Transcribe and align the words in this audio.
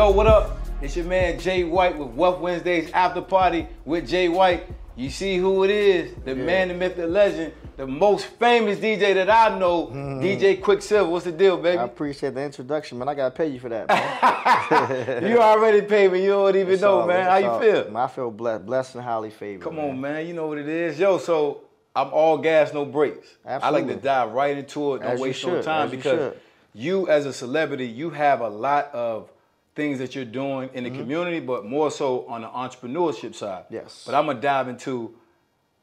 Yo, 0.00 0.10
what 0.10 0.26
up? 0.26 0.56
It's 0.80 0.96
your 0.96 1.04
man 1.04 1.38
J 1.38 1.64
White 1.64 1.98
with 1.98 2.08
Wealth 2.12 2.40
Wednesdays 2.40 2.90
After 2.92 3.20
Party 3.20 3.68
with 3.84 4.08
J 4.08 4.30
White. 4.30 4.66
You 4.96 5.10
see 5.10 5.36
who 5.36 5.62
it 5.62 5.68
is, 5.68 6.14
the 6.24 6.30
Yeah. 6.30 6.42
man, 6.42 6.68
the 6.68 6.74
myth, 6.74 6.96
the 6.96 7.06
legend, 7.06 7.52
the 7.76 7.86
most 7.86 8.24
famous 8.38 8.78
DJ 8.78 9.12
that 9.12 9.28
I 9.28 9.58
know, 9.58 9.88
mm-hmm. 9.88 10.20
DJ 10.22 10.58
Quicksilva. 10.58 11.06
What's 11.06 11.26
the 11.26 11.32
deal, 11.32 11.58
baby? 11.58 11.76
I 11.76 11.84
appreciate 11.84 12.32
the 12.32 12.42
introduction, 12.42 12.98
man. 12.98 13.10
I 13.10 13.14
gotta 13.14 13.30
pay 13.34 13.48
you 13.48 13.60
for 13.60 13.68
that, 13.68 13.88
man. 15.10 15.30
you 15.30 15.38
already 15.38 15.82
paid 15.82 16.10
me. 16.12 16.22
You 16.24 16.30
don't 16.30 16.56
even 16.56 16.72
It's 16.72 16.80
know, 16.80 17.00
all- 17.00 17.06
man. 17.06 17.26
How 17.26 17.36
you 17.36 17.48
all- 17.48 17.60
feel? 17.60 17.84
Man, 17.90 17.96
I 18.02 18.06
feel 18.06 18.30
blessed, 18.30 18.64
blessed 18.64 18.94
and 18.94 19.04
highly 19.04 19.28
favored. 19.28 19.62
Come 19.64 19.78
on, 19.78 20.00
man. 20.00 20.26
You 20.26 20.32
know 20.32 20.46
what 20.46 20.56
it 20.56 20.66
is. 20.66 20.98
Yo, 20.98 21.18
so 21.18 21.60
I'm 21.94 22.08
all 22.14 22.38
gas, 22.38 22.72
no 22.72 22.86
brakes. 22.86 23.28
I 23.44 23.68
like 23.68 23.86
to 23.86 23.96
dive 23.96 24.32
right 24.32 24.56
into 24.56 24.94
it. 24.94 25.00
Don't 25.00 25.10
As 25.12 25.20
waste 25.20 25.46
no 25.46 25.60
time 25.60 25.88
as 25.88 25.90
because 25.90 26.32
should. 26.32 26.40
you, 26.72 27.06
as 27.10 27.26
a 27.26 27.34
celebrity, 27.34 27.86
you 27.86 28.08
have 28.08 28.40
a 28.40 28.48
lot 28.48 28.86
of 28.94 29.28
things 29.74 29.98
that 29.98 30.14
you're 30.14 30.24
doing 30.24 30.68
in 30.74 30.84
the 30.84 30.90
community, 30.90 31.40
but 31.40 31.64
more 31.64 31.90
so 31.90 32.26
on 32.26 32.42
the 32.42 32.48
entrepreneurship 32.48 33.34
side. 33.34 33.64
Mm-hmm. 33.64 33.74
Yes. 33.74 34.02
But 34.06 34.14
I'm 34.14 34.26
gonna 34.26 34.40
dive 34.40 34.68
into 34.68 35.14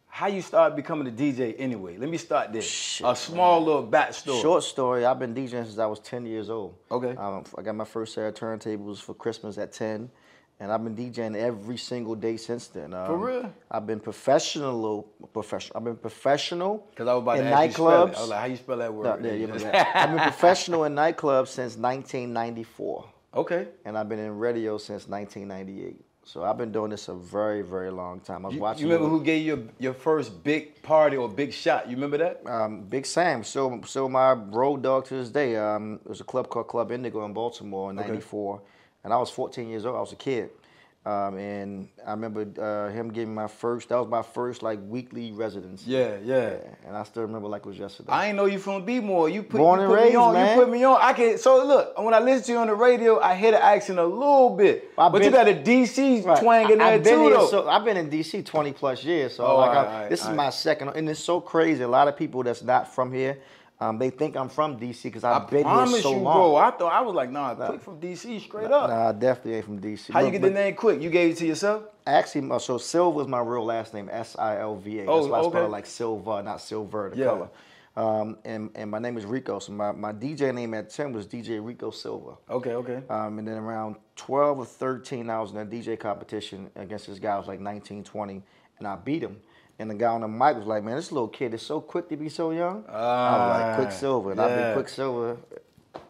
how 0.10 0.28
you 0.28 0.42
start 0.42 0.76
becoming 0.76 1.08
a 1.08 1.12
DJ 1.12 1.56
anyway. 1.60 1.98
Let 1.98 2.10
me 2.10 2.18
start 2.18 2.52
there. 2.52 2.62
Shit, 2.62 3.06
a 3.08 3.16
small 3.16 3.64
little 3.64 3.86
backstory. 3.88 4.42
Short 4.42 4.64
story. 4.64 5.06
I've 5.06 5.20
been 5.20 5.36
DJing 5.36 5.50
since 5.66 5.78
I 5.78 5.86
was 5.86 6.00
10 6.00 6.26
years 6.26 6.50
old. 6.50 6.76
Okay. 6.90 7.16
Um, 7.16 7.44
I 7.58 7.62
got 7.62 7.76
my 7.76 7.86
first 7.86 8.14
set 8.16 8.26
of 8.26 8.34
turntables 8.34 8.98
for 9.00 9.14
Christmas 9.14 9.60
at 9.60 9.74
10, 9.74 10.10
and 10.60 10.72
I've 10.72 10.84
been 10.84 10.96
DJing 10.96 11.36
every 11.36 11.78
single 11.78 12.16
day 12.16 12.36
since 12.38 12.68
then. 12.68 12.96
Um, 12.96 13.06
For 13.06 13.18
real? 13.18 13.54
I've 13.70 13.86
been 13.86 14.00
professional. 14.00 15.04
Professional. 15.34 15.78
I've 15.78 15.84
been 15.84 15.98
professional 15.98 16.88
Because 16.90 17.08
I 17.08 17.14
was 17.14 17.22
about 17.22 17.38
in 17.38 17.46
to 17.46 17.52
ask 17.52 17.68
you 17.68 17.74
spell 17.74 18.08
it. 18.08 18.16
I 18.18 18.22
was 18.22 18.30
like, 18.30 18.40
how 18.40 18.46
you 18.48 18.56
spell 18.56 18.78
that 18.78 18.92
No, 18.92 18.98
word? 18.98 19.24
yeah, 19.26 19.34
you. 19.34 19.54
I've 19.94 20.10
been 20.10 20.20
professional 20.20 20.86
in 20.86 20.96
nightclubs 20.96 21.50
since 21.50 21.76
1994. 21.78 23.06
Okay. 23.38 23.68
and 23.86 23.98
I've 23.98 24.10
been 24.10 24.20
in 24.20 24.38
radio 24.38 24.78
since 24.78 25.08
1998. 25.08 26.04
So 26.26 26.44
I've 26.44 26.58
been 26.58 26.74
doing 26.74 26.92
this 26.92 27.08
a 27.08 27.14
very, 27.16 27.62
very 27.62 27.90
long 27.90 28.20
time. 28.20 28.46
I 28.46 28.50
was 28.50 28.56
You, 28.56 28.62
watching. 28.62 28.82
you 28.88 28.92
remember 28.94 29.10
who 29.10 29.24
gave 29.24 29.46
you 29.46 29.56
your, 29.56 29.64
your 29.80 29.94
first 29.94 30.44
big 30.44 30.82
party 30.84 31.16
or 31.16 31.30
big 31.30 31.54
shot? 31.54 31.88
You 31.90 31.96
remember 31.96 32.18
that? 32.18 32.42
Um, 32.46 32.82
Big 32.82 33.06
Sam. 33.06 33.46
So, 33.46 33.80
so 33.86 34.10
my 34.10 34.34
road 34.34 34.84
dog 34.84 35.06
to 35.06 35.14
this 35.16 35.30
day. 35.30 35.56
Um, 35.56 36.00
it 36.04 36.10
was 36.10 36.20
a 36.20 36.26
club 36.26 36.50
called 36.50 36.68
Club 36.68 36.92
Indigo 36.92 37.24
in 37.24 37.32
Baltimore 37.32 37.92
in 37.92 37.98
Okay. 38.00 38.10
'94, 38.10 38.62
and 39.06 39.14
I 39.14 39.18
was 39.18 39.30
14 39.30 39.70
years 39.70 39.86
old. 39.86 39.96
I 39.96 40.02
was 40.02 40.12
a 40.12 40.18
kid, 40.18 40.50
um, 41.08 41.38
and 41.38 41.88
I 42.06 42.12
remember 42.12 42.42
uh, 42.62 42.92
him 42.92 43.12
giving 43.14 43.34
my 43.34 43.48
first. 43.48 43.90
That 43.90 43.98
was 44.00 44.10
my 44.10 44.22
first 44.22 44.62
like 44.62 44.80
weekly 44.88 45.32
residence. 45.32 45.86
Yeah, 45.88 46.18
yeah. 46.24 46.58
And 46.86 46.98
I 46.98 47.04
still 47.04 47.22
remember 47.24 47.48
like 47.48 47.62
it 47.66 47.70
was 47.70 47.78
yesterday. 47.80 48.10
I 48.12 48.28
ain't 48.28 48.36
know 48.36 48.46
you 48.46 48.60
from 48.60 48.84
B-More. 48.84 49.30
You 49.30 49.44
put, 49.44 49.58
Born 49.60 49.80
you 49.80 49.88
put 49.88 49.94
raised, 49.96 50.10
me 50.12 50.16
on. 50.18 50.34
man. 50.34 50.58
You 50.58 50.64
put 50.64 50.72
me 50.72 50.84
on. 50.84 50.98
I 51.02 51.14
can. 51.14 51.38
So 51.38 51.66
look, 51.66 51.98
when 51.98 52.14
I 52.14 52.20
listen 52.20 52.46
to 52.48 52.52
you 52.54 52.58
on 52.58 52.68
the 52.68 52.76
radio, 52.76 53.20
I 53.20 53.36
hear 53.36 53.52
the 53.52 53.64
accent 53.64 54.00
a 54.00 54.06
little 54.06 54.50
bit, 54.56 54.92
I've 54.98 55.12
but 55.12 55.24
you 55.24 55.32
got 55.32 55.48
a 55.48 55.54
DC 55.54 56.26
Right. 56.26 56.42
twang 56.42 56.72
in 56.72 56.82
I- 56.82 56.86
there 56.86 56.94
I've 56.98 57.04
been 57.04 57.14
too, 57.20 57.28
here. 57.40 57.48
So, 57.48 57.68
I've 57.70 57.86
been 57.86 57.98
in 57.98 58.10
DC 58.10 58.44
20 58.46 58.74
plus 58.74 59.04
years. 59.04 59.36
So 59.36 59.46
Oh, 59.46 59.58
like, 59.58 59.72
I- 59.72 59.76
right, 59.76 59.88
all 59.88 60.00
right, 60.02 60.10
this 60.10 60.24
is 60.24 60.30
my 60.30 60.50
second, 60.50 60.90
and 60.90 61.08
it's 61.10 61.20
so 61.24 61.40
crazy. 61.40 61.84
A 61.84 61.88
lot 61.88 62.08
of 62.08 62.18
people 62.18 62.44
that's 62.44 62.64
not 62.64 62.94
from 62.94 63.14
here, 63.14 63.38
um, 63.80 64.00
they 64.00 64.10
think 64.10 64.36
I'm 64.36 64.50
from 64.50 64.80
DC 64.80 65.04
because 65.04 65.24
I 65.24 65.36
I've 65.36 65.50
been 65.50 65.64
promise 65.64 65.94
here 65.94 66.02
so 66.02 66.12
you, 66.14 66.20
long. 66.20 66.36
bro. 66.36 66.56
I 66.56 66.72
thought 66.72 66.92
I 66.92 67.02
was 67.02 67.14
like, 67.14 67.30
nah, 67.32 67.54
quick 67.54 67.82
from 67.82 68.00
DC, 68.00 68.42
straight 68.42 68.72
up. 68.72 68.90
Nah, 68.90 69.10
I 69.10 69.12
definitely 69.12 69.56
ain't 69.56 69.66
from 69.66 69.80
DC. 69.80 70.12
How 70.12 70.22
you 70.22 70.32
get 70.32 70.42
but 70.42 70.50
the 70.50 70.54
name 70.56 70.76
quick? 70.76 71.02
You 71.02 71.10
gave 71.10 71.32
it 71.32 71.38
to 71.38 71.46
yourself? 71.46 71.84
Actually, 72.06 72.58
so 72.60 72.78
Silva 72.78 73.20
is 73.20 73.28
my 73.28 73.40
real 73.40 73.66
last 73.66 73.94
name, 73.94 74.10
S 74.12 74.36
I 74.40 74.60
L 74.60 74.76
V 74.76 75.00
A. 75.02 75.06
That's 75.06 75.10
Oh, 75.10 75.28
why 75.28 75.38
I 75.40 75.42
spell 75.42 75.48
okay. 75.58 75.66
it 75.66 75.70
like 75.70 75.86
Silva, 75.86 76.42
not 76.42 76.62
Silver, 76.62 77.12
the 77.14 77.18
Yeah. 77.18 77.26
color. 77.26 77.50
Um, 77.98 78.38
and, 78.46 78.70
and 78.76 78.92
my 78.92 79.00
name 79.00 79.18
is 79.18 79.26
Rico. 79.26 79.58
So 79.58 79.72
my, 79.74 79.92
my 79.92 80.14
DJ 80.14 80.54
name 80.54 80.76
at 80.76 80.92
10 80.92 81.14
was 81.14 81.26
DJ 81.26 81.60
Rico 81.66 81.90
Silva. 81.90 82.38
Okay, 82.48 82.74
okay. 82.74 83.02
Um, 83.10 83.40
and 83.40 83.48
then 83.48 83.58
around 83.58 83.96
12 84.18 84.60
or 84.60 84.66
13, 84.66 85.32
I 85.32 85.42
was 85.42 85.50
in 85.52 85.58
a 85.58 85.66
DJ 85.66 86.00
competition 86.00 86.70
against 86.76 87.08
this 87.08 87.18
guy 87.18 87.32
who 87.34 87.40
was 87.40 87.48
like 87.48 87.60
19, 87.60 88.04
20, 88.04 88.44
and 88.78 88.88
I 88.88 88.96
beat 88.98 89.24
him. 89.24 89.38
And 89.80 89.90
the 89.92 89.96
guy 89.96 90.08
on 90.08 90.22
the 90.22 90.28
mic 90.28 90.56
was 90.58 90.66
like, 90.66 90.84
man, 90.84 90.96
this 90.96 91.12
little 91.12 91.28
kid 91.28 91.54
is 91.54 91.62
so 91.62 91.80
quick 91.80 92.10
to 92.10 92.18
be 92.18 92.30
so 92.30 92.52
young. 92.52 92.84
I 92.88 92.92
was 92.92 92.96
Ah, 92.96 93.76
like, 93.78 93.88
Quicksilva. 93.88 94.32
And 94.32 94.42
I've 94.42 94.76
been 94.76 94.84
Quicksilva 94.84 95.38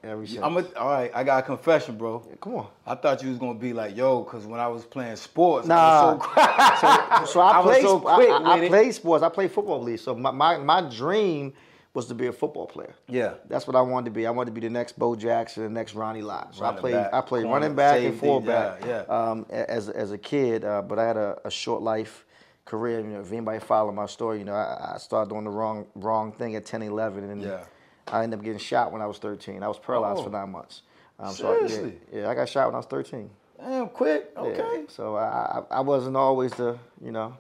ever 0.04 0.26
since. 0.26 0.42
I'm 0.42 0.56
a, 0.58 0.66
all 0.78 0.90
right. 0.90 1.12
I 1.14 1.24
got 1.26 1.44
a 1.44 1.46
confession, 1.46 1.98
bro. 1.98 2.20
Come 2.40 2.56
on. 2.56 2.68
I 2.86 2.96
thought 2.96 3.22
you 3.22 3.30
was 3.30 3.38
gonna 3.38 3.60
be 3.60 3.74
like, 3.74 3.96
yo, 3.98 4.22
because 4.24 4.46
when 4.46 4.60
I 4.62 4.68
was 4.68 4.86
playing 4.86 5.18
sports, 5.18 5.68
Nah. 5.68 6.18
I 6.36 7.20
was 7.22 7.28
so, 7.28 7.34
So 7.34 7.40
I, 7.42 7.52
I 7.52 7.60
was 7.60 7.66
played, 7.76 7.84
so 7.84 8.08
I- 8.08 8.16
quick 8.16 8.30
I, 8.32 8.68
played 8.70 8.94
sports. 8.94 9.24
I 9.24 9.30
played 9.30 9.52
football 9.52 9.82
league. 9.84 10.00
So 10.00 10.16
my, 10.16 10.32
my, 10.32 10.58
my 10.60 10.82
dream 10.90 11.52
was 11.94 12.06
to 12.06 12.14
be 12.14 12.28
a 12.28 12.32
football 12.32 12.68
player. 12.68 12.94
Yeah. 13.10 13.34
That's 13.50 13.66
what 13.68 13.76
I 13.76 13.82
wanted 13.82 14.06
to 14.06 14.12
be. 14.12 14.28
I 14.28 14.32
wanted 14.32 14.52
to 14.52 14.62
be 14.62 14.62
the 14.62 14.70
next 14.70 14.98
Bo 15.00 15.16
Jackson, 15.18 15.64
the 15.64 15.70
next 15.70 15.94
Ronnie 15.94 16.22
Lott. 16.22 16.56
So 16.56 16.64
I 16.64 16.72
played 16.74 16.94
back, 16.94 17.14
I 17.14 17.20
played 17.22 17.44
corner, 17.44 17.60
running 17.60 17.76
back 17.76 18.00
and 18.02 18.18
fullback 18.18 18.86
yeah, 18.86 19.02
Um, 19.10 19.46
as, 19.50 19.90
as 19.90 20.12
a 20.12 20.18
kid, 20.18 20.64
uh, 20.64 20.84
but 20.84 21.00
I 21.00 21.06
had 21.08 21.18
a, 21.18 21.40
a 21.44 21.52
short 21.52 21.82
life 21.82 22.24
career. 22.68 23.00
You 23.00 23.08
know, 23.08 23.22
if 23.22 23.32
anybody 23.32 23.60
follow 23.60 23.92
my 23.92 24.06
story, 24.06 24.40
you 24.40 24.46
know, 24.46 24.54
I, 24.54 24.94
I 24.96 24.98
started 25.00 25.30
doing 25.32 25.46
the 25.46 25.50
wrong 25.50 25.88
wrong 25.96 26.32
thing 26.32 26.56
at 26.56 26.66
10, 26.66 26.84
11, 26.84 27.24
and 27.30 27.42
Yeah. 27.42 27.64
I 28.08 28.24
ended 28.24 28.40
up 28.40 28.46
getting 28.46 28.60
shot 28.60 28.92
when 28.92 29.02
I 29.02 29.06
was 29.08 29.18
13. 29.18 29.64
I 29.64 29.68
was 29.68 29.80
paralyzed 29.80 30.20
Oh. 30.20 30.24
for 30.26 30.30
nine 30.30 30.52
months. 30.52 30.84
Um, 31.20 31.34
so 31.34 31.48
I- 31.50 31.62
yeah, 31.62 31.68
Seriously? 31.68 32.00
yeah, 32.14 32.30
I 32.30 32.36
got 32.36 32.48
shot 32.48 32.68
when 32.68 32.76
I 32.76 32.78
was 32.78 32.86
13. 32.86 33.30
Damn, 33.60 33.90
quick. 33.90 34.32
Yeah. 34.36 34.42
Okay. 34.44 34.86
So 34.88 35.16
I, 35.16 35.64
I 35.72 35.78
I 35.78 35.80
wasn't 35.82 36.16
always 36.16 36.52
the 36.54 36.78
you 37.02 37.12
know 37.12 37.36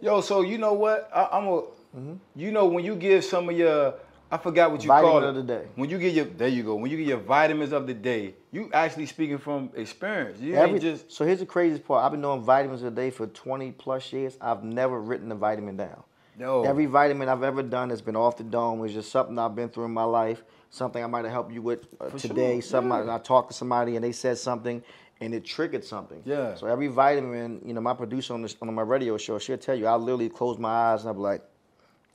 Yo, 0.00 0.22
so 0.22 0.40
you 0.40 0.56
know 0.56 0.72
what? 0.72 1.10
I, 1.14 1.28
I'm 1.32 1.46
a. 1.46 1.60
Mm-hmm. 1.60 2.14
You 2.34 2.50
know 2.52 2.64
when 2.66 2.82
you 2.84 2.94
give 2.96 3.22
some 3.24 3.50
of 3.50 3.56
your, 3.58 3.94
I 4.32 4.38
forgot 4.38 4.70
what 4.70 4.82
you 4.82 4.88
Vitamin 4.88 5.10
call 5.10 5.22
it. 5.24 5.28
of 5.28 5.34
the 5.34 5.42
day. 5.42 5.66
When 5.74 5.90
you 5.90 5.98
get 5.98 6.14
your, 6.14 6.26
there 6.26 6.48
you 6.48 6.62
go. 6.62 6.76
When 6.76 6.90
you 6.90 6.96
get 6.96 7.06
your 7.06 7.18
vitamins 7.18 7.72
of 7.72 7.86
the 7.86 7.94
day, 7.94 8.34
you 8.52 8.70
actually 8.72 9.06
speaking 9.06 9.38
from 9.38 9.70
experience. 9.74 10.40
You 10.40 10.54
Every, 10.54 10.74
ain't 10.74 10.82
just. 10.82 11.10
so 11.10 11.24
here's 11.24 11.40
the 11.40 11.46
craziest 11.46 11.84
part. 11.84 12.04
I've 12.04 12.12
been 12.12 12.22
doing 12.22 12.42
vitamins 12.42 12.82
a 12.84 12.90
day 12.92 13.10
for 13.10 13.26
20 13.26 13.72
plus 13.72 14.12
years. 14.12 14.38
I've 14.40 14.62
never 14.62 15.00
written 15.00 15.32
a 15.32 15.34
vitamin 15.34 15.76
down. 15.76 16.02
Yo. 16.38 16.62
Every 16.62 16.86
vitamin 16.86 17.28
I've 17.28 17.42
ever 17.42 17.62
done 17.62 17.90
has 17.90 18.00
been 18.00 18.16
off 18.16 18.36
the 18.36 18.44
dome. 18.44 18.84
It's 18.84 18.94
just 18.94 19.10
something 19.10 19.36
I've 19.38 19.54
been 19.56 19.68
through 19.68 19.86
in 19.86 19.90
my 19.90 20.04
life, 20.04 20.42
something 20.70 21.02
I 21.02 21.06
might 21.08 21.24
have 21.24 21.32
helped 21.32 21.52
you 21.52 21.60
with 21.60 21.86
uh, 22.00 22.08
today. 22.10 22.54
sure, 22.54 22.62
Something 22.62 22.92
yeah. 22.92 23.12
I, 23.12 23.16
I 23.16 23.18
talked 23.18 23.50
to 23.50 23.54
somebody 23.54 23.96
and 23.96 24.04
they 24.04 24.12
said 24.12 24.38
something 24.38 24.82
and 25.20 25.34
it 25.34 25.44
triggered 25.44 25.84
something. 25.84 26.22
Yeah. 26.24 26.54
So 26.54 26.66
every 26.66 26.86
vitamin, 26.86 27.60
you 27.66 27.74
know, 27.74 27.80
my 27.80 27.94
producer 27.94 28.32
on 28.32 28.42
this 28.42 28.56
on 28.62 28.72
my 28.72 28.82
radio 28.82 29.18
show, 29.18 29.38
she'll 29.38 29.58
tell 29.58 29.74
you, 29.74 29.86
I'll 29.86 29.98
literally 29.98 30.28
close 30.30 30.56
my 30.56 30.70
eyes 30.70 31.00
and 31.00 31.08
I'll 31.08 31.14
be 31.14 31.20
like, 31.20 31.42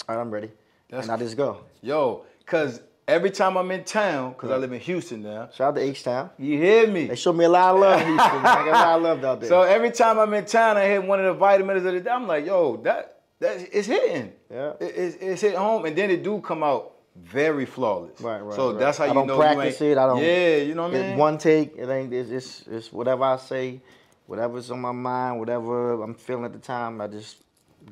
all 0.07 0.15
right, 0.15 0.21
I'm 0.21 0.31
ready. 0.31 0.49
That's 0.89 1.07
and 1.07 1.11
I 1.11 1.17
just 1.17 1.37
go. 1.37 1.61
Yo, 1.81 2.25
cause 2.45 2.81
every 3.07 3.31
time 3.31 3.57
I'm 3.57 3.69
in 3.71 3.83
town, 3.83 4.33
cause 4.35 4.51
I 4.51 4.57
live 4.57 4.71
in 4.71 4.79
Houston 4.79 5.23
now. 5.23 5.49
Shout 5.53 5.69
out 5.69 5.75
to 5.75 5.81
H 5.81 6.03
Town. 6.03 6.29
You 6.37 6.57
hear 6.57 6.87
me? 6.87 7.07
They 7.07 7.15
show 7.15 7.33
me 7.33 7.45
a 7.45 7.49
lot 7.49 7.75
of 7.75 7.81
love, 7.81 7.99
Houston. 8.05 8.17
I 8.19 8.43
got 8.43 8.67
a 8.67 8.71
lot 8.71 8.97
of 8.97 9.01
love 9.03 9.23
out 9.25 9.39
there. 9.41 9.49
So 9.49 9.61
every 9.63 9.91
time 9.91 10.19
I'm 10.19 10.33
in 10.33 10.45
town, 10.45 10.77
I 10.77 10.85
hit 10.85 11.03
one 11.03 11.19
of 11.19 11.25
the 11.25 11.33
vitamins 11.33 11.85
of 11.85 11.93
the 11.93 11.99
day. 12.01 12.09
I'm 12.09 12.27
like, 12.27 12.45
yo, 12.45 12.77
that 12.77 13.21
that 13.39 13.67
it's 13.71 13.87
hitting. 13.87 14.33
Yeah. 14.51 14.73
It- 14.79 14.93
it's, 14.95 15.15
it's 15.17 15.41
hitting 15.41 15.59
home, 15.59 15.85
and 15.85 15.95
then 15.95 16.09
it 16.11 16.23
do 16.23 16.39
come 16.39 16.63
out 16.63 16.93
very 17.15 17.65
flawless. 17.65 18.19
Right, 18.19 18.41
right. 18.41 18.55
So 18.55 18.71
right. 18.71 18.79
that's 18.79 18.97
how 18.97 19.05
I 19.05 19.07
you 19.07 19.13
don't 19.13 19.27
know 19.27 19.37
practice 19.37 19.79
you 19.79 19.91
it. 19.91 19.97
I 19.97 20.05
don't. 20.07 20.21
Yeah, 20.21 20.57
you 20.57 20.75
know 20.75 20.83
what 20.83 20.95
I 20.95 21.01
mean. 21.09 21.17
One 21.17 21.37
take. 21.37 21.75
It 21.77 21.89
ain't. 21.89 22.13
It's, 22.13 22.29
it's 22.29 22.67
it's 22.67 22.93
whatever 22.93 23.23
I 23.23 23.37
say, 23.37 23.81
whatever's 24.27 24.69
on 24.71 24.81
my 24.81 24.91
mind, 24.91 25.39
whatever 25.39 26.01
I'm 26.01 26.13
feeling 26.13 26.45
at 26.45 26.53
the 26.53 26.59
time. 26.59 26.99
I 26.99 27.07
just 27.07 27.37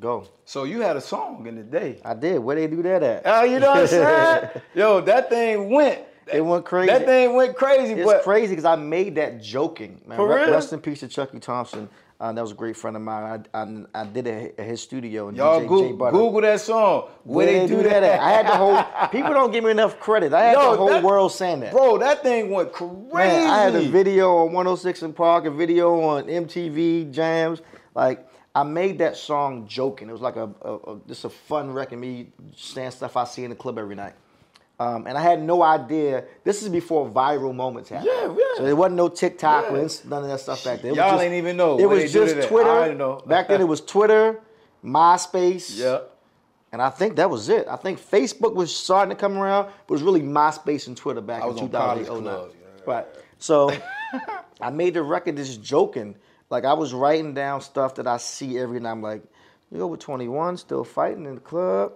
go. 0.00 0.28
So 0.44 0.64
you 0.64 0.80
had 0.80 0.96
a 0.96 1.00
song 1.00 1.46
in 1.46 1.56
the 1.56 1.62
day. 1.62 2.00
I 2.04 2.14
did. 2.14 2.38
Where 2.38 2.56
they 2.56 2.66
do 2.66 2.82
that 2.82 3.02
at? 3.02 3.22
Oh, 3.24 3.44
you 3.44 3.58
know 3.60 3.70
what 3.70 3.80
I'm 3.80 3.86
saying? 3.86 4.50
Yo, 4.74 5.00
that 5.02 5.28
thing 5.30 5.70
went. 5.70 6.04
It 6.32 6.40
went 6.40 6.64
crazy. 6.64 6.86
That 6.90 7.04
thing 7.04 7.34
went 7.34 7.54
crazy, 7.56 7.94
It's 7.94 8.04
but 8.10 8.22
crazy 8.22 8.52
because 8.52 8.64
I 8.64 8.76
made 8.76 9.16
that 9.16 9.42
joking. 9.42 10.00
Man. 10.06 10.16
For 10.16 10.26
real? 10.28 10.50
Rest 10.50 10.72
in 10.72 10.80
peace 10.80 11.00
to 11.00 11.08
Chucky 11.08 11.38
Thompson. 11.38 11.88
Uh, 12.20 12.32
that 12.32 12.40
was 12.40 12.52
a 12.52 12.54
great 12.54 12.76
friend 12.76 12.96
of 12.96 13.02
mine. 13.02 13.44
I 13.54 13.62
I, 13.62 13.84
I 14.02 14.04
did 14.06 14.26
it 14.26 14.54
at 14.58 14.66
his 14.66 14.80
studio. 14.80 15.28
And 15.28 15.36
y'all 15.36 15.60
DJ 15.60 15.68
Google, 15.68 16.10
Google 16.12 16.40
that 16.42 16.60
song. 16.60 17.08
Where, 17.24 17.44
they, 17.44 17.66
do 17.66 17.82
that, 17.82 18.02
at? 18.02 18.20
I 18.20 18.30
had 18.30 18.46
the 18.46 18.56
whole. 18.56 19.08
People 19.10 19.34
don't 19.34 19.52
give 19.52 19.64
me 19.64 19.72
enough 19.72 19.98
credit. 20.00 20.32
I 20.32 20.44
had 20.44 20.52
Yo, 20.54 20.70
the 20.70 20.76
whole 20.78 20.88
that- 20.88 21.02
world 21.02 21.32
saying 21.32 21.60
that. 21.60 21.72
Bro, 21.72 21.98
that 21.98 22.22
thing 22.22 22.50
went 22.50 22.72
crazy. 22.72 22.94
Man, 23.12 23.50
I 23.50 23.62
had 23.64 23.74
a 23.74 23.88
video 23.88 24.36
on 24.38 24.52
106 24.52 25.04
& 25.08 25.14
Park, 25.14 25.44
a 25.44 25.50
video 25.50 26.00
on 26.00 26.24
MTV 26.24 27.10
Jams. 27.10 27.60
Like 27.94 28.26
I 28.54 28.62
made 28.62 28.98
that 28.98 29.16
song 29.16 29.66
joking. 29.66 30.08
It 30.08 30.12
was 30.12 30.20
like 30.20 30.36
a, 30.36 30.48
a, 30.62 30.74
a 30.74 31.00
just 31.08 31.24
a 31.24 31.28
fun 31.30 31.72
record. 31.72 31.98
Me 31.98 32.28
saying 32.56 32.92
stuff 32.92 33.16
I 33.16 33.24
see 33.24 33.42
in 33.44 33.50
the 33.50 33.56
club 33.56 33.78
every 33.78 33.96
night. 33.96 34.14
Um, 34.78 35.06
and 35.06 35.16
I 35.16 35.20
had 35.22 35.40
no 35.42 35.62
idea. 35.62 36.24
This 36.42 36.62
is 36.62 36.68
before 36.68 37.08
viral 37.08 37.54
moments 37.54 37.90
happened. 37.90 38.10
Yeah, 38.12 38.26
yeah. 38.28 38.56
So 38.56 38.64
there 38.64 38.74
wasn't 38.76 38.96
no 38.96 39.08
TikTok 39.08 39.66
Yeah. 39.70 39.86
None 40.04 40.24
of 40.24 40.28
that 40.28 40.40
stuff 40.40 40.64
back 40.64 40.82
then. 40.82 40.92
It 40.92 40.96
Y'all 40.96 41.12
just- 41.12 41.22
ain't 41.22 41.34
even 41.34 41.56
know 41.56 41.78
It 41.78 41.86
was 41.86 42.12
just. 42.12 42.48
Twitter. 42.48 42.70
I 42.70 42.84
didn't 42.86 42.98
know. 42.98 43.22
Back 43.26 43.48
then 43.48 43.60
it 43.60 43.68
was 43.68 43.80
Twitter, 43.80 44.40
MySpace. 44.84 45.78
Yeah. 45.78 46.00
And 46.72 46.82
I 46.82 46.90
think 46.90 47.16
that 47.16 47.30
was 47.30 47.48
it. 47.48 47.68
I 47.68 47.76
think 47.76 48.00
Facebook 48.00 48.54
was 48.54 48.74
starting 48.74 49.10
to 49.14 49.20
come 49.20 49.38
around, 49.38 49.66
but 49.86 49.94
it 49.94 49.96
was 49.96 50.02
really 50.02 50.22
MySpace 50.22 50.88
and 50.88 50.96
Twitter 50.96 51.20
back 51.20 51.42
I 51.42 51.46
in 51.46 51.52
was 51.52 51.62
on 51.62 51.68
2008, 51.70 52.06
college 52.06 52.24
09. 52.24 52.34
clubs, 52.34 52.54
yeah. 52.60 52.92
Right. 52.92 53.06
So 53.38 53.70
I 54.60 54.70
made 54.70 54.94
the 54.94 55.02
record 55.02 55.36
just 55.36 55.62
joking. 55.62 56.16
Like 56.50 56.64
I 56.64 56.72
was 56.74 56.92
writing 56.94 57.34
down 57.34 57.60
stuff 57.60 57.94
that 57.96 58.06
I 58.06 58.18
see 58.18 58.58
every 58.58 58.80
night. 58.80 58.92
I'm 58.92 59.02
like, 59.02 59.22
you 59.72 59.80
over 59.82 59.96
21, 59.96 60.56
still 60.58 60.84
fighting 60.84 61.24
in 61.26 61.34
the 61.36 61.40
club, 61.40 61.92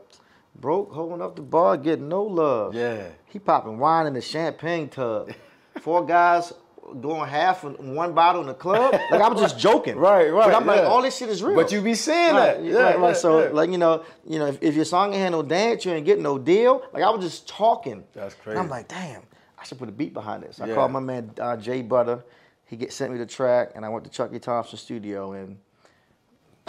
broke, 0.56 0.92
holding 0.92 1.22
up 1.22 1.36
the 1.36 1.42
bar, 1.42 1.76
getting 1.76 2.08
no 2.08 2.22
love. 2.24 2.74
Yeah. 2.74 3.08
He 3.26 3.38
popping 3.38 3.78
wine 3.78 4.06
in 4.06 4.14
the 4.14 4.20
champagne 4.22 4.88
tub. 4.88 5.30
Four 5.80 6.04
guys 6.06 6.52
doing 7.00 7.28
half 7.28 7.64
in 7.64 7.94
one 7.94 8.14
bottle 8.14 8.40
in 8.40 8.46
the 8.46 8.54
club. 8.54 8.94
Like 9.10 9.20
I 9.20 9.28
was 9.28 9.40
just 9.42 9.58
joking. 9.68 9.96
Right, 9.96 10.30
right, 10.32 10.46
But 10.46 10.54
I'm 10.54 10.66
like, 10.66 10.80
all 10.80 11.02
this 11.02 11.18
shit 11.18 11.28
is 11.28 11.42
real. 11.42 11.54
But 11.54 11.70
you 11.70 11.82
be 11.82 11.94
seeing 11.94 12.34
Right, 12.34 12.56
that. 12.56 12.64
yeah, 12.64 12.72
Yeah, 12.72 12.78
right, 12.80 12.98
right. 12.98 13.16
so 13.16 13.44
yeah. 13.44 13.50
like 13.52 13.70
you 13.70 13.76
know, 13.78 14.02
you 14.26 14.38
know, 14.38 14.46
if, 14.46 14.62
if 14.62 14.74
your 14.74 14.86
song 14.86 15.12
ain't 15.12 15.22
had 15.22 15.32
no 15.32 15.42
dance, 15.42 15.84
you 15.84 15.92
ain't 15.92 16.06
getting 16.06 16.22
no 16.22 16.38
deal. 16.38 16.82
Like 16.92 17.02
I 17.02 17.10
was 17.10 17.22
just 17.22 17.46
talking. 17.46 18.02
That's 18.14 18.34
And 18.46 18.58
I'm 18.58 18.70
like, 18.70 18.88
damn, 18.88 19.20
I 19.58 19.64
should 19.64 19.78
put 19.78 19.90
a 19.90 19.92
beat 19.92 20.14
behind 20.14 20.42
this. 20.42 20.60
I 20.60 20.66
Yeah. 20.66 20.74
called 20.74 20.90
my 20.92 21.00
man 21.00 21.30
uh, 21.38 21.56
Jay 21.58 21.82
Butter. 21.82 22.24
He 22.68 22.76
get 22.76 22.92
sent 22.92 23.10
me 23.12 23.18
the 23.18 23.26
track, 23.26 23.72
and 23.74 23.84
I 23.84 23.88
went 23.88 24.04
to 24.04 24.10
Chucky 24.10 24.38
Thompson 24.38 24.78
studio, 24.78 25.32
and 25.32 25.56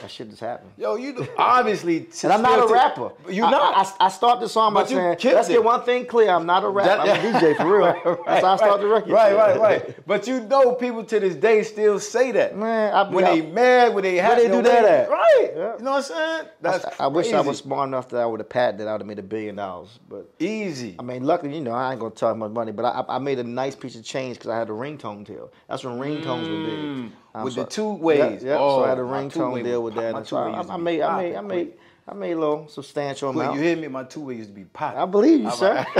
that 0.01 0.11
shit 0.11 0.29
just 0.29 0.41
happened. 0.41 0.71
Yo, 0.77 0.95
you 0.95 1.13
do- 1.13 1.27
obviously. 1.37 2.07
And 2.23 2.33
I'm 2.33 2.41
not 2.41 2.59
a 2.59 2.71
rapper. 2.71 3.11
You 3.29 3.41
not. 3.41 3.75
I, 3.75 3.81
I, 3.81 4.05
I 4.05 4.09
start 4.09 4.39
the 4.39 4.49
song 4.49 4.73
by 4.73 4.85
saying, 4.85 5.17
let's 5.23 5.49
it. 5.49 5.53
get 5.53 5.63
one 5.63 5.83
thing 5.83 6.05
clear. 6.05 6.29
I'm 6.29 6.45
not 6.45 6.63
a 6.63 6.69
rapper. 6.69 7.05
That- 7.05 7.19
I'm 7.25 7.35
a 7.35 7.39
DJ 7.39 7.57
for 7.57 7.77
real. 7.77 7.89
Right, 8.19 8.25
That's 8.25 8.45
how 8.45 8.53
I 8.53 8.57
start 8.57 8.71
right, 8.71 8.81
the 8.81 8.87
record. 8.87 9.11
Right, 9.11 9.35
right, 9.35 9.59
right. 9.59 10.07
But 10.07 10.27
you 10.27 10.41
know, 10.41 10.73
people 10.73 11.03
to 11.05 11.19
this 11.19 11.35
day 11.35 11.63
still 11.63 11.99
say 11.99 12.31
that. 12.33 12.55
Man, 12.57 12.93
I 12.93 13.03
be 13.03 13.15
when 13.15 13.25
they 13.25 13.41
mad, 13.41 13.93
when 13.93 14.03
they 14.03 14.15
happy, 14.17 14.43
they 14.43 14.47
do 14.49 14.61
that 14.61 14.85
at? 14.85 15.09
Right. 15.09 15.51
Yeah. 15.55 15.77
You 15.77 15.83
know 15.83 15.91
what 15.91 15.97
I'm 15.97 16.03
saying? 16.03 16.47
That's 16.61 16.85
I, 16.85 17.05
I 17.05 17.07
wish 17.07 17.31
I 17.33 17.41
was 17.41 17.57
smart 17.57 17.87
enough 17.87 18.09
that 18.09 18.21
I 18.21 18.25
would 18.25 18.39
have 18.39 18.49
patented. 18.49 18.87
I 18.87 18.93
would 18.93 19.01
have 19.01 19.07
made 19.07 19.19
a 19.19 19.23
billion 19.23 19.55
dollars. 19.55 19.99
But 20.07 20.29
easy. 20.39 20.95
I 20.99 21.03
mean, 21.03 21.23
luckily, 21.23 21.55
you 21.55 21.61
know, 21.61 21.71
I 21.71 21.91
ain't 21.91 21.99
gonna 21.99 22.13
talk 22.13 22.35
much 22.37 22.51
money. 22.51 22.71
But 22.71 22.85
I, 22.85 23.03
I 23.07 23.19
made 23.19 23.39
a 23.39 23.43
nice 23.43 23.75
piece 23.75 23.95
of 23.95 24.03
change 24.03 24.37
because 24.37 24.49
I 24.49 24.57
had 24.57 24.69
a 24.69 24.73
ringtone 24.73 25.25
deal. 25.25 25.51
That's 25.67 25.83
when 25.83 25.97
ringtones 25.99 26.43
were 26.49 26.65
big. 26.65 26.79
Mm. 26.79 27.11
Mm. 27.35 27.43
With 27.43 27.53
so- 27.53 27.63
the 27.63 27.69
two 27.69 27.91
ways. 27.93 28.43
Yeah, 28.43 28.49
yeah. 28.49 28.57
Oh, 28.59 28.79
so 28.79 28.85
I 28.85 28.89
had 28.89 28.99
a 28.99 29.03
my 29.03 29.23
ringtone 29.23 29.63
deal 29.63 29.83
with 29.83 29.95
that. 29.95 30.13
my 30.13 30.19
And 30.19 30.27
so 30.27 30.37
I, 30.37 30.45
two-way 30.45 30.57
used 30.57 30.67
to 30.69 30.73
I 30.73 30.77
made, 30.77 31.01
I 31.01 31.17
made, 31.21 31.35
I 31.35 31.41
made, 31.41 31.73
I 32.07 32.13
made 32.15 32.31
a 32.31 32.39
little 32.39 32.67
substantial 32.67 33.31
Quick, 33.31 33.43
amount. 33.45 33.57
you 33.59 33.63
hear 33.65 33.75
me? 33.77 33.87
My 33.87 34.03
two 34.03 34.21
way 34.21 34.35
used 34.35 34.49
to 34.49 34.55
be 34.55 34.63
pop. 34.65 34.95
I 34.95 35.05
believe 35.05 35.41
you, 35.41 35.51
sir. 35.51 35.85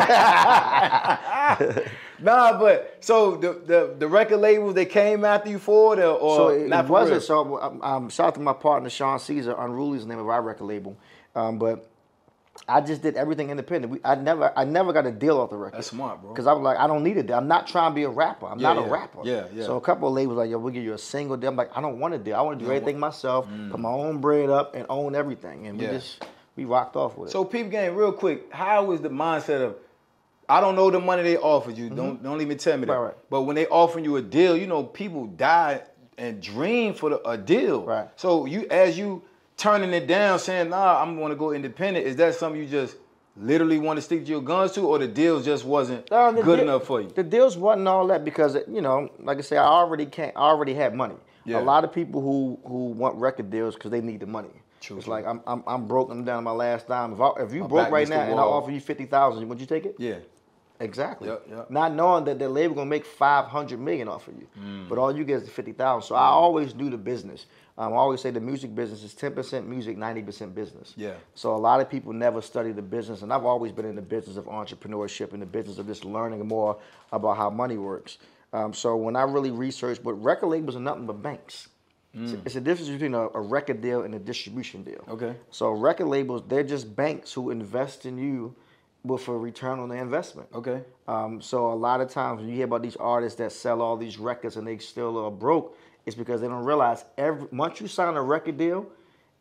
nah, 2.20 2.60
but 2.60 2.98
so 3.02 3.36
the, 3.36 3.54
the 3.66 3.96
the 4.00 4.08
record 4.08 4.38
labels 4.38 4.74
they 4.74 4.86
came 4.86 5.24
after 5.24 5.50
you 5.50 5.60
for 5.60 5.94
it 5.98 6.00
or, 6.04 6.18
or 6.18 6.36
So 6.38 6.48
it, 6.50 6.68
not 6.68 6.86
it 6.86 6.88
for 6.88 6.94
wasn't. 6.94 7.12
real? 7.14 7.22
So 7.22 7.62
um, 7.62 7.82
um, 7.84 8.10
shout 8.10 8.28
out 8.28 8.36
to 8.36 8.42
my 8.42 8.54
partner 8.54 8.90
Sean 8.90 9.20
Caesar. 9.20 9.56
Unruly 9.58 9.98
is 9.98 10.04
the 10.06 10.10
name 10.10 10.20
of 10.20 10.28
our 10.30 10.42
record 10.42 10.66
label. 10.66 10.98
Um, 11.36 11.58
but 11.60 11.89
I 12.68 12.82
just 12.82 13.02
did 13.02 13.16
everything 13.16 13.50
independent. 13.50 13.92
We, 13.94 14.00
I 14.04 14.16
never, 14.16 14.54
I 14.56 14.64
never 14.64 14.94
got 14.94 15.06
a 15.08 15.12
deal 15.12 15.40
off 15.40 15.50
the 15.50 15.58
record. 15.58 15.78
That's 15.78 15.88
smart, 15.88 16.22
bro. 16.22 16.32
Because 16.32 16.46
I 16.46 16.54
was 16.54 16.62
like, 16.62 16.78
I 16.78 16.86
don't 16.88 17.04
need 17.04 17.18
a 17.18 17.24
deal. 17.24 17.38
I'm 17.38 17.48
not 17.48 17.66
trying 17.68 17.92
to 17.92 17.96
be 17.96 18.04
a 18.04 18.10
rapper. 18.10 18.46
I'm 18.48 18.60
Yeah, 18.60 18.74
not 18.74 18.82
yeah. 18.82 18.88
a 18.88 18.92
rapper. 18.92 19.20
Yeah, 19.24 19.46
yeah. 19.54 19.66
So 19.66 19.78
a 19.78 19.82
couple 19.82 20.08
of 20.08 20.14
labels 20.14 20.38
like, 20.38 20.50
yo, 20.52 20.60
we'll 20.60 20.74
give 20.74 20.84
you 20.84 20.94
a 20.94 20.98
single 20.98 21.36
deal. 21.38 21.50
I'm 21.50 21.56
like, 21.56 21.76
I 21.76 21.82
don't 21.82 22.00
want 22.00 22.14
to 22.14 22.20
deal. 22.20 22.36
I 22.36 22.42
want 22.42 22.60
to 22.60 22.66
do 22.66 22.72
everything 22.72 23.00
myself, 23.00 23.48
put 23.72 23.80
my 23.80 23.90
own 23.90 24.20
bread 24.22 24.50
up, 24.50 24.76
and 24.76 24.86
own 24.90 25.16
everything. 25.16 25.68
And 25.68 25.78
we 25.80 25.86
Mm. 25.86 25.88
Yeah. 25.88 25.98
just 25.98 26.26
we 26.56 26.66
rocked 26.66 26.96
off 26.96 27.18
with 27.18 27.30
it. 27.30 27.32
So 27.32 27.46
peep 27.46 27.72
game, 27.72 27.96
real 27.96 28.12
quick, 28.12 28.52
how 28.54 28.84
was 28.86 29.02
the 29.02 29.10
mindset 29.10 29.62
of 29.62 29.76
I 30.48 30.62
don't 30.62 30.76
know 30.76 30.90
the 30.92 31.00
money 31.00 31.24
they 31.24 31.38
offered 31.38 31.78
you. 31.78 31.90
Don't 31.90 32.22
don't 32.24 32.42
even 32.42 32.58
tell 32.58 32.78
me 32.78 32.86
that. 32.86 32.92
Mm-hmm. 32.92 33.02
Right, 33.02 33.08
right. 33.10 33.18
But 33.30 33.44
when 33.44 33.56
they 33.56 33.68
offering 33.68 34.04
you 34.04 34.18
a 34.18 34.22
deal, 34.22 34.58
you 34.58 34.68
know, 34.68 34.84
people 34.84 35.28
die 35.28 35.84
and 36.18 36.42
dream 36.42 36.94
for 36.96 37.12
the, 37.12 37.28
a 37.30 37.38
deal. 37.38 37.84
Right. 37.86 38.10
So 38.16 38.46
you 38.46 38.68
as 38.70 38.98
you 38.98 39.24
turning 39.60 39.94
it 39.94 40.08
down, 40.08 40.40
saying, 40.40 40.70
nah, 40.70 41.02
I'm 41.02 41.20
gonna 41.20 41.36
go 41.36 41.52
independent, 41.52 42.08
is 42.08 42.16
that 42.16 42.34
something 42.36 42.60
you 42.62 42.68
just 42.68 42.96
literally 43.38 43.78
want 43.78 43.98
to 43.98 44.02
stick 44.02 44.24
to 44.26 44.32
your 44.32 44.42
guns 44.42 44.72
to, 44.74 44.82
or 44.88 44.98
the 44.98 45.08
deal 45.08 45.42
just 45.42 45.64
wasn't 45.66 46.12
Uh, 46.12 46.32
good 46.32 46.58
deal- 46.58 46.60
enough 46.70 46.86
for 46.86 47.02
you? 47.02 47.10
The 47.10 47.24
deals 47.24 47.58
wasn't 47.58 47.88
all 47.88 48.08
that 48.08 48.24
because 48.26 48.58
you 48.68 48.82
know, 48.82 49.10
like 49.20 49.38
I 49.38 49.42
say, 49.42 49.58
I 49.58 49.66
already 49.68 50.06
can't. 50.06 50.36
I 50.36 50.42
already 50.42 50.74
had 50.74 50.96
money. 50.96 51.16
Yeah. 51.46 51.60
A 51.60 51.64
lot 51.64 51.84
of 51.84 51.92
people 51.94 52.22
who 52.22 52.60
who 52.66 52.86
want 52.92 53.16
record 53.18 53.50
deals 53.50 53.76
because 53.76 53.92
they 53.92 54.02
need 54.02 54.20
the 54.22 54.28
money. 54.28 54.50
True, 54.82 54.98
it's 54.98 55.08
like 55.08 55.26
I'm 55.26 55.42
I'm 55.46 55.64
I'm 55.68 55.88
broke. 55.88 56.10
I'm 56.10 56.24
down 56.24 56.38
to 56.38 56.42
my 56.42 56.52
last 56.52 56.88
dime. 56.88 57.14
If 57.14 57.20
I, 57.22 57.32
if 57.40 57.54
you 57.54 57.62
My 57.62 57.68
broke 57.68 57.92
right 57.92 58.08
now 58.08 58.22
and 58.22 58.40
I 58.40 58.44
offer 58.44 58.72
you 58.72 58.80
fifty 58.80 59.06
thousand, 59.06 59.48
would 59.50 59.60
you 59.60 59.66
take 59.66 59.86
it? 59.86 59.96
Yeah. 60.00 60.16
Exactly. 60.82 61.28
Yep, 61.28 61.46
yep. 61.50 61.70
Not 61.70 61.94
knowing 61.94 62.24
that 62.24 62.40
the 62.40 62.48
label 62.48 62.74
gonna 62.76 62.90
make 62.90 63.06
five 63.06 63.46
hundred 63.48 63.82
million 63.82 64.08
off 64.08 64.30
of 64.30 64.36
you, 64.36 64.48
Mm. 64.58 64.88
but 64.88 64.98
all 64.98 65.14
you 65.14 65.26
get 65.26 65.38
is 65.38 65.44
the 65.44 65.52
fifty 65.52 65.74
thousand. 65.74 66.08
So 66.08 66.16
I 66.16 66.28
always 66.28 66.74
knew 66.74 66.90
the 66.90 66.98
business. 66.98 67.48
Um, 67.80 67.94
I 67.94 67.96
always 67.96 68.20
say 68.20 68.30
the 68.30 68.42
music 68.42 68.76
business 68.76 69.04
is 69.04 69.14
ten 69.14 69.34
percent 69.34 69.68
music, 69.68 69.98
ninety 69.98 70.22
percent 70.22 70.54
business. 70.54 70.94
Yeah. 70.98 71.14
So 71.34 71.56
a 71.56 71.58
lot 71.58 71.80
of 71.80 71.90
people 71.90 72.12
never 72.12 72.42
study 72.42 72.74
the 72.74 72.82
business, 72.82 73.22
and 73.22 73.32
I've 73.32 73.46
always 73.46 73.72
been 73.72 73.86
in 73.86 73.96
the 73.96 74.02
business 74.02 74.36
of 74.36 74.46
entrepreneurship 74.46 75.32
and 75.32 75.42
the 75.42 75.46
business 75.48 75.78
of 75.80 75.88
just 75.88 76.04
learning 76.04 76.46
more 76.46 76.78
about 77.14 77.38
how 77.38 77.50
money 77.50 77.78
works. 77.78 78.18
Um, 78.52 78.74
so 78.74 78.98
when 78.98 79.16
I 79.16 79.22
really 79.22 79.52
researched, 79.52 80.04
but 80.04 80.14
record 80.14 80.48
labels 80.48 80.76
are 80.76 80.82
nothing 80.82 81.06
but 81.06 81.22
banks. 81.22 81.70
It's, 82.12 82.34
it's 82.44 82.56
a 82.56 82.62
difference 82.62 82.90
between 82.90 83.14
a, 83.14 83.28
a 83.36 83.40
record 83.40 83.82
deal 83.82 84.02
and 84.02 84.16
a 84.16 84.20
distribution 84.20 84.84
deal. 84.84 85.04
Mm. 85.08 85.14
Okay. 85.14 85.36
So 85.52 85.70
record 85.70 86.08
labels, 86.08 86.42
they're 86.48 86.64
just 86.64 86.96
banks 86.96 87.32
who 87.32 87.52
invest 87.52 88.06
in 88.06 88.18
you 88.18 88.56
with 89.04 89.28
a 89.28 89.32
return 89.32 89.80
on 89.80 89.90
their 89.90 90.02
investment. 90.02 90.50
Okay. 90.54 90.82
Um, 91.08 91.40
so 91.40 91.72
a 91.72 91.76
lot 91.76 92.02
of 92.02 92.10
times 92.10 92.40
when 92.42 92.50
you 92.50 92.56
hear 92.56 92.66
about 92.66 92.82
these 92.82 92.96
artists 92.96 93.38
that 93.38 93.52
sell 93.52 93.82
all 93.82 93.96
these 93.96 94.18
records 94.18 94.58
and 94.58 94.68
they 94.68 94.80
still 94.80 95.24
are 95.24 95.32
broke, 95.32 95.78
it's 96.06 96.16
because 96.16 96.42
they 96.42 96.48
don't 96.48 96.66
realize 96.66 97.06
every 97.18 97.48
once 97.52 97.80
you 97.82 97.88
sign 97.88 98.16
a 98.16 98.22
record 98.22 98.58
deal, 98.58 98.88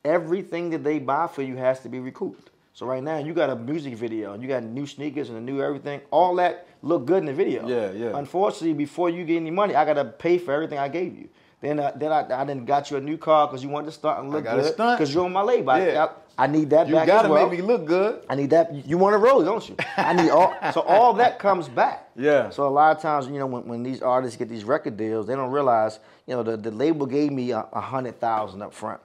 everything 0.04 0.70
that 0.70 0.84
they 0.84 0.98
buy 0.98 1.26
for 1.26 1.42
you 1.42 1.56
has 1.56 1.80
to 1.80 1.88
be 1.88 2.00
recouped. 2.00 2.50
So 2.72 2.86
right 2.86 3.02
now 3.02 3.18
you 3.18 3.34
got 3.34 3.50
a 3.50 3.56
music 3.56 3.94
video 3.94 4.34
and 4.34 4.42
you 4.42 4.48
got 4.48 4.62
new 4.62 4.86
sneakers 4.86 5.30
and 5.30 5.38
a 5.38 5.40
new 5.40 5.60
everything. 5.60 6.00
All 6.10 6.36
that 6.36 6.66
look 6.82 7.06
good 7.06 7.18
in 7.18 7.26
the 7.26 7.32
video. 7.32 7.66
Yeah, 7.66 7.90
yeah. 7.90 8.16
Unfortunately, 8.16 8.72
before 8.72 9.10
you 9.10 9.24
get 9.24 9.36
any 9.36 9.50
money, 9.50 9.74
I 9.74 9.84
gotta 9.84 10.04
pay 10.04 10.38
for 10.38 10.52
everything 10.52 10.78
I 10.78 10.88
gave 10.88 11.16
you. 11.18 11.28
Then, 11.60 11.80
I, 11.80 11.90
then 11.90 12.12
I, 12.12 12.42
I 12.42 12.44
then 12.44 12.64
got 12.64 12.88
you 12.88 12.98
a 12.98 13.00
new 13.00 13.18
car 13.18 13.48
because 13.48 13.64
you 13.64 13.68
wanted 13.68 13.86
to 13.86 13.92
stunt 13.92 14.20
and 14.20 14.30
look 14.30 14.44
good. 14.44 14.76
Because 14.96 15.12
you're 15.12 15.24
on 15.24 15.32
my 15.32 15.42
label. 15.42 15.76
Yeah. 15.76 16.04
I, 16.04 16.06
I 16.06 16.10
need 16.46 16.70
that 16.70 16.88
You 16.88 16.94
back 16.94 17.06
You 17.06 17.12
gotta 17.12 17.28
well. 17.28 17.48
make 17.48 17.58
me 17.60 17.66
look 17.66 17.84
good. 17.84 18.22
I 18.30 18.34
need 18.36 18.50
that. 18.50 18.86
You 18.86 18.96
want 18.96 19.14
to 19.14 19.18
roll, 19.18 19.44
don't 19.44 19.68
you? 19.68 19.74
I 19.96 20.12
need 20.12 20.30
all. 20.30 20.54
So 20.72 20.82
all 20.82 21.12
that 21.14 21.38
comes 21.38 21.68
back. 21.68 22.08
Yeah. 22.16 22.50
So 22.50 22.66
a 22.66 22.70
lot 22.70 22.94
of 22.96 23.02
times, 23.02 23.26
you 23.26 23.38
know, 23.38 23.46
when, 23.46 23.64
when 23.66 23.82
these 23.82 24.02
artists 24.02 24.36
get 24.36 24.48
these 24.48 24.64
record 24.64 24.96
deals, 24.96 25.26
they 25.26 25.34
don't 25.34 25.50
realize, 25.50 25.98
you 26.26 26.34
know, 26.36 26.42
the, 26.42 26.56
the 26.56 26.70
label 26.70 27.06
gave 27.06 27.32
me 27.32 27.50
a, 27.50 27.66
a 27.72 27.80
hundred 27.80 28.20
thousand 28.20 28.62
up 28.62 28.72
front. 28.72 29.00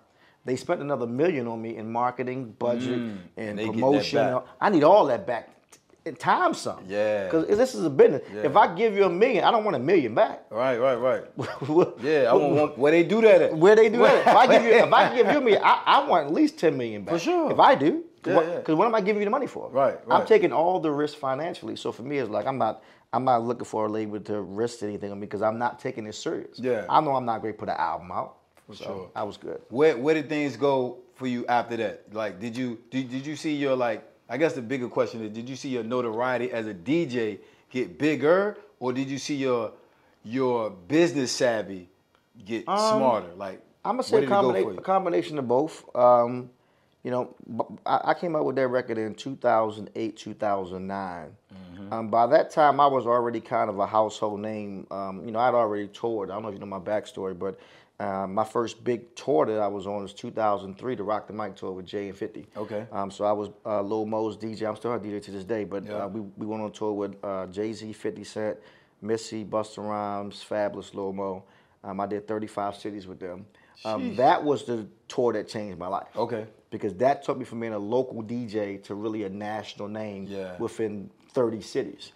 They 0.46 0.56
spent 0.58 0.82
another 0.82 1.08
million 1.08 1.48
on 1.48 1.62
me 1.62 1.78
in 1.78 1.92
marketing, 1.92 2.56
budget, 2.60 3.00
and 3.38 3.58
Mm. 3.60 3.66
that 3.66 3.66
promotion. 3.72 4.40
I 4.62 4.70
need 4.70 4.84
all 4.84 5.06
that 5.08 5.26
back. 5.26 5.50
In 6.06 6.16
time 6.18 6.54
some. 6.54 6.84
Yeah. 6.88 7.26
Because 7.26 7.48
this 7.58 7.74
is 7.76 7.86
a 7.86 7.90
business. 7.90 8.24
Yeah. 8.34 8.42
If 8.42 8.56
I 8.58 8.76
give 8.76 8.94
you 8.94 9.06
a 9.06 9.10
million, 9.10 9.46
I 9.46 9.52
don't 9.52 9.64
want 9.64 9.78
a 9.78 9.80
million 9.80 10.14
back. 10.14 10.46
Right, 10.50 10.78
right, 10.78 10.96
right. 10.96 11.24
Yeah, 12.02 12.30
I 12.30 12.34
want, 12.34 12.54
want 12.54 12.78
where 12.78 12.92
they 12.92 13.04
do 13.04 13.22
that 13.22 13.42
at. 13.42 13.58
Where 13.58 13.76
they 13.76 13.88
do 13.90 14.00
that? 14.00 14.28
If 14.28 14.36
I 14.36 14.48
give 14.48 14.64
you, 14.64 14.72
if 14.72 14.94
I 14.94 15.16
give 15.16 15.28
you 15.28 15.38
a 15.38 15.42
million, 15.42 15.62
I, 15.64 15.82
I 15.86 16.08
want 16.08 16.28
at 16.28 16.34
least 16.34 16.60
ten 16.60 16.78
million 16.78 17.04
back. 17.04 17.14
For 17.14 17.20
sure. 17.20 17.52
If 17.54 17.60
I 17.60 17.76
do, 17.76 18.04
Yeah, 18.26 18.40
because 18.40 18.64
yeah. 18.68 18.74
what, 18.76 18.86
am 18.88 18.96
I 18.96 19.00
giving 19.02 19.22
you 19.22 19.26
the 19.26 19.32
money 19.32 19.48
for? 19.48 19.70
Right, 19.70 19.98
I'm 20.10 20.26
taking 20.26 20.52
all 20.52 20.82
the 20.82 20.92
risk 20.92 21.18
financially. 21.18 21.78
So 21.78 21.94
for 21.94 22.04
me, 22.04 22.18
it's 22.18 22.30
like 22.30 22.48
I'm 22.48 22.58
not, 22.58 22.84
I'm 23.14 23.24
not 23.24 23.44
looking 23.44 23.66
for 23.66 23.86
a 23.86 23.90
label 23.90 24.20
to 24.20 24.42
risk 24.42 24.84
anything 24.84 25.10
on 25.12 25.20
me 25.22 25.26
because 25.26 25.42
I'm 25.42 25.58
not 25.58 25.80
taking 25.80 26.06
it 26.06 26.16
serious. 26.16 26.60
Yeah. 26.60 26.86
I 26.90 27.00
know 27.00 27.16
I'm 27.16 27.26
not 27.26 27.42
going 27.42 27.54
to 27.54 27.58
put 27.58 27.70
an 27.70 27.78
album 27.78 28.12
out. 28.12 28.38
For 28.68 28.76
so 28.76 28.84
sure. 28.84 29.12
I 29.16 29.24
was 29.24 29.38
good. 29.38 29.62
Where 29.70 29.98
where 29.98 30.16
did 30.16 30.28
things 30.28 30.58
go 30.58 31.00
for 31.16 31.28
you 31.28 31.46
after 31.48 31.78
that? 31.78 32.14
Like, 32.14 32.40
did 32.42 32.58
you 32.58 32.80
did, 32.92 33.10
did 33.10 33.26
you 33.26 33.38
see 33.38 33.56
your 33.56 33.76
like? 33.78 34.04
I 34.34 34.38
guess 34.38 34.54
the 34.54 34.64
bigger 34.64 34.90
question 34.90 35.24
is, 35.24 35.30
did 35.30 35.48
you 35.48 35.56
see 35.56 35.70
your 35.70 35.84
notoriety 35.84 36.52
as 36.52 36.66
a 36.66 36.74
DJ 36.74 37.38
get 37.70 38.00
bigger, 38.00 38.58
or 38.80 38.92
did 38.92 39.08
you 39.08 39.20
see 39.20 39.36
your 39.36 39.74
your 40.24 40.72
business 40.72 41.32
savvy 41.32 41.88
get 42.44 42.64
smarter? 42.64 43.32
Like, 43.36 43.62
I'm 43.86 43.98
gonna 43.98 44.02
say 44.02 44.24
a, 44.24 44.28
combina- 44.28 44.80
a 44.80 44.82
combination 44.82 45.38
of 45.38 45.48
both. 45.48 45.88
Um, 45.96 46.50
you 47.04 47.12
know, 47.12 47.36
I 47.86 48.16
came 48.16 48.36
out 48.36 48.46
with 48.46 48.56
that 48.56 48.70
record 48.70 48.98
in 48.98 49.14
2008, 49.14 50.18
2009. 50.18 51.38
Mm-hmm. 51.54 51.94
Um, 51.94 52.08
by 52.08 52.26
that 52.26 52.50
time, 52.50 52.80
I 52.80 52.88
was 52.88 53.06
already 53.06 53.40
kind 53.40 53.70
of 53.70 53.78
a 53.78 53.86
household 53.86 54.40
name. 54.40 54.88
Um, 54.90 55.22
you 55.26 55.32
know, 55.32 55.38
I'd 55.38 55.54
already 55.54 55.90
toured. 55.90 56.32
I 56.32 56.34
don't 56.34 56.42
know 56.42 56.48
if 56.48 56.56
you 56.56 56.60
know 56.60 56.66
my 56.66 56.80
backstory, 56.80 57.38
but 57.38 57.60
uh, 58.00 58.26
my 58.28 58.44
first 58.44 58.84
big 58.84 59.16
tour 59.16 59.46
that 59.46 59.60
I 59.60 59.68
was 59.68 59.86
on 59.88 60.02
was 60.02 60.14
2003, 60.14 60.96
the 60.96 61.04
Rock 61.04 61.28
the 61.28 61.34
Mic 61.34 61.56
tour 61.56 61.72
with 61.72 61.86
Jay 61.86 62.10
and 62.10 62.18
50. 62.18 62.48
Okay. 62.58 62.86
Um, 62.92 63.12
so 63.12 63.24
I 63.26 63.32
was 63.32 63.50
uh, 63.66 63.82
Lil 63.82 64.06
Mo's 64.06 64.36
DJ. 64.36 64.68
I'm 64.68 64.76
still 64.76 64.94
a 64.94 65.00
DJ 65.00 65.22
to 65.24 65.32
this 65.32 65.44
day, 65.44 65.64
but 65.64 65.86
Yeah. 65.86 66.06
uh, 66.06 66.08
we, 66.08 66.22
we 66.22 66.46
went 66.46 66.64
on 66.64 66.72
tour 66.72 66.94
with 66.94 67.16
uh, 67.24 67.46
Jay 67.48 67.72
Z, 67.74 67.94
50 67.94 68.24
Cent, 68.24 68.58
Missy, 69.02 69.46
Busta 69.46 69.78
Rhymes, 69.88 70.44
Fabolous 70.48 70.94
Lil 70.94 71.14
Mo. 71.14 71.44
Um, 71.84 72.00
I 72.00 72.06
did 72.08 72.28
35 72.28 72.76
cities 72.78 73.08
with 73.08 73.20
them. 73.20 73.46
Um, 73.86 74.16
that 74.16 74.42
was 74.44 74.64
the 74.64 74.88
tour 75.08 75.34
that 75.34 75.48
changed 75.48 75.78
my 75.78 75.88
life. 75.88 76.08
Okay. 76.16 76.46
Because 76.72 76.94
that 76.96 77.24
took 77.24 77.38
me 77.38 77.46
from 77.46 77.60
being 77.60 77.74
a 77.74 77.80
local 77.80 78.24
DJ 78.24 78.82
to 78.84 78.96
really 78.96 79.24
a 79.26 79.30
national 79.30 79.88
name 79.90 80.26
Yeah. 80.28 80.58
within 80.58 81.10
30 81.34 81.62
cities. 81.62 82.12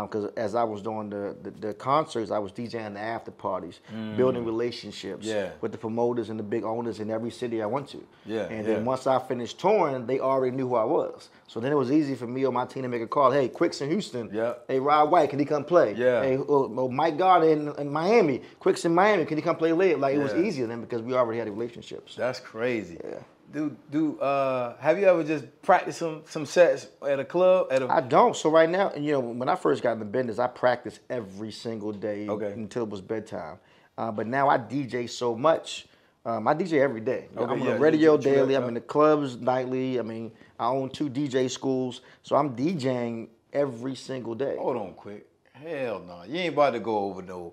Because 0.00 0.30
as 0.36 0.54
I 0.54 0.64
was 0.64 0.80
doing 0.80 1.10
the, 1.10 1.36
the, 1.42 1.50
the 1.50 1.74
concerts, 1.74 2.30
I 2.30 2.38
was 2.38 2.50
DJing 2.52 2.94
the 2.94 3.00
after 3.00 3.30
parties, 3.30 3.80
building 4.16 4.44
relationships 4.44 5.26
Mm. 5.26 5.30
Yeah. 5.34 5.50
with 5.60 5.72
the 5.72 5.78
promoters 5.78 6.30
and 6.30 6.38
the 6.38 6.42
big 6.42 6.64
owners 6.64 6.98
in 7.00 7.10
every 7.10 7.30
city 7.30 7.62
I 7.62 7.66
went 7.66 7.88
to. 7.88 8.02
Yeah, 8.24 8.42
And 8.46 8.66
yeah. 8.66 8.74
then 8.74 8.84
once 8.84 9.06
I 9.06 9.18
finished 9.18 9.58
touring, 9.60 10.06
they 10.06 10.18
already 10.20 10.56
knew 10.56 10.68
who 10.68 10.76
I 10.76 10.84
was. 10.84 11.28
So 11.46 11.60
then 11.60 11.70
it 11.72 11.74
was 11.74 11.92
easy 11.92 12.14
for 12.14 12.26
me 12.26 12.46
or 12.46 12.52
my 12.52 12.64
team 12.64 12.82
to 12.84 12.88
make 12.88 13.02
a 13.02 13.06
call. 13.06 13.30
Hey, 13.30 13.48
Quicks 13.48 13.80
in 13.82 13.90
Houston. 13.90 14.30
Yeah. 14.32 14.54
Hey, 14.66 14.78
Rod 14.80 15.10
White, 15.10 15.28
can 15.30 15.38
he 15.38 15.44
come 15.44 15.64
play? 15.64 15.94
Yeah. 15.94 16.22
Hey, 16.22 16.36
oh, 16.38 16.72
oh, 16.76 16.88
Mike 16.88 17.18
Gardner 17.18 17.48
in, 17.50 17.68
in 17.78 17.90
Miami. 17.92 18.40
Quicks 18.60 18.84
in 18.86 18.94
Miami, 18.94 19.24
can 19.26 19.36
he 19.36 19.42
come 19.42 19.56
play 19.56 19.72
late? 19.72 19.98
Like 19.98 20.14
it 20.14 20.22
was 20.22 20.34
easier 20.34 20.66
then 20.66 20.80
because 20.80 21.02
we 21.02 21.12
already 21.14 21.38
had 21.38 21.48
relationships. 21.48 22.14
That's 22.16 22.40
crazy. 22.40 22.98
Yeah. 23.04 23.16
Do 23.52 23.76
do 23.90 24.18
uh 24.18 24.76
have 24.78 24.98
you 24.98 25.06
ever 25.06 25.22
just 25.22 25.44
practiced 25.62 25.98
some 25.98 26.22
some 26.26 26.46
sets 26.46 26.88
at 27.06 27.20
a 27.20 27.24
club 27.24 27.68
at 27.70 27.82
a 27.82 27.90
I 27.92 28.00
don't. 28.00 28.34
So 28.34 28.50
right 28.50 28.68
now, 28.68 28.92
you 28.94 29.12
know, 29.12 29.20
when 29.20 29.48
I 29.48 29.56
first 29.56 29.82
got 29.82 29.92
in 29.92 29.98
the 29.98 30.04
business, 30.06 30.38
I 30.38 30.46
practiced 30.46 31.00
every 31.10 31.50
single 31.52 31.92
day 31.92 32.28
Okay. 32.28 32.52
until 32.52 32.84
it 32.84 32.88
was 32.88 33.00
bedtime. 33.02 33.58
Uh, 33.98 34.10
but 34.10 34.26
now 34.26 34.48
I 34.48 34.56
DJ 34.58 35.08
so 35.08 35.36
much. 35.36 35.86
Um, 36.24 36.46
I 36.48 36.54
DJ 36.54 36.80
every 36.80 37.00
day. 37.00 37.28
Okay, 37.36 37.44
I'm 37.44 37.60
on 37.60 37.66
yeah, 37.66 37.74
the 37.74 37.80
radio 37.80 38.16
daily. 38.16 38.54
I'm 38.54 38.68
in 38.68 38.74
the 38.74 38.80
clubs 38.80 39.36
nightly. 39.36 39.98
I 39.98 40.02
mean, 40.02 40.32
I 40.58 40.68
own 40.68 40.88
two 40.88 41.10
DJ 41.10 41.50
schools, 41.50 42.00
so 42.22 42.36
I'm 42.36 42.56
DJing 42.56 43.28
every 43.52 43.96
single 43.96 44.34
day. 44.34 44.56
hold 44.56 44.76
on 44.76 44.94
quick. 44.94 45.26
Hell 45.52 46.00
no. 46.06 46.22
You 46.26 46.36
ain't 46.38 46.54
about 46.54 46.70
to 46.70 46.80
go 46.80 46.98
over 46.98 47.22
no 47.22 47.52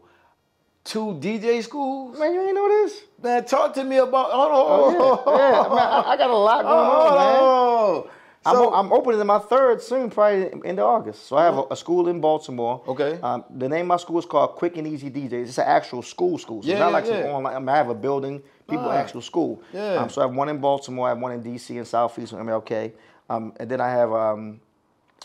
two 0.90 1.14
DJ 1.22 1.64
schools? 1.64 2.18
Man, 2.20 2.34
you 2.34 2.42
ain't 2.42 2.56
know 2.56 2.68
this? 2.68 3.02
Man, 3.22 3.46
talk 3.46 3.74
to 3.76 3.84
me 3.84 3.98
about 3.98 4.32
hold 4.32 4.52
Oh, 4.52 5.24
on. 5.28 5.40
yeah, 5.40 5.62
yeah. 5.64 5.70
Man, 5.70 5.88
I, 5.88 6.04
I 6.14 6.18
got 6.18 6.30
a 6.30 6.36
lot 6.36 6.62
going 6.64 6.74
on, 6.76 7.14
man. 7.16 7.38
Oh, 7.42 8.10
I'm, 8.46 8.56
so, 8.56 8.74
I'm 8.74 8.92
opening 8.94 9.26
my 9.28 9.38
third 9.38 9.82
soon, 9.82 10.10
probably 10.10 10.50
end 10.66 10.80
of 10.80 10.86
August. 10.86 11.28
So 11.28 11.36
I 11.38 11.44
have 11.44 11.58
a, 11.58 11.64
a 11.72 11.76
school 11.76 12.08
in 12.08 12.20
Baltimore. 12.22 12.82
Okay. 12.88 13.20
Um, 13.22 13.44
the 13.56 13.70
name 13.70 13.82
of 13.82 13.88
my 13.88 13.98
school 13.98 14.18
is 14.18 14.26
called 14.26 14.56
Quick 14.56 14.78
and 14.78 14.88
Eazy 14.88 15.12
DJs. 15.12 15.34
It's 15.50 15.58
an 15.60 15.66
actual 15.68 16.02
school 16.02 16.38
school. 16.40 16.64
So 16.64 16.68
Yeah, 16.70 16.76
it's 16.76 16.80
not 16.80 16.88
yeah, 16.88 16.94
like 16.94 17.06
some 17.06 17.16
online. 17.36 17.56
I, 17.56 17.60
mean, 17.60 17.70
I 17.70 17.78
have 17.78 17.90
a 17.90 17.94
building, 17.96 18.42
people 18.68 18.86
Ah. 18.90 18.96
actual 18.96 19.22
school. 19.22 19.62
Yeah. 19.74 19.96
Um, 19.96 20.10
so 20.10 20.22
I 20.22 20.26
have 20.26 20.36
one 20.36 20.50
in 20.50 20.58
Baltimore, 20.60 21.08
I 21.08 21.10
have 21.10 21.20
one 21.20 21.34
in 21.34 21.44
DC 21.44 21.78
and 21.78 21.86
Southeast 21.88 22.32
and 22.34 22.42
MLK. 22.50 22.94
Um, 23.30 23.54
and 23.60 23.70
then 23.70 23.80
I 23.82 23.90
have 23.90 24.12
um, 24.12 24.60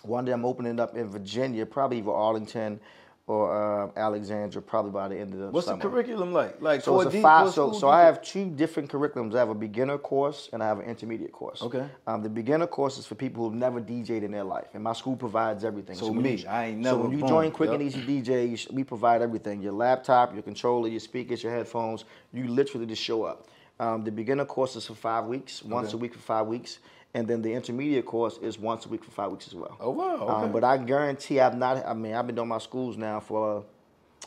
one 0.03 0.25
that 0.27 0.33
I'm 0.33 0.45
opening 0.45 0.79
up 0.81 0.95
in 0.97 1.09
Virginia, 1.09 1.65
probably 1.65 1.99
either 1.99 2.11
Arlington 2.11 2.81
or 3.27 3.85
uh, 3.87 3.91
Alexandria, 3.97 4.61
probably 4.61 4.91
by 4.91 5.09
the 5.09 5.17
end 5.17 5.33
of 5.33 5.39
the 5.41 5.47
what's 5.49 5.67
summer. 5.67 5.83
the 5.83 5.89
curriculum 5.89 6.33
like? 6.33 6.61
Like 6.61 6.83
So 6.83 7.01
it's 7.01 7.15
a 7.15 7.21
five. 7.23 7.53
So 7.53 7.73
so 7.73 7.89
I 7.89 8.03
have 8.03 8.21
two 8.21 8.51
different 8.51 8.91
curriculums. 8.91 9.35
I 9.35 9.39
have 9.39 9.49
a 9.49 9.55
beginner 9.55 9.97
course 9.97 10.51
and 10.53 10.63
I 10.63 10.67
have 10.67 10.79
an 10.79 10.85
intermediate 10.85 11.33
course. 11.33 11.63
Okay. 11.63 11.87
Um, 12.07 12.23
the 12.23 12.29
beginner 12.29 12.67
course 12.67 12.99
is 12.99 13.07
for 13.07 13.15
people 13.15 13.45
who've 13.45 13.59
never 13.59 13.81
DJed 13.81 14.23
in 14.23 14.31
their 14.31 14.45
life, 14.45 14.69
and 14.75 14.83
my 14.83 14.93
school 14.93 15.17
provides 15.17 15.65
everything. 15.65 15.97
So 15.97 16.13
when 16.13 16.23
me, 16.23 16.35
you, 16.35 16.49
I 16.49 16.67
ain't 16.67 16.79
never. 16.81 16.97
So 16.99 17.03
when 17.09 17.19
you 17.19 17.27
join 17.27 17.51
Quick 17.51 17.71
and. 17.71 17.81
Eazy 17.81 18.05
DJ, 18.25 18.59
sh- 18.59 18.69
we 18.71 18.85
provide 18.85 19.23
everything: 19.23 19.63
your 19.63 19.73
laptop, 19.73 20.35
your 20.35 20.43
controller, 20.43 20.89
your 20.89 21.01
speakers, 21.01 21.43
your 21.43 21.53
headphones. 21.53 22.05
You 22.33 22.47
literally 22.49 22.87
just 22.87 23.03
show 23.03 23.25
up. 23.25 23.49
Um, 23.81 24.05
the 24.05 24.13
beginner 24.13 24.45
course 24.45 24.77
is 24.77 24.87
for 24.87 24.95
five 24.95 25.25
weeks, 25.25 25.63
once 25.63 25.89
Okay. 25.89 25.97
a 25.97 25.99
week 25.99 26.13
for 26.15 26.21
five 26.21 26.47
weeks, 26.47 26.79
and 27.15 27.29
then 27.29 27.41
the 27.43 27.53
intermediate 27.53 28.05
course 28.07 28.39
is 28.43 28.59
once 28.59 28.87
a 28.87 28.89
week 28.89 29.05
for 29.05 29.11
five 29.13 29.31
weeks 29.31 29.47
as 29.47 29.55
well. 29.55 29.77
Oh 29.81 29.91
wow. 29.91 30.17
Okay. 30.17 30.33
Um, 30.47 30.53
but 30.53 30.65
I 30.65 30.77
guarantee 30.79 31.41
I've 31.41 31.57
not. 31.57 31.85
I 31.87 31.95
mean, 31.95 32.15
I've 32.15 32.27
been 32.27 32.37
doing 32.37 32.49
my 32.49 32.59
schools 32.59 32.97
now 32.97 33.21
for 33.21 33.59
uh, 33.59 33.63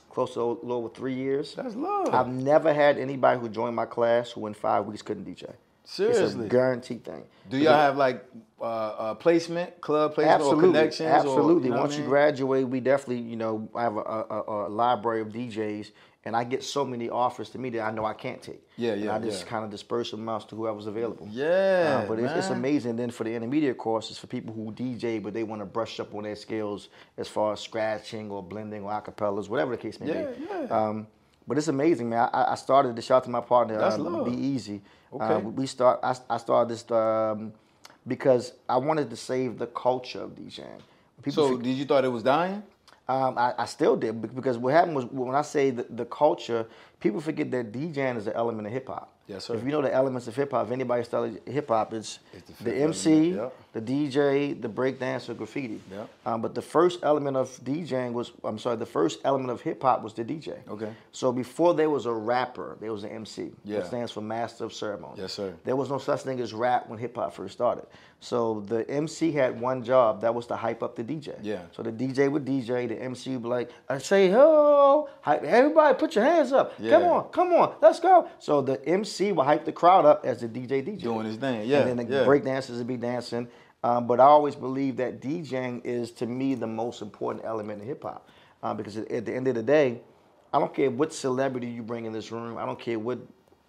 close 0.09 0.33
to 0.35 0.41
a 0.41 0.45
little 0.45 0.71
over 0.73 0.89
three 0.89 1.13
years. 1.13 1.53
That's 1.55 1.75
love. 1.75 2.13
I've 2.13 2.29
never 2.29 2.73
had 2.73 2.97
anybody 2.97 3.39
who 3.39 3.49
joined 3.49 3.75
my 3.75 3.85
class 3.85 4.31
who 4.31 4.47
in 4.47 4.53
five 4.53 4.85
weeks 4.85 5.01
couldn't 5.01 5.25
DJ. 5.25 5.53
It's 5.83 5.93
Seriously. 5.95 6.47
a 6.47 6.49
guaranteed 6.49 7.05
thing. 7.05 7.23
Do 7.49 7.57
y'all 7.57 7.71
have 7.73 7.95
like 7.95 8.25
uh, 8.59 8.63
uh, 8.63 9.13
placement, 9.13 9.79
club 9.79 10.15
placement, 10.15 10.41
or 10.41 10.43
Absolutely, 10.43 10.67
connections? 10.79 11.09
or- 11.09 11.13
absolutely. 11.13 11.69
you 11.69 11.75
know 11.75 11.79
Once 11.81 11.95
I 11.95 11.99
you 11.99 12.03
graduate, 12.05 12.67
we 12.67 12.81
definitely, 12.81 13.19
you 13.21 13.37
know, 13.37 13.69
I 13.73 13.83
have 13.83 13.95
a, 13.95 13.99
a, 14.01 14.67
a 14.67 14.69
library 14.69 15.21
of 15.21 15.29
DJs, 15.29 15.91
and 16.27 16.35
I 16.35 16.43
get 16.43 16.61
so 16.63 16.83
many 16.85 17.09
offers 17.09 17.49
to 17.51 17.57
me 17.57 17.69
that 17.71 17.81
I 17.81 17.91
know 17.91 18.05
I 18.05 18.13
can't 18.13 18.41
take. 18.41 18.61
Yeah, 18.75 18.91
And 18.93 19.03
yeah, 19.05 19.15
I 19.15 19.19
just 19.19 19.43
yeah. 19.45 19.49
kind 19.49 19.63
of 19.65 19.71
disperse 19.71 20.11
them 20.11 20.27
out 20.27 20.47
to 20.49 20.55
whoever's 20.55 20.85
available. 20.85 21.27
Yeah, 21.31 22.01
Uh, 22.03 22.07
but 22.07 22.19
it's, 22.19 22.33
it's 22.33 22.49
amazing. 22.49 22.97
Then 22.97 23.09
for 23.11 23.23
the 23.23 23.33
intermediate 23.33 23.77
courses, 23.77 24.17
for 24.17 24.27
people 24.27 24.53
who 24.53 24.71
DJ, 24.71 25.23
but 25.23 25.33
they 25.33 25.43
want 25.43 25.61
to 25.61 25.65
brush 25.65 25.99
up 25.99 26.13
on 26.13 26.23
their 26.23 26.35
skills 26.35 26.89
as 27.17 27.27
far 27.27 27.53
as 27.53 27.61
scratching 27.61 28.29
or 28.29 28.43
blending 28.43 28.83
or 28.83 28.91
acapellas, 28.91 29.47
whatever 29.49 29.71
the 29.71 29.81
case 29.81 29.99
may 29.99 30.07
Yeah, 30.07 30.25
be. 30.25 30.43
yeah. 30.49 30.67
Um, 30.77 31.07
but 31.47 31.57
it's 31.57 31.69
amazing, 31.69 32.09
man. 32.09 32.29
I, 32.33 32.51
I 32.51 32.55
started 32.55 32.95
the 32.97 33.01
shout 33.01 33.23
to 33.23 33.29
my 33.29 33.41
partner, 33.41 33.77
That's 33.77 33.95
uh, 33.95 33.99
love. 34.03 34.25
Be 34.25 34.33
Easy. 34.37 34.81
Okay. 35.13 35.33
Uh, 35.35 35.39
we 35.39 35.65
start. 35.65 35.99
I, 36.03 36.13
I 36.29 36.37
started 36.37 36.67
this 36.73 36.83
um, 36.91 37.53
because 38.05 38.53
I 38.67 38.75
wanted 38.77 39.09
to 39.09 39.15
save 39.15 39.57
the 39.57 39.67
culture 39.67 40.21
of 40.21 40.31
DJing. 40.35 40.81
People 41.23 41.43
So 41.51 41.57
did 41.57 41.75
you 41.77 41.85
thought 41.85 42.03
it 42.03 42.09
was 42.09 42.23
dying? 42.23 42.61
Um, 43.09 43.37
I, 43.37 43.53
I 43.57 43.65
still 43.65 43.95
did 43.95 44.35
because 44.35 44.57
what 44.57 44.73
happened 44.73 44.95
was 44.95 45.05
when 45.05 45.33
I 45.35 45.41
say 45.41 45.69
the, 45.69 45.85
the 45.89 46.05
culture, 46.05 46.67
people 46.99 47.21
forget 47.21 47.49
that 47.51 47.71
DJing 47.71 48.17
is 48.17 48.27
an 48.27 48.33
element 48.33 48.67
of 48.67 48.73
hip 48.73 48.87
hop. 48.87 49.13
Yes, 49.27 49.45
sir. 49.45 49.55
If 49.55 49.63
you 49.63 49.71
know 49.71 49.81
the 49.81 49.93
elements 49.93 50.27
of 50.27 50.35
hip 50.35 50.51
hop, 50.51 50.67
if 50.67 50.71
anybody 50.71 51.03
studies 51.03 51.39
hip 51.45 51.69
hop, 51.69 51.93
it's, 51.93 52.19
It's 52.33 52.47
the 52.59 52.71
the, 52.71 52.75
MC, 52.75 53.33
element. 53.33 53.53
The 53.73 53.81
DJ, 53.81 54.59
the 54.59 54.69
breakdance, 54.69 55.29
or 55.29 55.33
graffiti. 55.33 55.81
Yep. 55.91 56.09
Um, 56.25 56.41
but 56.41 56.55
the 56.55 56.61
first 56.61 56.99
element 57.03 57.37
of 57.37 57.49
DJing 57.63 58.13
was, 58.13 58.31
I'm 58.43 58.57
sorry, 58.57 58.77
the 58.77 58.85
first 58.85 59.19
element 59.23 59.51
of 59.51 59.61
hip 59.61 59.81
hop 59.81 60.01
was 60.01 60.13
the 60.13 60.23
DJ. 60.23 60.57
Okay. 60.67 60.91
So 61.11 61.31
before 61.31 61.73
there 61.73 61.89
was 61.89 62.05
a 62.05 62.13
rapper, 62.13 62.77
there 62.79 62.91
was 62.91 63.03
an 63.03 63.11
MC. 63.11 63.51
Yeah. 63.63 63.77
Which 63.77 63.87
stands 63.87 64.11
for 64.11 64.21
Master 64.21 64.63
of 64.65 64.73
Ceremony. 64.73 65.21
Yes, 65.21 65.33
sir. 65.33 65.53
There 65.63 65.75
was 65.75 65.89
no 65.89 65.97
such 65.97 66.21
thing 66.21 66.39
as 66.39 66.53
rap 66.53 66.89
when 66.89 66.97
hip 66.97 67.15
hop 67.15 67.33
first 67.33 67.53
started. 67.53 67.85
So 68.19 68.61
the 68.61 68.89
MC 68.89 69.31
had 69.31 69.61
one 69.61 69.83
job, 69.83 70.21
that 70.21 70.33
was 70.33 70.47
to 70.47 70.55
hype 70.55 70.81
up 70.81 70.95
the 70.95 71.03
DJ. 71.03 71.35
Yeah. 71.41 71.61
So 71.71 71.83
the 71.83 71.91
DJ 71.91 72.31
would 72.31 72.45
DJ, 72.45 72.87
the 72.87 72.99
MC 72.99 73.31
would 73.33 73.43
be 73.43 73.47
like, 73.47 73.69
I 73.87 73.99
say, 73.99 74.31
hype, 74.31 75.43
everybody 75.43 75.97
put 75.97 76.15
your 76.15 76.23
hands 76.23 76.51
up. 76.51 76.75
Come 76.77 77.03
on, 77.03 77.29
come 77.29 77.53
on, 77.53 77.75
let's 77.81 77.99
go. 77.99 78.27
So 78.39 78.61
the 78.61 78.83
MC 78.87 79.33
would 79.33 79.45
hype 79.45 79.65
the 79.65 79.71
crowd 79.71 80.05
up 80.05 80.25
as 80.25 80.41
the 80.41 80.47
DJ 80.47 80.83
DJ. 80.83 81.01
Doing 81.01 81.27
his 81.27 81.37
thing, 81.37 81.67
yeah, 81.67 81.81
And 81.81 81.99
then 81.99 82.07
the 82.07 82.17
yeah. 82.17 82.23
break 82.23 82.43
dancers 82.43 82.79
would 82.79 82.87
be 82.87 82.97
dancing. 82.97 83.47
Um, 83.83 84.07
but 84.07 84.19
I 84.19 84.23
always 84.23 84.55
believe 84.55 84.97
that 84.97 85.21
DJing 85.21 85.81
is, 85.85 86.11
to 86.13 86.25
me, 86.25 86.55
the 86.55 86.67
most 86.67 87.01
important 87.01 87.45
element 87.45 87.81
in 87.81 87.87
hip 87.87 88.03
hop. 88.03 88.29
Uh, 88.63 88.73
because 88.73 88.97
at, 88.97 89.25
the 89.25 89.33
end 89.33 89.47
of 89.47 89.55
the 89.55 89.61
day, 89.63 90.01
I 90.51 90.59
don't 90.59 90.73
care 90.73 90.89
what 90.89 91.13
celebrity 91.13 91.67
you 91.67 91.83
bring 91.83 92.05
in 92.05 92.11
this 92.13 92.31
room. 92.31 92.57
I 92.57 92.65
don't 92.65 92.79
care 92.79 92.97
what 92.97 93.19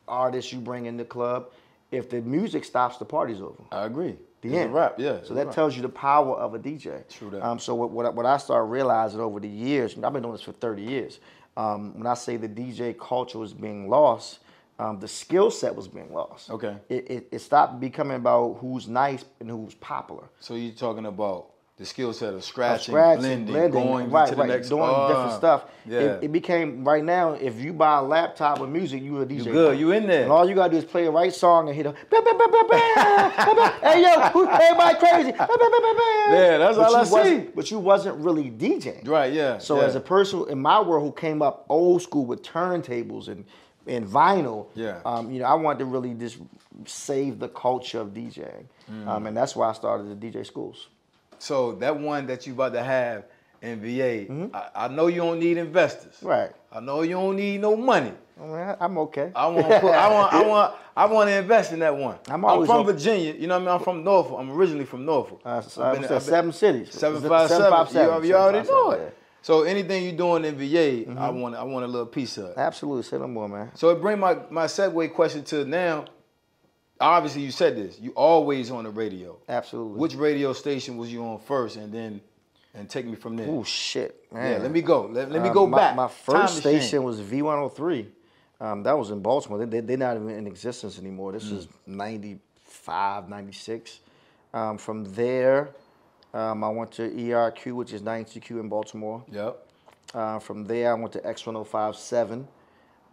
artist 0.06 0.52
you 0.52 0.60
bring 0.60 0.86
in 0.86 0.96
the 0.96 1.04
club. 1.04 1.50
If 1.90 2.08
the 2.08 2.20
music 2.22 2.64
stops, 2.64 2.96
the 2.96 3.04
party's 3.04 3.40
over. 3.42 3.62
I 3.70 3.84
agree. 3.84 4.16
The 4.40 4.48
It's 4.48 4.56
end. 4.56 4.74
rap, 4.74 4.94
yeah. 4.98 5.18
So 5.24 5.34
that 5.34 5.46
rap. 5.46 5.54
tells 5.54 5.76
you 5.76 5.82
the 5.82 5.88
power 5.88 6.36
of 6.36 6.54
a 6.54 6.58
DJ. 6.58 7.06
True 7.08 7.28
that. 7.30 7.44
Um, 7.46 7.58
so 7.58 7.74
what, 7.74 7.90
what, 7.90 8.06
I- 8.06 8.10
what 8.10 8.24
I 8.24 8.36
started 8.38 8.64
realizing 8.66 9.20
over 9.20 9.40
the 9.40 9.48
years, 9.48 9.94
I've 10.02 10.12
been 10.12 10.22
doing 10.22 10.32
this 10.32 10.42
for 10.42 10.52
30 10.52 10.82
years. 10.82 11.20
Um, 11.56 11.94
when 11.98 12.06
I 12.06 12.14
say 12.14 12.36
the 12.36 12.48
DJ 12.48 12.96
culture 12.98 13.42
is 13.42 13.52
being 13.52 13.88
lost, 13.90 14.38
um, 14.78 15.00
the 15.00 15.08
skill 15.08 15.50
set 15.50 15.74
was 15.74 15.88
being 15.88 16.12
lost. 16.12 16.50
Okay. 16.50 16.76
It, 16.88 17.10
it, 17.10 17.28
it 17.32 17.38
stopped 17.40 17.80
becoming 17.80 18.16
about 18.16 18.58
who's 18.60 18.86
nice 18.88 19.24
and 19.40 19.50
who's 19.50 19.74
popular. 19.74 20.28
So 20.40 20.54
you're 20.54 20.72
talking 20.72 21.06
about 21.06 21.50
the 21.78 21.86
skill 21.86 22.12
set 22.12 22.34
of 22.34 22.42
scratching, 22.44 22.92
Scratching, 22.92 23.20
blending, 23.20 23.46
blending, 23.46 23.70
going 23.84 24.10
right, 24.10 24.28
to 24.28 24.34
the 24.34 24.40
right, 24.40 24.48
next 24.48 24.68
doing 24.68 24.82
Ah, 24.82 25.08
different 25.08 25.32
stuff. 25.34 25.64
Yeah. 25.86 25.98
It, 26.00 26.24
it 26.24 26.32
became 26.32 26.84
right 26.84 27.04
now. 27.04 27.34
If 27.34 27.60
you 27.60 27.72
buy 27.72 27.98
a 27.98 28.02
laptop 28.02 28.58
with 28.58 28.68
music, 28.68 29.00
you 29.00 29.20
a 29.20 29.26
DJ. 29.26 29.44
You 29.46 29.52
good, 29.52 29.78
you 29.78 29.92
in 29.92 30.08
there. 30.08 30.24
And 30.24 30.32
all 30.32 30.48
you 30.48 30.56
gotta 30.56 30.72
do 30.72 30.76
is 30.76 30.84
play 30.84 31.04
the 31.04 31.12
right 31.12 31.32
song 31.32 31.68
and 31.68 31.76
hit 31.76 31.86
a. 31.86 31.92
Bah, 32.10 32.20
bah, 32.24 32.32
bah, 32.36 33.72
hey 33.82 34.02
yo, 34.02 34.20
who- 34.30 34.48
everybody 34.48 34.98
crazy. 34.98 35.32
Yeah, 35.38 36.58
that's 36.58 36.76
But 36.76 36.86
all 36.86 36.96
I 36.96 37.04
see. 37.04 37.38
But 37.54 37.70
you 37.70 37.78
wasn't 37.78 38.18
really 38.18 38.50
DJing. 38.50 39.06
right, 39.06 39.32
yeah. 39.32 39.58
So 39.58 39.78
yeah. 39.78 39.86
as 39.86 39.94
a 39.94 40.00
person 40.00 40.46
in 40.48 40.60
my 40.60 40.80
world 40.80 41.04
who 41.04 41.12
came 41.12 41.42
up 41.42 41.64
old 41.68 42.02
school 42.02 42.26
with 42.26 42.42
turntables 42.42 43.28
and 43.28 43.44
and 43.88 44.06
vinyl, 44.06 44.66
Yeah. 44.74 45.00
um, 45.04 45.30
you 45.32 45.40
know, 45.40 45.46
I 45.46 45.54
wanted 45.54 45.80
to 45.80 45.84
really 45.86 46.14
just 46.14 46.38
save 46.86 47.38
the 47.38 47.48
culture 47.48 48.00
of 48.00 48.08
DJing, 48.08 48.64
Mm. 48.90 49.06
um, 49.08 49.26
and 49.26 49.36
that's 49.36 49.54
why 49.56 49.68
I 49.68 49.72
started 49.72 50.08
the 50.08 50.14
DJ 50.30 50.44
schools. 50.46 50.88
So 51.38 51.72
that 51.72 51.98
one 51.98 52.26
that 52.26 52.46
you 52.46 52.52
about 52.52 52.72
to 52.74 52.82
have 52.82 53.24
in 53.62 53.80
VA, 53.80 54.26
I, 54.54 54.84
I 54.84 54.88
know 54.88 55.06
you 55.08 55.20
don't 55.20 55.38
need 55.40 55.56
investors. 55.56 56.16
Mm-hmm. 56.18 56.26
Right. 56.28 56.50
I 56.72 56.80
know 56.80 57.02
you 57.02 57.12
don't 57.14 57.36
need 57.36 57.60
no 57.60 57.76
money. 57.76 58.12
I 58.40 58.44
mean, 58.44 58.54
I- 58.54 58.76
I'm 58.80 58.96
okay. 58.98 59.32
I 59.34 59.46
want 59.48 59.66
I 59.66 60.08
want 60.12 60.32
I 60.32 60.42
want 60.46 60.74
I 60.96 61.06
want 61.06 61.28
to 61.28 61.34
invest 61.36 61.72
in 61.72 61.80
that 61.80 61.96
one. 61.96 62.16
I'm 62.28 62.44
always 62.44 62.68
from 62.68 62.80
open. 62.80 62.94
Virginia. 62.94 63.34
You 63.34 63.46
know 63.48 63.54
what 63.54 63.62
I 63.62 63.64
mean? 63.66 63.74
I'm 63.74 63.80
from 63.84 64.04
Norfolk. 64.04 64.36
I'm 64.38 64.50
originally 64.52 64.84
from 64.84 65.04
Norfolk. 65.04 65.40
Uh, 65.44 65.60
so 65.60 65.82
I've 65.82 65.94
been- 65.94 66.04
I've 66.04 66.08
been- 66.10 66.20
seven 66.20 66.52
cities. 66.52 66.92
Seven 66.94 67.16
Seven 67.20 67.28
five 67.28 67.48
seven. 67.48 67.70
five 67.70 67.88
seven. 67.90 68.22
You, 68.22 68.28
you 68.30 68.36
already 68.36 68.64
Seven 68.64 68.74
know 68.80 68.90
it. 68.92 69.16
So 69.48 69.62
anything 69.62 70.04
you 70.04 70.12
doing 70.12 70.44
in 70.44 70.56
VA, 70.58 70.64
Mm-hmm. 71.08 71.18
I 71.18 71.30
want 71.30 71.54
I 71.54 71.62
want 71.62 71.82
a 71.86 71.88
little 71.88 72.04
piece 72.04 72.36
of. 72.36 72.50
it. 72.50 72.58
Absolutely, 72.58 73.02
say 73.04 73.16
no 73.16 73.26
more, 73.26 73.48
man. 73.48 73.70
So 73.76 73.88
it 73.88 73.98
bring 73.98 74.18
my 74.18 74.36
my 74.50 74.66
segue 74.66 75.14
question 75.14 75.42
to 75.44 75.64
now. 75.64 76.04
Obviously, 77.00 77.40
you 77.40 77.50
said 77.50 77.74
this. 77.74 77.98
You 77.98 78.10
always 78.10 78.70
on 78.70 78.84
the 78.84 78.90
radio. 78.90 79.38
Absolutely. 79.48 79.98
Which 79.98 80.14
radio 80.16 80.52
station 80.52 80.98
was 80.98 81.10
you 81.10 81.24
on 81.24 81.38
first, 81.38 81.76
and 81.76 81.90
then 81.90 82.20
and 82.74 82.90
take 82.90 83.06
me 83.06 83.14
from 83.14 83.36
there. 83.36 83.48
Oh 83.48 83.64
shit, 83.64 84.26
man. 84.30 84.52
yeah, 84.52 84.58
let 84.58 84.70
me 84.70 84.82
go. 84.82 85.06
Let, 85.06 85.30
let 85.30 85.40
me 85.42 85.48
Uh, 85.48 85.52
go 85.54 85.66
my, 85.66 85.78
back. 85.78 85.96
My 85.96 86.08
Time 86.08 86.14
first 86.26 86.56
machine. 86.66 86.80
station 86.82 87.02
was 87.04 87.18
V103. 87.22 88.06
Um, 88.60 88.82
that 88.82 88.98
was 88.98 89.10
in 89.12 89.20
Baltimore. 89.22 89.64
They, 89.64 89.80
they, 89.80 89.94
are 89.94 89.96
not 89.96 90.16
even 90.16 90.28
in 90.28 90.46
existence 90.46 90.98
anymore. 90.98 91.32
This 91.32 91.46
Mm. 91.48 91.56
is 91.56 91.68
95, 91.86 93.30
96. 93.30 94.00
Um, 94.52 94.76
from 94.76 95.04
there, 95.14 95.70
um, 96.34 96.62
I 96.64 96.68
went 96.68 96.92
to 96.92 97.10
ERQ, 97.10 97.72
which 97.72 97.92
is 97.92 98.02
92Q 98.02 98.60
in 98.60 98.68
Baltimore. 98.68 99.24
Yep. 99.30 99.66
Uh, 100.14 100.38
from 100.38 100.64
there, 100.64 100.92
I 100.92 100.94
went 100.94 101.12
to 101.12 101.20
X1057. 101.20 102.46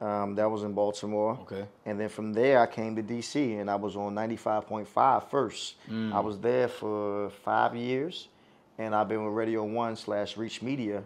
Um, 0.01 0.35
that 0.35 0.49
was 0.49 0.63
in 0.63 0.73
Baltimore. 0.73 1.39
Okay. 1.43 1.65
And 1.85 1.99
then 1.99 2.09
from 2.09 2.33
there, 2.33 2.59
I 2.59 2.67
came 2.67 2.95
to 2.97 3.03
DC 3.03 3.59
and 3.59 3.69
I 3.69 3.75
was 3.75 3.95
on 3.95 4.13
95.5 4.13 5.29
first. 5.29 5.75
Mm. 5.89 6.13
I 6.13 6.19
was 6.19 6.37
there 6.39 6.67
for 6.67 7.29
five 7.29 7.75
years 7.75 8.27
and 8.77 8.93
I've 8.93 9.07
been 9.07 9.23
with 9.23 9.33
Radio 9.33 9.63
1 9.63 9.95
slash 9.95 10.35
Reach 10.35 10.61
Media 10.61 11.01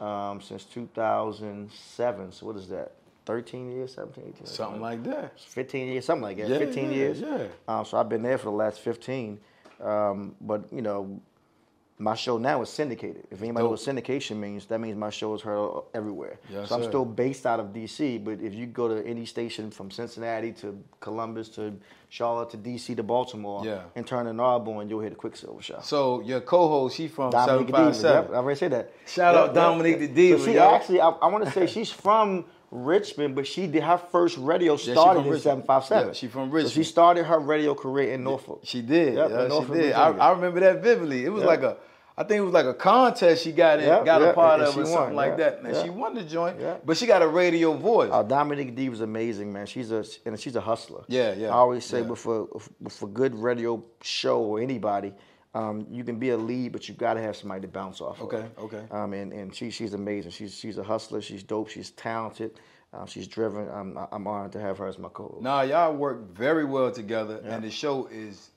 um, 0.00 0.40
since 0.40 0.64
2007. 0.64 2.32
So 2.32 2.46
what 2.46 2.56
is 2.56 2.68
that? 2.68 2.92
13 3.26 3.72
years, 3.72 3.94
17, 3.94 4.24
18? 4.36 4.46
Something 4.46 4.80
like 4.80 5.04
that. 5.04 5.38
15 5.38 5.88
years, 5.88 6.04
something 6.04 6.22
like 6.22 6.38
that. 6.38 6.48
Yeah, 6.48 6.58
15 6.58 6.84
yeah, 6.84 6.96
years. 6.96 7.20
yeah. 7.20 7.46
Um, 7.66 7.84
so 7.84 7.98
I've 7.98 8.08
been 8.08 8.22
there 8.22 8.38
for 8.38 8.46
the 8.46 8.52
last 8.52 8.80
15. 8.80 9.38
Um, 9.82 10.34
but, 10.40 10.72
you 10.72 10.80
know, 10.80 11.20
my 12.00 12.14
show 12.14 12.38
now 12.38 12.62
is 12.62 12.68
syndicated. 12.68 13.24
If 13.30 13.42
anybody 13.42 13.66
knows 13.66 13.84
what 13.86 13.96
syndication 13.96 14.36
means, 14.36 14.66
that 14.66 14.78
means 14.80 14.96
my 14.96 15.10
show 15.10 15.34
is 15.34 15.42
heard 15.42 15.82
everywhere. 15.94 16.38
Yes, 16.48 16.68
so 16.68 16.76
I'm 16.76 16.82
sir. 16.84 16.88
still 16.90 17.04
based 17.04 17.44
out 17.44 17.58
of 17.58 17.66
DC, 17.72 18.22
but 18.24 18.40
if 18.40 18.54
you 18.54 18.66
go 18.66 18.86
to 18.86 19.04
any 19.04 19.26
station 19.26 19.70
from 19.72 19.90
Cincinnati 19.90 20.52
to 20.52 20.78
Columbus 21.00 21.48
to 21.50 21.74
Charlotte 22.08 22.50
to 22.50 22.56
DC 22.56 22.94
to 22.96 23.02
Baltimore 23.02 23.62
Yeah. 23.66 23.82
and 23.96 24.06
turn 24.06 24.28
an 24.28 24.38
Arbor, 24.38 24.82
you'll 24.84 25.00
hear 25.00 25.10
the 25.10 25.16
Quicksilva 25.16 25.60
Show. 25.60 25.80
So 25.82 26.20
your 26.22 26.40
co-host, 26.40 26.96
she 26.96 27.08
from 27.08 27.30
Dominique 27.30 27.46
seven 27.48 27.66
the 27.66 27.72
five 27.72 27.94
Diva. 27.94 28.08
Yep. 28.08 28.30
I 28.30 28.34
already 28.36 28.58
said 28.58 28.72
that. 28.72 28.92
Shout 29.06 29.34
Yep, 29.34 29.44
out 29.48 29.54
Dominique 29.54 30.00
yep. 30.00 30.08
the 30.10 30.14
Diva, 30.14 30.38
So 30.38 30.44
she 30.46 30.54
yo. 30.54 30.74
actually, 30.74 31.00
I, 31.00 31.08
I 31.08 31.26
want 31.26 31.44
to 31.46 31.50
say 31.50 31.66
she's 31.66 31.90
from 31.90 32.44
Richmond, 32.70 33.34
but 33.34 33.46
she 33.46 33.66
did 33.66 33.82
her 33.82 33.98
first 33.98 34.36
radio 34.38 34.76
started 34.76 35.24
from 35.24 35.32
in 35.34 35.40
seven 35.40 35.62
five 35.64 35.84
seven. 35.84 36.08
Yeah, 36.08 36.12
she 36.12 36.28
from 36.28 36.48
So 36.50 36.54
Richmond. 36.54 36.72
she 36.74 36.84
started 36.84 37.24
her 37.24 37.38
radio 37.38 37.74
career 37.74 38.12
in 38.12 38.22
Norfolk. 38.24 38.60
She 38.64 38.82
did. 38.82 39.14
Yep, 39.14 39.30
yeah, 39.30 39.36
in 39.38 39.42
she 39.44 39.48
Norfolk, 39.48 39.74
did. 39.76 39.92
I, 39.92 40.10
I 40.10 40.30
remember 40.32 40.60
that 40.60 40.82
vividly. 40.82 41.24
It 41.24 41.30
was 41.30 41.42
Yep. 41.42 41.48
like 41.48 41.62
a, 41.62 41.76
I 42.16 42.24
think 42.24 42.38
it 42.40 42.42
was 42.42 42.52
like 42.52 42.66
a 42.66 42.74
contest 42.74 43.44
she 43.44 43.52
got 43.52 43.78
in, 43.78 43.86
Yep, 43.86 44.04
got 44.04 44.22
a 44.22 44.32
part 44.32 44.60
and 44.60 44.68
of 44.68 44.76
or 44.76 44.84
something 44.84 44.92
won, 44.92 45.14
like 45.14 45.30
yeah, 45.38 45.50
that. 45.50 45.60
And 45.62 45.74
yeah. 45.74 45.82
she 45.84 45.88
won 45.90 46.14
the 46.14 46.22
joint. 46.24 46.60
Yeah. 46.60 46.76
But 46.84 46.96
she 46.96 47.06
got 47.06 47.22
a 47.22 47.28
radio 47.28 47.72
voice. 47.74 48.10
Uh, 48.12 48.22
Dominique 48.22 48.74
D 48.74 48.88
was 48.88 49.00
amazing, 49.00 49.52
man. 49.52 49.66
She's 49.66 49.90
a 49.92 50.04
and 50.26 50.38
she's 50.38 50.56
a 50.56 50.60
hustler. 50.60 51.04
Yeah, 51.08 51.32
yeah, 51.34 51.48
I 51.48 51.52
always 51.52 51.84
say, 51.84 52.00
yeah. 52.00 52.06
but 52.08 52.18
for 52.18 52.48
for 52.90 53.08
good 53.08 53.34
radio 53.36 53.82
show 54.02 54.40
or 54.42 54.60
anybody, 54.60 55.14
um, 55.58 55.86
you 55.90 56.04
can 56.04 56.18
be 56.18 56.30
a 56.30 56.36
lead, 56.36 56.72
but 56.72 56.88
you 56.88 56.94
got 56.94 57.14
to 57.14 57.20
have 57.20 57.36
somebody 57.36 57.62
to 57.62 57.68
bounce 57.68 58.00
off. 58.00 58.20
Okay, 58.22 58.46
of. 58.56 58.58
okay. 58.58 58.82
Um, 58.90 59.12
and 59.12 59.32
and 59.32 59.54
she 59.54 59.70
she's 59.70 59.92
amazing. 59.92 60.30
She's 60.30 60.54
she's 60.54 60.78
a 60.78 60.84
hustler. 60.84 61.20
She's 61.20 61.42
dope. 61.42 61.68
She's 61.68 61.90
talented. 61.90 62.60
Um, 62.92 63.06
she's 63.06 63.26
driven. 63.26 63.68
I'm 63.68 63.98
I'm 64.12 64.26
honored 64.26 64.52
to 64.52 64.60
have 64.60 64.78
her 64.78 64.86
as 64.86 64.98
my 64.98 65.08
co-host. 65.08 65.42
Nah, 65.42 65.62
y'all 65.62 65.94
work 65.94 66.32
very 66.32 66.64
well 66.64 66.92
together, 66.92 67.40
and 67.44 67.64
the 67.64 67.70
show 67.70 68.06
is 68.06 68.50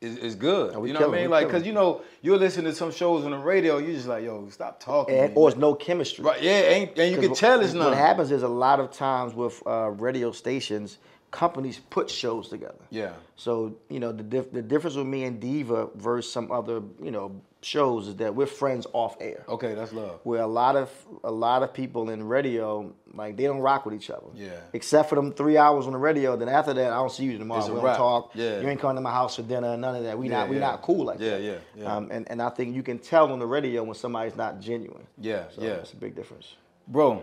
is, 0.00 0.16
is 0.18 0.34
good. 0.34 0.74
You 0.74 0.92
know 0.92 1.08
what 1.08 1.18
I 1.18 1.22
mean? 1.22 1.30
Like, 1.30 1.50
cause 1.50 1.66
you 1.66 1.72
know 1.72 2.02
you're 2.22 2.38
listening 2.38 2.66
to 2.66 2.74
some 2.74 2.92
shows 2.92 3.24
on 3.24 3.32
the 3.32 3.38
radio, 3.38 3.78
you're 3.78 3.94
just 3.94 4.06
like, 4.06 4.24
yo, 4.24 4.48
stop 4.50 4.78
talking. 4.78 5.16
and 5.16 5.36
or 5.36 5.48
it's 5.48 5.58
no 5.58 5.74
chemistry. 5.74 6.24
right? 6.24 6.40
Yeah, 6.40 6.60
ain't, 6.60 6.98
and 6.98 7.10
you 7.10 7.20
can 7.20 7.34
tell 7.34 7.60
it's 7.60 7.72
none. 7.72 7.88
What 7.88 7.96
happens 7.96 8.30
is 8.30 8.42
a 8.42 8.48
lot 8.48 8.80
of 8.80 8.92
times 8.92 9.34
with 9.34 9.62
uh, 9.66 9.90
radio 9.90 10.30
stations, 10.30 10.98
companies 11.34 11.80
put 11.90 12.08
shows 12.08 12.48
together. 12.48 12.84
Yeah. 12.90 13.12
So 13.36 13.76
you 13.90 13.98
know 13.98 14.12
the 14.12 14.22
dif- 14.22 14.52
the 14.52 14.62
difference 14.62 14.94
with 14.96 15.06
me 15.06 15.24
and 15.24 15.40
Diva 15.40 15.88
versus 15.96 16.32
some 16.32 16.52
other 16.52 16.80
you 17.02 17.10
know 17.10 17.42
shows 17.60 18.08
is 18.08 18.16
that 18.16 18.34
we're 18.34 18.46
friends 18.46 18.86
off 18.92 19.16
air. 19.20 19.42
Okay, 19.48 19.74
that's 19.74 19.92
love. 19.92 20.20
Where 20.22 20.42
a 20.42 20.46
lot 20.46 20.76
of 20.76 20.88
a 21.24 21.30
lot 21.32 21.62
of 21.64 21.74
people 21.74 22.10
in 22.10 22.22
radio 22.28 22.92
like 23.12 23.36
they 23.36 23.44
don't 23.44 23.58
rock 23.58 23.84
with 23.84 23.94
each 23.94 24.10
other. 24.10 24.28
Yeah. 24.34 24.50
Except 24.72 25.08
for 25.08 25.16
them 25.16 25.32
three 25.32 25.56
hours 25.56 25.86
on 25.86 25.92
the 25.92 25.98
radio. 25.98 26.36
Then 26.36 26.48
after 26.48 26.72
that, 26.74 26.92
I 26.92 26.96
don't 26.96 27.10
see 27.10 27.24
you 27.24 27.36
tomorrow. 27.38 27.60
It's 27.62 27.68
we 27.70 27.80
don't 27.80 27.96
talk. 27.96 28.30
Yeah. 28.34 28.60
You 28.60 28.68
ain't 28.68 28.80
coming 28.80 28.96
to 28.96 29.02
my 29.02 29.10
house 29.20 29.34
for 29.36 29.42
dinner. 29.42 29.76
None 29.76 29.96
of 29.96 30.04
that. 30.04 30.16
We 30.16 30.28
Yeah, 30.28 30.38
not 30.38 30.48
we 30.50 30.56
yeah. 30.56 30.68
not 30.70 30.82
cool 30.82 31.04
like 31.06 31.18
Yeah, 31.18 31.30
that. 31.30 31.42
yeah, 31.42 31.56
yeah. 31.76 31.96
Um, 31.96 32.08
and 32.12 32.30
and 32.30 32.40
I 32.40 32.50
think 32.50 32.76
you 32.76 32.82
can 32.84 32.98
tell 33.00 33.32
on 33.32 33.38
the 33.40 33.46
radio 33.46 33.82
when 33.82 33.94
somebody's 33.94 34.36
not 34.36 34.60
genuine. 34.60 35.06
Yeah, 35.18 35.44
So 35.54 35.62
yeah. 35.62 35.70
It's 35.82 35.92
a 35.94 35.96
big 35.96 36.14
difference. 36.14 36.54
Bro, 36.86 37.22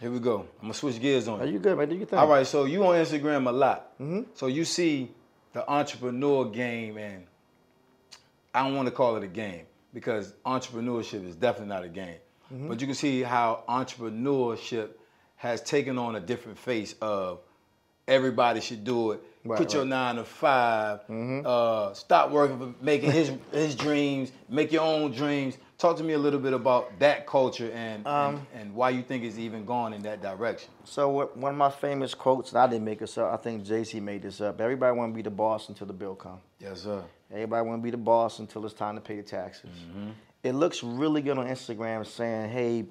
here 0.00 0.10
we 0.10 0.18
go. 0.18 0.40
I'm 0.40 0.62
gonna 0.62 0.74
switch 0.74 1.00
gears 1.00 1.28
on 1.28 1.40
Are 1.40 1.46
you. 1.46 1.58
good, 1.58 1.78
man? 1.78 1.88
Do 1.88 1.94
you 1.94 2.06
think? 2.06 2.20
All 2.20 2.28
right, 2.28 2.46
so 2.46 2.64
you 2.64 2.84
on 2.84 2.94
Instagram 2.94 3.48
a 3.48 3.52
lot. 3.52 3.98
Mm-hmm. 4.00 4.22
So 4.34 4.46
you 4.46 4.64
see 4.64 5.10
the 5.52 5.68
entrepreneur 5.70 6.44
game, 6.46 6.98
and 6.98 7.26
I 8.54 8.62
don't 8.62 8.74
want 8.74 8.88
to 8.88 8.92
call 8.92 9.16
it 9.16 9.22
a 9.22 9.28
game 9.28 9.66
because 9.94 10.34
entrepreneurship 10.44 11.26
is 11.26 11.36
definitely 11.36 11.74
not 11.74 11.84
a 11.84 11.88
game. 11.88 12.16
Mm-hmm. 12.52 12.68
But 12.68 12.80
you 12.80 12.86
can 12.86 12.94
see 12.94 13.22
how 13.22 13.64
entrepreneurship 13.68 14.90
has 15.36 15.60
taken 15.62 15.98
on 15.98 16.16
a 16.16 16.20
different 16.20 16.58
face 16.58 16.94
of 17.00 17.40
everybody 18.06 18.60
should 18.60 18.84
do 18.84 19.12
it. 19.12 19.20
Right, 19.44 19.56
Quit 19.56 19.74
your 19.74 19.84
nine 19.84 20.16
to 20.16 20.24
5 20.24 21.00
mm-hmm. 21.00 21.40
Uh, 21.44 21.94
stop 21.94 22.30
working 22.30 22.58
for 22.58 22.84
making 22.84 23.10
his 23.10 23.32
his 23.52 23.74
dreams. 23.74 24.30
Make 24.48 24.70
your 24.70 24.82
own 24.82 25.12
dreams. 25.12 25.56
Talk 25.82 25.96
to 25.96 26.04
me 26.04 26.12
a 26.12 26.18
little 26.18 26.38
bit 26.38 26.52
about 26.52 26.96
that 27.00 27.26
culture 27.26 27.68
and 27.72 27.92
and, 28.06 28.06
um, 28.06 28.46
and 28.54 28.72
why 28.72 28.90
you 28.90 29.02
think 29.02 29.24
it's 29.24 29.36
even 29.36 29.64
gone 29.64 29.92
in 29.92 30.02
that 30.02 30.22
direction. 30.22 30.70
So 30.84 31.28
one 31.34 31.52
of 31.52 31.58
my 31.58 31.70
famous 31.70 32.14
quotes, 32.14 32.50
and 32.50 32.58
I 32.60 32.68
didn't 32.68 32.84
make 32.84 33.00
this 33.00 33.18
up. 33.18 33.32
I 33.32 33.36
think 33.36 33.64
Jay 33.64 33.82
Z 33.82 33.98
made 33.98 34.22
this 34.22 34.40
up. 34.40 34.60
Everybody 34.60 34.96
want 34.96 35.12
to 35.12 35.16
be 35.16 35.22
the 35.22 35.30
boss 35.30 35.68
until 35.68 35.88
the 35.88 35.92
bill 35.92 36.14
come. 36.14 36.38
Yes, 36.60 36.82
sir. 36.82 37.02
Everybody 37.32 37.66
want 37.66 37.80
to 37.80 37.82
be 37.82 37.90
the 37.90 37.96
boss 37.96 38.38
until 38.38 38.64
it's 38.64 38.74
time 38.74 38.94
to 38.94 39.00
pay 39.00 39.16
the 39.16 39.24
taxes. 39.24 39.70
Mm-hmm. 39.70 40.10
It 40.44 40.52
looks 40.52 40.84
really 40.84 41.20
good 41.20 41.36
on 41.36 41.46
Instagram 41.48 42.06
saying, 42.06 42.50
"Hey, 42.50 42.84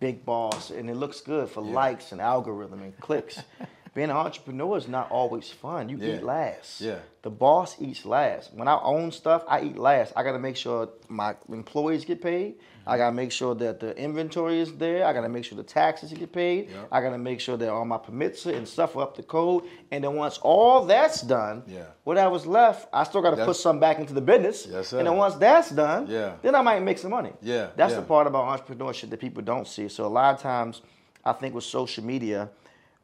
big 0.00 0.24
boss," 0.24 0.70
and 0.70 0.88
it 0.88 0.96
looks 0.96 1.20
good 1.20 1.50
for 1.50 1.60
likes 1.60 2.12
and 2.12 2.20
algorithm 2.20 2.82
and 2.82 2.98
clicks. 2.98 3.42
Being 3.94 4.10
an 4.10 4.16
entrepreneur 4.16 4.76
is 4.76 4.88
not 4.88 5.10
always 5.10 5.50
fun. 5.50 5.88
You 5.88 5.96
Yeah. 5.96 6.16
eat 6.16 6.22
last. 6.22 6.80
Yeah. 6.80 6.96
The 7.22 7.30
boss 7.30 7.76
eats 7.80 8.04
last. 8.04 8.54
When 8.54 8.68
I 8.68 8.78
own 8.82 9.10
stuff, 9.12 9.44
I 9.48 9.60
eat 9.62 9.76
last. 9.78 10.12
I 10.16 10.22
gotta 10.22 10.38
make 10.38 10.56
sure 10.56 10.88
my 11.08 11.34
employees 11.48 12.04
get 12.04 12.22
paid. 12.22 12.56
I 12.86 12.96
gotta 12.96 13.14
make 13.14 13.32
sure 13.32 13.54
that 13.56 13.80
the 13.80 13.94
inventory 13.98 14.60
is 14.60 14.72
there. 14.74 15.04
I 15.04 15.12
gotta 15.12 15.28
make 15.28 15.44
sure 15.44 15.56
the 15.56 15.62
taxes 15.64 16.12
get 16.12 16.32
paid. 16.32 16.70
Yeah. 16.70 16.84
I 16.90 17.00
gotta 17.00 17.18
make 17.18 17.40
sure 17.40 17.56
that 17.56 17.68
all 17.68 17.84
my 17.84 17.98
permits 17.98 18.46
and 18.46 18.66
stuff 18.66 18.96
are 18.96 19.02
up 19.02 19.14
to 19.16 19.22
code. 19.22 19.64
And 19.90 20.02
then 20.04 20.14
once 20.16 20.38
all 20.38 20.84
that's 20.86 21.20
done, 21.22 21.64
Yeah. 21.66 21.82
whatever's 22.04 22.46
left, 22.46 22.88
I 22.92 23.04
still 23.04 23.20
gotta 23.20 23.44
put 23.44 23.56
some 23.56 23.78
back 23.80 23.98
into 23.98 24.14
the 24.14 24.20
business. 24.22 24.66
Yes, 24.70 24.88
sir. 24.88 24.98
And 24.98 25.06
then 25.06 25.16
once 25.16 25.34
that's 25.34 25.70
done, 25.70 26.06
Yeah. 26.08 26.32
then 26.42 26.54
I 26.54 26.62
might 26.62 26.80
make 26.82 26.98
some 26.98 27.10
money. 27.10 27.32
Yeah, 27.42 27.68
That's 27.76 27.92
yeah. 27.92 28.00
the 28.00 28.06
part 28.06 28.26
about 28.26 28.44
entrepreneurship 28.58 29.10
that 29.10 29.20
people 29.20 29.42
don't 29.42 29.66
see. 29.66 29.88
So 29.88 30.06
a 30.06 30.08
lot 30.08 30.34
of 30.34 30.40
times, 30.40 30.80
I 31.24 31.32
think 31.32 31.54
with 31.54 31.64
social 31.64 32.04
media, 32.04 32.48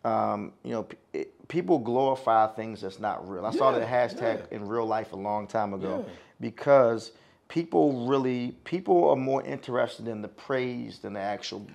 um, 0.05 0.53
you 0.65 0.73
know, 0.73 0.83
p- 0.85 0.97
it, 1.13 1.49
people 1.49 1.79
glorify 1.79 2.47
things 2.49 2.81
that's 2.83 2.99
not 3.01 3.29
real. 3.29 3.45
I 3.47 3.51
started 3.53 3.79
a 3.79 3.87
Yeah, 3.87 4.07
hashtag 4.09 4.39
yeah. 4.51 4.57
in 4.57 4.69
real 4.69 4.87
life 4.87 5.13
a 5.13 5.17
long 5.17 5.47
time 5.47 5.73
ago 5.75 6.05
Yeah. 6.07 6.13
because 6.41 7.13
people 7.49 8.07
really 8.07 8.53
people 8.65 9.09
are 9.11 9.17
more 9.17 9.43
interested 9.43 10.09
in 10.09 10.23
the 10.23 10.29
praise 10.29 10.99
than 10.99 11.13
the 11.15 11.21
actual 11.21 11.67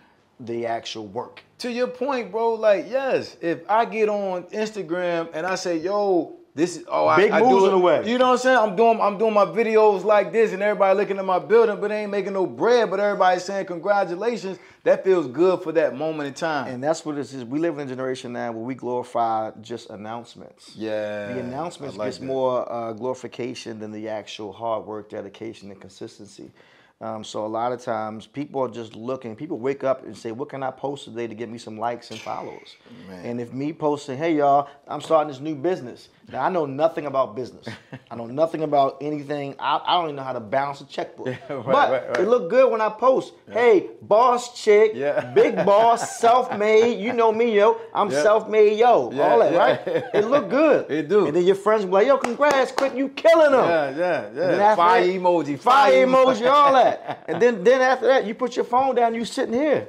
the 0.41 0.65
actual 0.65 1.05
work. 1.07 1.43
to 1.57 1.69
your 1.71 1.87
point, 1.87 2.31
bro, 2.31 2.53
like 2.53 2.85
yes, 2.89 3.35
if 3.41 3.59
I 3.69 3.83
get 3.85 4.07
on 4.09 4.43
Instagram 4.43 5.29
and 5.33 5.45
I 5.45 5.55
say, 5.55 5.77
"Yo, 5.77 6.37
this 6.59 6.75
is 6.77 6.83
oh, 6.89 7.15
Big 7.15 7.31
I, 7.31 7.37
I 7.37 7.41
moves 7.41 7.63
do 7.63 7.65
in 7.67 7.71
the 7.71 7.77
way. 7.77 8.09
You 8.11 8.17
know 8.17 8.27
what 8.27 8.31
I'm 8.33 8.37
saying? 8.39 8.57
I'm 8.57 8.75
doing 8.75 8.99
I'm 9.01 9.17
doing 9.17 9.33
my 9.33 9.45
videos 9.45 10.03
like 10.03 10.31
this, 10.31 10.51
and 10.51 10.61
everybody 10.61 10.97
looking 10.97 11.17
at 11.17 11.25
my 11.25 11.39
building, 11.39 11.79
but 11.79 11.87
they 11.87 12.01
ain't 12.01 12.11
making 12.11 12.33
no 12.33 12.45
bread. 12.45 12.89
But 12.89 12.99
everybody's 12.99 13.45
saying 13.45 13.65
congratulations. 13.65 14.59
That 14.83 15.03
feels 15.03 15.27
good 15.27 15.61
for 15.61 15.71
that 15.73 15.95
moment 15.95 16.27
in 16.27 16.33
time. 16.33 16.73
And 16.73 16.83
that's 16.83 17.05
what 17.05 17.17
it 17.17 17.21
is. 17.21 17.43
We 17.43 17.59
live 17.59 17.79
in 17.79 17.87
a 17.87 17.89
generation 17.89 18.33
now 18.33 18.51
where 18.51 18.63
we 18.63 18.75
glorify 18.75 19.51
just 19.61 19.89
announcements. 19.89 20.73
yeah, 20.75 21.33
The 21.33 21.39
announcements 21.41 21.95
I 21.95 21.99
like 21.99 22.07
gets 22.07 22.17
that. 22.19 22.25
more 22.25 22.71
uh, 22.71 22.93
glorification 22.93 23.79
than 23.79 23.91
the 23.91 24.07
actual 24.07 24.53
hard 24.53 24.85
work, 24.85 25.09
dedication, 25.09 25.69
and 25.71 25.79
consistency. 25.79 26.51
Um, 27.01 27.23
so 27.23 27.45
a 27.45 27.47
lot 27.47 27.71
of 27.71 27.81
times 27.81 28.27
people 28.27 28.59
are 28.61 28.67
just 28.67 28.93
looking. 28.93 29.33
People 29.33 29.57
wake 29.57 29.85
up 29.85 30.03
and 30.03 30.17
say, 30.17 30.33
"What 30.33 30.49
can 30.49 30.61
I 30.63 30.71
post 30.71 31.05
today 31.05 31.27
to 31.27 31.33
get 31.33 31.47
me 31.49 31.57
some 31.57 31.79
likes 31.79 32.11
and 32.11 32.19
followers?" 32.19 32.75
Man. 33.07 33.25
And 33.25 33.39
if 33.39 33.53
me 33.53 33.71
posting, 33.71 34.17
"Hey 34.17 34.33
y'all, 34.35 34.67
I'm 34.85 34.99
starting 34.99 35.29
this 35.31 35.39
new 35.39 35.55
business," 35.55 36.09
now 36.29 36.43
I 36.43 36.49
know 36.49 36.65
nothing 36.65 37.05
about 37.05 37.37
business. 37.37 37.67
I 38.11 38.15
know 38.15 38.25
nothing 38.25 38.63
about 38.63 38.97
anything. 38.99 39.55
I, 39.59 39.79
I 39.85 39.93
don't 39.95 40.05
even 40.07 40.15
know 40.17 40.23
how 40.23 40.33
to 40.33 40.41
balance 40.41 40.81
a 40.81 40.85
checkbook. 40.87 41.27
right, 41.49 41.49
but 41.49 41.65
right, 41.65 42.09
right. 42.09 42.19
it 42.19 42.27
look 42.27 42.49
good 42.49 42.69
when 42.69 42.81
I 42.81 42.89
post. 42.89 43.31
Hey, 43.49 43.91
boss 44.01 44.61
chick, 44.61 44.91
Yeah. 44.93 45.31
big 45.33 45.55
boss, 45.65 46.19
self-made. 46.19 46.99
You 46.99 47.13
know 47.13 47.31
me, 47.31 47.55
yo. 47.55 47.79
I'm 47.93 48.11
Yeah. 48.11 48.23
self-made, 48.23 48.77
yo. 48.77 49.09
Yeah, 49.13 49.23
All 49.31 49.39
that, 49.39 49.53
yeah. 49.53 49.57
right? 49.57 49.79
It 50.13 50.25
look 50.27 50.49
good. 50.49 50.91
It 50.91 51.07
do. 51.07 51.27
And 51.27 51.35
then 51.35 51.45
your 51.45 51.55
friends 51.55 51.83
will 51.85 51.91
be 51.91 51.93
like, 52.05 52.07
yo, 52.07 52.17
congrats, 52.17 52.73
quit, 52.73 52.93
you 52.93 53.07
killing 53.09 53.51
them. 53.53 53.65
Yeah, 53.97 54.29
yeah, 54.35 54.55
yeah. 54.57 54.75
Fire 54.75 55.01
emoji, 55.07 55.57
fire 55.57 56.05
emoji, 56.05 56.45
all 56.51 56.73
that. 56.73 56.88
And 57.27 57.41
then 57.41 57.63
then 57.63 57.81
after 57.81 58.07
that, 58.07 58.25
you 58.25 58.33
put 58.35 58.55
your 58.55 58.65
phone 58.65 58.95
down, 58.95 59.13
you 59.15 59.25
sitting 59.25 59.53
here 59.53 59.87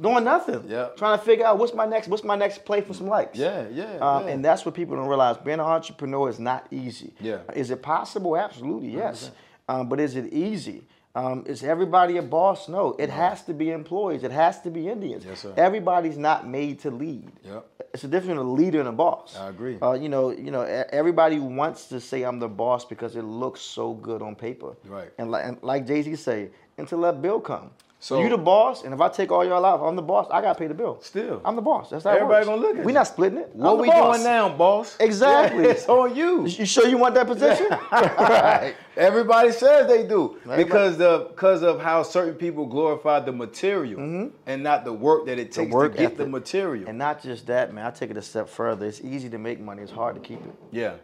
doing 0.00 0.24
nothing. 0.24 0.64
Yeah. 0.68 0.88
Trying 0.96 1.18
to 1.18 1.24
figure 1.24 1.46
out 1.46 1.58
what's 1.58 1.74
my 1.74 1.86
next, 1.86 2.08
what's 2.08 2.24
my 2.24 2.36
next 2.36 2.64
play 2.64 2.80
for 2.80 2.94
some 2.94 3.06
likes. 3.06 3.38
Yeah, 3.38 3.66
yeah, 3.70 3.96
Um, 3.98 4.26
yeah. 4.26 4.32
And 4.32 4.44
that's 4.44 4.64
what 4.64 4.74
people 4.74 4.96
don't 4.96 5.06
realize. 5.08 5.36
Being 5.36 5.54
an 5.60 5.66
entrepreneur 5.66 6.28
is 6.28 6.38
not 6.40 6.66
easy. 6.70 7.12
Yeah. 7.20 7.38
Is 7.54 7.70
it 7.70 7.82
possible? 7.82 8.36
Absolutely, 8.36 8.88
yes. 8.88 9.30
Um, 9.68 9.88
but 9.88 10.00
is 10.00 10.16
it 10.16 10.32
easy? 10.32 10.82
Um, 11.16 11.44
is 11.46 11.62
everybody 11.62 12.16
a 12.16 12.22
boss? 12.22 12.68
No. 12.68 12.96
It 12.98 13.08
has 13.08 13.42
to 13.44 13.54
be 13.54 13.70
employees. 13.70 14.24
It 14.24 14.32
has 14.32 14.60
to 14.62 14.70
be 14.70 14.88
Indians. 14.88 15.24
Yes, 15.24 15.40
sir. 15.40 15.54
Everybody's 15.56 16.18
not 16.18 16.48
made 16.48 16.80
to 16.80 16.90
lead. 16.90 17.30
Yep. 17.44 17.66
It's 17.94 18.02
a 18.02 18.08
difference 18.08 18.38
between 18.38 18.46
a 18.46 18.52
leader 18.52 18.80
and 18.80 18.88
a 18.88 18.92
boss. 18.92 19.36
I 19.36 19.48
agree. 19.48 19.78
Uh, 19.80 19.92
you 19.92 20.08
know, 20.08 20.30
you 20.32 20.50
know, 20.50 20.62
everybody 20.62 21.38
wants 21.38 21.86
to 21.86 22.00
say 22.00 22.24
I'm 22.24 22.40
the 22.40 22.48
boss 22.48 22.84
because 22.84 23.14
it 23.14 23.22
looks 23.22 23.60
so 23.60 23.94
good 23.94 24.22
on 24.22 24.34
paper. 24.34 24.74
Right. 24.84 25.10
And 25.18 25.30
like, 25.30 25.44
and 25.46 25.62
like 25.62 25.86
Jay 25.86 26.02
Z 26.02 26.16
say, 26.16 26.50
until 26.78 27.00
that 27.02 27.22
bill 27.22 27.40
come. 27.40 27.70
So- 28.04 28.20
you 28.20 28.28
the 28.28 28.36
boss, 28.36 28.84
and 28.84 28.92
if 28.92 29.00
I 29.00 29.08
take 29.08 29.32
all 29.32 29.42
y'all 29.46 29.64
out, 29.64 29.80
I'm 29.82 29.96
the 29.96 30.02
boss, 30.02 30.26
I 30.30 30.42
gotta 30.42 30.58
pay 30.58 30.66
the 30.66 30.74
bill. 30.74 30.98
Still. 31.00 31.40
I'm 31.42 31.56
the 31.56 31.62
boss. 31.62 31.88
That's 31.88 32.04
how 32.04 32.10
it 32.10 32.16
Everybody 32.16 32.44
gonna 32.44 32.60
look 32.60 32.74
at 32.74 32.80
it. 32.80 32.84
We 32.84 32.92
you. 32.92 32.98
not 32.98 33.06
splitting 33.06 33.38
it. 33.38 33.48
What 33.54 33.78
we 33.78 33.88
boss. 33.88 34.16
doing 34.18 34.26
now, 34.28 34.50
boss? 34.50 34.96
Exactly. 35.00 35.64
Yeah, 35.64 35.70
it's 35.76 35.88
on 35.88 36.14
you. 36.14 36.46
You 36.46 36.66
sure 36.66 36.86
you 36.86 36.98
want 36.98 37.14
that 37.14 37.26
position? 37.26 37.66
right. 37.92 38.74
Everybody 38.98 39.52
says 39.52 39.88
they 39.88 40.06
do 40.06 40.36
Everybody- 40.44 40.64
because 40.64 40.98
the 40.98 41.28
because 41.30 41.62
of 41.62 41.80
how 41.80 42.02
certain 42.02 42.34
people 42.34 42.66
glorify 42.66 43.20
the 43.20 43.32
material 43.32 44.30
and 44.46 44.62
not 44.62 44.84
the 44.84 44.92
work 44.92 45.24
that 45.26 45.38
it 45.38 45.50
takes 45.50 45.72
Mm-hmm. 45.72 45.92
to 45.94 45.98
get 45.98 46.16
the 46.18 46.26
material. 46.26 46.88
And 46.88 46.98
not 46.98 47.22
just 47.22 47.46
that, 47.46 47.72
man. 47.72 47.86
I 47.86 47.90
take 47.90 48.10
it 48.10 48.18
a 48.18 48.22
step 48.22 48.50
further. 48.50 48.84
It's 48.86 49.00
easy 49.00 49.30
to 49.30 49.38
make 49.38 49.60
money. 49.60 49.80
It's 49.82 49.90
hard 49.90 50.14
to 50.16 50.20
keep 50.20 50.40
it. 50.44 50.54
yeah. 50.72 50.94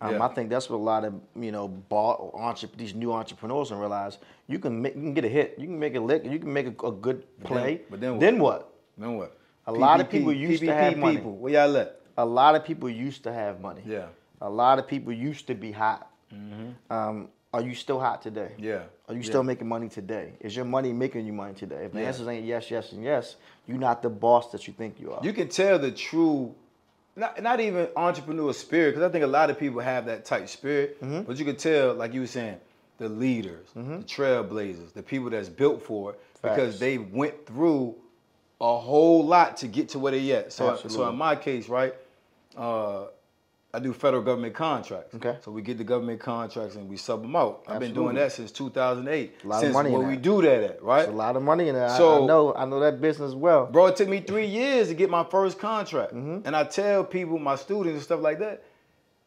Um, 0.00 0.14
yeah. 0.14 0.24
I 0.24 0.28
think 0.28 0.50
that's 0.50 0.68
what 0.68 0.76
a 0.76 0.82
lot 0.82 1.04
of 1.04 1.14
you 1.34 1.52
know 1.52 1.68
ball, 1.68 2.32
entrep- 2.38 2.76
these 2.76 2.94
new 2.94 3.12
entrepreneurs 3.12 3.70
don't 3.70 3.78
realize. 3.78 4.18
You 4.46 4.58
can 4.58 4.82
make, 4.82 4.94
you 4.94 5.00
can 5.00 5.14
get 5.14 5.24
a 5.24 5.28
hit, 5.28 5.54
you 5.58 5.66
can 5.66 5.78
make 5.78 5.94
a 5.94 6.00
lick, 6.00 6.24
you 6.24 6.38
can 6.38 6.52
make 6.52 6.66
a, 6.66 6.86
a 6.86 6.92
good 6.92 7.24
play. 7.44 7.80
but 7.90 8.00
then 8.00 8.12
what? 8.12 8.20
then 8.20 8.38
what? 8.38 8.72
Then 8.98 9.16
what? 9.16 9.38
A 9.66 9.72
lot 9.72 10.00
of 10.00 10.08
people 10.10 10.32
used 10.32 10.62
to 10.62 10.72
have 10.72 10.96
money. 10.96 11.16
people. 11.16 11.36
Where 11.36 11.52
y'all 11.52 11.76
at? 11.76 12.00
A 12.18 12.24
lot 12.24 12.54
of 12.54 12.64
people 12.64 12.88
used 12.88 13.22
to 13.24 13.32
have 13.32 13.60
money. 13.60 13.82
Yeah. 13.86 14.06
A 14.40 14.48
lot 14.50 14.78
of 14.78 14.86
people 14.86 15.12
used 15.12 15.46
to 15.48 15.54
be 15.54 15.72
hot. 15.72 16.10
Um, 16.90 17.28
are 17.52 17.62
you 17.62 17.74
still 17.74 17.98
hot 17.98 18.20
today? 18.22 18.52
Yeah. 18.58 18.82
Are 19.08 19.14
you 19.14 19.20
Yeah. 19.20 19.26
still 19.26 19.42
making 19.42 19.66
money 19.68 19.88
today? 19.88 20.34
Is 20.40 20.54
your 20.54 20.64
money 20.66 20.92
making 20.92 21.24
you 21.26 21.32
money 21.32 21.54
today? 21.54 21.86
If 21.86 21.92
the 21.92 22.00
Yeah. 22.00 22.08
answers 22.08 22.28
ain't 22.28 22.44
yes, 22.44 22.70
yes, 22.70 22.92
and 22.92 23.02
yes, 23.02 23.36
you're 23.66 23.78
not 23.78 24.02
the 24.02 24.10
boss 24.10 24.52
that 24.52 24.66
you 24.66 24.74
think 24.74 25.00
you 25.00 25.12
are. 25.12 25.20
You 25.24 25.32
can 25.32 25.48
tell 25.48 25.78
the 25.78 25.90
true, 25.90 26.54
not, 27.16 27.42
not 27.42 27.60
even 27.60 27.88
entrepreneur 27.96 28.52
spirit, 28.52 28.90
because 28.94 29.02
I 29.08 29.10
think 29.10 29.24
a 29.24 29.28
lot 29.28 29.50
of 29.50 29.58
people 29.58 29.80
have 29.80 30.06
that 30.06 30.24
type 30.24 30.48
spirit, 30.48 31.00
Mm-hmm. 31.02 31.22
but 31.22 31.38
you 31.38 31.44
could 31.44 31.58
tell, 31.58 31.94
like 31.94 32.12
you 32.14 32.20
were 32.20 32.26
saying, 32.26 32.58
the 32.98 33.08
leaders, 33.08 33.66
the 33.74 33.80
trailblazers, 34.04 34.92
the 34.94 35.02
people 35.02 35.28
that's 35.30 35.48
built 35.48 35.82
for 35.82 36.12
it, 36.12 36.20
because 36.42 36.78
they 36.78 36.98
went 36.98 37.46
through 37.46 37.94
a 38.60 38.78
whole 38.78 39.24
lot 39.24 39.56
to 39.58 39.68
get 39.68 39.90
to 39.90 39.98
where 39.98 40.12
they 40.12 40.32
at. 40.32 40.52
So, 40.52 40.76
so 40.88 41.08
in 41.10 41.16
my 41.16 41.36
case, 41.36 41.68
right, 41.68 41.94
uh, 42.56 43.06
I 43.76 43.78
do 43.78 43.92
federal 43.92 44.22
government 44.22 44.54
contracts. 44.54 45.14
Okay. 45.16 45.36
So 45.44 45.50
we 45.50 45.60
get 45.60 45.76
the 45.76 45.84
government 45.84 46.18
contracts 46.18 46.76
and 46.76 46.88
we 46.88 46.96
sub 46.96 47.20
them 47.20 47.36
out. 47.36 47.62
I've 47.68 47.78
been 47.78 47.92
doing 47.92 48.14
that 48.16 48.32
since 48.32 48.50
2008. 48.50 49.34
A 49.44 49.46
lot 49.46 49.62
of 49.64 49.72
money 49.74 49.92
in 49.92 49.98
where 49.98 50.08
we 50.08 50.16
do 50.16 50.40
that 50.40 50.62
at, 50.62 50.82
right? 50.82 51.02
There's 51.02 51.12
a 51.12 51.16
lot 51.16 51.36
of 51.36 51.42
money 51.42 51.68
in 51.68 51.74
there. 51.74 51.86
I- 51.86 51.94
I, 51.96 52.24
know, 52.24 52.54
I 52.54 52.64
know 52.64 52.80
that 52.80 53.02
business 53.02 53.34
well. 53.34 53.66
Bro, 53.66 53.88
it 53.88 53.96
took 53.96 54.08
me 54.08 54.20
three 54.20 54.46
years 54.46 54.88
to 54.88 54.94
get 54.94 55.10
my 55.10 55.24
first 55.24 55.58
contract. 55.58 56.14
Mm-hmm. 56.14 56.46
And 56.46 56.56
I 56.56 56.64
tell 56.64 57.04
people, 57.04 57.38
my 57.38 57.54
students 57.56 57.96
and 57.96 58.02
stuff 58.02 58.20
like 58.22 58.38
that, 58.38 58.62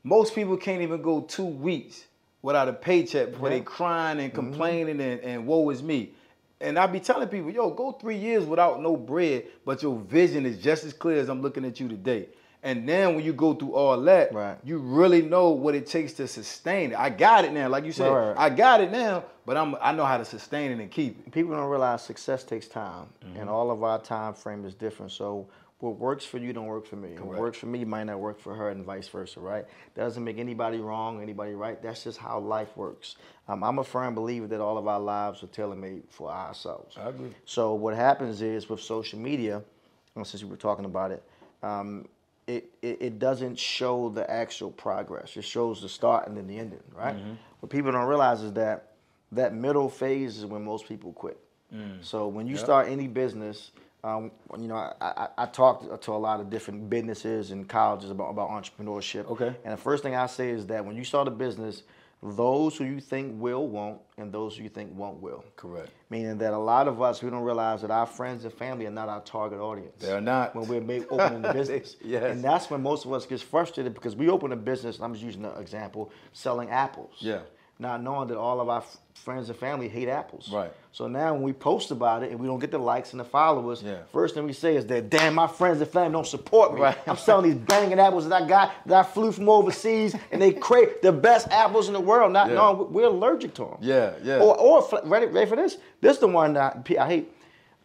most 0.03 0.33
people 0.33 0.57
can't 0.57 0.81
even 0.81 1.03
go 1.03 1.21
two 1.21 1.45
weeks 1.45 2.05
without 2.41 2.67
a 2.67 2.73
paycheck 2.73 3.33
before 3.33 3.49
they 3.49 3.61
crying 3.61 4.19
and 4.19 4.33
Mm-hmm. 4.33 4.35
complaining 4.49 4.99
and, 4.99 5.19
and 5.21 5.45
woe 5.45 5.69
is 5.69 5.83
me. 5.83 6.13
And 6.59 6.79
I 6.79 6.87
be 6.87 6.99
telling 6.99 7.27
people, 7.29 7.51
yo, 7.51 7.69
go 7.69 7.91
three 7.91 8.17
years 8.17 8.45
without 8.45 8.81
no 8.81 8.97
bread, 8.97 9.43
but 9.63 9.83
your 9.83 9.95
vision 9.99 10.47
is 10.47 10.57
just 10.57 10.83
as 10.85 10.93
clear 10.93 11.19
as 11.19 11.29
I'm 11.29 11.43
looking 11.43 11.63
at 11.65 11.79
you 11.79 11.87
today. 11.87 12.29
And 12.61 12.87
then 12.87 13.15
when 13.15 13.23
you 13.23 13.31
go 13.31 13.53
through 13.53 13.73
all 13.73 13.99
that, 14.01 14.33
Right. 14.33 14.57
you 14.65 14.79
really 14.79 15.21
know 15.21 15.49
what 15.51 15.75
it 15.75 15.87
takes 15.87 16.11
to 16.13 16.27
sustain 16.27 16.91
it. 16.91 16.99
I 16.99 17.09
got 17.09 17.45
it 17.45 17.53
now, 17.53 17.69
like 17.69 17.85
you 17.85 17.93
said, 17.93 18.09
Right. 18.11 18.35
I 18.37 18.49
got 18.49 18.81
it 18.81 18.91
now, 18.91 19.23
but 19.45 19.55
I'm 19.55 19.75
I 19.81 19.93
know 19.93 20.03
how 20.05 20.17
to 20.17 20.25
sustain 20.25 20.71
it 20.71 20.79
and 20.79 20.91
keep 20.91 21.25
it. 21.25 21.31
People 21.31 21.55
don't 21.55 21.69
realize 21.69 22.03
success 22.03 22.43
takes 22.43 22.67
time, 22.67 23.07
Mm-hmm. 23.25 23.39
and 23.39 23.49
all 23.49 23.71
of 23.71 23.81
our 23.83 23.99
time 24.01 24.33
frame 24.33 24.65
is 24.65 24.73
different. 24.75 25.13
So 25.13 25.47
what 25.79 25.97
works 25.97 26.25
for 26.25 26.37
you 26.37 26.51
don't 26.51 26.65
work 26.65 26.85
for 26.85 26.97
me. 26.97 27.11
What 27.17 27.39
works 27.39 27.57
for 27.57 27.67
me 27.67 27.85
might 27.85 28.03
not 28.03 28.19
work 28.19 28.37
for 28.37 28.53
her, 28.53 28.69
and 28.71 28.83
vice 28.83 29.07
versa. 29.07 29.39
Right? 29.39 29.65
That 29.95 30.03
doesn't 30.03 30.21
make 30.25 30.37
anybody 30.37 30.79
wrong, 30.81 31.21
anybody 31.21 31.53
right. 31.53 31.81
That's 31.81 32.03
just 32.03 32.17
how 32.17 32.39
life 32.39 32.75
works. 32.75 33.15
Um, 33.47 33.63
I'm 33.63 33.79
a 33.79 33.85
firm 33.85 34.13
believer 34.15 34.47
that 34.47 34.59
all 34.59 34.77
of 34.77 34.85
our 34.85 34.99
lives 34.99 35.41
are 35.43 35.47
tailor 35.47 35.77
made 35.77 36.03
for 36.09 36.29
ourselves. 36.29 36.97
I 36.97 37.07
agree. 37.07 37.31
So 37.45 37.73
what 37.73 37.95
happens 37.95 38.41
is 38.41 38.67
with 38.67 38.81
social 38.81 39.17
media, 39.17 39.63
since 40.15 40.43
we 40.43 40.49
were 40.49 40.57
talking 40.57 40.83
about 40.83 41.11
it, 41.11 41.23
um, 41.63 42.09
it, 42.49 42.71
it, 42.81 42.97
it 42.99 43.19
doesn't 43.19 43.59
show 43.59 44.09
the 44.09 44.29
actual 44.29 44.71
progress. 44.71 45.37
It 45.37 45.43
shows 45.43 45.81
the 45.83 45.89
start 45.89 46.27
and 46.27 46.35
then 46.35 46.47
the 46.47 46.57
ending, 46.57 46.81
right? 46.95 47.15
Mm-hmm. 47.15 47.33
What 47.59 47.71
people 47.71 47.91
don't 47.91 48.07
realize 48.07 48.41
is 48.41 48.53
that 48.53 48.93
that 49.31 49.53
middle 49.53 49.87
phase 49.87 50.39
is 50.39 50.45
when 50.47 50.65
most 50.65 50.87
people 50.87 51.13
quit. 51.13 51.39
Mm. 51.73 52.03
So 52.03 52.27
when 52.27 52.47
you 52.47 52.57
start 52.57 52.87
any 52.87 53.07
business, 53.07 53.71
um, 54.03 54.31
you 54.57 54.67
know, 54.67 54.75
I, 54.75 54.93
I, 54.99 55.27
I 55.37 55.45
talked 55.45 56.01
to 56.01 56.11
a 56.11 56.13
lot 56.13 56.39
of 56.39 56.49
different 56.49 56.89
businesses 56.89 57.51
and 57.51 57.69
colleges 57.69 58.09
about, 58.09 58.31
about 58.31 58.49
entrepreneurship. 58.49 59.29
Okay. 59.29 59.55
And 59.63 59.73
the 59.73 59.77
first 59.77 60.01
thing 60.01 60.15
I 60.15 60.25
say 60.25 60.49
is 60.49 60.65
that 60.67 60.83
when 60.83 60.95
you 60.95 61.03
start 61.03 61.27
a 61.27 61.31
business, 61.31 61.83
those 62.21 62.75
who 62.75 62.83
you 62.83 62.99
think 62.99 63.41
will 63.41 63.67
won't, 63.67 63.99
and 64.17 64.31
those 64.31 64.57
who 64.57 64.63
you 64.63 64.69
think 64.69 64.93
won't 64.95 65.21
will. 65.21 65.43
Correct. 65.55 65.89
Meaning 66.09 66.37
that 66.39 66.53
a 66.53 66.57
lot 66.57 66.87
of 66.87 67.01
us, 67.01 67.23
we 67.23 67.29
don't 67.29 67.43
realize 67.43 67.81
that 67.81 67.91
our 67.91 68.05
friends 68.05 68.43
and 68.43 68.53
family 68.53 68.85
are 68.87 68.91
not 68.91 69.07
our 69.07 69.21
target 69.21 69.59
audience. 69.59 69.95
They're 69.99 70.19
not. 70.19 70.53
When 70.55 70.67
we're 70.67 71.05
opening 71.09 71.41
the 71.41 71.53
business. 71.53 71.95
Yes. 72.03 72.23
And 72.23 72.43
that's 72.43 72.69
when 72.69 72.81
most 72.81 73.05
of 73.05 73.13
us 73.13 73.25
gets 73.25 73.41
frustrated 73.41 73.93
because 73.93 74.15
we 74.17 74.29
open 74.29 74.51
a 74.51 74.57
business, 74.57 74.97
and 74.97 75.05
I'm 75.05 75.13
just 75.13 75.23
using 75.23 75.45
an 75.45 75.59
example, 75.61 76.11
selling 76.33 76.69
apples. 76.69 77.15
Yeah. 77.19 77.39
Not 77.81 78.03
knowing 78.03 78.27
that 78.27 78.37
all 78.37 78.59
of 78.59 78.67
our 78.67 78.79
f- 78.79 78.97
friends 79.13 79.49
and 79.49 79.57
family 79.57 79.87
hate 79.87 80.09
apples. 80.09 80.51
Right. 80.51 80.69
So 80.91 81.07
now 81.07 81.31
when 81.33 81.43
we 81.43 81.53
post 81.53 81.91
about 81.91 82.23
it 82.23 82.31
and 82.31 82.37
we 82.39 82.45
don't 82.45 82.59
get 82.59 82.71
the 82.71 82.77
likes 82.77 83.11
and 83.13 83.19
the 83.21 83.23
followers, 83.23 83.81
Yeah. 83.81 83.99
first 84.11 84.35
thing 84.35 84.45
we 84.45 84.51
say 84.51 84.75
is 84.75 84.85
that, 84.87 85.09
damn, 85.09 85.33
my 85.35 85.47
friends 85.47 85.79
and 85.79 85.89
family 85.89 86.11
don't 86.11 86.27
support 86.27 86.73
me. 86.73 86.81
Right. 86.81 86.97
I'm 87.07 87.15
selling 87.15 87.49
these 87.49 87.55
banging 87.59 87.97
apples 87.97 88.27
that 88.27 88.43
I 88.43 88.45
got, 88.45 88.73
that 88.87 88.97
I 88.99 89.03
flew 89.03 89.31
from 89.31 89.47
overseas, 89.47 90.13
and 90.31 90.41
they 90.41 90.51
crave 90.51 90.89
the 91.01 91.13
best 91.13 91.47
apples 91.51 91.87
in 91.87 91.93
the 91.93 92.01
world, 92.01 92.33
not 92.33 92.49
Yeah. 92.49 92.55
knowing 92.55 92.91
we're 92.91 93.05
allergic 93.05 93.53
to 93.55 93.63
them. 93.63 93.77
Yeah, 93.79 94.11
yeah. 94.23 94.39
Or, 94.39 94.57
or 94.59 95.01
ready, 95.05 95.27
ready 95.27 95.49
for 95.49 95.55
this? 95.55 95.77
This 96.01 96.15
is 96.15 96.19
the 96.19 96.27
one 96.27 96.53
that 96.55 96.85
I, 96.89 96.97
I 97.03 97.07
hate. 97.07 97.31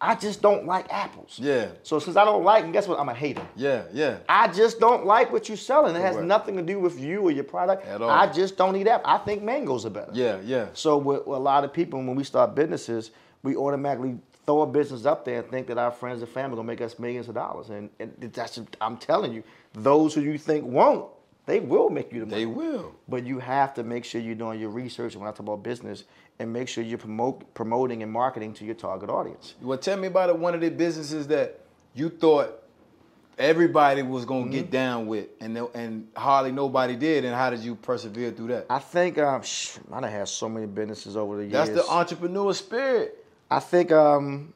I 0.05 0.14
just 0.14 0.43
don't 0.43 0.67
like 0.67 0.93
apples. 0.93 1.38
Yeah. 1.40 1.69
So 1.83 1.99
since 1.99 2.17
I 2.17 2.27
don't 2.27 2.45
like 2.45 2.62
them, 2.62 2.73
guess 2.73 2.87
what? 2.87 3.01
I'm 3.01 3.09
a 3.09 3.14
hater. 3.14 3.47
Yeah, 3.57 3.85
yeah. 3.90 4.19
I 4.29 4.49
just 4.49 4.79
don't 4.79 5.07
like 5.07 5.33
what 5.33 5.49
you're 5.49 5.57
selling. 5.57 5.97
It 5.97 6.01
has 6.01 6.17
Correct. 6.17 6.29
nothing 6.29 6.57
to 6.57 6.62
do 6.62 6.79
with 6.79 7.01
you 7.01 7.23
or 7.23 7.31
your 7.31 7.45
product. 7.45 7.87
At 7.87 8.03
all. 8.03 8.11
I 8.11 8.31
just 8.31 8.59
don't 8.59 8.77
eat 8.77 8.87
apples. 8.87 9.07
I 9.09 9.25
think 9.25 9.43
mangoes 9.43 9.87
are 9.87 9.90
better. 9.90 10.11
Yeah, 10.12 10.40
yeah. 10.45 10.69
So 10.75 10.99
with, 10.99 11.27
with 11.27 11.38
a 11.38 11.40
lot 11.40 11.64
of 11.64 11.73
people, 11.73 11.99
when 12.01 12.14
we 12.14 12.25
start 12.25 12.55
businesses, 12.55 13.12
we 13.43 13.57
automatically 13.57 14.19
throw 14.45 14.61
a 14.61 14.67
business 14.67 15.07
up 15.07 15.25
there 15.25 15.40
and 15.40 15.51
think 15.51 15.69
that 15.69 15.79
our 15.79 15.90
friends 15.90 16.21
and 16.21 16.31
family 16.31 16.53
are 16.53 16.57
gonna 16.57 16.67
make 16.67 16.83
us 16.83 16.99
millions 16.99 17.29
of 17.29 17.35
dollars. 17.35 17.71
And, 17.71 17.88
and 17.99 18.12
that's 18.21 18.61
I'm 18.83 18.99
telling 18.99 19.33
you, 19.33 19.43
those 19.73 20.14
who 20.14 20.21
you 20.21 20.37
think 20.37 20.67
won't, 20.67 21.09
they 21.47 21.61
will 21.61 21.88
make 21.88 22.12
you 22.12 22.21
the 22.21 22.27
money. 22.27 22.45
They 22.45 22.47
will. 22.47 22.95
But 23.09 23.25
you 23.25 23.38
have 23.38 23.73
to 23.75 23.83
make 23.83 24.05
sure 24.05 24.21
you're 24.21 24.35
doing 24.35 24.61
your 24.61 24.71
research 24.71 25.17
when 25.17 25.27
I 25.27 25.31
talk 25.31 25.40
about 25.40 25.62
business 25.62 26.05
and 26.38 26.53
make 26.53 26.68
sure 26.68 26.83
you're 26.85 26.99
promote, 26.99 27.55
promoting 27.55 28.03
and 28.03 28.11
marketing 28.12 28.53
to 28.55 28.64
your 28.64 28.75
target 28.75 29.09
audience. 29.11 29.55
Well, 29.62 29.79
tell 29.79 29.97
me 29.97 30.09
about. 30.09 30.38
One 30.38 30.55
of 30.55 30.61
the 30.61 30.70
businesses 30.70 31.27
that 31.29 31.61
you 31.94 32.09
thought 32.09 32.61
everybody 33.38 34.03
was 34.03 34.25
gonna 34.25 34.42
Mm-hmm. 34.42 34.51
get 34.51 34.70
down 34.70 35.07
with, 35.07 35.29
and 35.40 35.57
and 35.75 36.09
hardly 36.16 36.53
nobody 36.53 36.97
did. 36.97 37.25
And 37.25 37.35
how 37.35 37.51
did 37.51 37.61
you 37.61 37.75
persevere 37.77 38.31
through 38.33 38.49
that? 38.49 38.66
I 38.70 38.79
think 38.79 39.18
um, 39.18 39.42
sh- 39.42 39.79
I 39.92 40.01
done 40.01 40.11
had 40.11 40.29
so 40.29 40.49
many 40.49 40.66
businesses 40.66 41.16
over 41.16 41.37
the 41.37 41.42
years. 41.42 41.53
That's 41.53 41.70
the 41.70 41.87
entrepreneur 41.88 42.53
spirit. 42.53 43.25
I 43.51 43.61
think 43.61 43.92
um, 43.92 44.53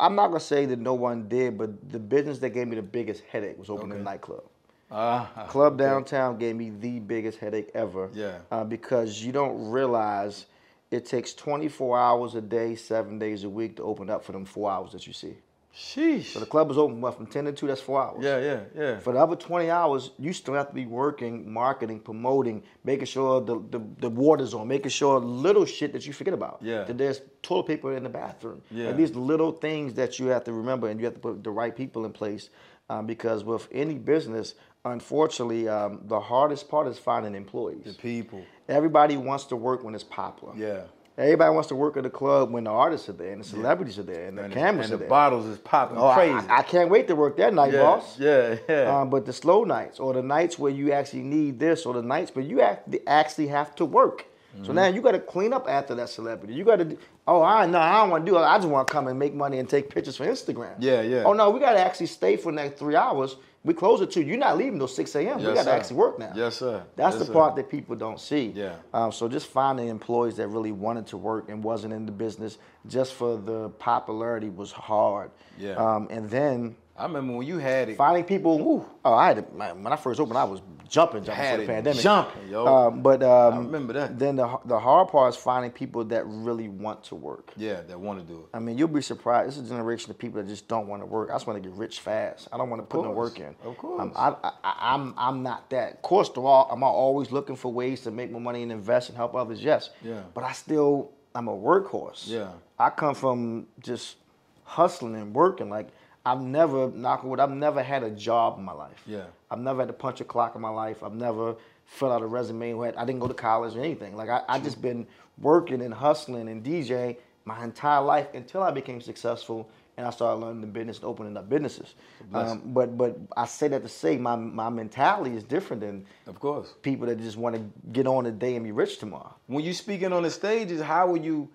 I'm 0.00 0.14
not 0.14 0.28
gonna 0.28 0.40
say 0.40 0.66
that 0.66 0.78
no 0.78 0.94
one 0.94 1.28
did, 1.28 1.56
but 1.56 1.90
the 1.90 1.98
business 1.98 2.38
that 2.40 2.50
gave 2.50 2.68
me 2.68 2.76
the 2.76 2.82
biggest 2.82 3.22
headache 3.30 3.58
was 3.58 3.70
opening 3.70 3.98
a 3.98 4.02
nightclub. 4.02 4.42
Ah, 4.90 5.46
Club 5.48 5.76
downtown 5.76 6.38
gave 6.38 6.56
me 6.56 6.70
the 6.70 6.98
biggest 7.00 7.38
headache 7.38 7.70
ever. 7.74 8.08
Yeah. 8.14 8.38
Uh, 8.50 8.64
because 8.64 9.22
you 9.22 9.32
don't 9.32 9.70
realize 9.70 10.46
it 10.90 11.04
takes 11.04 11.34
24 11.34 11.98
hours 11.98 12.34
a 12.34 12.40
day, 12.40 12.74
seven 12.74 13.18
days 13.18 13.44
a 13.44 13.48
week 13.50 13.76
to 13.76 13.82
open 13.82 14.08
up 14.08 14.24
for 14.24 14.32
them 14.32 14.44
four 14.46 14.70
hours 14.70 14.92
that 14.92 15.06
you 15.06 15.12
see. 15.12 15.36
sheesh. 15.76 16.32
So 16.32 16.40
the 16.40 16.46
club 16.46 16.70
is 16.70 16.78
open 16.78 17.02
what, 17.02 17.16
from 17.18 17.26
10 17.26 17.44
to 17.44 17.52
2, 17.52 17.66
that's 17.66 17.82
four 17.82 18.02
hours. 18.02 18.24
Yeah, 18.24 18.38
yeah, 18.40 18.60
yeah. 18.74 18.98
For 19.00 19.12
the 19.12 19.18
other 19.18 19.36
20 19.36 19.68
hours, 19.70 20.10
you 20.18 20.32
still 20.32 20.54
have 20.54 20.68
to 20.68 20.74
be 20.74 20.86
working, 20.86 21.52
marketing, 21.52 22.00
promoting, 22.00 22.62
making 22.82 23.04
sure 23.04 23.42
the, 23.42 23.62
the, 23.70 23.80
the 24.00 24.08
water's 24.08 24.54
on, 24.54 24.66
making 24.68 24.90
sure 24.90 25.18
little 25.20 25.66
shit 25.66 25.92
that 25.92 26.06
you 26.06 26.14
forget 26.14 26.32
about. 26.32 26.60
Yeah. 26.62 26.84
That 26.84 26.96
there's 26.96 27.20
toilet 27.42 27.66
paper 27.66 27.94
in 27.94 28.02
the 28.04 28.08
bathroom. 28.08 28.62
Yeah. 28.70 28.86
And 28.86 28.98
these 28.98 29.14
little 29.14 29.52
things 29.52 29.92
that 29.94 30.18
you 30.18 30.28
have 30.28 30.44
to 30.44 30.52
remember 30.54 30.88
and 30.88 30.98
you 30.98 31.04
have 31.04 31.14
to 31.14 31.20
put 31.20 31.44
the 31.44 31.50
right 31.50 31.76
people 31.76 32.06
in 32.06 32.12
place. 32.12 32.48
Um, 32.90 33.04
because 33.04 33.44
with 33.44 33.68
any 33.70 33.98
business, 33.98 34.54
unfortunately, 34.84 35.68
um, 35.68 36.00
the 36.04 36.20
hardest 36.20 36.68
part 36.68 36.86
is 36.86 36.98
finding 36.98 37.34
employees. 37.34 37.84
The 37.84 37.94
people. 37.94 38.42
Everybody 38.68 39.16
wants 39.16 39.44
to 39.46 39.56
work 39.56 39.82
when 39.84 39.94
it's 39.94 40.04
popular. 40.04 40.54
Yeah. 40.56 40.82
Everybody 41.16 41.52
wants 41.52 41.68
to 41.70 41.74
work 41.74 41.96
at 41.96 42.04
the 42.04 42.10
club 42.10 42.52
when 42.52 42.62
the 42.64 42.70
artists 42.70 43.08
are 43.08 43.12
there 43.12 43.32
and 43.32 43.42
the 43.42 43.48
celebrities 43.48 43.98
are 43.98 44.04
there 44.04 44.28
and 44.28 44.38
the 44.38 44.44
And, 44.44 44.52
cameras 44.54 44.86
and 44.86 44.94
are 44.94 44.96
the 44.98 45.00
there. 45.00 45.08
bottles 45.08 45.46
is 45.46 45.58
popping 45.58 45.98
Oh, 45.98 46.06
I- 46.06 46.14
crazy. 46.14 46.48
I, 46.48 46.58
I 46.58 46.62
can't 46.62 46.90
wait 46.90 47.08
to 47.08 47.16
work 47.16 47.36
that 47.38 47.52
night, 47.52 47.72
yeah, 47.72 47.80
boss. 47.80 48.18
yeah, 48.20 48.54
yeah. 48.68 49.00
Um, 49.00 49.10
but 49.10 49.26
the 49.26 49.32
slow 49.32 49.64
nights 49.64 49.98
or 49.98 50.12
the 50.14 50.22
nights 50.22 50.60
where 50.60 50.70
you 50.70 50.92
actually 50.92 51.22
need 51.24 51.58
this 51.58 51.84
or 51.86 51.94
the 51.94 52.02
nights 52.02 52.32
where 52.36 52.44
you 52.44 52.60
actually 53.08 53.48
have 53.48 53.74
to 53.76 53.84
work. 53.84 54.26
Mm-hmm. 54.54 54.64
So 54.66 54.72
now 54.72 54.86
you 54.86 55.02
got 55.02 55.12
to 55.12 55.18
clean 55.18 55.52
up 55.52 55.68
after 55.68 55.96
that 55.96 56.08
celebrity. 56.08 56.54
You 56.54 56.64
got 56.64 56.76
to, 56.76 56.96
oh, 57.26 57.42
I 57.42 57.66
no, 57.66 57.80
I 57.80 57.94
don't 58.00 58.10
want 58.10 58.24
to 58.24 58.30
do 58.30 58.38
it. 58.38 58.42
I 58.42 58.56
just 58.56 58.68
want 58.68 58.86
to 58.86 58.92
come 58.92 59.08
and 59.08 59.18
make 59.18 59.34
money 59.34 59.58
and 59.58 59.68
take 59.68 59.90
pictures 59.90 60.16
for 60.16 60.24
Instagram. 60.24 60.76
Yeah, 60.78 61.02
yeah. 61.02 61.24
Oh 61.24 61.32
no, 61.32 61.50
we 61.50 61.58
got 61.58 61.72
to 61.72 61.80
actually 61.80 62.06
stay 62.06 62.36
for 62.36 62.52
the 62.52 62.56
next 62.62 62.78
three 62.78 62.94
hours 62.94 63.36
We 63.64 63.74
close 63.74 64.00
at 64.00 64.10
two. 64.10 64.22
You're 64.22 64.38
not 64.38 64.56
leaving 64.56 64.78
till 64.78 64.88
six 64.88 65.14
a.m. 65.16 65.38
we 65.38 65.52
got 65.52 65.64
to 65.64 65.72
actually 65.72 65.96
work 65.96 66.18
now. 66.18 66.32
Yes, 66.34 66.56
sir. 66.56 66.82
That's 66.96 67.14
Yes, 67.14 67.20
the 67.20 67.26
sir. 67.26 67.32
part 67.32 67.56
that 67.56 67.68
people 67.68 67.96
don't 67.96 68.20
see. 68.20 68.52
Yeah. 68.54 68.76
Um, 68.94 69.10
so 69.12 69.28
just 69.28 69.48
finding 69.48 69.88
employees 69.88 70.36
that 70.36 70.46
really 70.48 70.72
wanted 70.72 71.06
to 71.08 71.16
work 71.16 71.48
and 71.48 71.62
wasn't 71.62 71.92
in 71.92 72.06
the 72.06 72.12
business 72.12 72.58
just 72.86 73.14
for 73.14 73.36
the 73.36 73.68
popularity 73.70 74.48
was 74.48 74.70
hard. 74.72 75.30
Yeah. 75.58 75.72
Um, 75.72 76.06
and 76.10 76.30
then 76.30 76.76
I 76.98 77.04
remember 77.04 77.34
when 77.34 77.46
you 77.46 77.58
had 77.58 77.88
it. 77.88 77.96
finding 77.96 78.24
people. 78.24 78.58
Woo, 78.58 78.84
oh, 79.04 79.14
I 79.14 79.28
had 79.28 79.52
man, 79.54 79.82
when 79.82 79.92
I 79.92 79.96
first 79.96 80.18
opened, 80.20 80.36
I 80.38 80.44
was 80.44 80.60
jumping, 80.88 81.22
jumping 81.22 81.34
Had 81.44 81.50
for 81.52 81.56
the 81.58 81.62
it 81.64 81.66
pandemic. 81.74 82.00
jumping, 82.02 82.48
yo. 82.48 82.66
Um, 82.66 83.02
but 83.02 83.22
um, 83.22 83.54
I 83.54 83.58
remember 83.58 83.92
that. 83.92 84.18
Then 84.18 84.36
the 84.36 84.58
the 84.64 84.78
hard 84.78 85.08
part 85.08 85.34
is 85.34 85.40
finding 85.40 85.70
people 85.70 86.02
that 86.06 86.24
really 86.26 86.68
want 86.68 87.04
to 87.04 87.14
work. 87.14 87.52
Yeah, 87.56 87.82
that 87.82 88.00
want 88.00 88.18
to 88.20 88.24
do 88.26 88.40
it. 88.40 88.46
I 88.56 88.58
mean, 88.58 88.76
you'll 88.78 88.88
be 88.88 89.02
surprised. 89.02 89.48
This 89.50 89.58
is 89.58 89.66
a 89.70 89.74
generation 89.74 90.10
of 90.10 90.18
people 90.18 90.42
that 90.42 90.48
just 90.48 90.66
don't 90.66 90.88
want 90.88 91.02
to 91.02 91.06
work. 91.06 91.30
I 91.30 91.34
just 91.34 91.46
want 91.46 91.62
to 91.62 91.68
get 91.68 91.76
rich 91.78 92.00
fast. 92.00 92.48
I 92.52 92.56
don't 92.56 92.70
want 92.70 92.82
to 92.82 92.86
put 92.86 93.04
no 93.04 93.10
work 93.12 93.38
in. 93.38 93.54
Of 93.64 93.76
course. 93.78 94.00
Um, 94.02 94.12
I, 94.16 94.28
I, 94.42 94.52
I- 94.64 94.94
I'm 94.94 95.14
I'm 95.16 95.42
not 95.42 95.70
that. 95.70 95.92
Of 95.94 96.02
course, 96.02 96.30
though, 96.30 96.46
all- 96.46 96.68
am 96.72 96.82
I 96.82 96.88
always 96.88 97.30
looking 97.30 97.54
for 97.56 97.72
ways 97.72 98.00
to 98.02 98.10
make 98.10 98.30
more 98.32 98.40
money 98.40 98.62
and 98.62 98.72
invest 98.72 99.08
and 99.10 99.16
help 99.16 99.34
others? 99.34 99.62
Yes. 99.62 99.90
Yeah. 100.02 100.22
But 100.34 100.44
I 100.44 100.52
still 100.52 101.12
I'm 101.34 101.46
a 101.48 101.56
workhorse. 101.56 102.26
Yeah. 102.26 102.48
I 102.78 102.90
come 102.90 103.14
from 103.14 103.66
just 103.80 104.16
hustling 104.64 105.14
and 105.16 105.34
working. 105.34 105.68
Like 105.70 105.88
I've 106.28 106.42
never 106.42 106.90
knock 106.90 107.24
wood. 107.24 107.40
I've 107.40 107.50
never 107.50 107.82
had 107.82 108.02
a 108.02 108.10
job 108.10 108.58
in 108.58 108.64
my 108.64 108.72
life. 108.72 109.02
Yeah. 109.06 109.24
I've 109.50 109.60
never 109.60 109.80
had 109.80 109.88
to 109.88 109.94
punch 109.94 110.20
a 110.20 110.24
clock 110.24 110.54
in 110.54 110.60
my 110.60 110.68
life. 110.68 111.02
I've 111.02 111.14
never 111.14 111.56
filled 111.86 112.12
out 112.12 112.22
a 112.22 112.26
resume. 112.26 112.74
I 112.74 113.04
didn't 113.06 113.20
go 113.20 113.28
to 113.28 113.34
college 113.34 113.74
or 113.74 113.80
anything. 113.80 114.14
Like 114.14 114.28
I, 114.28 114.42
I 114.46 114.58
just 114.58 114.82
been 114.82 115.06
working 115.38 115.80
and 115.80 115.94
hustling 115.94 116.48
and 116.48 116.62
DJ 116.62 117.16
my 117.46 117.64
entire 117.64 118.02
life 118.02 118.26
until 118.34 118.62
I 118.62 118.70
became 118.70 119.00
successful 119.00 119.70
and 119.96 120.06
I 120.06 120.10
started 120.10 120.44
learning 120.44 120.60
the 120.60 120.66
business 120.66 120.98
and 120.98 121.06
opening 121.06 121.34
up 121.36 121.48
businesses. 121.48 121.94
Um, 122.34 122.60
but 122.66 122.98
but 122.98 123.18
I 123.36 123.46
say 123.46 123.68
that 123.68 123.82
to 123.82 123.88
say 123.88 124.18
my 124.18 124.36
my 124.36 124.68
mentality 124.68 125.34
is 125.34 125.42
different 125.42 125.80
than 125.80 126.04
Of 126.26 126.38
course. 126.38 126.74
people 126.82 127.06
that 127.06 127.18
just 127.18 127.38
want 127.38 127.56
to 127.56 127.62
get 127.90 128.06
on 128.06 128.24
today 128.24 128.54
and 128.54 128.64
be 128.64 128.70
rich 128.70 128.98
tomorrow. 128.98 129.34
When 129.46 129.64
you 129.64 129.72
speaking 129.72 130.12
on 130.12 130.22
the 130.24 130.30
stages, 130.30 130.82
how 130.82 131.10
are 131.12 131.16
you 131.16 131.48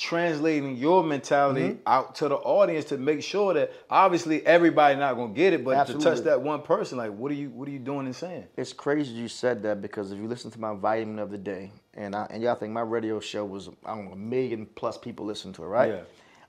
translating 0.00 0.76
your 0.76 1.04
mentality 1.04 1.60
Mm-hmm. 1.60 1.78
out 1.86 2.14
to 2.16 2.28
the 2.28 2.36
audience 2.36 2.86
to 2.86 2.96
make 2.96 3.22
sure 3.22 3.52
that 3.52 3.70
obviously 3.90 4.44
everybody 4.46 4.96
not 4.98 5.14
gonna 5.14 5.34
get 5.34 5.52
it, 5.52 5.62
but 5.62 5.86
to 5.88 5.94
touch 5.98 6.20
that 6.20 6.40
one 6.40 6.62
person, 6.62 6.96
like 6.96 7.12
what 7.12 7.30
are 7.30 7.34
you 7.34 7.50
what 7.50 7.68
are 7.68 7.70
you 7.70 7.78
doing 7.78 8.06
and 8.06 8.16
saying? 8.16 8.44
It's 8.56 8.72
crazy 8.72 9.12
you 9.12 9.28
said 9.28 9.62
that 9.64 9.82
because 9.82 10.10
if 10.10 10.18
you 10.18 10.26
listen 10.26 10.50
to 10.52 10.58
my 10.60 10.74
vitamin 10.74 11.18
of 11.18 11.30
the 11.30 11.36
day, 11.38 11.70
and 11.94 12.14
I, 12.16 12.26
and 12.30 12.42
y'all 12.42 12.54
think 12.54 12.72
my 12.72 12.80
radio 12.80 13.20
show 13.20 13.44
was 13.44 13.68
I 13.84 13.94
don't 13.94 14.06
know 14.06 14.12
a 14.12 14.16
million 14.16 14.66
plus 14.74 14.96
people 14.96 15.26
listen 15.26 15.52
to 15.54 15.64
it, 15.64 15.66
right? 15.66 15.90
Yeah. 15.90 16.00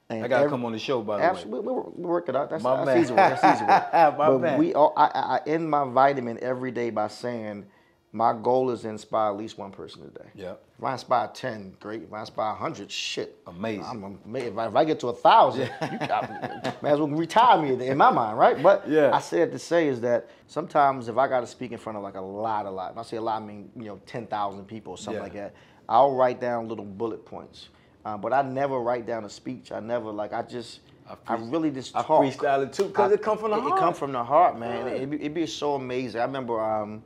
And 0.10 0.24
I 0.24 0.28
gotta 0.30 0.44
every- 0.46 0.52
come 0.52 0.64
on 0.66 0.72
the 0.72 0.80
show 0.80 1.02
by 1.02 1.18
the 1.18 1.24
way 1.24 1.30
Absolutely, 1.30 1.74
we, 1.74 1.82
we 1.98 2.06
work 2.06 2.30
it 2.30 2.36
out. 2.38 2.50
That's, 2.50 2.64
My 2.64 2.78
that's 2.78 2.86
man. 2.86 2.98
easy 3.02 3.14
work. 3.14 3.18
That's 3.42 3.56
easy 3.58 3.66
work. 3.66 3.94
My 3.94 4.28
but 4.30 4.40
man. 4.40 4.60
we, 4.60 4.74
all, 4.74 4.94
I 4.96 5.06
I 5.06 5.40
end 5.46 5.70
my 5.70 5.84
vitamin 5.86 6.40
every 6.42 6.72
day 6.72 6.90
by 6.90 7.08
saying, 7.10 7.66
my 8.14 8.34
goal 8.34 8.72
is 8.72 8.82
to 8.82 8.90
inspire 8.90 9.30
at 9.32 9.38
least 9.38 9.58
one 9.58 9.72
person 9.72 10.02
today. 10.02 10.30
Yeah. 10.36 10.54
If 10.78 10.84
I 10.84 10.94
inspire 10.94 11.30
ten, 11.34 11.76
great. 11.80 12.04
If 12.04 12.12
I 12.14 12.20
inspire 12.22 12.54
hundred, 12.56 12.92
shit, 12.92 13.38
Amazing. 13.48 13.86
I'm 13.86 14.20
amazing. 14.26 14.52
If 14.54 14.58
I, 14.58 14.68
if 14.68 14.76
I 14.76 14.84
get 14.84 15.00
to 15.02 15.08
a 15.08 15.14
thousand, 15.14 15.70
you 15.92 15.98
got, 16.08 16.84
may 16.84 16.90
as 16.92 17.00
well 17.00 17.08
retire 17.08 17.62
me 17.62 17.88
in 17.88 17.98
my 17.98 18.10
mind, 18.12 18.38
right? 18.38 18.62
But 18.62 18.90
Yeah. 18.90 19.12
I 19.14 19.20
said 19.20 19.52
to 19.54 19.60
say 19.60 19.88
is 19.88 20.02
that 20.02 20.30
sometimes 20.48 21.08
if 21.08 21.18
I 21.18 21.28
got 21.28 21.40
to 21.42 21.48
speak 21.48 21.72
in 21.72 21.78
front 21.78 21.98
of 21.98 22.04
like 22.04 22.16
a 22.16 22.22
lot, 22.22 22.66
a 22.66 22.70
lot, 22.72 22.92
and 22.92 23.00
I 23.00 23.04
say 23.04 23.18
a 23.18 23.22
lot, 23.22 23.42
I 23.42 23.46
mean 23.46 23.70
you 23.78 23.86
know 23.86 24.02
ten 24.06 24.28
thousand 24.28 24.66
people 24.66 24.92
or 24.92 24.98
something 24.98 25.16
Yeah. 25.20 25.24
like 25.24 25.34
that. 25.34 25.54
I'll 25.88 26.14
write 26.16 26.42
down 26.42 26.68
little 26.68 26.86
bullet 26.86 27.26
points. 27.26 27.70
Uh, 28.04 28.18
but 28.18 28.34
I 28.34 28.42
never 28.42 28.80
write 28.80 29.06
down 29.06 29.24
a 29.26 29.30
speech. 29.30 29.72
I 29.72 29.80
never 29.80 30.12
like. 30.12 30.34
I 30.34 30.42
just. 30.42 30.80
I 31.08 31.16
I, 31.34 31.36
really 31.38 31.72
just 31.72 31.94
talk. 31.94 32.10
I 32.10 32.14
freestyle 32.14 32.64
it 32.66 32.74
too, 32.74 32.90
'cause 32.90 33.12
I- 33.12 33.14
it 33.16 33.22
come 33.22 33.38
from 33.38 33.52
the 33.52 33.58
it, 33.58 33.62
heart. 33.62 33.78
It 33.78 33.80
come 33.80 33.94
from 33.94 34.12
the 34.12 34.24
heart, 34.24 34.58
man. 34.60 34.88
Yeah. 34.88 34.94
It, 34.94 35.10
be, 35.10 35.22
it 35.24 35.34
be 35.34 35.46
so 35.46 35.76
amazing. 35.76 36.20
I 36.22 36.24
remember 36.26 36.60
um, 36.62 37.04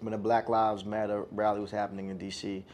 when 0.00 0.12
the 0.12 0.18
Black 0.18 0.48
Lives 0.48 0.84
Matter 0.84 1.24
rally 1.30 1.60
was 1.60 1.70
happening 1.70 2.10
in 2.10 2.18
D.C. 2.18 2.64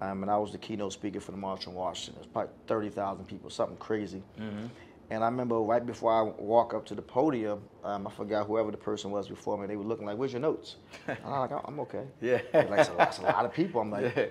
Um, 0.00 0.22
and 0.22 0.30
I 0.30 0.36
was 0.38 0.52
the 0.52 0.58
keynote 0.58 0.92
speaker 0.92 1.20
for 1.20 1.32
the 1.32 1.36
March 1.36 1.66
on 1.66 1.74
Washington. 1.74 2.14
It 2.16 2.26
was 2.26 2.32
probably 2.32 2.52
thirty 2.66 2.88
thousand 2.88 3.26
people, 3.26 3.50
something 3.50 3.76
crazy. 3.76 4.22
Mm-hmm. 4.38 4.66
And 5.10 5.24
I 5.24 5.26
remember 5.26 5.58
right 5.58 5.84
before 5.84 6.12
I 6.12 6.22
walk 6.40 6.72
up 6.72 6.86
to 6.86 6.94
the 6.94 7.02
podium, 7.02 7.60
um, 7.82 8.06
I 8.06 8.10
forgot 8.10 8.46
whoever 8.46 8.70
the 8.70 8.76
person 8.76 9.10
was 9.10 9.28
before 9.28 9.58
me. 9.58 9.66
They 9.66 9.76
were 9.76 9.84
looking 9.84 10.06
like, 10.06 10.16
"Where's 10.16 10.32
your 10.32 10.40
notes?" 10.40 10.76
And 11.06 11.18
I'm 11.24 11.50
like, 11.50 11.50
"I'm 11.64 11.80
okay." 11.80 12.04
Yeah. 12.20 12.40
Like, 12.54 12.70
that's, 12.70 12.88
a, 12.88 12.92
that's 12.96 13.18
a 13.18 13.22
lot 13.22 13.44
of 13.44 13.52
people. 13.52 13.80
I'm 13.80 13.90
like, 13.90 14.14
Yeah. 14.16 14.26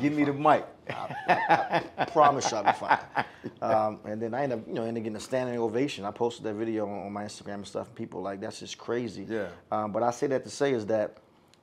Give 0.00 0.12
me 0.12 0.24
the 0.24 0.32
mic. 0.32 0.64
I 0.88 2.06
promise 2.12 2.50
you 2.50 2.58
I'll 2.58 2.64
be 2.64 2.72
fine. 2.72 2.98
Um, 3.60 3.98
and 4.04 4.22
then 4.22 4.34
I 4.34 4.42
ended 4.44 4.60
up, 4.60 4.68
you 4.68 4.74
know, 4.74 4.82
ended 4.82 5.00
up 5.00 5.04
getting 5.04 5.16
a 5.16 5.20
standing 5.20 5.58
ovation. 5.58 6.04
I 6.04 6.10
posted 6.12 6.44
that 6.44 6.54
video 6.54 6.86
on, 6.86 7.06
on 7.06 7.12
my 7.12 7.24
Instagram 7.24 7.54
and 7.54 7.66
stuff, 7.66 7.88
and 7.88 7.96
people 7.96 8.22
like, 8.22 8.40
that's 8.40 8.60
just 8.60 8.78
crazy. 8.78 9.26
Yeah. 9.28 9.48
Um, 9.72 9.90
but 9.90 10.02
I 10.02 10.12
say 10.12 10.28
that 10.28 10.44
to 10.44 10.50
say 10.50 10.72
is 10.72 10.86
that 10.86 11.18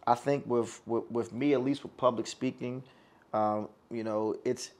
I 0.07 0.15
think 0.15 0.47
with, 0.47 0.81
with, 0.85 1.03
with 1.11 1.33
me, 1.33 1.53
at 1.53 1.63
least 1.63 1.83
with 1.83 1.95
public 1.97 2.25
speaking, 2.27 2.81
um, 3.33 3.67
you 3.91 4.05
know, 4.05 4.37
it's, 4.45 4.71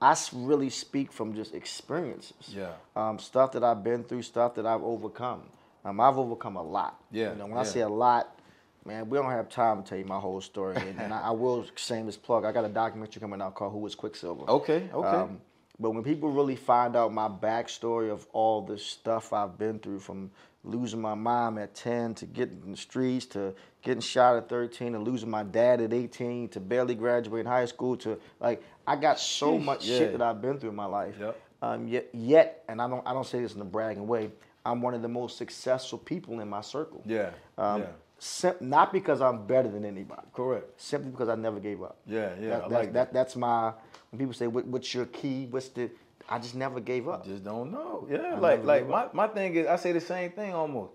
I 0.00 0.14
really 0.34 0.68
speak 0.68 1.10
from 1.10 1.34
just 1.34 1.54
experiences. 1.54 2.54
Yeah. 2.54 2.72
Um, 2.94 3.18
stuff 3.18 3.52
that 3.52 3.64
I've 3.64 3.82
been 3.82 4.04
through, 4.04 4.22
stuff 4.22 4.54
that 4.56 4.66
I've 4.66 4.82
overcome. 4.82 5.44
Um, 5.86 6.00
I've 6.00 6.18
overcome 6.18 6.56
a 6.56 6.62
lot. 6.62 7.00
Yeah, 7.10 7.32
You 7.32 7.38
know, 7.38 7.46
when 7.46 7.58
I 7.58 7.62
say 7.62 7.80
a 7.80 7.88
lot, 7.88 8.38
man, 8.84 9.08
we 9.08 9.16
don't 9.16 9.30
have 9.30 9.48
time 9.48 9.82
to 9.82 9.88
tell 9.88 9.98
you 9.98 10.04
my 10.04 10.18
whole 10.18 10.42
story. 10.42 10.76
And, 10.76 11.00
and 11.00 11.14
I, 11.14 11.22
I 11.22 11.30
will 11.30 11.64
shameless 11.76 12.18
plug. 12.18 12.44
I 12.44 12.52
got 12.52 12.66
a 12.66 12.68
documentary 12.68 13.20
coming 13.20 13.40
out 13.40 13.54
called 13.54 13.72
Who 13.72 13.78
Was 13.78 13.96
Quicksilva. 13.96 14.46
Okay, 14.48 14.88
okay. 14.92 15.08
Um, 15.08 15.40
but 15.80 15.90
when 15.90 16.04
people 16.04 16.30
really 16.30 16.56
find 16.56 16.94
out 16.94 17.12
my 17.12 17.28
backstory 17.28 18.10
of 18.10 18.26
all 18.32 18.60
the 18.62 18.78
stuff 18.78 19.32
I've 19.32 19.58
been 19.58 19.78
through, 19.78 20.00
from 20.00 20.30
losing 20.64 21.00
my 21.00 21.14
mom 21.14 21.58
at 21.58 21.74
10 21.74 22.14
to 22.14 22.26
getting 22.26 22.60
in 22.64 22.70
the 22.72 22.76
streets 22.76 23.26
to 23.26 23.54
getting 23.82 24.00
shot 24.00 24.36
at 24.36 24.48
13 24.48 24.94
and 24.94 25.06
losing 25.06 25.30
my 25.30 25.42
dad 25.42 25.80
at 25.80 25.92
18 25.92 26.48
to 26.48 26.60
barely 26.60 26.94
graduating 26.94 27.46
high 27.46 27.66
school 27.66 27.96
to 27.98 28.18
like 28.40 28.62
I 28.86 28.96
got 28.96 29.18
so 29.20 29.58
much 29.58 29.86
yeah. 29.86 29.98
shit 29.98 30.12
that 30.12 30.22
I've 30.22 30.40
been 30.40 30.58
through 30.58 30.70
in 30.70 30.76
my 30.76 30.86
life. 30.86 31.14
Yep. 31.18 31.40
Um, 31.62 31.88
yet, 31.88 32.08
yet, 32.12 32.64
and 32.68 32.80
I 32.80 32.88
don't 32.88 33.06
I 33.06 33.12
don't 33.12 33.26
say 33.26 33.40
this 33.40 33.54
in 33.54 33.60
a 33.60 33.64
bragging 33.64 34.06
way. 34.06 34.30
I'm 34.66 34.80
one 34.80 34.94
of 34.94 35.02
the 35.02 35.08
most 35.08 35.36
successful 35.36 35.98
people 35.98 36.40
in 36.40 36.48
my 36.48 36.60
circle. 36.60 37.02
Yeah. 37.06 37.30
Um, 37.58 37.82
yeah. 37.82 37.86
sim- 38.18 38.56
not 38.60 38.92
because 38.92 39.20
I'm 39.20 39.46
better 39.46 39.68
than 39.68 39.84
anybody 39.84 40.22
Correct. 40.32 40.80
simply 40.80 41.10
because 41.10 41.28
I 41.28 41.34
never 41.34 41.60
gave 41.60 41.82
up. 41.82 41.98
Yeah, 42.06 42.30
yeah, 42.40 42.48
that, 42.48 42.70
like 42.70 42.92
that. 42.94 43.12
That's 43.12 43.36
my. 43.36 43.72
When 44.10 44.18
people 44.18 44.34
say, 44.34 44.46
what, 44.46 44.66
"What's 44.66 44.94
your 44.94 45.06
key?" 45.06 45.46
What's 45.50 45.68
the? 45.68 45.90
I 46.28 46.38
just 46.38 46.54
never 46.54 46.80
gave 46.80 47.08
up. 47.08 47.24
Just 47.24 47.44
don't 47.44 47.70
know. 47.72 48.06
Yeah, 48.10 48.34
I 48.34 48.38
like 48.38 48.64
like 48.64 48.88
my, 48.88 49.06
my 49.12 49.26
thing 49.28 49.54
is 49.56 49.66
I 49.66 49.76
say 49.76 49.92
the 49.92 50.00
same 50.00 50.30
thing 50.32 50.52
almost. 50.54 50.92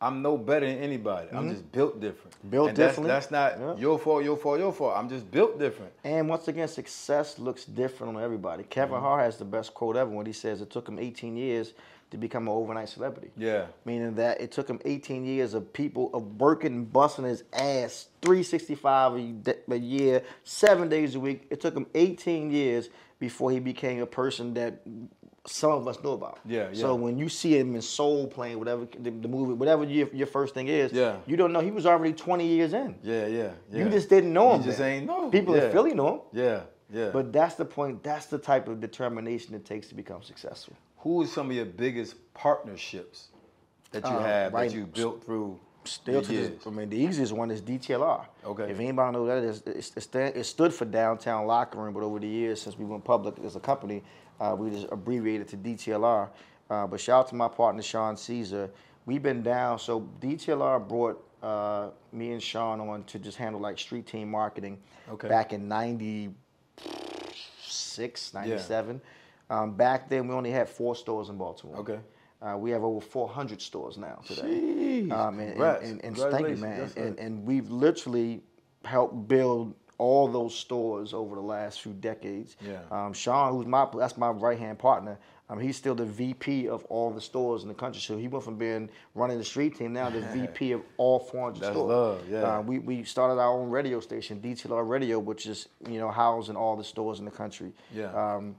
I'm 0.00 0.22
no 0.22 0.38
better 0.38 0.64
than 0.64 0.78
anybody. 0.78 1.26
I'm 1.32 1.50
just 1.50 1.72
built 1.72 2.00
different. 2.00 2.36
Mm-hmm. 2.38 2.50
Built 2.50 2.74
different. 2.74 3.08
that's- 3.08 3.26
That's, 3.26 3.58
not 3.58 3.58
Yeah. 3.78 3.80
your 3.82 3.98
fault, 3.98 4.22
your 4.22 4.36
fault, 4.36 4.60
your 4.60 4.72
fault. 4.72 4.94
I'm 4.96 5.08
just 5.08 5.28
built 5.28 5.58
different. 5.58 5.92
And 6.04 6.28
once 6.28 6.46
again, 6.46 6.68
success 6.68 7.36
looks 7.40 7.64
different 7.64 8.16
on 8.16 8.22
everybody. 8.22 8.62
Kevin 8.62 8.94
Mm-hmm. 8.94 9.04
Hart 9.04 9.24
has 9.24 9.38
the 9.38 9.44
best 9.44 9.74
quote 9.74 9.96
ever 9.96 10.08
when 10.08 10.24
he 10.24 10.32
says 10.32 10.60
it 10.60 10.70
took 10.70 10.86
him 10.88 11.00
18 11.00 11.36
years 11.36 11.72
to 12.12 12.16
become 12.16 12.44
an 12.46 12.54
overnight 12.54 12.88
celebrity. 12.88 13.32
Yeah. 13.36 13.66
Meaning 13.84 14.14
that 14.14 14.40
it 14.40 14.52
took 14.52 14.68
him 14.70 14.78
18 14.84 15.24
years 15.26 15.52
of 15.52 15.72
people 15.72 16.10
of 16.14 16.40
working 16.40 16.84
busting 16.84 17.24
his 17.24 17.42
ass 17.52 18.06
365 18.22 19.14
a 19.68 19.76
year, 19.78 20.22
seven 20.44 20.88
days 20.88 21.16
a 21.16 21.20
week. 21.20 21.46
It 21.50 21.60
took 21.60 21.76
him 21.76 21.86
18 21.96 22.52
years 22.52 22.88
before 23.18 23.50
he 23.50 23.58
became 23.60 24.00
a 24.02 24.06
person 24.06 24.54
that 24.54 24.80
some 25.46 25.72
of 25.72 25.88
us 25.88 26.02
know 26.04 26.12
about. 26.12 26.38
Yeah, 26.44 26.68
yeah. 26.72 26.80
So 26.80 26.94
when 26.94 27.18
you 27.18 27.28
see 27.28 27.56
him 27.58 27.74
in 27.74 27.82
Soul 27.82 28.26
playing 28.26 28.58
whatever 28.58 28.86
the, 28.98 29.10
the 29.10 29.28
movie, 29.28 29.54
whatever 29.54 29.84
your, 29.84 30.08
your 30.12 30.26
first 30.26 30.54
thing 30.54 30.68
is, 30.68 30.92
Yeah. 30.92 31.16
you 31.26 31.36
don't 31.36 31.52
know 31.52 31.60
he 31.60 31.70
was 31.70 31.86
already 31.86 32.12
20 32.12 32.46
years 32.46 32.72
in. 32.74 32.96
Yeah, 33.02 33.26
yeah. 33.26 33.50
yeah. 33.72 33.84
You 33.84 33.88
just 33.90 34.08
didn't 34.10 34.32
know 34.32 34.50
You 34.50 34.56
him. 34.56 34.62
just 34.64 34.78
then. 34.78 34.92
ain't 34.92 35.06
know. 35.06 35.30
People 35.30 35.56
yeah. 35.56 35.64
in 35.66 35.72
Philly 35.72 35.94
know 35.94 36.08
him. 36.14 36.20
Yeah, 36.32 36.60
yeah. 36.92 37.10
But 37.12 37.32
that's 37.32 37.54
the 37.54 37.64
point. 37.64 38.02
That's 38.02 38.26
the 38.26 38.38
type 38.38 38.68
of 38.68 38.80
determination 38.80 39.54
it 39.54 39.64
takes 39.64 39.88
to 39.88 39.94
become 39.94 40.22
successful. 40.22 40.74
who 40.98 41.22
is 41.22 41.32
some 41.32 41.48
of 41.50 41.54
your 41.56 41.64
biggest 41.64 42.16
partnerships 42.34 43.28
that 43.92 44.02
you 44.04 44.10
Uh, 44.10 44.22
have 44.22 44.52
right- 44.52 44.68
that 44.70 44.76
you 44.76 44.84
built 44.86 45.24
through 45.24 45.58
Still 45.88 46.22
to 46.22 46.32
this, 46.32 46.66
I 46.66 46.70
mean, 46.70 46.88
the 46.88 46.96
easiest 46.96 47.32
one 47.32 47.50
is 47.50 47.60
DTLR. 47.62 48.24
Okay. 48.44 48.70
If 48.70 48.78
anybody 48.78 49.12
knows 49.12 49.28
that, 49.28 49.42
it's, 49.42 49.62
it's, 49.96 50.06
it, 50.14 50.36
it 50.36 50.44
stood 50.44 50.72
for 50.72 50.84
Downtown 50.84 51.46
Locker 51.46 51.78
Room, 51.78 51.94
but 51.94 52.02
over 52.02 52.18
the 52.18 52.28
years, 52.28 52.60
since 52.62 52.78
we 52.78 52.84
went 52.84 53.04
public 53.04 53.34
as 53.44 53.56
a 53.56 53.60
company, 53.60 54.02
uh, 54.40 54.54
we 54.58 54.70
just 54.70 54.86
abbreviated 54.92 55.48
to 55.48 55.56
DTLR. 55.56 56.28
Uh, 56.70 56.86
but 56.86 57.00
shout 57.00 57.20
out 57.20 57.28
to 57.28 57.34
my 57.34 57.48
partner, 57.48 57.82
Sean 57.82 58.16
Caesar. 58.16 58.70
We've 59.06 59.22
been 59.22 59.42
down, 59.42 59.78
so 59.78 60.06
DTLR 60.20 60.86
brought 60.86 61.24
uh, 61.42 61.88
me 62.12 62.32
and 62.32 62.42
Sean 62.42 62.80
on 62.80 63.04
to 63.04 63.18
just 63.18 63.38
handle 63.38 63.60
like 63.60 63.78
street 63.78 64.06
team 64.06 64.30
marketing 64.30 64.78
Okay. 65.10 65.28
back 65.28 65.54
in 65.54 65.66
96, 65.68 68.34
97. 68.34 69.00
Um, 69.50 69.72
back 69.72 70.10
then, 70.10 70.28
we 70.28 70.34
only 70.34 70.50
had 70.50 70.68
four 70.68 70.94
stores 70.94 71.30
in 71.30 71.38
Baltimore. 71.38 71.78
Okay. 71.78 71.98
Uh, 72.40 72.56
we 72.56 72.70
have 72.70 72.84
over 72.84 73.00
400 73.00 73.60
stores 73.60 73.98
now 73.98 74.20
today. 74.26 74.42
Jeez. 74.42 75.12
Um, 75.12 75.40
and, 75.40 75.48
Congrats. 75.50 75.82
and, 75.84 76.04
and, 76.04 76.18
and 76.18 76.32
thank 76.32 76.48
you, 76.48 76.56
man. 76.56 76.88
Sir. 76.88 77.00
and, 77.02 77.18
and 77.18 77.44
we've 77.44 77.70
literally 77.70 78.42
helped 78.84 79.26
build 79.26 79.74
all 79.98 80.28
those 80.28 80.54
stores 80.54 81.12
over 81.12 81.34
the 81.34 81.40
last 81.42 81.80
few 81.82 81.92
decades. 81.92 82.56
Yeah. 82.64 82.78
Um, 82.90 83.12
Sean, 83.12 83.52
who's 83.52 83.66
my 83.66 83.88
that's 83.96 84.16
my 84.16 84.30
right 84.30 84.58
hand 84.58 84.78
partner. 84.78 85.18
Um, 85.50 85.58
he's 85.58 85.76
still 85.76 85.94
the 85.94 86.04
VP 86.04 86.68
of 86.68 86.84
all 86.86 87.10
the 87.10 87.20
stores 87.22 87.62
in 87.62 87.68
the 87.68 87.74
country. 87.74 88.00
So 88.02 88.18
he 88.18 88.28
went 88.28 88.44
from 88.44 88.56
being 88.56 88.90
running 89.14 89.38
the 89.38 89.44
street 89.44 89.76
team 89.76 89.94
now 89.94 90.10
to 90.10 90.20
VP 90.34 90.72
of 90.72 90.82
all 90.98 91.18
400 91.18 91.60
That's 91.60 91.72
stores. 91.72 91.88
love, 91.88 92.28
yeah. 92.30 92.42
Uh, 92.42 92.60
we, 92.60 92.78
we 92.78 93.02
started 93.02 93.40
our 93.40 93.50
own 93.50 93.70
radio 93.70 93.98
station, 94.00 94.40
DTLR 94.40 94.86
Radio, 94.86 95.18
which 95.18 95.46
is 95.46 95.68
you 95.88 95.98
know 95.98 96.10
housed 96.10 96.50
in 96.50 96.56
all 96.56 96.76
the 96.76 96.84
stores 96.84 97.18
in 97.18 97.24
the 97.24 97.30
country. 97.30 97.72
Yeah. 97.92 98.12
Um, 98.12 98.56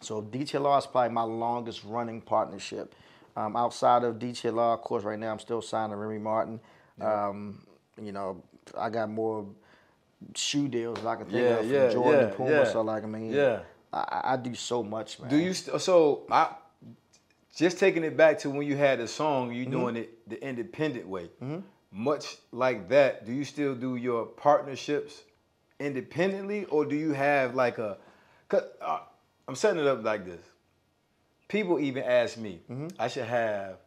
so 0.00 0.22
DTLR 0.22 0.78
is 0.78 0.86
probably 0.86 1.12
my 1.14 1.22
longest 1.22 1.82
running 1.84 2.20
partnership. 2.20 2.94
Um, 3.36 3.56
outside 3.56 4.02
of 4.04 4.16
DTLR, 4.18 4.74
of 4.74 4.80
course, 4.80 5.04
right 5.04 5.18
now 5.18 5.30
I'm 5.32 5.38
still 5.38 5.62
signed 5.62 5.92
to 5.92 5.96
Remy 5.96 6.18
Martin. 6.18 6.60
Um, 7.00 7.62
you 8.00 8.12
know, 8.12 8.42
I 8.76 8.90
got 8.90 9.08
more 9.10 9.46
shoe 10.34 10.66
deals 10.68 11.04
I 11.04 11.16
can 11.16 11.26
think 11.26 11.36
Yeah, 11.36 11.54
of 11.54 11.66
from 11.66 11.74
yeah, 11.74 11.90
Jordan 11.90 12.28
yeah, 12.28 12.34
Puma. 12.34 12.50
yeah. 12.50 12.64
So 12.64 12.80
like, 12.82 13.04
I 13.04 13.06
mean, 13.06 13.32
Yeah. 13.32 13.60
I, 13.92 14.20
I 14.32 14.36
do 14.36 14.54
so 14.54 14.82
much, 14.82 15.20
man. 15.20 15.30
Do 15.30 15.36
you 15.36 15.54
st- 15.54 15.80
so 15.80 16.24
I 16.30 16.54
just 17.54 17.78
taking 17.78 18.04
it 18.04 18.16
back 18.16 18.38
to 18.40 18.50
when 18.50 18.66
you 18.66 18.76
had 18.76 18.98
the 18.98 19.08
song, 19.08 19.52
you 19.52 19.66
doing 19.66 19.96
it 19.96 20.28
the 20.28 20.42
independent 20.46 21.06
way. 21.08 21.30
Much 21.90 22.36
like 22.52 22.88
that, 22.90 23.24
do 23.24 23.32
you 23.32 23.44
still 23.44 23.74
do 23.74 23.96
your 23.96 24.26
partnerships 24.26 25.22
independently, 25.80 26.64
or 26.66 26.84
do 26.84 26.94
you 26.96 27.12
have 27.12 27.54
like 27.54 27.78
a? 27.78 27.96
Cause 28.48 28.64
uh, 28.80 29.00
I'm 29.48 29.54
setting 29.54 29.80
it 29.80 29.86
up 29.86 30.04
like 30.04 30.26
this. 30.26 30.42
People 31.48 31.80
even 31.80 32.04
ask 32.04 32.36
me, 32.36 32.60
mm-hmm. 32.70 32.88
I 32.98 33.08
should 33.08 33.24
have 33.24 33.78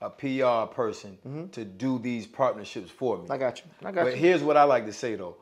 a 0.00 0.08
PR 0.08 0.72
person 0.74 1.18
mm-hmm. 1.26 1.48
to 1.48 1.64
do 1.64 1.98
these 1.98 2.26
partnerships 2.26 2.90
for 2.90 3.18
me. 3.18 3.26
I 3.28 3.36
got 3.36 3.58
you. 3.58 3.64
I 3.84 3.92
got 3.92 4.04
But 4.04 4.14
you. 4.14 4.20
here's 4.20 4.42
what 4.42 4.56
I 4.56 4.64
like 4.64 4.86
to 4.86 4.92
say 4.92 5.14
though. 5.14 5.36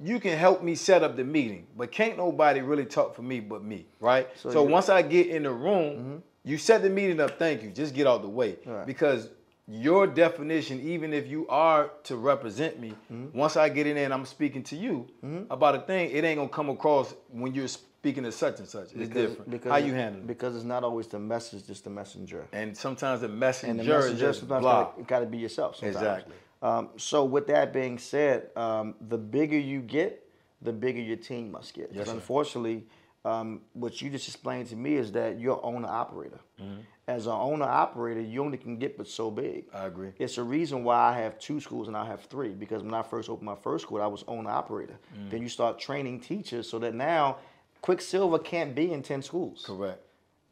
You 0.00 0.20
can 0.20 0.38
help 0.38 0.62
me 0.62 0.76
set 0.76 1.02
up 1.02 1.16
the 1.16 1.24
meeting, 1.24 1.66
but 1.76 1.90
can't 1.90 2.16
nobody 2.16 2.60
really 2.60 2.86
talk 2.86 3.16
for 3.16 3.22
me 3.22 3.40
but 3.40 3.64
me, 3.64 3.86
right? 3.98 4.28
So 4.36 4.50
So, 4.50 4.62
once 4.62 4.88
I 4.88 5.02
get 5.02 5.26
in 5.26 5.42
the 5.42 5.50
room, 5.50 5.96
mm-hmm. 5.96 6.16
you 6.44 6.56
set 6.56 6.82
the 6.82 6.90
meeting 6.90 7.18
up, 7.18 7.36
thank 7.36 7.64
you. 7.64 7.70
Just 7.70 7.94
get 7.94 8.06
out 8.06 8.22
the 8.22 8.28
way. 8.28 8.56
Right. 8.64 8.86
Because 8.86 9.28
your 9.66 10.06
definition, 10.06 10.80
even 10.80 11.12
if 11.12 11.26
you 11.26 11.48
are 11.48 11.90
to 12.04 12.16
represent 12.16 12.78
me, 12.78 12.94
once 13.34 13.56
I 13.56 13.68
get 13.68 13.88
in 13.88 13.96
there 13.96 14.04
and 14.04 14.14
I'm 14.14 14.24
speaking 14.24 14.62
to 14.62 14.76
you 14.76 15.06
about 15.50 15.74
a 15.74 15.80
thing, 15.80 16.12
it 16.12 16.22
ain't 16.24 16.38
gonna 16.38 16.48
come 16.48 16.70
across 16.70 17.12
when 17.30 17.52
you're 17.52 17.66
speaking 17.98 18.22
to 18.22 18.32
such 18.32 18.60
and 18.60 18.68
such. 18.68 18.92
It's 18.94 19.10
different. 19.10 19.64
How 19.64 19.76
you 19.76 19.92
handle 19.92 20.20
it? 20.20 20.26
Because 20.26 20.54
it's 20.54 20.64
not 20.64 20.84
always 20.84 21.08
the 21.08 21.18
message, 21.18 21.66
just 21.66 21.84
the 21.84 21.90
messenger. 21.90 22.46
And 22.52 22.76
sometimes 22.76 23.22
the 23.22 23.28
messenger, 23.28 23.70
and 23.70 23.80
the 23.80 23.82
is 23.82 23.88
messenger 23.88 24.26
just 24.26 24.40
sometimes 24.40 24.62
blocked. 24.62 25.06
got 25.06 25.20
to 25.20 25.26
be 25.26 25.38
yourself. 25.38 25.76
Sometimes. 25.76 25.96
Exactly. 25.96 26.34
Um, 26.62 26.90
so 26.96 27.24
with 27.24 27.46
that 27.48 27.72
being 27.72 27.98
said, 27.98 28.50
um, 28.56 28.94
the 29.08 29.18
bigger 29.18 29.58
you 29.58 29.80
get, 29.80 30.28
the 30.62 30.72
bigger 30.72 31.00
your 31.00 31.16
team 31.16 31.52
must 31.52 31.74
get. 31.74 31.90
Yes, 31.92 32.08
unfortunately, 32.08 32.84
um, 33.24 33.62
what 33.72 34.00
you 34.00 34.10
just 34.10 34.28
explained 34.28 34.68
to 34.68 34.76
me 34.76 34.94
is 34.94 35.12
that 35.12 35.38
you're 35.38 35.64
owner 35.64 35.88
operator. 35.88 36.40
Mm-hmm. 36.60 36.80
As 37.06 37.26
an 37.26 37.32
owner 37.32 37.64
operator, 37.64 38.20
you 38.20 38.44
only 38.44 38.58
can 38.58 38.76
get 38.76 38.98
but 38.98 39.08
so 39.08 39.30
big. 39.30 39.64
I 39.72 39.86
agree. 39.86 40.10
It's 40.18 40.36
a 40.36 40.42
reason 40.42 40.84
why 40.84 41.10
I 41.10 41.18
have 41.20 41.38
two 41.38 41.58
schools 41.60 41.88
and 41.88 41.96
I 41.96 42.06
have 42.06 42.22
three 42.24 42.50
because 42.50 42.82
when 42.82 42.92
I 42.92 43.02
first 43.02 43.30
opened 43.30 43.46
my 43.46 43.54
first 43.54 43.84
school, 43.84 44.02
I 44.02 44.06
was 44.06 44.24
owner 44.28 44.50
operator. 44.50 44.98
Mm. 45.16 45.30
Then 45.30 45.42
you 45.42 45.48
start 45.48 45.78
training 45.78 46.20
teachers 46.20 46.68
so 46.68 46.78
that 46.80 46.94
now 46.94 47.38
Quicksilva 47.82 48.44
can't 48.44 48.74
be 48.74 48.92
in 48.92 49.02
ten 49.02 49.22
schools 49.22 49.64
Correct. 49.66 50.00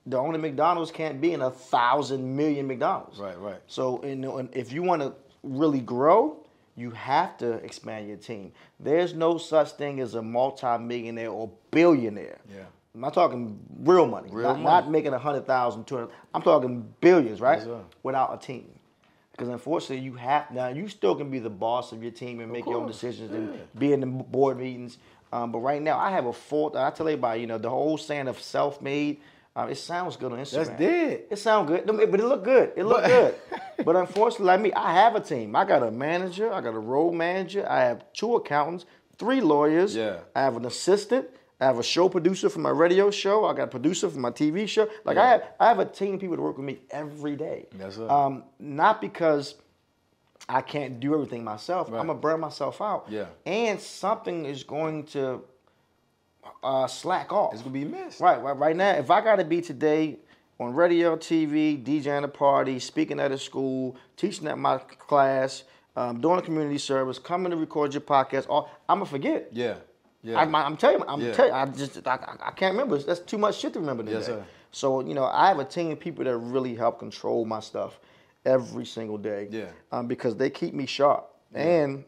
the 0.06 0.16
only 0.16 0.38
McDonald's 0.38 0.90
can't 0.90 1.20
be 1.20 1.32
in 1.32 1.42
a 1.42 1.50
thousand 1.50 2.36
million 2.36 2.66
McDonald's. 2.66 3.18
Right, 3.18 3.38
right. 3.38 3.60
So, 3.66 4.04
you 4.04 4.16
know, 4.16 4.48
if 4.52 4.72
you 4.72 4.82
want 4.82 5.02
to 5.02 5.14
really 5.42 5.80
grow, 5.80 6.46
you 6.76 6.90
have 6.90 7.36
to 7.38 7.52
expand 7.54 8.06
your 8.06 8.18
team. 8.18 8.52
There's 8.78 9.14
no 9.14 9.38
such 9.38 9.72
thing 9.72 10.00
as 10.00 10.14
a 10.14 10.22
multi-millionaire 10.22 11.30
or 11.30 11.50
billionaire. 11.70 12.38
Yeah. 12.48 12.64
I'm 12.94 13.00
not 13.00 13.14
talking 13.14 13.58
real 13.80 14.06
money. 14.06 14.30
Real 14.30 14.48
not, 14.48 14.52
money. 14.60 14.64
not 14.64 14.90
making 14.90 15.12
a 15.12 15.18
hundred 15.18 15.46
thousand, 15.46 15.86
two 15.86 15.96
hundred. 15.96 16.10
I'm 16.32 16.42
talking 16.42 16.94
billions, 17.00 17.40
right? 17.40 17.58
Yes. 17.58 17.68
Without 18.02 18.34
a 18.34 18.38
team. 18.38 18.70
Because 19.32 19.48
unfortunately, 19.48 20.02
you 20.02 20.14
have 20.14 20.50
now. 20.50 20.68
You 20.68 20.88
still 20.88 21.14
can 21.14 21.30
be 21.30 21.38
the 21.38 21.50
boss 21.50 21.92
of 21.92 22.02
your 22.02 22.12
team 22.12 22.40
and 22.40 22.50
make 22.50 22.64
your 22.64 22.76
own 22.76 22.86
decisions 22.86 23.30
yeah. 23.30 23.36
and 23.36 23.78
be 23.78 23.92
in 23.92 24.00
the 24.00 24.06
board 24.06 24.58
meetings. 24.58 24.96
Um, 25.32 25.52
but 25.52 25.58
right 25.58 25.82
now, 25.82 25.98
I 25.98 26.10
have 26.10 26.26
a 26.26 26.32
full. 26.32 26.76
I 26.76 26.90
tell 26.90 27.08
everybody, 27.08 27.40
you 27.40 27.46
know, 27.46 27.58
the 27.58 27.70
whole 27.70 27.98
saying 27.98 28.28
of 28.28 28.40
self-made. 28.40 29.20
Um, 29.54 29.70
it 29.70 29.76
sounds 29.76 30.16
good 30.16 30.32
on 30.32 30.38
Instagram. 30.38 30.66
That's 30.66 30.78
dead. 30.78 31.22
It 31.30 31.38
sounds 31.38 31.68
good, 31.68 31.86
but 31.86 32.20
it 32.20 32.24
looked 32.24 32.44
good. 32.44 32.72
It 32.76 32.84
looked 32.84 33.06
good. 33.06 33.34
But 33.84 33.94
unfortunately, 33.94 34.46
like 34.46 34.60
me, 34.60 34.72
I 34.72 34.94
have 34.94 35.14
a 35.16 35.20
team. 35.20 35.54
I 35.54 35.64
got 35.64 35.82
a 35.82 35.90
manager. 35.90 36.50
I 36.52 36.60
got 36.62 36.74
a 36.74 36.78
road 36.78 37.12
manager. 37.12 37.66
I 37.68 37.80
have 37.84 38.10
two 38.14 38.34
accountants, 38.36 38.86
three 39.18 39.40
lawyers. 39.40 39.94
Yeah. 39.94 40.20
I 40.34 40.40
have 40.40 40.56
an 40.56 40.64
assistant. 40.64 41.28
I 41.60 41.66
have 41.66 41.78
a 41.78 41.82
show 41.82 42.08
producer 42.08 42.48
for 42.48 42.58
my 42.58 42.70
radio 42.70 43.10
show. 43.10 43.44
I 43.46 43.54
got 43.54 43.64
a 43.64 43.66
producer 43.68 44.10
for 44.10 44.18
my 44.18 44.30
TV 44.30 44.66
show. 44.68 44.88
Like 45.04 45.16
I 45.16 45.28
have, 45.28 45.42
I 45.60 45.68
have 45.68 45.78
a 45.78 45.84
team 45.86 46.14
of 46.14 46.20
people 46.20 46.36
that 46.36 46.42
work 46.42 46.56
with 46.58 46.66
me 46.66 46.78
every 46.90 47.36
day. 47.36 47.66
Yes, 47.78 47.96
sir. 47.96 48.08
Um, 48.10 48.44
not 48.58 49.00
because 49.00 49.54
I 50.48 50.60
can't 50.60 51.00
do 51.00 51.14
everything 51.14 51.42
myself. 51.44 51.90
Right. 51.90 51.98
I'm 51.98 52.06
gonna 52.06 52.18
burn 52.18 52.40
myself 52.40 52.80
out. 52.80 53.06
Yeah. 53.08 53.26
And 53.44 53.80
something 53.80 54.44
is 54.44 54.62
going 54.62 55.04
to 55.06 55.42
uh, 56.62 56.86
slack 56.86 57.32
off. 57.32 57.52
It's 57.52 57.62
gonna 57.62 57.72
be 57.72 57.84
missed. 57.84 58.20
Right, 58.20 58.40
right, 58.40 58.56
right 58.56 58.76
now, 58.76 58.90
if 58.92 59.10
I 59.10 59.20
got 59.20 59.36
to 59.36 59.44
be 59.44 59.60
today 59.60 60.18
on 60.60 60.72
radio, 60.74 61.16
TV, 61.16 61.82
DJing 61.82 62.24
a 62.24 62.28
party, 62.28 62.78
speaking 62.78 63.18
at 63.20 63.32
a 63.32 63.38
school, 63.38 63.96
teaching 64.16 64.46
at 64.46 64.56
my 64.58 64.78
class, 64.78 65.64
um, 65.96 66.20
doing 66.20 66.38
a 66.38 66.42
community 66.42 66.78
service, 66.78 67.18
coming 67.18 67.50
to 67.50 67.56
record 67.56 67.92
your 67.92 68.00
podcast, 68.02 68.46
all, 68.48 68.70
I'm 68.88 68.98
gonna 68.98 69.10
forget. 69.10 69.48
Yeah. 69.52 69.76
Yeah. 70.22 70.38
I, 70.40 70.66
am 70.66 70.76
telling 70.76 70.98
you, 71.00 71.04
I'm 71.06 71.20
Yeah. 71.20 71.32
telling 71.32 71.52
you, 71.52 71.58
I 71.58 71.66
just, 71.66 72.06
I, 72.06 72.14
I- 72.14 72.48
I 72.48 72.50
can't 72.52 72.72
remember. 72.72 72.98
That's 72.98 73.20
too 73.20 73.38
much 73.38 73.58
shit 73.58 73.72
to 73.74 73.80
remember 73.80 74.02
today. 74.02 74.16
Yes, 74.16 74.26
sir. 74.26 74.44
So 74.72 75.00
you 75.00 75.14
know, 75.14 75.24
I 75.24 75.48
have 75.48 75.58
a 75.58 75.64
team 75.64 75.90
of 75.90 76.00
people 76.00 76.24
that 76.24 76.36
really 76.36 76.74
help 76.74 76.98
control 76.98 77.44
my 77.44 77.60
stuff 77.60 77.98
every 78.46 78.86
single 78.86 79.18
day. 79.18 79.48
Yeah. 79.50 79.66
Um, 79.92 80.06
because 80.06 80.36
they 80.36 80.48
keep 80.48 80.72
me 80.72 80.86
sharp, 80.86 81.28
and 81.52 82.04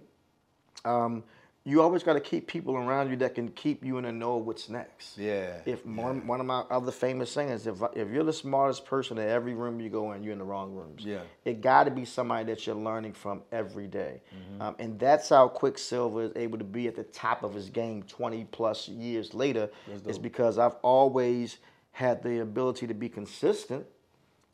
um, 0.84 1.24
you 1.68 1.82
always 1.82 2.02
got 2.02 2.14
to 2.14 2.20
keep 2.20 2.46
people 2.46 2.76
around 2.76 3.10
you 3.10 3.16
that 3.16 3.34
can 3.34 3.48
keep 3.48 3.84
you 3.84 3.98
in 3.98 4.04
the 4.04 4.12
know 4.12 4.38
of 4.38 4.46
what's 4.46 4.70
next. 4.70 5.18
Yeah, 5.18 5.58
If 5.66 5.84
one, 5.84 6.26
one 6.26 6.40
of 6.40 6.46
my 6.46 6.60
other 6.70 6.90
famous 6.90 7.30
sayings, 7.30 7.66
if 7.66 7.82
if 7.94 8.08
you're 8.08 8.24
the 8.24 8.32
smartest 8.32 8.86
person 8.86 9.18
in 9.18 9.28
every 9.28 9.52
room 9.52 9.78
you 9.78 9.90
go 9.90 10.12
in, 10.12 10.22
you're 10.22 10.32
in 10.32 10.38
the 10.38 10.46
wrong 10.46 10.72
rooms. 10.72 11.04
Yeah. 11.04 11.20
It 11.44 11.60
got 11.60 11.84
to 11.84 11.90
be 11.90 12.06
somebody 12.06 12.46
that 12.46 12.66
you're 12.66 12.74
learning 12.74 13.12
from 13.12 13.42
every 13.52 13.86
day. 13.86 14.22
Mm-hmm. 14.34 14.62
Um, 14.62 14.76
and 14.78 14.98
that's 14.98 15.28
how 15.28 15.48
Quicksilva 15.48 16.30
is 16.30 16.32
able 16.36 16.56
to 16.56 16.64
be 16.64 16.88
at 16.88 16.96
the 16.96 17.04
top 17.04 17.42
of 17.42 17.52
his 17.52 17.68
game 17.68 18.02
20 18.04 18.46
plus 18.50 18.88
years 18.88 19.34
later. 19.34 19.68
Is 20.06 20.18
because 20.18 20.56
I've 20.58 20.76
always 20.82 21.58
had 21.90 22.22
the 22.22 22.40
ability 22.40 22.86
to 22.86 22.94
be 22.94 23.10
consistent, 23.10 23.84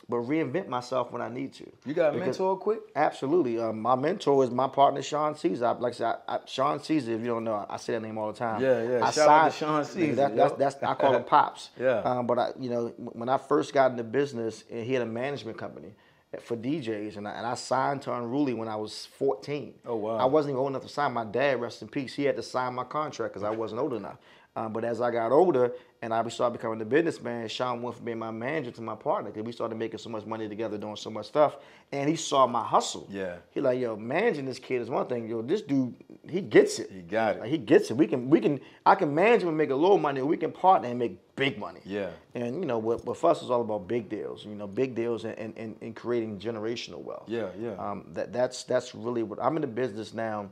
but 0.08 0.16
reinvent 0.18 0.68
myself 0.68 1.10
when 1.12 1.22
I 1.22 1.28
need 1.28 1.52
to. 1.54 1.70
You 1.86 1.94
got 1.94 2.10
a 2.10 2.12
Because- 2.12 2.38
mentor 2.38 2.56
quick? 2.58 2.80
Absolutely. 2.94 3.58
Um, 3.58 3.80
my 3.80 3.94
mentor 3.94 4.44
is 4.44 4.50
my 4.50 4.68
partner, 4.68 5.02
Sean 5.02 5.34
Caesar. 5.34 5.66
I- 5.66 5.72
Like 5.72 5.92
I 5.94 5.96
said, 5.96 6.16
I, 6.28 6.34
I, 6.36 6.38
Sean 6.46 6.78
Caesar, 6.80 7.12
if 7.12 7.20
you 7.20 7.26
don't 7.26 7.44
know, 7.44 7.64
I 7.68 7.76
say 7.78 7.94
that 7.94 8.02
name 8.02 8.18
all 8.18 8.30
the 8.32 8.38
time. 8.38 8.62
Yeah, 8.62 8.82
yeah. 8.82 9.04
I 9.04 9.10
Shout 9.10 9.28
out 9.28 9.50
to 9.52 9.56
Sean 9.56 9.84
Caesar, 9.84 10.14
That, 10.16 10.36
that's, 10.36 10.54
that's, 10.54 10.82
I 10.82 10.94
call 10.94 11.14
him 11.16 11.24
Pops. 11.24 11.70
Yeah. 11.80 11.98
Um, 12.00 12.26
but, 12.26 12.38
I, 12.38 12.50
you 12.58 12.70
know, 12.70 12.88
when 12.98 13.28
I 13.28 13.38
first 13.38 13.72
got 13.72 13.90
into 13.92 14.04
business, 14.04 14.64
eh, 14.70 14.82
he 14.82 14.92
had 14.92 15.02
a 15.02 15.06
management 15.06 15.56
company 15.58 15.94
for 16.40 16.56
DJs, 16.56 17.16
and 17.16 17.28
I, 17.28 17.32
and 17.32 17.46
I 17.46 17.54
signed 17.54 18.02
to 18.02 18.12
Unruly 18.12 18.54
when 18.54 18.68
I 18.68 18.76
was 18.76 19.06
14. 19.18 19.74
Oh, 19.86 19.96
wow. 19.96 20.16
I 20.16 20.24
wasn't 20.24 20.50
even 20.52 20.60
old 20.60 20.70
enough 20.70 20.82
to 20.82 20.88
sign. 20.88 21.12
My 21.12 21.24
dad, 21.24 21.60
rest 21.60 21.80
in 21.80 21.88
peace, 21.88 22.14
he 22.14 22.24
had 22.24 22.36
to 22.36 22.42
sign 22.42 22.74
my 22.74 22.84
contract 22.84 23.32
because 23.34 23.44
I 23.44 23.50
wasn't 23.50 23.80
old 23.80 23.94
enough. 23.94 24.16
Um, 24.56 24.72
but 24.72 24.84
as 24.84 25.00
I 25.00 25.10
got 25.10 25.32
older 25.32 25.72
and 26.00 26.14
I 26.14 26.26
started 26.28 26.56
becoming 26.56 26.80
a 26.80 26.84
businessman, 26.84 27.48
Sean 27.48 27.82
went 27.82 27.96
from 27.96 28.04
being 28.04 28.18
my 28.18 28.30
manager 28.30 28.70
to 28.70 28.82
my 28.82 28.94
partner 28.94 29.30
because 29.30 29.44
we 29.44 29.50
started 29.50 29.76
making 29.76 29.98
so 29.98 30.08
much 30.10 30.24
money 30.26 30.48
together, 30.48 30.78
doing 30.78 30.94
so 30.94 31.10
much 31.10 31.26
stuff. 31.26 31.56
And 31.90 32.08
he 32.08 32.14
saw 32.14 32.46
my 32.46 32.62
hustle. 32.62 33.08
Yeah. 33.10 33.36
He 33.50 33.60
like, 33.60 33.80
yo, 33.80 33.96
managing 33.96 34.44
this 34.44 34.60
kid 34.60 34.80
is 34.80 34.88
one 34.88 35.06
thing. 35.08 35.28
Yo, 35.28 35.42
this 35.42 35.62
dude, 35.62 35.94
he 36.28 36.40
gets 36.40 36.78
it. 36.78 36.90
He 36.92 37.00
got 37.00 37.36
it. 37.36 37.40
Like, 37.40 37.50
he 37.50 37.58
gets 37.58 37.90
it. 37.90 37.96
We 37.96 38.06
can, 38.06 38.30
we 38.30 38.40
can, 38.40 38.60
I 38.86 38.94
can 38.94 39.12
manage 39.12 39.42
him 39.42 39.48
and 39.48 39.58
make 39.58 39.70
a 39.70 39.74
little 39.74 39.98
money, 39.98 40.20
or 40.20 40.26
we 40.26 40.36
can 40.36 40.52
partner 40.52 40.88
and 40.88 41.00
make 41.00 41.18
big 41.34 41.58
money. 41.58 41.80
Yeah. 41.84 42.10
And 42.36 42.60
you 42.60 42.66
know, 42.66 42.78
what, 42.78 43.04
what 43.04 43.22
us 43.24 43.42
is 43.42 43.50
all 43.50 43.62
about 43.62 43.88
big 43.88 44.08
deals. 44.08 44.44
You 44.44 44.54
know, 44.54 44.68
big 44.68 44.94
deals 44.94 45.24
and, 45.24 45.36
and, 45.36 45.52
and, 45.56 45.76
and 45.80 45.96
creating 45.96 46.38
generational 46.38 47.02
wealth. 47.02 47.24
Yeah, 47.26 47.48
yeah. 47.60 47.72
Um, 47.72 48.04
that 48.12 48.32
that's 48.32 48.62
that's 48.62 48.94
really 48.94 49.24
what 49.24 49.42
I'm 49.42 49.56
in 49.56 49.62
the 49.62 49.66
business 49.66 50.14
now. 50.14 50.48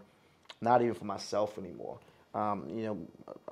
Not 0.60 0.82
even 0.82 0.94
for 0.94 1.04
myself 1.04 1.56
anymore. 1.58 1.98
Um, 2.34 2.66
you 2.70 2.84
know, 2.84 2.98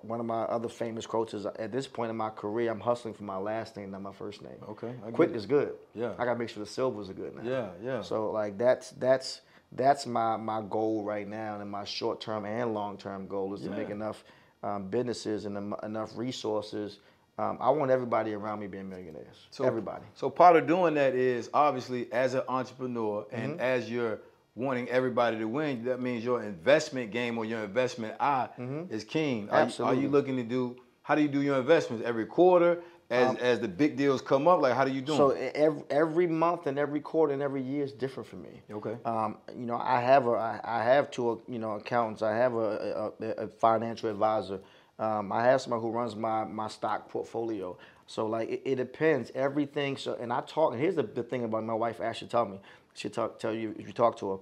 one 0.03 0.21
of 0.21 0.27
my 0.27 0.43
other 0.45 0.69
famous 0.69 1.05
quotes 1.07 1.35
is, 1.35 1.45
"At 1.45 1.71
this 1.71 1.87
point 1.87 2.11
in 2.11 2.16
my 2.16 2.31
career, 2.31 2.71
I'm 2.71 2.81
hustling 2.81 3.12
for 3.12 3.25
my 3.25 3.37
last 3.37 3.77
name, 3.77 3.90
not 3.90 4.01
my 4.01 4.12
first 4.12 4.40
name." 4.43 4.57
Okay, 4.71 4.95
I 5.07 5.11
quick 5.11 5.33
is 5.33 5.45
good. 5.45 5.75
Yeah. 5.95 6.12
I 6.19 6.25
gotta 6.25 6.38
make 6.38 6.49
sure 6.49 6.64
the 6.64 6.71
Silvas 6.71 7.11
are 7.11 7.14
good 7.14 7.37
now. 7.37 7.43
Yeah, 7.43 7.69
yeah. 7.83 8.01
So 8.03 8.31
like 8.31 8.57
that's 8.57 8.90
that's 8.93 9.43
that's 9.73 10.07
my 10.07 10.37
my 10.38 10.62
goal 10.62 11.05
right 11.05 11.29
now, 11.29 11.61
and 11.61 11.71
my 11.71 11.85
short 11.85 12.21
term 12.23 12.47
and 12.47 12.73
long 12.73 12.97
term 12.97 13.27
goal 13.27 13.53
is 13.55 13.61
to 13.62 13.71
make 13.71 13.90
enough 13.90 14.25
um, 14.62 14.88
businesses 14.88 15.45
and 15.45 15.57
em- 15.57 15.75
enough 15.83 16.16
resources. 16.16 16.99
Um, 17.38 17.57
I 17.61 17.71
want 17.71 17.90
everybody 17.90 18.35
around 18.35 18.61
me 18.61 18.66
being 18.66 18.88
millionaires. 18.88 19.47
So 19.51 19.64
everybody. 19.64 20.05
So 20.14 20.29
part 20.29 20.57
of 20.57 20.66
doing 20.66 20.95
that 20.95 21.14
is 21.14 21.49
obviously 21.55 22.11
as 22.12 22.35
an 22.35 22.43
entrepreneur 22.49 23.27
and 23.33 23.53
Mm-hmm. 23.53 23.61
as 23.61 23.90
you're 23.90 24.21
wanting 24.55 24.89
everybody 24.89 25.39
to 25.39 25.45
win, 25.47 25.85
that 25.85 26.01
means 26.01 26.24
your 26.24 26.43
investment 26.43 27.11
game 27.11 27.39
or 27.39 27.45
your 27.45 27.62
investment 27.64 28.14
eye 28.20 28.49
is 28.91 29.05
keen. 29.05 29.49
Are, 29.51 29.64
you- 29.64 29.85
are 29.85 29.95
you 29.95 30.09
looking 30.09 30.37
to 30.37 30.43
do? 30.43 30.77
How 31.03 31.14
do 31.14 31.22
you 31.22 31.29
do 31.29 31.43
your 31.43 31.59
investments 31.59 32.05
every 32.07 32.27
quarter? 32.27 32.83
As 33.12 33.37
as 33.39 33.59
the 33.59 33.66
big 33.66 33.97
deals 33.97 34.22
come 34.22 34.47
up, 34.47 34.61
like 34.61 34.72
how 34.74 34.85
do 34.85 34.93
you 34.93 35.01
do? 35.01 35.16
So 35.16 35.31
every, 35.31 35.83
every 35.91 36.27
month 36.29 36.68
and 36.68 36.79
every 36.79 37.01
quarter 37.01 37.33
and 37.33 37.43
every 37.43 37.61
year 37.61 37.83
is 37.83 37.91
different 37.91 38.29
for 38.29 38.37
me. 38.37 38.62
Okay. 38.70 38.97
Um, 39.05 39.39
you 39.59 39.66
know, 39.66 39.79
I 39.79 40.01
have 40.01 40.29
a, 40.29 40.31
I, 40.31 40.61
I 40.62 40.85
have 40.85 41.11
two, 41.11 41.43
you 41.49 41.59
know, 41.59 41.72
accountants. 41.72 42.22
I 42.22 42.37
have 42.37 42.55
a, 42.55 43.12
a, 43.20 43.27
a 43.45 43.49
financial 43.49 44.09
advisor. 44.11 44.61
Um, 45.01 45.33
I 45.33 45.43
have 45.43 45.61
someone 45.61 45.81
who 45.81 45.91
runs 45.91 46.14
my 46.14 46.45
my 46.45 46.68
stock 46.68 47.09
portfolio. 47.09 47.77
So 48.07 48.27
like 48.27 48.49
it, 48.49 48.62
it 48.64 48.77
depends. 48.77 49.33
Everything. 49.35 49.97
So 49.97 50.14
and 50.20 50.33
I 50.33 50.43
talk. 50.43 50.77
Here's 50.77 50.95
the, 50.95 51.03
the 51.03 51.24
thing 51.24 51.43
about 51.43 51.64
my 51.64 51.74
wife. 51.74 52.01
Ashley 52.01 52.29
tell 52.29 52.47
me. 52.47 52.61
She 52.95 53.09
talk 53.09 53.41
tell 53.41 53.53
you 53.53 53.74
if 53.77 53.89
you 53.89 53.93
talk 53.93 54.18
to 54.18 54.31
her. 54.33 54.39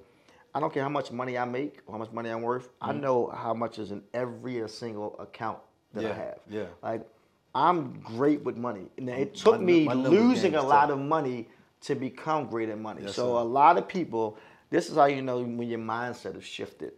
I 0.55 0.61
don't 0.61 0.73
care 0.73 0.83
how 0.83 0.89
much 0.89 1.13
money 1.13 1.37
I 1.39 1.45
make 1.45 1.81
or 1.87 1.93
how 1.93 1.99
much 1.99 2.11
money 2.13 2.31
I'm 2.31 2.43
worth. 2.43 2.69
I 2.81 2.93
know 2.93 3.27
how 3.29 3.55
much 3.55 3.79
is 3.79 3.91
in 3.91 4.03
every 4.15 4.67
single 4.69 5.17
account 5.19 5.59
that 5.95 6.05
I 6.05 6.09
Mm-hmm. 6.09 6.19
Yeah, 6.19 6.25
have. 6.25 6.39
yeah. 6.49 6.67
Like 6.83 7.07
I'm 7.55 8.01
great 8.01 8.43
with 8.45 8.57
money. 8.57 8.87
And 8.99 9.09
it 9.09 9.35
took 9.35 9.59
My- 9.61 9.65
me 9.67 9.85
my 9.85 9.95
losing 9.95 10.55
a 10.55 10.63
lot 10.63 10.91
of 10.91 10.99
money 10.99 11.49
to 11.83 11.95
become 11.95 12.47
great 12.47 12.69
at 12.69 12.79
money. 12.79 13.03
Yes, 13.05 13.15
so 13.15 13.27
sir. 13.35 13.41
a 13.41 13.43
lot 13.45 13.79
of 13.79 13.87
people, 13.89 14.37
this 14.71 14.89
is 14.91 14.97
how 14.97 15.05
you 15.07 15.23
know 15.23 15.39
when 15.43 15.63
your 15.69 15.79
mindset 15.79 16.37
is 16.37 16.45
shifted. 16.45 16.93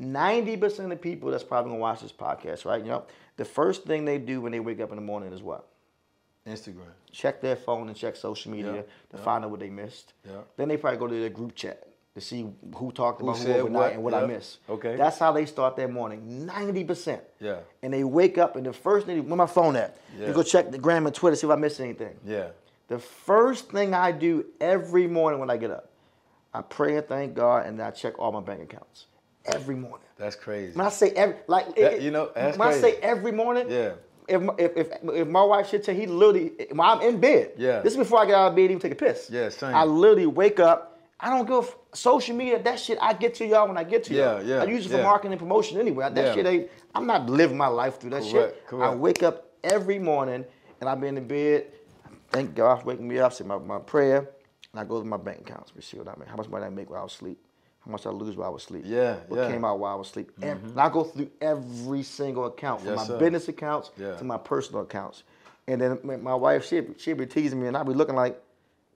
90% 0.00 0.92
of 0.92 1.00
people 1.00 1.30
that's 1.30 1.44
probably 1.44 1.70
gonna 1.70 1.80
watch 1.80 2.00
this 2.00 2.12
podcast, 2.12 2.64
right? 2.64 2.82
You 2.82 2.90
know, 2.90 3.04
the 3.36 3.44
first 3.44 3.84
thing 3.84 4.04
they 4.04 4.18
do 4.18 4.40
when 4.40 4.52
they 4.52 4.60
wake 4.60 4.80
up 4.80 4.90
in 4.90 4.96
the 4.96 5.02
morning 5.02 5.32
is 5.32 5.42
what? 5.42 5.66
Instagram. 6.46 6.92
Check 7.10 7.40
their 7.40 7.56
phone 7.56 7.88
and 7.88 7.96
check 7.96 8.14
social 8.16 8.52
media 8.52 8.74
Yeah, 8.74 8.80
to 8.82 9.16
yeah. 9.16 9.22
find 9.22 9.44
out 9.44 9.50
what 9.50 9.60
they 9.60 9.70
missed. 9.70 10.12
Yeah. 10.24 10.42
Then 10.56 10.68
they 10.68 10.76
probably 10.76 10.98
go 10.98 11.06
to 11.06 11.18
their 11.20 11.30
group 11.30 11.54
chat 11.54 11.88
to 12.16 12.20
see 12.22 12.46
who 12.74 12.90
talked 12.92 13.20
Who 13.20 13.28
about 13.28 13.42
who, 13.42 13.52
overnight 13.52 13.70
what, 13.72 13.92
and 13.92 14.02
what 14.02 14.14
I 14.14 14.24
missed. 14.26 14.58
okay. 14.70 14.96
That's 14.96 15.18
how 15.18 15.32
they 15.32 15.44
start 15.44 15.76
their 15.76 15.86
morning. 15.86 16.48
90%. 16.50 17.20
Yeah. 17.40 17.58
And 17.82 17.92
they 17.92 18.04
wake 18.04 18.38
up 18.38 18.56
and 18.56 18.64
the 18.64 18.72
first 18.72 19.04
thing, 19.04 19.28
where 19.28 19.36
my 19.36 19.44
phone 19.46 19.76
at? 19.76 19.98
Yeah. 20.18 20.28
You 20.28 20.32
go 20.32 20.42
check 20.42 20.70
the 20.70 20.78
gram 20.78 21.04
and 21.04 21.14
Twitter, 21.14 21.36
see 21.36 21.46
if 21.46 21.52
I 21.52 21.56
missed 21.56 21.78
anything. 21.78 22.16
Yeah. 22.26 22.48
The 22.88 22.98
first 22.98 23.70
thing 23.70 23.92
I 23.92 24.12
do 24.12 24.46
every 24.62 25.06
morning 25.06 25.40
when 25.40 25.50
I 25.50 25.58
get 25.58 25.70
up, 25.70 25.90
I 26.54 26.62
pray 26.62 26.96
and 26.96 27.06
thank 27.06 27.34
God, 27.34 27.66
and 27.66 27.78
then 27.78 27.86
I 27.86 27.90
check 27.90 28.18
all 28.18 28.32
my 28.32 28.40
bank 28.40 28.62
accounts 28.62 29.08
every 29.44 29.74
morning. 29.74 30.08
That's 30.16 30.36
crazy. 30.36 30.74
When 30.74 30.86
I 30.86 30.88
say 30.88 31.10
every, 31.10 31.36
like 31.48 31.76
That- 31.76 31.94
it- 31.96 32.00
you 32.02 32.10
know, 32.12 32.30
that's 32.34 32.56
when 32.56 32.66
I 32.68 32.72
say 32.72 32.94
every 33.02 33.32
morning, 33.32 33.70
Yeah. 33.70 33.92
If, 34.28 34.40
my- 34.42 34.54
if 34.58 34.76
if 34.76 34.88
if 35.14 35.28
my 35.28 35.42
wife 35.44 35.68
should 35.68 35.84
tell, 35.84 35.94
he 35.94 36.06
literally 36.06 36.50
when 36.70 36.80
I'm 36.80 37.00
in 37.02 37.20
bed. 37.20 37.52
Yeah. 37.58 37.80
This 37.82 37.92
is 37.92 37.96
before 37.98 38.20
I 38.22 38.26
get 38.26 38.34
out 38.34 38.48
of 38.48 38.56
bed, 38.56 38.62
even 38.64 38.80
take 38.80 38.90
a 38.92 38.96
piss. 38.96 39.28
Yeah, 39.30 39.50
same. 39.50 39.72
I 39.74 39.84
literally 39.84 40.26
wake 40.26 40.58
up. 40.58 40.95
I 41.18 41.30
don't 41.30 41.46
go 41.46 41.60
f- 41.62 41.76
social 41.94 42.36
media. 42.36 42.62
That 42.62 42.78
shit 42.78 42.98
I 43.00 43.14
get 43.14 43.34
to 43.36 43.46
y'all 43.46 43.66
when 43.68 43.78
I 43.78 43.84
get 43.84 44.04
to 44.04 44.14
y'all. 44.14 44.42
Yeah, 44.42 44.56
yeah, 44.56 44.62
I 44.62 44.64
use 44.66 44.84
it 44.86 44.90
for 44.90 44.98
yeah. 44.98 45.02
marketing 45.02 45.32
and 45.32 45.40
promotion 45.40 45.80
anyway. 45.80 46.10
That 46.12 46.24
Yeah. 46.26 46.34
shit 46.34 46.46
ain't. 46.46 46.68
I'm 46.94 47.06
not 47.06 47.28
living 47.30 47.56
my 47.56 47.68
life 47.68 47.98
through 48.00 48.10
that 48.10 48.24
shit. 48.24 48.32
Correct, 48.34 48.66
correct. 48.66 48.92
I 48.92 48.94
wake 48.94 49.22
up 49.22 49.50
every 49.64 49.98
morning 49.98 50.44
and 50.80 50.90
I 50.90 50.94
be 50.94 51.06
in 51.06 51.14
the 51.14 51.20
bed. 51.22 51.66
Thank 52.30 52.54
God 52.54 52.80
for 52.80 52.86
waking 52.88 53.08
me 53.08 53.18
up. 53.18 53.32
Say 53.32 53.44
my, 53.44 53.56
my 53.58 53.78
prayer, 53.78 54.28
and 54.72 54.80
I 54.80 54.84
go 54.84 54.98
to 55.00 55.06
my 55.06 55.16
bank 55.16 55.40
accounts. 55.40 55.74
We 55.74 55.80
see 55.80 55.96
what 55.96 56.08
I 56.08 56.14
make. 56.18 56.28
How 56.28 56.36
much 56.36 56.48
money 56.48 56.66
I 56.66 56.68
make 56.70 56.90
while 56.90 57.00
I 57.00 57.04
was 57.04 57.14
asleep. 57.14 57.38
How 57.84 57.92
much 57.92 58.04
I 58.04 58.10
lose 58.10 58.36
while 58.36 58.48
I 58.48 58.50
was 58.50 58.64
asleep. 58.64 58.82
Yeah, 58.84 59.14
What 59.28 59.36
yeah. 59.36 59.42
Mm-hmm. 59.44 59.52
came 59.52 59.64
out 59.64 59.78
while 59.78 59.92
I 59.92 59.96
was 59.96 60.08
asleep. 60.08 60.32
Ev- 60.42 60.62
And 60.64 60.78
I 60.80 60.88
go 60.90 61.04
through 61.04 61.30
every 61.40 62.02
single 62.02 62.44
account 62.46 62.80
from 62.80 62.90
Yes, 62.90 62.98
my 62.98 63.04
sir. 63.06 63.18
business 63.18 63.48
accounts 63.48 63.90
Yeah. 63.96 64.16
to 64.16 64.24
my 64.24 64.36
personal 64.36 64.82
accounts. 64.82 65.22
And 65.68 65.80
then 65.80 65.98
my- 66.02 66.16
my 66.16 66.34
wife, 66.34 66.66
she 66.66 66.82
she 66.98 67.12
be 67.14 67.26
teasing 67.26 67.60
me, 67.60 67.68
and 67.68 67.76
I 67.76 67.84
be 67.84 67.94
looking 67.94 68.16
like, 68.16 68.38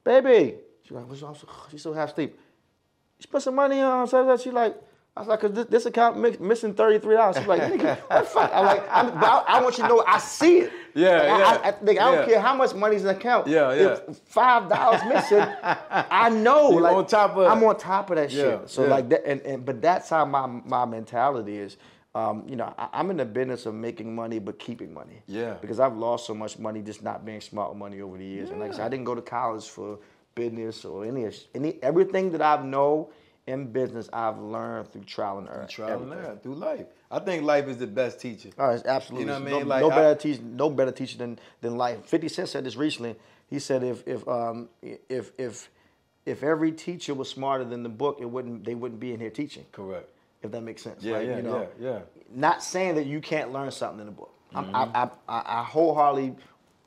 baby. 0.05 0.57
She 0.83 0.95
like, 0.95 1.09
what's 1.09 1.23
wrong? 1.23 1.37
She's 1.71 1.83
so 1.83 1.93
half 1.93 2.11
asleep. 2.11 2.39
She 3.19 3.27
put 3.29 3.43
some 3.43 3.55
money 3.55 3.81
on. 3.81 4.07
So 4.09 4.25
that 4.27 4.41
she 4.41 4.51
like, 4.51 4.77
I 5.17 5.21
was 5.21 5.29
like, 5.29 5.41
cause 5.41 5.53
this, 5.53 5.67
this 5.67 5.87
account 5.87 6.19
mi- 6.19 6.37
missing 6.41 6.73
thirty 6.73 6.99
three 6.99 7.17
dollars. 7.17 7.37
She's 7.37 7.47
like, 7.47 7.61
nigga, 7.63 7.99
what 7.99 8.21
the 8.21 8.27
fuck? 8.31 8.51
I'm 8.55 8.65
like, 8.65 8.83
I'm, 8.91 9.11
but 9.21 9.25
I, 9.25 9.45
I 9.59 9.63
want 9.63 9.77
you 9.77 9.83
to 9.85 9.89
know 9.89 10.05
I 10.07 10.19
see 10.19 10.59
it. 10.61 10.73
Yeah, 10.95 11.11
Like, 11.11 11.21
I, 11.23 11.39
yeah, 11.39 11.45
I, 11.45 11.69
I, 11.69 11.73
nigga, 11.73 11.89
I 11.91 11.95
don't 11.95 12.15
yeah. 12.15 12.27
care 12.27 12.41
how 12.41 12.55
much 12.55 12.75
money's 12.75 13.01
in 13.03 13.09
the 13.09 13.17
account. 13.17 13.47
Yeah, 13.47 13.71
If 13.73 14.03
yeah. 14.09 14.15
five 14.27 14.69
dollars 14.69 15.01
missing, 15.09 15.39
I 15.63 16.31
know. 16.31 16.71
You 16.71 16.81
like 16.81 16.95
on 16.97 17.07
top 17.07 17.37
of. 17.37 17.47
I'm 17.51 17.63
on 17.65 17.77
top 17.77 18.11
of 18.11 18.17
that 18.17 18.31
Yeah, 18.33 18.43
shit. 18.61 18.71
So 18.71 18.85
yeah. 18.85 18.91
like 18.91 19.09
that, 19.11 19.27
and, 19.27 19.41
and 19.43 19.65
but 19.65 19.83
that's 19.83 20.09
how 20.09 20.25
my 20.25 20.47
my 20.47 20.85
mentality 20.87 21.59
is. 21.59 21.77
Um, 22.15 22.45
you 22.49 22.57
know, 22.57 22.73
I, 22.77 22.89
I'm 22.95 23.11
in 23.11 23.19
the 23.19 23.25
business 23.25 23.67
of 23.67 23.75
making 23.75 24.13
money 24.15 24.39
but 24.41 24.59
keeping 24.59 24.93
money. 24.93 25.23
Yeah. 25.27 25.55
Because 25.61 25.79
I've 25.79 25.97
lost 25.97 26.27
so 26.27 26.35
much 26.35 26.59
money 26.59 26.83
just 26.83 27.03
not 27.05 27.25
being 27.25 27.41
smart 27.41 27.71
with 27.71 27.79
money 27.79 28.01
over 28.01 28.17
the 28.19 28.25
years. 28.25 28.51
And 28.51 28.59
like 28.59 28.73
I 28.73 28.77
said, 28.77 28.87
I 28.87 28.89
didn't 28.89 29.05
go 29.05 29.15
to 29.15 29.23
college 29.23 29.69
for 29.69 29.99
business 30.41 30.85
or 30.85 31.05
any 31.05 31.29
any 31.55 31.79
everything 31.83 32.33
that 32.33 32.43
I've 32.43 32.65
know 32.65 33.11
in 33.47 33.73
business 33.73 34.09
I've 34.13 34.39
learned 34.39 34.93
through 34.93 35.05
trial 35.05 35.39
and 35.39 35.49
error. 35.49 35.67
Trial 35.69 36.03
and 36.03 36.13
error 36.13 36.39
through 36.43 36.55
life. 36.55 36.87
I 37.11 37.19
think 37.19 37.43
life 37.43 37.67
is 37.67 37.79
the 37.79 37.87
best 37.87 38.21
teacher. 38.21 38.51
Oh, 38.59 38.71
it's 38.71 38.85
absolutely. 38.85 39.25
You 39.25 39.27
know 39.27 39.41
what 39.41 39.49
I 39.49 39.51
no, 39.51 39.59
mean? 39.59 39.69
Like, 39.69 39.81
no 39.83 39.91
I- 39.91 39.97
better 39.97 40.15
teacher, 40.15 40.43
no 40.43 40.71
better 40.71 40.93
teacher 40.93 41.19
than 41.19 41.39
than 41.61 41.77
life. 41.77 42.07
Fifty 42.07 42.29
Cent 42.29 42.49
said 42.49 42.65
this 42.65 42.77
recently. 42.77 43.17
He 43.49 43.59
said 43.59 43.83
if 43.83 44.07
if 44.07 44.27
um 44.29 44.69
if 44.83 45.33
if 45.39 45.69
if 46.25 46.43
every 46.43 46.73
teacher 46.73 47.15
was 47.15 47.29
smarter 47.29 47.65
than 47.65 47.83
the 47.83 47.89
book, 47.89 48.19
it 48.21 48.31
wouldn't 48.31 48.65
they 48.65 48.75
wouldn't 48.75 49.01
be 49.01 49.13
in 49.13 49.21
here 49.21 49.31
teaching. 49.31 49.67
Correct. 49.73 50.09
If 50.43 50.53
that 50.53 50.63
makes 50.63 50.83
sense. 50.83 51.03
Yeah, 51.03 51.21
yeah, 51.21 51.37
you 51.37 51.43
know, 51.43 51.69
yeah, 51.79 51.91
yeah. 51.91 51.99
Not 52.35 52.63
saying 52.63 52.95
that 52.95 53.05
you 53.05 53.21
can't 53.21 53.53
learn 53.53 53.71
something 53.71 54.01
in 54.01 54.07
the 54.07 54.13
book. 54.13 54.33
Mm-hmm. 54.55 54.75
I, 54.75 55.03
I, 55.03 55.11
I 55.29 55.61
I 55.61 55.65
wholeheartedly. 55.65 56.37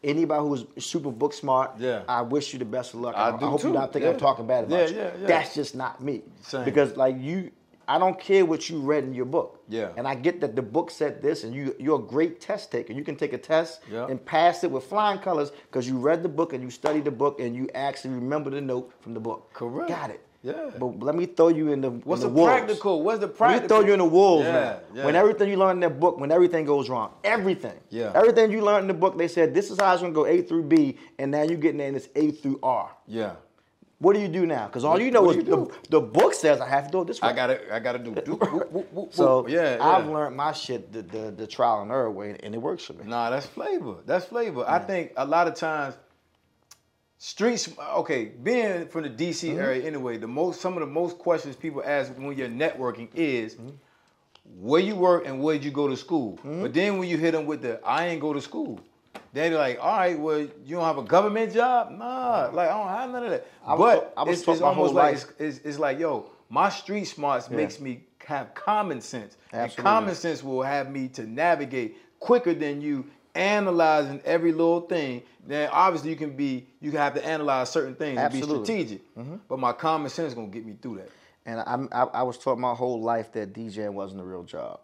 Anybody 0.03 0.41
who's 0.47 0.65
super 0.85 1.11
book 1.11 1.33
smart, 1.33 1.71
Yeah. 1.79 2.03
I 2.07 2.21
wish 2.21 2.51
you 2.53 2.59
the 2.59 2.65
best 2.65 2.93
of 2.93 2.99
luck. 3.01 3.15
I 3.15 3.29
I, 3.29 3.37
do 3.37 3.45
hope 3.45 3.61
too. 3.61 3.67
you 3.69 3.73
don't 3.73 3.91
think 3.93 4.05
I'm 4.05 4.17
talking 4.17 4.45
bad 4.45 4.65
about 4.65 4.79
Yeah, 4.79 4.87
you. 4.89 4.95
yeah, 4.97 5.11
yeah. 5.21 5.27
That's 5.27 5.55
just 5.55 5.75
not 5.75 6.01
me. 6.03 6.23
Same. 6.41 6.65
Because 6.65 6.97
like 6.97 7.15
you, 7.19 7.51
I 7.87 7.97
don't 7.99 8.19
care 8.19 8.45
what 8.45 8.69
you 8.69 8.79
read 8.79 9.03
in 9.05 9.13
your 9.13 9.25
book. 9.25 9.61
Yeah. 9.69 9.89
And 9.97 10.05
I 10.07 10.15
get 10.15 10.41
that 10.41 10.55
the 10.55 10.61
book 10.61 10.91
said 10.91 11.21
this, 11.21 11.43
and 11.45 11.53
you 11.53 11.75
you're 11.79 11.99
a 11.99 12.03
great 12.15 12.41
test 12.41 12.71
taker. 12.71 12.91
You 12.93 13.03
can 13.03 13.15
take 13.15 13.33
a 13.33 13.37
test 13.37 13.81
Yeah. 13.91 14.07
and 14.09 14.23
pass 14.25 14.63
it 14.65 14.71
with 14.71 14.83
flying 14.85 15.19
colors 15.19 15.51
because 15.67 15.87
you 15.87 15.97
read 15.97 16.21
the 16.21 16.29
book 16.29 16.53
and 16.53 16.61
you 16.63 16.69
studied 16.69 17.05
the 17.05 17.11
book 17.11 17.39
and 17.39 17.55
you 17.55 17.69
actually 17.73 18.13
remember 18.15 18.49
the 18.49 18.61
note 18.61 18.91
from 18.99 19.13
the 19.13 19.19
book. 19.21 19.53
Correct. 19.53 19.89
Got 19.89 20.09
it. 20.09 20.21
Yeah. 20.43 20.71
But 20.77 20.99
let 20.99 21.15
me 21.15 21.25
throw 21.25 21.47
you 21.47 21.71
in 21.71 21.79
the 21.81 21.89
What's 21.89 22.21
in 22.21 22.27
the, 22.27 22.33
the 22.33 22.41
wolves. 22.41 22.51
practical? 22.51 23.01
What's 23.01 23.19
the 23.19 23.27
Let 23.27 23.37
practical? 23.37 23.61
me 23.63 23.67
throw 23.69 23.87
you 23.87 23.93
in 23.93 23.99
the 23.99 24.05
wolves 24.05 24.45
Yeah, 24.45 24.51
now. 24.51 24.79
yeah. 24.93 25.05
When 25.05 25.15
everything 25.15 25.49
you 25.49 25.55
learn 25.57 25.77
in 25.77 25.79
that 25.79 25.99
book, 25.99 26.19
when 26.19 26.31
everything 26.33 26.65
goes 26.65 26.89
wrong, 26.89 27.13
everything. 27.23 27.79
Yeah. 27.89 28.11
Everything 28.13 28.51
you 28.51 28.61
learned 28.61 28.81
in 28.83 28.87
the 28.89 28.93
book, 28.93 29.17
they 29.17 29.29
said 29.29 29.53
this 29.53 29.71
is 29.71 29.79
how 29.79 29.93
it's 29.93 30.01
gonna 30.01 30.13
go 30.13 30.25
A 30.25 30.41
through 30.41 30.63
B, 30.63 30.97
and 31.17 31.31
now 31.31 31.43
you're 31.43 31.57
getting 31.57 31.79
in 31.79 31.93
this 31.93 32.09
A 32.15 32.31
through 32.31 32.59
R. 32.61 32.91
Yeah. 33.07 33.35
What 33.99 34.15
do 34.15 34.19
you 34.21 34.27
do 34.27 34.45
now? 34.45 34.65
Because 34.65 34.83
all 34.83 34.99
you 34.99 35.11
know 35.11 35.21
what 35.21 35.37
is 35.37 35.45
you 35.47 35.71
the, 35.89 35.89
the 35.91 36.01
book 36.01 36.33
says 36.33 36.59
I 36.59 36.67
have 36.67 36.87
to 36.87 36.91
do 36.91 37.01
it 37.03 37.07
this 37.07 37.21
way. 37.21 37.29
I 37.29 37.33
gotta, 37.33 37.73
I 37.73 37.79
gotta 37.79 37.99
do. 37.99 38.13
do 38.13 38.33
whoop, 38.33 38.69
whoop, 38.69 38.91
whoop, 38.91 39.13
so 39.13 39.43
whoop. 39.43 39.49
yeah, 39.49 39.77
I've 39.79 40.07
learned 40.09 40.35
my 40.35 40.51
shit 40.51 40.91
the, 40.91 41.03
the 41.03 41.31
the 41.31 41.47
trial 41.47 41.81
and 41.83 41.89
error 41.89 42.11
way, 42.11 42.35
and 42.43 42.53
it 42.53 42.57
works 42.57 42.83
for 42.83 42.93
me. 42.93 43.05
Nah, 43.05 43.29
that's 43.29 43.45
flavor. 43.45 43.95
That's 44.05 44.25
flavor. 44.25 44.65
I 44.67 44.79
think 44.79 45.13
a 45.15 45.25
lot 45.25 45.47
of 45.47 45.53
times 45.55 45.95
streets 47.27 47.69
okay, 48.01 48.25
being 48.43 48.85
from 48.89 49.03
the 49.03 49.09
DC 49.09 49.49
Mm-hmm. 49.49 49.59
area 49.59 49.87
anyway, 49.87 50.17
the 50.17 50.27
most 50.27 50.59
some 50.59 50.73
of 50.73 50.81
the 50.81 50.93
most 51.01 51.17
questions 51.17 51.55
people 51.55 51.81
ask 51.85 52.11
when 52.17 52.37
you're 52.37 52.49
networking 52.49 53.07
is 53.15 53.55
Mm-hmm. 53.55 53.69
where 54.59 54.81
you 54.81 54.95
work 54.95 55.25
and 55.25 55.41
where 55.41 55.55
did 55.55 55.63
you 55.63 55.71
go 55.71 55.87
to 55.87 55.95
school? 55.95 56.33
Mm-hmm. 56.39 56.61
But 56.63 56.73
then 56.73 56.97
when 56.97 57.07
you 57.07 57.17
hit 57.17 57.31
them 57.31 57.45
with 57.45 57.61
the 57.61 57.79
I 57.85 58.07
ain't 58.07 58.19
go 58.21 58.33
to 58.33 58.41
school. 58.41 58.79
They're 59.31 59.57
like, 59.57 59.79
all 59.81 59.97
right, 59.97 60.19
well, 60.19 60.39
you 60.39 60.75
don't 60.75 60.83
have 60.83 60.97
a 60.99 61.03
government 61.03 61.53
job? 61.53 61.91
Nah, 61.91 62.49
like 62.53 62.69
I 62.69 62.77
don't 62.77 62.87
have 62.99 63.09
none 63.09 63.23
of 63.23 63.31
that. 63.31 63.47
I 63.65 63.73
was 63.73 63.79
but 63.95 64.13
I 64.17 64.23
was 64.23 64.39
it's, 64.39 64.47
it's 64.47 64.61
almost 64.61 64.93
like 64.93 65.15
it's, 65.15 65.27
it's, 65.39 65.57
it's 65.65 65.79
like, 65.79 65.97
yo, 65.97 66.25
my 66.49 66.69
street 66.69 67.05
smarts 67.05 67.49
makes 67.49 67.79
me 67.79 68.03
have 68.27 68.53
common 68.53 68.99
sense. 69.01 69.37
And 69.53 69.75
common 69.75 70.13
sense 70.15 70.43
will 70.43 70.61
have 70.61 70.91
me 70.91 71.07
to 71.09 71.23
navigate 71.25 71.97
quicker 72.19 72.53
than 72.53 72.81
you 72.81 73.05
analyzing 73.35 74.21
every 74.25 74.51
little 74.51 74.81
thing. 74.81 75.23
Then 75.45 75.69
obviously 75.71 76.09
you 76.11 76.15
can 76.15 76.35
be 76.35 76.67
you 76.79 76.91
can 76.91 76.99
have 76.99 77.13
to 77.15 77.25
analyze 77.25 77.69
certain 77.69 77.95
things 77.95 78.17
and 78.19 78.31
be 78.31 78.41
strategic. 78.41 78.61
Absolutely. 78.61 79.01
strategic. 79.15 79.47
But 79.47 79.59
my 79.59 79.73
common 79.73 80.09
sense 80.09 80.29
is 80.29 80.33
gonna 80.33 80.47
get 80.47 80.65
me 80.65 80.75
through 80.81 80.97
that. 80.97 81.09
And 81.45 81.61
I'm, 81.65 81.89
I, 81.91 82.03
I 82.03 82.23
was 82.23 82.37
taught 82.37 82.57
my 82.57 82.73
whole 82.73 83.01
life 83.01 83.33
that 83.33 83.53
DJing 83.53 83.93
wasn't 83.93 84.21
a 84.21 84.23
real 84.23 84.43
job. 84.43 84.79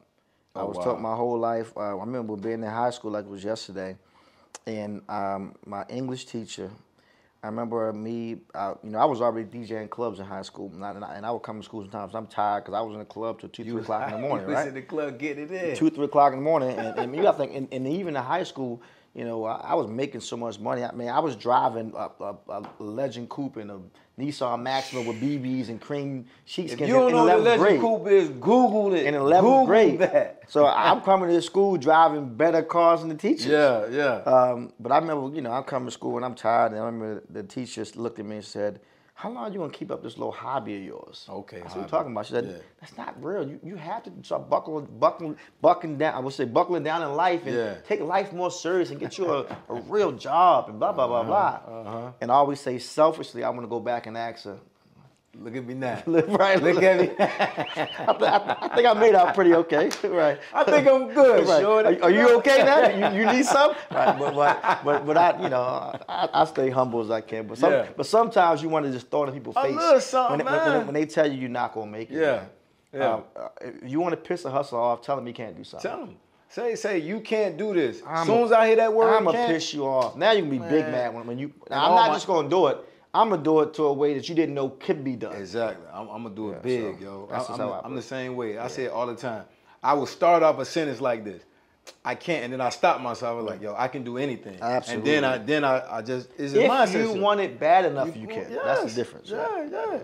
Oh, 0.56 0.62
I 0.62 0.64
was 0.64 0.78
wow. 0.78 0.84
taught 0.84 1.02
my 1.02 1.16
whole 1.16 1.40
life. 1.40 1.72
Uh, 1.78 1.82
I 1.98 2.00
remember 2.02 2.36
being 2.36 2.64
in 2.64 2.70
high 2.70 2.90
school 2.90 3.12
like 3.12 3.26
it 3.26 3.32
was 3.32 3.44
yesterday, 3.44 3.98
and 4.66 5.02
um, 5.08 5.56
my 5.66 5.86
English 5.88 6.26
teacher. 6.26 6.70
I 7.42 7.48
remember 7.48 7.94
me. 7.94 8.38
Uh, 8.54 8.74
you 8.84 8.90
know, 8.90 9.00
I 9.00 9.06
was 9.06 9.22
already 9.22 9.48
DJing 9.48 9.90
clubs 9.90 10.20
in 10.20 10.26
high 10.26 10.42
school, 10.42 10.72
and 10.74 10.84
I, 10.84 11.16
and 11.16 11.26
I, 11.26 11.32
would 11.32 11.42
come 11.42 11.60
to 11.60 11.64
school 11.64 11.82
sometimes. 11.84 12.14
I'm 12.14 12.28
tired 12.28 12.66
because 12.66 12.78
I 12.78 12.82
was 12.82 12.94
in 12.94 13.00
the 13.00 13.06
club 13.06 13.40
till 13.40 13.50
two, 13.50 13.64
three 13.64 13.82
o'clock 13.82 14.08
in 14.08 14.16
the 14.16 14.18
morning, 14.28 14.42
you 14.42 14.48
was 14.48 14.56
right? 14.56 14.68
in 14.68 14.74
the 14.74 14.82
club 14.82 15.18
getting 15.18 15.46
it 15.46 15.52
in. 15.52 15.76
two, 15.76 15.90
three 15.90 16.06
o'clock 16.06 16.34
in 16.34 16.40
the 16.40 16.44
morning, 16.44 16.78
and, 16.78 17.00
and 17.00 17.16
you 17.16 17.22
got 17.22 17.34
to 17.34 17.38
think, 17.38 17.56
and, 17.56 17.68
and 17.72 17.88
even 17.88 18.18
in 18.18 18.22
high 18.22 18.44
school, 18.44 18.82
you 19.16 19.24
know, 19.24 19.46
I, 19.46 19.56
I 19.56 19.74
was 19.76 19.88
making 19.88 20.20
so 20.22 20.36
much 20.36 20.60
money. 20.60 20.84
I 20.84 20.92
mean, 20.92 21.08
I 21.08 21.20
was 21.20 21.38
driving 21.38 21.94
a, 21.96 22.10
a, 22.22 22.36
a 22.50 22.64
Legend 22.80 23.30
Coupe 23.30 23.56
and 23.58 23.72
a 23.72 23.80
Nissan 24.20 24.62
Maxima 24.62 25.02
with 25.02 25.22
BBs 25.22 25.70
and 25.70 25.80
cream 25.80 26.26
if 26.28 26.52
sheepskins 26.52 26.90
you 26.90 26.96
don't 26.96 27.10
in, 27.10 27.16
know 27.16 27.38
in 27.38 27.44
the 27.44 27.50
11th 27.52 27.60
legend 27.60 27.82
coupe 27.82 28.08
is, 28.08 28.30
Google 28.30 28.94
it. 28.94 29.06
In 29.06 29.14
11th 29.14 29.42
Google 29.42 29.66
grade. 29.66 30.00
that. 30.00 30.44
So 30.48 30.66
I'm 30.66 31.02
coming 31.02 31.30
to 31.30 31.42
school 31.42 31.78
driving 31.78 32.36
better 32.36 32.62
cars 32.62 33.00
than 33.00 33.10
the 33.10 33.16
teachers. 33.16 33.46
Yeah, 33.46 33.88
yeah. 33.90 34.16
Um, 34.24 34.74
but 34.80 34.92
I 34.92 34.98
remember, 34.98 35.34
you 35.36 35.42
know, 35.42 35.52
I'm 35.52 35.64
coming 35.64 35.88
to 35.88 35.92
school 35.92 36.18
and 36.18 36.26
I'm 36.26 36.36
tired, 36.36 36.74
and 36.74 36.82
I 36.82 36.86
remember 36.86 37.24
the 37.30 37.44
teacher 37.44 37.86
looked 37.96 38.20
at 38.20 38.26
me 38.26 38.38
and 38.38 38.46
said, 38.46 38.82
how 39.20 39.30
long 39.30 39.44
are 39.50 39.52
you 39.52 39.60
gonna 39.60 39.70
keep 39.74 39.92
up 39.92 40.02
this 40.02 40.18
little 40.18 40.32
hobby 40.32 40.78
of 40.78 40.84
yours? 40.84 41.26
Okay, 41.30 41.60
That's 41.60 41.76
what 41.76 41.84
we're 41.84 41.90
talking 41.90 42.14
about. 42.14 42.26
She 42.26 42.32
said, 42.32 42.46
Yeah. 42.46 42.58
that's 42.80 42.98
not 42.98 43.22
real. 43.22 43.46
You, 43.46 43.60
you 43.62 43.76
have 43.76 44.02
to 44.04 44.12
start 44.24 44.50
buckling, 44.50 44.88
buckling, 44.98 45.36
buckling 45.62 45.98
down. 45.98 46.14
I 46.16 46.20
would 46.20 46.34
say 46.34 46.46
buckling 46.46 46.84
down 46.84 47.02
in 47.02 47.14
life 47.18 47.46
and 47.46 47.54
Yeah. 47.54 47.76
take 47.86 48.00
life 48.00 48.32
more 48.32 48.50
serious 48.50 48.92
and 48.92 49.00
get 49.00 49.18
you 49.18 49.30
a, 49.30 49.40
a 49.68 49.74
real 49.90 50.14
job 50.14 50.70
and 50.70 50.80
blah, 50.80 50.94
blah, 50.94 51.06
blah, 51.08 51.24
blah. 51.24 51.60
uh-huh. 51.68 52.12
And 52.22 52.32
I 52.32 52.36
always 52.36 52.62
say 52.62 52.80
selfishly, 52.80 53.44
I 53.44 53.50
want 53.50 53.64
to 53.64 53.68
go 53.68 53.82
back 53.82 54.08
and 54.08 54.18
ask 54.18 54.46
her, 54.46 54.58
Look 55.38 55.56
at 55.56 55.66
me 55.66 55.74
now. 55.76 56.02
right, 56.08 56.62
Look 56.62 56.82
at 56.84 57.00
me. 57.00 57.10
I, 57.20 57.26
th- 57.28 57.90
I, 58.00 58.14
th- 58.14 58.58
I 58.62 58.72
think 58.76 58.88
I 58.88 58.94
made 58.94 59.16
out 59.16 59.36
pretty 59.36 59.54
okay. 59.54 59.90
right. 60.10 60.40
I 60.54 60.64
think 60.64 60.88
I'm 60.88 61.14
good, 61.14 61.48
Right. 61.48 61.64
Are, 61.64 62.04
are 62.04 62.12
you 62.12 62.36
okay 62.38 62.58
now? 62.64 63.12
You, 63.12 63.20
you 63.22 63.32
need 63.32 63.46
some? 63.58 63.72
Right. 63.92 64.18
But, 64.18 64.34
but, 64.36 64.84
but, 64.84 65.06
but 65.06 65.18
I, 65.18 65.42
you 65.42 65.50
know, 65.50 65.96
I, 66.10 66.30
I 66.34 66.46
stay 66.46 66.70
humble 66.70 67.02
as 67.02 67.12
I 67.12 67.22
can. 67.22 67.48
But 67.48 67.58
some, 67.60 67.72
Yeah. 67.72 67.88
but 67.96 68.06
sometimes 68.06 68.62
you 68.64 68.70
want 68.70 68.86
to 68.86 68.92
just 68.92 69.10
throw 69.12 69.24
it 69.26 69.28
in 69.28 69.34
people's 69.36 69.56
face. 69.56 70.14
when, 70.14 70.40
they, 70.40 70.44
when, 70.46 70.86
when 70.88 70.94
they, 70.96 71.06
tell 71.06 71.32
you 71.32 71.40
you're 71.40 71.50
not 71.50 71.74
gonna 71.74 71.92
make 71.92 72.10
it. 72.10 72.16
Yeah. 72.16 72.36
man. 72.36 72.50
Yeah. 72.94 73.14
Um, 73.14 73.24
uh, 73.36 73.48
if 73.62 73.90
you 73.92 74.00
want 74.00 74.14
to 74.14 74.18
piss 74.18 74.46
a 74.46 74.50
hustler 74.52 74.80
off, 74.80 75.02
tell 75.04 75.18
him 75.18 75.26
he 75.28 75.34
can't 75.34 75.56
do 75.56 75.64
something. 75.64 75.90
Tell 75.90 76.02
him. 76.06 76.16
Say, 76.50 76.76
say, 76.76 76.98
you 76.98 77.22
can't 77.22 77.56
do 77.56 77.76
this. 77.76 78.02
As 78.08 78.26
soon 78.26 78.44
as 78.44 78.52
I 78.52 78.66
hear 78.66 78.78
that 78.78 78.92
word, 78.92 79.16
I'm 79.16 79.24
gonna 79.24 79.46
piss 79.48 79.72
you 79.76 79.86
off. 79.86 80.16
Now 80.16 80.32
you 80.32 80.42
can 80.42 80.50
be 80.50 80.58
big 80.58 80.86
mad 80.86 81.14
when, 81.14 81.28
when 81.28 81.38
you. 81.38 81.54
And 81.70 81.80
I'm 81.80 81.94
not 81.94 82.08
my- 82.10 82.16
just 82.16 82.26
gonna 82.26 82.50
do 82.50 82.68
it. 82.68 82.78
I'm 83.14 83.30
gonna 83.30 83.42
do 83.42 83.62
it 83.62 83.74
to 83.76 83.84
a 83.86 83.94
way 83.94 84.14
that 84.14 84.30
you 84.30 84.36
didn't 84.36 84.56
know 84.56 84.70
could 84.70 85.04
be 85.04 85.16
done. 85.16 85.36
Exactly. 85.36 85.86
I'm, 85.92 86.08
I'm 86.10 86.24
gonna 86.24 86.36
do 86.36 86.50
it 86.52 86.56
Yeah, 86.56 86.60
big, 86.62 87.00
so 87.00 87.04
yo. 87.04 87.28
that's 87.30 87.46
I, 87.46 87.58
just 87.58 87.60
I'm, 87.60 87.82
I'm 87.84 87.96
the 87.96 88.02
same 88.02 88.36
way. 88.36 88.58
I 88.58 88.68
say 88.68 88.86
it 88.86 88.92
all 88.92 89.08
the 89.08 89.16
time. 89.16 89.46
I 89.82 89.94
will 89.94 90.06
start 90.06 90.44
off 90.44 90.60
a 90.60 90.66
sentence 90.66 91.02
like 91.02 91.24
this. 91.24 91.44
I 92.06 92.14
can't, 92.14 92.44
and 92.44 92.54
then 92.54 92.62
I 92.62 92.70
stop 92.70 93.02
myself. 93.02 93.40
I'm 93.40 93.46
like, 93.46 93.62
yo, 93.62 93.74
I 93.76 93.88
can 93.88 94.04
do 94.04 94.18
anything. 94.18 94.58
Absolutely. 94.62 95.16
And 95.16 95.24
then 95.24 95.32
I, 95.32 95.38
then 95.40 95.64
I, 95.64 95.98
I 95.98 96.02
just, 96.04 96.30
it's 96.38 96.54
a 96.54 96.64
if 96.64 96.72
mindset. 96.72 97.02
you 97.16 97.22
want 97.22 97.40
it 97.40 97.60
bad 97.60 97.86
enough, 97.86 98.16
you, 98.16 98.28
can. 98.28 98.52
That's 98.54 98.94
the 98.94 99.02
difference. 99.02 99.30
Yeah, 99.30 99.38
right? 99.38 99.72
yeah. 99.72 100.00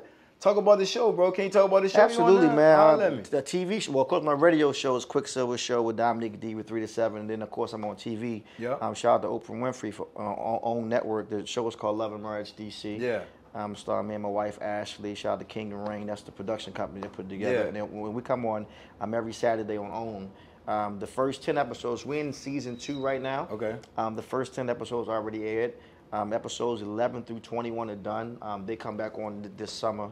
Talk 0.45 0.57
about 0.57 0.77
the 0.77 0.85
show, 0.85 1.11
bro. 1.11 1.31
Can 1.31 1.45
you 1.45 1.49
talk 1.49 1.65
about 1.65 1.81
the 1.81 1.89
show? 1.89 2.01
Absolutely, 2.01 2.49
man. 2.49 2.77
Uh, 2.77 3.23
the 3.31 3.41
TV 3.41 3.81
show, 3.81 3.93
well, 3.93 4.03
of 4.03 4.09
course, 4.09 4.23
my 4.23 4.33
radio 4.33 4.71
show 4.71 4.95
is 4.95 5.03
Quicksilva 5.03 5.57
Show 5.57 5.81
with 5.81 5.97
Dominique 5.97 6.39
D 6.39 6.53
with 6.53 6.67
3 6.67 6.81
to 6.81 6.87
7. 6.87 7.21
And 7.21 7.27
then, 7.27 7.41
of 7.41 7.49
course, 7.49 7.73
I'm 7.73 7.83
on 7.83 7.95
TV. 7.95 8.43
Yeah. 8.59 8.73
Um, 8.79 8.93
shout 8.93 9.15
out 9.15 9.21
to 9.23 9.27
Oprah 9.29 9.59
Winfrey 9.59 9.91
for 9.91 10.05
uh, 10.15 10.19
on, 10.19 10.87
network. 10.87 11.31
The 11.31 11.47
show 11.47 11.67
is 11.67 11.75
called 11.75 11.97
Love 11.97 12.13
and 12.13 12.21
Marriage 12.21 12.55
DC. 12.55 12.99
Yeah. 12.99 13.21
I'm 13.55 13.75
starring 13.75 14.07
me 14.07 14.13
and 14.13 14.21
my 14.21 14.29
wife 14.29 14.61
Ashley. 14.61 15.15
Shout 15.15 15.33
out 15.33 15.39
to 15.39 15.45
Kingdom 15.45 15.83
Reign. 15.89 16.05
That's 16.05 16.21
the 16.21 16.31
production 16.31 16.73
company 16.73 17.01
that 17.01 17.13
put 17.13 17.25
it 17.25 17.29
together. 17.29 17.55
Yeah. 17.55 17.61
And 17.61 17.75
then 17.75 17.91
when 17.91 18.13
we 18.13 18.21
come 18.21 18.45
on, 18.45 18.67
I'm 19.01 19.15
every 19.15 19.33
Saturday 19.33 19.79
on 19.79 19.89
OWN. 19.89 20.31
Um, 20.67 20.99
the 20.99 21.07
first 21.07 21.41
10 21.41 21.57
episodes, 21.57 22.05
we're 22.05 22.19
in 22.19 22.31
season 22.31 22.77
two 22.77 23.01
right 23.01 23.21
now. 23.21 23.47
Okay. 23.49 23.77
Um, 23.97 24.15
the 24.15 24.21
first 24.21 24.53
10 24.53 24.69
episodes 24.69 25.09
already 25.09 25.43
aired. 25.43 25.73
Um, 26.13 26.33
episodes 26.33 26.81
11 26.81 27.23
through 27.23 27.39
21 27.39 27.89
are 27.89 27.95
done. 27.95 28.37
Um, 28.41 28.65
they 28.65 28.75
come 28.75 28.95
back 28.95 29.17
on 29.17 29.41
th- 29.41 29.53
this 29.57 29.71
summer, 29.71 30.11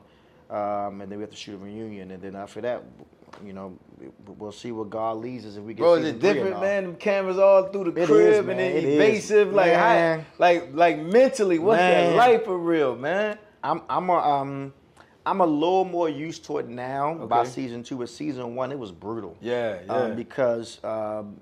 um, 0.50 1.02
and 1.02 1.12
then 1.12 1.18
we 1.18 1.22
have 1.24 1.32
to 1.32 1.36
shoot 1.38 1.56
a 1.56 1.58
reunion. 1.58 2.12
And 2.12 2.22
then 2.22 2.36
after 2.36 2.62
that, 2.62 2.84
you 3.44 3.54
know, 3.54 3.78
we- 4.00 4.10
we'll 4.38 4.52
see 4.52 4.72
what 4.72 4.89
God 4.89 5.18
leads 5.18 5.46
us 5.46 5.56
if 5.56 5.64
we 5.64 5.74
get. 5.74 5.82
Bro, 5.82 5.96
is 5.96 6.06
it 6.06 6.20
different, 6.20 6.60
man? 6.60 6.84
Them 6.84 6.96
cameras 6.96 7.38
all 7.39 7.64
through 7.70 7.91
the 7.91 8.02
It 8.02 8.06
crib 8.08 8.20
is, 8.28 8.38
and 8.39 8.48
man. 8.48 8.58
then 8.58 8.72
It 8.76 8.84
is. 8.84 8.94
evasive. 8.96 9.54
Like, 9.54 9.74
how, 9.74 10.20
like, 10.38 10.70
like 10.74 11.00
mentally, 11.00 11.58
what's 11.60 11.78
Man. 11.80 12.12
that 12.12 12.16
life 12.16 12.46
for 12.46 12.58
real, 12.58 12.96
man? 12.96 13.38
I'm 13.64 13.82
I'm 13.89 14.10
a 14.10 14.14
um 14.18 14.74
I'm 15.26 15.39
a 15.39 15.46
little 15.46 15.86
more 15.86 16.10
used 16.10 16.44
to 16.46 16.58
it 16.58 16.68
now 16.68 17.14
by 17.14 17.46
season 17.46 17.82
two. 17.82 17.96
But 17.98 18.10
season 18.10 18.56
one, 18.56 18.72
it 18.74 18.78
was 18.78 18.91
brutal. 18.91 19.38
Yeah, 19.41 19.80
yeah. 19.86 19.94
Um, 19.94 20.16
because 20.16 20.84
um, 20.84 21.39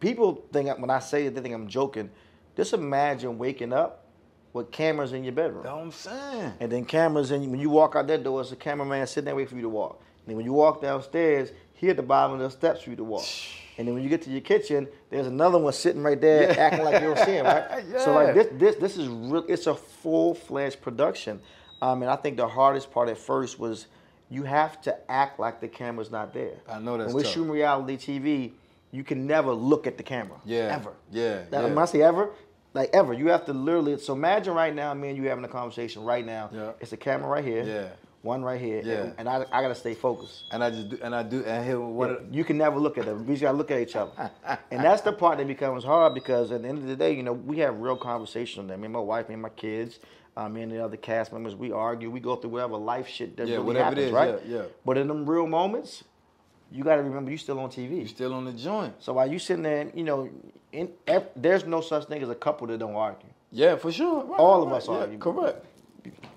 people 0.00 0.42
think 0.52 0.76
when 0.78 0.90
I 0.90 1.00
say 1.00 1.26
it, 1.26 1.34
they 1.34 1.40
think 1.42 1.54
I'm 1.54 1.68
joking. 1.68 2.10
Just 2.56 2.72
imagine 2.72 3.36
waking 3.38 3.72
up 3.74 4.03
with 4.54 4.70
cameras 4.70 5.12
in 5.12 5.22
your 5.24 5.32
bedroom. 5.34 5.64
That's 5.64 5.74
what 5.74 5.82
I'm 5.82 5.90
saying. 5.90 6.52
And 6.60 6.72
then 6.72 6.84
cameras, 6.86 7.30
and 7.32 7.50
when 7.50 7.60
you 7.60 7.68
walk 7.68 7.96
out 7.96 8.06
that 8.06 8.22
door, 8.24 8.40
it's 8.40 8.52
a 8.52 8.56
cameraman 8.56 9.06
sitting 9.06 9.26
there 9.26 9.34
waiting 9.34 9.48
for 9.50 9.56
you 9.56 9.62
to 9.62 9.68
walk. 9.68 10.00
And 10.20 10.28
then 10.28 10.36
when 10.36 10.46
you 10.46 10.52
walk 10.54 10.80
downstairs, 10.80 11.50
he 11.74 11.90
at 11.90 11.96
the 11.96 12.02
bottom 12.02 12.34
of 12.34 12.38
the 12.40 12.50
steps 12.50 12.82
for 12.82 12.90
you 12.90 12.96
to 12.96 13.04
walk. 13.04 13.24
And 13.76 13.88
then 13.88 13.94
when 13.96 14.04
you 14.04 14.08
get 14.08 14.22
to 14.22 14.30
your 14.30 14.40
kitchen, 14.40 14.86
there's 15.10 15.26
another 15.26 15.58
one 15.58 15.72
sitting 15.72 16.00
right 16.00 16.20
there, 16.20 16.44
Yeah. 16.44 16.62
acting 16.62 16.84
like 16.84 17.02
you 17.02 17.08
don't 17.08 17.18
see 17.18 17.32
him, 17.32 17.44
right? 17.44 17.82
So 18.04 18.14
like 18.14 18.32
this, 18.32 18.46
this, 18.52 18.76
this 18.76 18.96
is 18.96 19.08
real. 19.08 19.44
It's 19.48 19.66
a 19.66 19.74
full 19.74 20.32
fledged 20.36 20.80
production. 20.80 21.40
Um, 21.82 22.02
and 22.02 22.08
I 22.08 22.14
think 22.14 22.36
the 22.36 22.46
hardest 22.46 22.92
part 22.92 23.08
at 23.08 23.18
first 23.18 23.58
was 23.58 23.88
you 24.30 24.44
have 24.44 24.80
to 24.82 24.96
act 25.10 25.40
like 25.40 25.60
the 25.60 25.66
camera's 25.66 26.12
not 26.12 26.32
there. 26.32 26.54
I 26.70 26.78
know 26.78 26.96
that's 26.96 27.08
When 27.08 27.16
we're 27.16 27.22
tough. 27.24 27.32
shooting 27.32 27.50
reality 27.50 27.96
TV, 27.96 28.52
you 28.92 29.02
can 29.02 29.26
never 29.26 29.52
look 29.52 29.88
at 29.88 29.96
the 29.96 30.04
camera. 30.04 30.38
Yeah. 30.44 30.76
Ever. 30.78 30.92
Yeah, 31.10 31.42
That, 31.50 31.62
yeah. 31.62 31.62
When 31.64 31.76
I 31.78 31.84
say 31.86 32.00
ever, 32.02 32.30
like 32.74 32.90
ever, 32.92 33.12
you 33.12 33.28
have 33.28 33.46
to 33.46 33.52
literally. 33.52 33.96
So 33.98 34.12
imagine 34.12 34.52
right 34.54 34.74
now, 34.74 34.92
me 34.94 35.08
and 35.08 35.16
you 35.16 35.24
having 35.28 35.44
a 35.44 35.48
conversation 35.48 36.04
right 36.04 36.26
now. 36.26 36.50
Yeah. 36.52 36.72
It's 36.80 36.92
a 36.92 36.96
camera 36.96 37.28
right 37.28 37.44
here. 37.44 37.62
Yeah. 37.62 37.88
One 38.22 38.42
right 38.42 38.60
here. 38.60 38.80
Yeah. 38.84 38.94
And, 38.94 39.14
and 39.18 39.28
I, 39.28 39.44
I 39.52 39.62
gotta 39.62 39.74
stay 39.74 39.94
focused. 39.94 40.44
And 40.50 40.64
I 40.64 40.70
just 40.70 40.88
do, 40.88 40.98
and 41.02 41.14
I 41.14 41.22
do, 41.22 41.44
and 41.44 41.64
here 41.64 41.78
what? 41.78 42.10
Yeah, 42.10 42.16
you 42.32 42.42
can 42.44 42.56
never 42.58 42.78
look 42.80 42.96
at 42.98 43.04
them. 43.04 43.26
We 43.26 43.34
just 43.34 43.42
gotta 43.42 43.56
look 43.56 43.70
at 43.70 43.80
each 43.80 43.96
other. 43.96 44.12
and 44.70 44.82
that's 44.82 45.02
the 45.02 45.12
part 45.12 45.38
that 45.38 45.46
becomes 45.46 45.84
hard 45.84 46.14
because 46.14 46.50
at 46.50 46.62
the 46.62 46.68
end 46.68 46.78
of 46.78 46.86
the 46.86 46.96
day, 46.96 47.12
you 47.14 47.22
know, 47.22 47.34
we 47.34 47.58
have 47.58 47.78
real 47.78 47.96
conversations 47.96 48.58
on 48.60 48.66
that. 48.68 48.78
Me 48.78 48.84
and 48.86 48.92
my 48.94 48.98
wife, 49.00 49.28
me 49.28 49.34
and 49.34 49.42
my 49.42 49.50
kids, 49.50 49.98
uh, 50.36 50.48
me 50.48 50.62
and 50.62 50.72
the 50.72 50.82
other 50.82 50.96
cast 50.96 51.32
members, 51.32 51.54
we 51.54 51.70
argue, 51.70 52.10
we 52.10 52.18
go 52.18 52.34
through 52.34 52.50
whatever 52.50 52.76
life 52.78 53.06
shit 53.06 53.36
that 53.36 53.46
Yeah, 53.46 53.56
really 53.56 53.66
whatever 53.66 53.92
it 53.92 53.98
happens, 53.98 54.06
is, 54.06 54.12
right? 54.12 54.40
yeah, 54.46 54.56
yeah. 54.56 54.64
But 54.86 54.96
in 54.98 55.06
them 55.06 55.28
real 55.28 55.46
moments, 55.46 56.02
you 56.74 56.82
gotta 56.82 57.02
remember 57.02 57.30
you 57.30 57.38
still 57.38 57.60
on 57.60 57.70
TV. 57.70 58.00
You 58.00 58.08
still 58.08 58.34
on 58.34 58.44
the 58.44 58.52
joint? 58.52 58.94
so 58.98 59.12
while 59.12 59.30
you 59.30 59.38
sitting 59.38 59.62
there, 59.62 59.90
you 59.94 60.02
know, 60.02 60.28
in, 60.72 60.90
there's 61.36 61.64
no 61.64 61.80
such 61.80 62.06
thing 62.06 62.20
as 62.20 62.28
a 62.28 62.34
couple 62.34 62.66
that 62.66 62.78
don't 62.78 62.96
argue. 62.96 63.28
Yeah, 63.52 63.76
for 63.76 63.92
sure. 63.92 64.24
Right, 64.24 64.40
All 64.40 64.62
of 64.64 64.70
right, 64.70 64.78
us 64.78 64.88
yeah, 64.88 64.94
argue. 64.94 65.18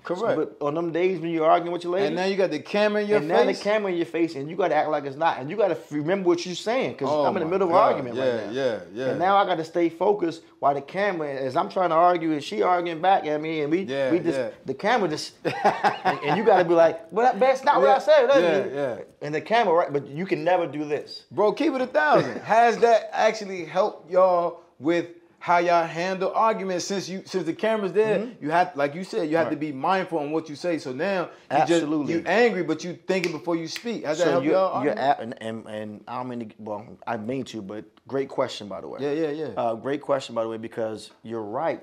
Correct. 0.04 0.36
But 0.58 0.64
on 0.66 0.74
them 0.74 0.90
days 0.92 1.20
when 1.20 1.30
you're 1.30 1.44
arguing 1.44 1.72
with 1.72 1.84
your 1.84 1.92
lady, 1.92 2.06
and 2.06 2.16
now 2.16 2.24
you 2.24 2.36
got 2.36 2.50
the 2.50 2.60
camera 2.60 3.02
in 3.02 3.08
your 3.08 3.18
and 3.18 3.28
now 3.28 3.40
the 3.40 3.46
face. 3.52 3.62
camera 3.62 3.90
in 3.90 3.98
your 3.98 4.06
face, 4.06 4.36
and 4.36 4.48
you 4.48 4.56
got 4.56 4.68
to 4.68 4.74
act 4.74 4.88
like 4.88 5.04
it's 5.04 5.16
not, 5.16 5.38
and 5.38 5.50
you 5.50 5.56
got 5.56 5.68
to 5.68 5.76
remember 5.94 6.28
what 6.28 6.46
you're 6.46 6.54
saying 6.54 6.92
because 6.92 7.08
Oh 7.10 7.26
I'm 7.26 7.36
in 7.36 7.42
the 7.42 7.48
middle 7.48 7.68
of 7.68 7.72
God. 7.72 7.88
an 7.88 7.92
argument 7.92 8.16
Yeah, 8.16 8.24
right 8.36 8.46
now. 8.46 8.52
yeah, 8.52 8.78
yeah. 8.94 9.04
And 9.10 9.18
now 9.18 9.36
I 9.36 9.44
got 9.44 9.56
to 9.56 9.64
stay 9.64 9.90
focused 9.90 10.42
while 10.60 10.72
the 10.72 10.80
camera, 10.80 11.28
as 11.30 11.56
I'm 11.56 11.68
trying 11.68 11.90
to 11.90 11.96
argue, 11.96 12.32
and 12.32 12.42
she 12.42 12.62
arguing 12.62 13.02
back 13.02 13.26
at 13.26 13.38
me, 13.40 13.60
and 13.60 13.70
we, 13.70 13.82
Yeah, 13.82 14.10
we 14.10 14.20
just, 14.20 14.38
yeah. 14.38 14.48
the 14.64 14.72
camera 14.74 15.08
just, 15.10 15.34
and, 15.44 16.18
and 16.24 16.38
you 16.38 16.44
got 16.44 16.58
to 16.58 16.64
be 16.64 16.74
like, 16.74 17.12
well, 17.12 17.26
that- 17.26 17.38
that's 17.38 17.62
not 17.64 17.80
what 17.80 17.90
I 17.90 17.98
said. 17.98 18.28
yeah, 18.28 18.74
yeah. 18.74 18.98
And 19.20 19.34
the 19.34 19.40
camera, 19.42 19.74
right? 19.74 19.92
But 19.92 20.06
you 20.06 20.24
can 20.24 20.42
never 20.44 20.66
do 20.66 20.84
this. 20.86 21.24
Bro, 21.30 21.52
keep 21.52 21.74
it 21.74 21.80
a 21.82 21.86
thousand. 21.86 22.40
Has 22.40 22.78
that 22.78 23.10
actually 23.12 23.64
helped 23.66 24.10
y'all 24.10 24.60
with 24.78 25.08
how 25.40 25.58
y'all 25.58 25.86
handle 25.86 26.32
arguments 26.34 26.84
since 26.84 27.08
you 27.08 27.22
since 27.24 27.44
the 27.44 27.52
camera's 27.52 27.92
there? 27.92 28.28
You 28.40 28.50
have 28.50 28.74
like 28.76 28.94
you 28.94 29.04
said, 29.04 29.30
you 29.30 29.36
have 29.36 29.50
to 29.50 29.56
Mm-hmm. 29.56 29.60
Be 29.60 29.72
mindful 29.72 30.18
on 30.18 30.30
what 30.30 30.48
you 30.48 30.54
say. 30.56 30.78
So 30.78 30.92
now 30.92 31.22
you 31.24 31.30
Absolutely. 31.50 32.14
just 32.14 32.26
you 32.26 32.30
angry, 32.30 32.62
but 32.62 32.84
you 32.84 32.98
thinking 33.06 33.32
before 33.32 33.56
you 33.56 33.66
speak. 33.68 34.04
That 34.04 34.16
So 34.16 34.30
helped 34.30 34.44
you're, 34.46 34.54
y'all? 34.54 34.84
you're 34.84 34.98
at, 34.98 35.20
and, 35.20 35.34
and, 35.40 35.66
and 35.66 36.04
I 36.06 36.18
don't 36.18 36.28
mean 36.28 36.48
to, 36.48 36.54
well, 36.58 36.86
I 37.06 37.16
mean 37.16 37.44
to, 37.46 37.62
but 37.62 37.84
great 38.06 38.28
question, 38.28 38.68
by 38.68 38.80
the 38.80 38.88
way. 38.88 39.00
Yeah, 39.00 39.12
yeah, 39.12 39.30
yeah. 39.30 39.46
Uh, 39.56 39.74
great 39.74 40.00
question, 40.00 40.34
by 40.34 40.42
the 40.44 40.48
way, 40.48 40.58
because 40.58 41.10
you're 41.22 41.42
right. 41.42 41.82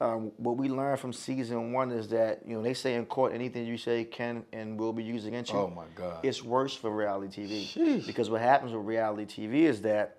Um, 0.00 0.30
what 0.36 0.56
we 0.56 0.68
learned 0.68 1.00
from 1.00 1.12
season 1.12 1.72
one 1.72 1.90
is 1.90 2.08
that, 2.08 2.42
you 2.46 2.54
know, 2.54 2.62
they 2.62 2.74
say 2.74 2.94
in 2.94 3.06
court 3.06 3.32
anything 3.32 3.66
you 3.66 3.78
say 3.78 4.04
can 4.04 4.44
and 4.52 4.78
will 4.78 4.92
be 4.92 5.02
used 5.02 5.26
against 5.26 5.52
you. 5.52 5.58
Oh, 5.58 5.72
my 5.74 5.86
God. 5.94 6.18
It's 6.22 6.42
worse 6.44 6.76
for 6.76 6.90
reality 6.90 7.46
TV. 7.46 7.64
Sheesh. 7.64 8.06
Because 8.06 8.28
what 8.30 8.42
happens 8.42 8.72
with 8.72 8.84
reality 8.84 9.24
TV 9.48 9.62
is 9.62 9.80
that 9.82 10.18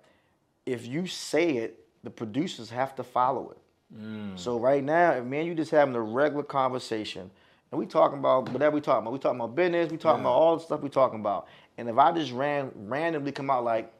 if 0.66 0.86
you 0.86 1.06
say 1.06 1.58
it, 1.58 1.84
the 2.02 2.10
producers 2.10 2.70
have 2.70 2.94
to 2.96 3.02
follow 3.04 3.50
it. 3.50 3.58
Mm. 3.96 4.38
So 4.38 4.58
right 4.58 4.82
now, 4.84 5.12
if 5.12 5.24
me 5.24 5.38
and 5.38 5.46
you 5.48 5.54
just 5.54 5.70
having 5.70 5.94
a 5.94 6.00
regular 6.00 6.42
conversation, 6.44 7.30
and 7.70 7.78
we 7.78 7.86
talking 7.86 8.18
about 8.18 8.48
whatever 8.50 8.74
we 8.74 8.80
talking 8.80 9.02
about, 9.02 9.12
we 9.12 9.18
talking 9.18 9.40
about 9.40 9.54
business, 9.54 9.90
we 9.90 9.96
talking 9.96 10.22
Yeah. 10.22 10.28
about 10.28 10.34
all 10.34 10.56
the 10.56 10.62
stuff 10.64 10.80
we 10.80 10.88
talking 10.88 11.20
about, 11.20 11.46
and 11.76 11.88
if 11.88 11.96
I 11.98 12.12
just 12.12 12.32
ran 12.32 12.70
randomly 12.74 13.32
come 13.32 13.50
out 13.50 13.64
like, 13.64 13.92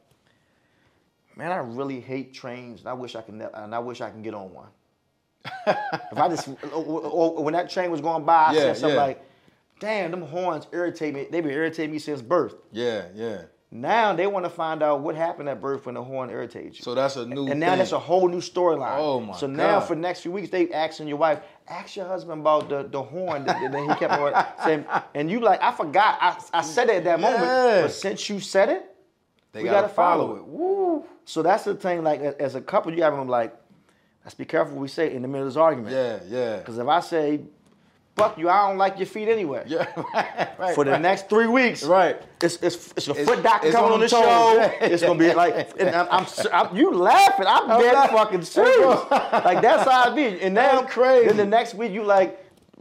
man, 1.35 1.51
I 1.51 1.57
really 1.57 1.99
hate 1.99 2.33
trains, 2.33 2.81
and 2.81 2.89
I 2.89 2.93
wish 2.93 3.15
I 3.15 3.21
can, 3.21 3.41
and 3.41 3.73
I 3.75 3.79
wish 3.79 4.01
I 4.01 4.09
can 4.09 4.21
get 4.21 4.33
on 4.33 4.53
one. 4.53 4.67
if 5.67 6.17
I 6.17 6.27
just, 6.29 6.47
or, 6.47 6.55
or- 6.73 7.31
or 7.37 7.43
when 7.43 7.53
that 7.53 7.69
train 7.69 7.89
was 7.91 8.01
going 8.01 8.25
by, 8.25 8.45
I 8.47 8.53
Yeah, 8.53 8.59
said 8.59 8.77
something 8.77 8.97
yeah. 8.97 9.03
like, 9.03 9.23
damn, 9.79 10.11
them 10.11 10.21
horns 10.23 10.67
irritate 10.73 11.13
me. 11.13 11.27
They 11.31 11.39
been 11.41 11.51
irritating 11.51 11.91
me 11.91 11.99
since 11.99 12.21
birth. 12.21 12.55
yeah, 12.71 13.05
yeah. 13.15 13.43
Now 13.71 14.13
they 14.13 14.25
want 14.25 14.45
to 14.45 14.49
find 14.49 14.81
out 14.81 15.01
what 15.01 15.15
happened 15.15 15.47
at 15.47 15.61
birth 15.61 15.85
when 15.85 15.93
the 15.93 16.03
horn 16.03 16.31
irritates 16.31 16.79
you. 16.79 16.83
So 16.83 16.95
that's 16.95 17.17
a 17.17 17.25
new 17.25 17.47
And 17.47 17.59
now 17.59 17.69
thing. 17.69 17.77
that's 17.79 17.91
a 17.91 17.99
whole 17.99 18.27
new 18.27 18.39
storyline. 18.41 18.95
Oh, 18.97 19.19
my 19.19 19.35
So 19.35 19.45
now 19.45 19.79
God. 19.79 19.87
for 19.87 19.93
the 19.95 20.01
next 20.01 20.21
few 20.21 20.31
weeks, 20.31 20.49
they 20.49 20.71
asking 20.71 21.07
your 21.07 21.17
wife, 21.17 21.39
ask 21.67 21.95
your 21.95 22.07
husband 22.07 22.41
about 22.41 22.67
the, 22.67 22.83
the 22.89 23.01
horn. 23.01 23.47
and 23.47 23.71
then 23.71 23.87
he 23.87 23.95
kept 23.95 24.13
on 24.13 24.45
saying, 24.65 24.85
and 25.13 25.29
you 25.29 25.39
like, 25.39 25.61
I 25.61 25.71
forgot. 25.71 26.17
I, 26.19 26.37
I 26.51 26.61
said 26.63 26.89
it 26.89 26.95
at 26.97 27.03
that 27.03 27.19
moment. 27.19 27.41
But 27.43 27.89
since 27.91 28.27
you 28.27 28.39
said 28.39 28.69
it, 28.69 28.85
they 29.51 29.61
we 29.61 29.69
gotta, 29.69 29.81
gotta 29.83 29.93
follow 29.93 30.35
it. 30.37 30.45
Woo. 30.45 31.05
so 31.25 31.43
that's 31.43 31.63
the 31.63 31.75
thing. 31.75 32.03
Like 32.03 32.21
as 32.21 32.55
a 32.55 32.61
couple, 32.61 32.91
you 32.93 33.03
have 33.03 33.15
them 33.15 33.27
like, 33.27 33.55
let's 34.25 34.33
be 34.35 34.45
careful 34.45 34.73
what 34.75 34.81
we 34.81 34.87
say 34.87 35.13
in 35.13 35.21
the 35.21 35.27
middle 35.27 35.45
of 35.47 35.53
this 35.53 35.57
argument. 35.59 35.93
Yeah, 35.93 36.19
yeah. 36.27 36.57
Because 36.57 36.79
if 36.79 36.87
I 36.87 36.99
say, 37.01 37.41
fuck 38.19 38.37
you, 38.37 38.49
I 38.49 38.67
don't 38.67 38.77
like 38.77 38.97
your 38.99 39.05
feet 39.07 39.27
anyway. 39.27 39.63
Yeah, 39.65 39.87
right, 40.13 40.59
right. 40.59 40.75
For 40.75 40.83
the 40.83 40.91
right. 40.91 41.01
next 41.01 41.29
three 41.29 41.47
weeks, 41.47 41.83
Right. 41.83 42.21
It's 42.41 42.55
it's 42.61 42.91
it's 42.95 43.07
a 43.07 43.11
It's- 43.11 43.25
foot 43.27 43.41
doctor 43.43 43.71
coming 43.71 43.87
on 43.87 43.93
on 43.93 43.99
the 44.01 44.07
toes. 44.07 44.21
show. 44.23 44.71
It's 44.81 45.03
gonna 45.03 45.17
be 45.19 45.33
like, 45.33 45.71
and 45.79 45.89
I'm, 45.95 46.07
I'm, 46.11 46.25
I'm- 46.53 46.75
you 46.75 46.93
laughing. 46.93 47.45
I'm, 47.47 47.67
dead 47.81 47.93
not- 47.93 48.11
fucking 48.11 48.43
serious. 48.43 48.99
like 49.11 49.61
that's 49.61 49.89
how 49.89 50.11
I 50.11 50.15
be. 50.15 50.25
And 50.41 50.55
then 50.55 50.75
That's 50.75 50.93
crazy. 50.93 51.27
Then 51.27 51.37
the 51.37 51.45
next 51.45 51.73
week 51.75 51.91
you 51.91 52.03
like, 52.03 52.37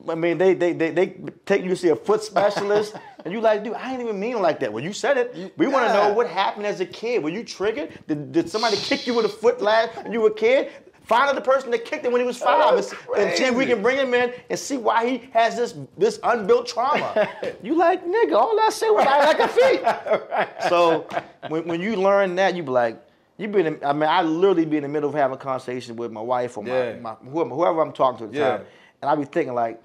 I 0.09 0.15
mean, 0.15 0.39
they 0.39 0.55
they 0.55 0.73
they, 0.75 0.91
they 0.91 1.07
take 1.45 1.63
you 1.63 1.71
to 1.71 1.77
see 1.77 1.89
a 1.89 1.97
foot 1.97 2.23
specialist, 2.23 2.95
and 3.25 3.35
you 3.35 3.41
like, 3.41 3.65
dude, 3.65 3.75
I 3.75 3.93
ain't 3.93 4.01
even 4.01 4.19
mean 4.21 4.41
like 4.41 4.61
that. 4.61 4.73
Well, 4.73 4.83
you 4.85 4.93
said 4.93 5.17
it. 5.19 5.53
We 5.57 5.67
want 5.67 5.87
to 5.89 5.93
know 5.93 6.13
what 6.13 6.29
happened 6.29 6.67
as 6.67 6.79
a 6.81 6.87
kid. 6.87 7.23
Were 7.25 7.31
you 7.31 7.43
triggered? 7.43 7.89
Did, 8.07 8.31
did 8.31 8.49
somebody 8.49 8.77
kick 8.77 9.07
you 9.09 9.15
with 9.15 9.25
a 9.27 9.29
foot 9.29 9.61
last 9.61 9.97
when 10.05 10.13
you 10.13 10.21
were 10.21 10.29
a 10.31 10.35
kid? 10.35 10.71
Find 11.09 11.31
out 11.31 11.35
the 11.37 11.41
person 11.41 11.71
that 11.71 11.87
kicked 11.87 12.05
him 12.05 12.13
when 12.13 12.21
he 12.21 12.27
was 12.27 12.37
five, 12.37 12.75
and, 12.77 12.87
and 13.17 13.33
see 13.33 13.45
if 13.47 13.55
we 13.55 13.65
can 13.65 13.81
bring 13.81 13.97
him 13.97 14.13
in 14.13 14.31
and 14.51 14.59
see 14.59 14.77
why 14.77 15.09
he 15.09 15.31
has 15.33 15.57
this 15.57 15.75
this 15.97 16.21
unbuilt 16.23 16.67
trauma. 16.67 17.27
you 17.63 17.75
like, 17.77 18.05
nigga, 18.05 18.35
all 18.35 18.61
I 18.61 18.69
said 18.69 18.91
was 18.91 19.07
I 19.09 19.25
like 19.25 19.39
a 19.39 19.49
feet. 19.49 20.49
So 20.69 21.09
when, 21.49 21.67
when 21.67 21.81
you 21.81 21.97
learn 21.97 22.35
that, 22.37 22.55
you 22.55 22.63
be 22.63 22.69
like, 22.71 23.01
you 23.39 23.49
be 23.49 23.61
in, 23.61 23.79
I 23.83 23.95
mean, 23.95 24.03
I 24.11 24.21
literally 24.21 24.67
be 24.67 24.77
in 24.77 24.83
the 24.83 24.89
middle 24.91 25.09
of 25.09 25.15
having 25.15 25.35
a 25.35 25.41
conversation 25.41 25.97
with 25.97 26.13
my 26.13 26.21
wife 26.21 26.59
or 26.59 26.63
my, 26.65 26.71
Yeah. 26.91 26.97
my 27.01 27.15
whoever, 27.15 27.51
whoever 27.51 27.81
I'm 27.81 27.93
talking 27.93 28.19
to 28.19 28.25
at 28.25 28.33
the 28.33 28.39
Yeah. 28.39 28.57
time, 28.59 28.67
and 29.01 29.11
I 29.11 29.15
be 29.15 29.25
thinking 29.25 29.55
like, 29.55 29.83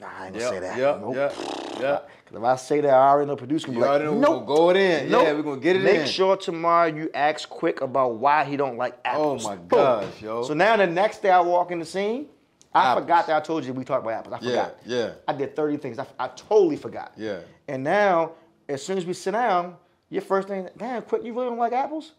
nah, 0.00 0.06
I 0.06 0.26
ain't 0.28 0.34
gonna 0.36 0.48
say 0.48 0.60
that. 0.60 0.78
yep, 0.78 1.00
Nope. 1.02 1.14
yep, 1.16 1.34
yep. 1.80 2.10
Cause 2.26 2.38
if 2.38 2.42
I 2.44 2.56
say 2.56 2.80
that, 2.80 2.90
I 2.92 3.08
already 3.10 3.28
know 3.28 3.36
producer 3.36 3.68
You 3.68 3.74
be 3.74 3.80
like, 3.80 4.02
know 4.02 4.18
nope. 4.18 4.30
we're 4.30 4.46
gonna 4.46 4.46
go 4.46 4.70
it 4.70 4.76
in. 4.76 5.10
Nope. 5.10 5.22
Yeah, 5.24 5.32
we're 5.34 5.42
gonna 5.42 5.60
get 5.60 5.76
it 5.76 5.82
Make 5.82 5.94
in. 5.94 6.00
Make 6.02 6.10
sure 6.10 6.36
tomorrow 6.36 6.86
you 6.88 7.08
ask 7.14 7.48
quick 7.48 7.80
about 7.82 8.14
why 8.16 8.44
he 8.44 8.56
don't 8.56 8.76
like 8.76 8.94
oh 8.94 9.00
apples. 9.04 9.46
Oh 9.46 9.50
my 9.50 9.56
Boom. 9.56 9.68
gosh, 9.68 10.22
yo. 10.22 10.42
So 10.42 10.52
now 10.54 10.76
the 10.76 10.86
next 10.88 11.22
day 11.22 11.30
I 11.30 11.40
walk 11.40 11.70
in 11.70 11.78
the 11.78 11.84
scene, 11.84 12.26
I 12.74 12.90
Apples. 12.90 13.04
forgot 13.04 13.26
that 13.28 13.36
I 13.36 13.40
told 13.40 13.64
you 13.64 13.72
we 13.72 13.84
talked 13.84 14.02
about 14.04 14.14
apples. 14.14 14.34
I 14.34 14.38
forgot. 14.40 14.76
yeah. 14.84 15.10
I 15.28 15.32
did 15.34 15.54
30 15.54 15.76
things. 15.78 15.98
I, 16.00 16.06
I 16.18 16.28
totally 16.28 16.76
forgot. 16.76 17.12
Yeah. 17.16 17.38
And 17.68 17.84
now, 17.84 18.32
as 18.68 18.84
soon 18.84 18.98
as 18.98 19.06
we 19.06 19.12
sit 19.14 19.30
down, 19.30 19.76
your 20.10 20.20
first 20.22 20.48
thing, 20.48 20.68
damn, 20.76 21.02
quick, 21.02 21.24
you 21.24 21.32
really 21.32 21.46
don't 21.46 21.58
like 21.58 21.72
apples? 21.72 22.12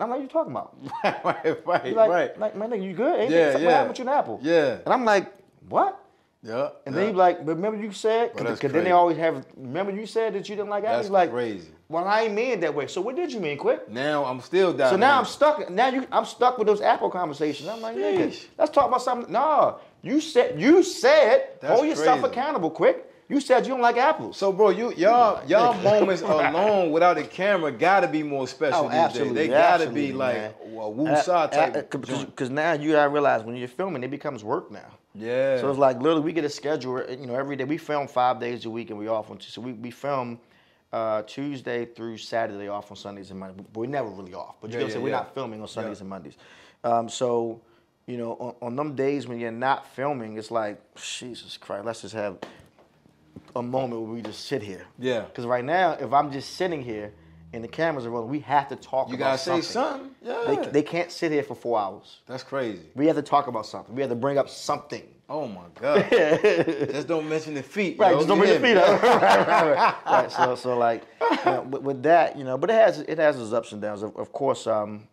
I'm 0.00 0.08
like, 0.08 0.18
what 0.20 0.22
you 0.22 0.28
talking 0.28 0.52
about? 0.52 0.74
right, 1.24 1.66
right, 1.66 1.86
You 1.86 1.92
like, 1.94 2.10
right. 2.10 2.38
like, 2.40 2.56
man, 2.56 2.70
nigga, 2.70 2.82
you 2.82 2.94
good? 2.94 3.20
Ain't 3.20 3.30
Yeah, 3.30 3.52
something 3.52 3.64
yeah. 3.68 3.70
happened 3.72 3.88
with 3.90 3.98
you 3.98 4.04
an 4.04 4.08
apple? 4.08 4.40
Yeah. 4.42 4.78
And 4.84 4.88
I'm 4.94 5.04
like, 5.04 5.30
what? 5.68 6.02
Yeah. 6.42 6.70
And 6.86 6.94
yeah. 6.94 7.00
then 7.00 7.08
he 7.08 7.14
like, 7.14 7.44
but 7.44 7.56
remember 7.56 7.82
you 7.82 7.92
said, 7.92 8.34
because 8.34 8.58
then 8.60 8.84
they 8.84 8.92
always 8.92 9.18
have, 9.18 9.44
remember 9.56 9.92
you 9.92 10.06
said 10.06 10.34
that 10.34 10.48
you 10.48 10.56
didn't 10.56 10.70
like 10.70 10.84
apples? 10.84 11.06
That's 11.06 11.10
like, 11.10 11.30
crazy. 11.30 11.68
Well, 11.88 12.04
I 12.04 12.22
ain't 12.22 12.34
mean 12.34 12.60
that 12.60 12.72
way. 12.72 12.86
So 12.86 13.00
what 13.00 13.16
did 13.16 13.32
you 13.32 13.40
mean, 13.40 13.58
quick? 13.58 13.90
Now 13.90 14.24
I'm 14.24 14.40
still 14.40 14.72
down. 14.72 14.90
So 14.90 14.96
now 14.96 15.18
I'm 15.18 15.24
stuck. 15.24 15.68
Now 15.70 15.88
you, 15.88 16.06
I'm 16.12 16.24
stuck 16.24 16.56
with 16.56 16.68
those 16.68 16.80
Apple 16.80 17.10
conversations. 17.10 17.68
I'm 17.68 17.80
like, 17.80 17.96
nigga, 17.96 18.46
let's 18.56 18.70
talk 18.70 18.86
about 18.86 19.02
something. 19.02 19.32
No, 19.32 19.80
you 20.02 20.20
said 20.20 20.60
you 20.60 20.84
said 20.84 21.48
That's 21.60 21.74
hold 21.74 21.88
yourself 21.88 22.20
crazy. 22.20 22.32
accountable. 22.32 22.70
Quick, 22.70 23.09
you 23.30 23.40
said 23.40 23.64
you 23.64 23.70
don't 23.72 23.80
like 23.80 23.96
apples. 23.96 24.36
So, 24.36 24.52
bro, 24.52 24.70
you 24.70 24.92
y'all 24.94 25.42
y'all 25.46 25.72
moments 25.74 26.20
alone 26.36 26.90
without 26.90 27.16
a 27.16 27.22
camera 27.24 27.70
gotta 27.72 28.08
be 28.08 28.22
more 28.22 28.46
special 28.48 28.86
Oh, 28.86 28.90
absolutely, 28.90 29.34
days. 29.34 29.48
They 29.48 29.54
gotta 29.54 29.84
absolutely, 29.84 30.06
be 30.08 30.12
like 30.12 30.36
man. 30.36 30.54
a 30.80 30.90
woo-saw 30.90 31.46
type. 31.46 31.90
Because 31.90 32.50
now 32.50 32.72
you 32.72 32.92
gotta 32.92 33.08
realize 33.08 33.42
when 33.44 33.54
you're 33.56 33.68
filming, 33.68 34.02
it 34.02 34.10
becomes 34.10 34.42
work 34.44 34.70
now. 34.70 34.90
yeah. 35.14 35.60
So 35.60 35.70
it's 35.70 35.78
like 35.78 35.98
literally 35.98 36.22
we 36.22 36.32
get 36.32 36.44
a 36.44 36.48
schedule. 36.50 37.08
You 37.08 37.26
know, 37.26 37.36
every 37.36 37.54
day 37.56 37.64
we 37.64 37.78
film 37.78 38.08
five 38.08 38.40
days 38.40 38.64
a 38.66 38.70
week 38.70 38.90
and 38.90 38.98
we 38.98 39.06
off 39.08 39.30
on. 39.30 39.38
Tuesday. 39.38 39.52
So 39.54 39.60
we, 39.60 39.72
we 39.74 39.90
film 39.92 40.40
uh, 40.92 41.22
Tuesday 41.22 41.84
through 41.84 42.16
Saturday 42.18 42.66
off 42.66 42.90
on 42.90 42.96
Sundays 42.96 43.30
and 43.30 43.38
Mondays. 43.38 43.64
We're 43.74 43.86
never 43.86 44.08
really 44.08 44.34
off. 44.34 44.56
But 44.60 44.70
you 44.72 44.78
Yeah, 44.78 44.80
know 44.80 44.86
what 44.86 44.94
I'm 44.94 44.98
yeah. 44.98 45.04
We're 45.04 45.10
not 45.12 45.34
filming 45.34 45.60
on 45.62 45.68
Sundays 45.68 45.98
Yeah. 45.98 46.02
and 46.02 46.10
Mondays. 46.10 46.36
Um, 46.82 47.08
so 47.08 47.60
you 48.06 48.16
know, 48.16 48.32
on, 48.40 48.54
on 48.60 48.76
them 48.76 48.96
days 48.96 49.28
when 49.28 49.38
you're 49.38 49.52
not 49.52 49.86
filming, 49.94 50.36
it's 50.36 50.50
like 50.50 50.80
Jesus 50.96 51.56
Christ. 51.56 51.84
Let's 51.84 52.02
just 52.02 52.14
have 52.14 52.38
a 53.56 53.62
moment 53.62 54.02
where 54.02 54.12
we 54.12 54.22
just 54.22 54.46
sit 54.46 54.62
here. 54.62 54.86
Yeah. 54.98 55.20
Because 55.22 55.46
right 55.46 55.64
now, 55.64 55.92
if 55.92 56.12
I'm 56.12 56.30
just 56.32 56.54
sitting 56.56 56.82
here 56.82 57.12
and 57.52 57.62
the 57.64 57.68
cameras 57.68 58.06
are 58.06 58.10
rolling, 58.10 58.30
we 58.30 58.40
have 58.40 58.68
to 58.68 58.76
talk. 58.76 59.08
you 59.08 59.14
about 59.16 59.38
gotta 59.38 59.38
say 59.38 59.60
something. 59.60 60.10
something. 60.22 60.46
Yeah. 60.48 60.62
They, 60.64 60.70
they 60.70 60.82
can't 60.82 61.10
sit 61.10 61.32
here 61.32 61.42
for 61.42 61.54
four 61.54 61.78
hours. 61.78 62.20
That's 62.26 62.42
crazy. 62.42 62.82
We 62.94 63.06
have 63.06 63.16
to 63.16 63.22
talk 63.22 63.46
about 63.46 63.66
something. 63.66 63.94
We 63.94 64.02
have 64.02 64.10
to 64.10 64.16
bring 64.16 64.38
up 64.38 64.48
something. 64.48 65.02
Oh 65.28 65.46
my 65.46 65.66
god. 65.80 66.08
just 66.10 67.06
don't 67.06 67.28
mention 67.28 67.54
the 67.54 67.62
feet. 67.62 67.98
Right, 67.98 68.10
yo. 68.10 68.16
just 68.16 68.28
don't 68.28 68.38
bring 68.38 68.50
hear 68.50 68.60
feet 68.60 68.76
up. 68.76 69.02
right. 69.22 69.94
right. 70.06 70.32
So, 70.32 70.54
so 70.56 70.76
like, 70.76 71.04
you 71.20 71.36
know, 71.44 71.62
with, 71.62 71.82
with 71.82 72.02
that, 72.02 72.36
you 72.36 72.42
know, 72.42 72.58
but 72.58 72.68
it 72.70 72.74
has 72.74 72.98
it 73.00 73.18
has 73.18 73.40
its 73.40 73.52
ups 73.52 73.70
and 73.72 73.80
downs. 73.80 74.02
Of, 74.02 74.16
of 74.16 74.32
course, 74.32 74.66
um, 74.66 75.06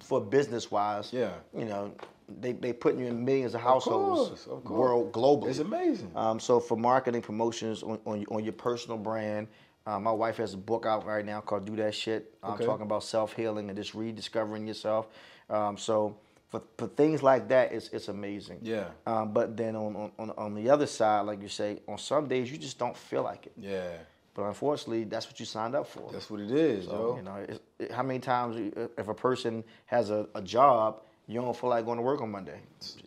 for 0.00 0.20
business 0.20 0.70
wise, 0.70 1.12
Yeah. 1.12 1.32
you 1.56 1.64
know, 1.64 1.92
they 2.40 2.52
they 2.52 2.72
putting 2.72 3.00
you 3.00 3.06
in 3.06 3.24
millions 3.24 3.54
of 3.54 3.60
households, 3.60 4.28
course, 4.28 4.46
of 4.46 4.64
course. 4.64 4.78
world 4.78 5.12
globally. 5.12 5.48
It's 5.48 5.58
amazing. 5.58 6.10
Um, 6.14 6.38
so 6.40 6.60
for 6.60 6.76
marketing 6.76 7.22
promotions 7.22 7.82
on, 7.82 7.98
on, 8.06 8.24
on 8.30 8.44
your 8.44 8.52
personal 8.52 8.98
brand, 8.98 9.48
um, 9.86 10.02
my 10.04 10.12
wife 10.12 10.36
has 10.36 10.54
a 10.54 10.58
book 10.58 10.86
out 10.86 11.06
right 11.06 11.24
now 11.24 11.40
called 11.40 11.64
"Do 11.64 11.76
That 11.76 11.94
Shit." 11.94 12.34
I'm 12.42 12.54
Okay. 12.54 12.64
talking 12.66 12.86
about 12.86 13.02
self 13.04 13.32
healing 13.32 13.68
and 13.68 13.76
just 13.76 13.94
rediscovering 13.94 14.66
yourself. 14.66 15.08
Um, 15.48 15.76
so 15.78 16.16
for, 16.50 16.62
for 16.76 16.86
things 16.88 17.22
like 17.22 17.48
that, 17.48 17.72
it's 17.72 17.88
it's 17.88 18.08
amazing. 18.08 18.58
Yeah. 18.62 18.88
Um, 19.06 19.32
but 19.32 19.56
then 19.56 19.76
on, 19.76 20.10
on- 20.18 20.30
on 20.36 20.54
the 20.54 20.68
other 20.70 20.86
side, 20.86 21.22
like 21.22 21.40
you 21.42 21.48
say, 21.48 21.78
on 21.88 21.98
some 21.98 22.28
days 22.28 22.50
you 22.52 22.58
just 22.58 22.78
don't 22.78 22.96
feel 22.96 23.22
like 23.22 23.46
it. 23.46 23.52
Yeah. 23.56 23.90
But 24.32 24.44
unfortunately, 24.44 25.04
that's 25.04 25.26
what 25.26 25.40
you 25.40 25.44
signed 25.46 25.74
up 25.74 25.88
for. 25.88 26.08
That's 26.12 26.30
what 26.30 26.40
it 26.40 26.52
is, 26.52 26.84
So, 26.84 26.92
yo. 26.92 27.16
you 27.16 27.22
know, 27.22 27.34
it, 27.80 27.90
how 27.92 28.04
many 28.04 28.20
times 28.20 28.72
if 28.96 29.08
a 29.08 29.14
person 29.14 29.64
has 29.86 30.10
a, 30.10 30.28
a 30.36 30.40
job, 30.40 31.02
you 31.30 31.40
don't 31.40 31.56
feel 31.56 31.70
like 31.70 31.84
going 31.84 31.96
to 31.98 32.02
work 32.02 32.20
on 32.20 32.30
Monday. 32.30 32.58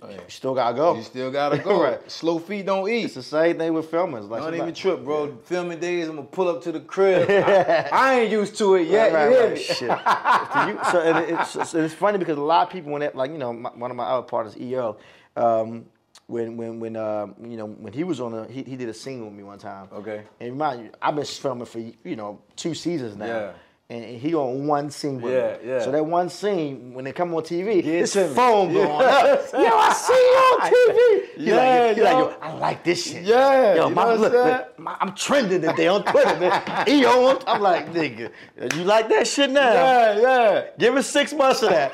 Oh, 0.02 0.08
yeah. 0.10 0.16
You 0.16 0.22
still 0.30 0.54
gotta 0.56 0.76
go. 0.76 0.96
You 0.96 1.04
still 1.04 1.30
gotta 1.32 1.58
go. 1.70 1.82
Right. 1.84 2.12
Slow 2.12 2.40
feet 2.40 2.66
don't 2.66 2.90
eat. 2.90 3.06
It's 3.06 3.16
the 3.16 3.24
same 3.24 3.58
thing 3.58 3.74
with 3.74 3.90
filming. 3.92 4.30
Like 4.30 4.42
Don't 4.44 4.56
even 4.56 4.74
trip, 4.74 5.04
bro. 5.04 5.36
Filming 5.46 5.80
days, 5.80 6.08
I'm 6.08 6.16
gonna 6.16 6.28
pull 6.28 6.48
up 6.48 6.62
to 6.64 6.72
the 6.72 6.80
crib. 6.80 7.30
I, 7.30 7.90
I 7.92 8.20
ain't 8.22 8.32
used 8.32 8.58
to 8.60 8.76
it 8.76 8.88
yet. 8.88 9.12
Right, 9.12 9.30
you 9.32 9.40
right. 9.40 9.60
Shit. 9.60 9.90
So 10.54 10.68
you- 10.68 10.80
so 10.92 11.02
and 11.02 11.40
it's, 11.40 11.56
it's, 11.56 11.74
it's 11.74 11.94
funny 11.94 12.18
because 12.18 12.38
a 12.38 12.42
lot 12.42 12.68
of 12.68 12.72
people 12.72 12.92
when 12.92 13.02
that 13.02 13.16
like 13.16 13.32
you 13.32 13.38
know 13.38 13.52
my, 13.52 13.70
one 13.72 13.92
of 13.92 13.98
my 13.98 14.04
other 14.06 14.22
partners 14.28 14.56
EO, 14.58 14.98
um, 15.36 15.86
when 16.28 16.56
when 16.58 16.80
when 16.80 16.96
uh, 16.96 17.28
you 17.42 17.58
know 17.58 17.66
when 17.66 17.92
he 17.92 18.04
was 18.04 18.22
on 18.22 18.34
a 18.34 18.48
he, 18.48 18.64
he 18.64 18.76
did 18.78 18.88
a 18.90 18.94
scene 18.94 19.24
with 19.26 19.34
me 19.34 19.44
one 19.44 19.58
time. 19.58 19.88
Okay. 19.92 20.22
And 20.40 20.52
remind 20.52 20.82
you, 20.86 20.92
I've 21.02 21.16
been 21.16 21.26
filming 21.26 21.66
for 21.66 21.80
you 21.80 22.16
know 22.16 22.40
two 22.56 22.74
seasons 22.74 23.18
now. 23.18 23.26
Yeah. 23.26 23.52
And 23.90 24.06
he 24.06 24.34
on 24.34 24.66
one 24.66 24.90
scene 24.90 25.20
with 25.22 25.34
Yeah, 25.34 25.58
me. 25.62 25.70
yeah. 25.72 25.80
So 25.82 25.92
that 25.92 26.06
one 26.06 26.30
scene, 26.30 26.94
when 26.94 27.04
they 27.04 27.12
come 27.12 27.34
on 27.36 27.44
TV, 27.44 27.76
Get 27.84 27.84
his 27.84 28.14
to 28.14 28.30
me. 28.30 28.34
phone 28.34 28.72
Yeah. 28.72 28.86
going 28.86 28.90
up. 28.92 29.52
Yo, 29.54 29.60
I 29.60 29.94
see 29.94 30.14
you 30.14 30.40
on 30.40 30.72
TV. 30.72 31.30
Yeah, 31.36 31.56
like, 31.58 31.96
he 31.98 32.02
like, 32.02 32.14
yo. 32.14 32.20
yo, 32.30 32.36
I 32.42 32.54
like 32.54 32.84
this 32.86 33.04
shit. 33.06 33.24
Yeah, 33.24 33.76
Yo, 33.76 33.90
my, 33.90 34.14
look, 34.14 34.80
my, 34.80 34.96
I'm 35.02 35.14
trending 35.14 35.62
today 35.62 35.88
on 35.90 36.06
Twitter, 36.06 36.40
man. 36.40 36.86
EO, 36.88 37.38
I'm 37.46 37.62
like, 37.62 37.92
nigga, 37.94 38.32
you 38.74 38.84
like 38.86 39.10
that 39.10 39.28
shit 39.28 39.50
now? 39.52 39.74
Yeah, 39.74 40.18
yeah. 40.20 40.64
Give 40.80 40.96
us 40.96 41.08
six 41.08 41.34
months 41.34 41.62
of 41.62 41.70
that. 41.72 41.92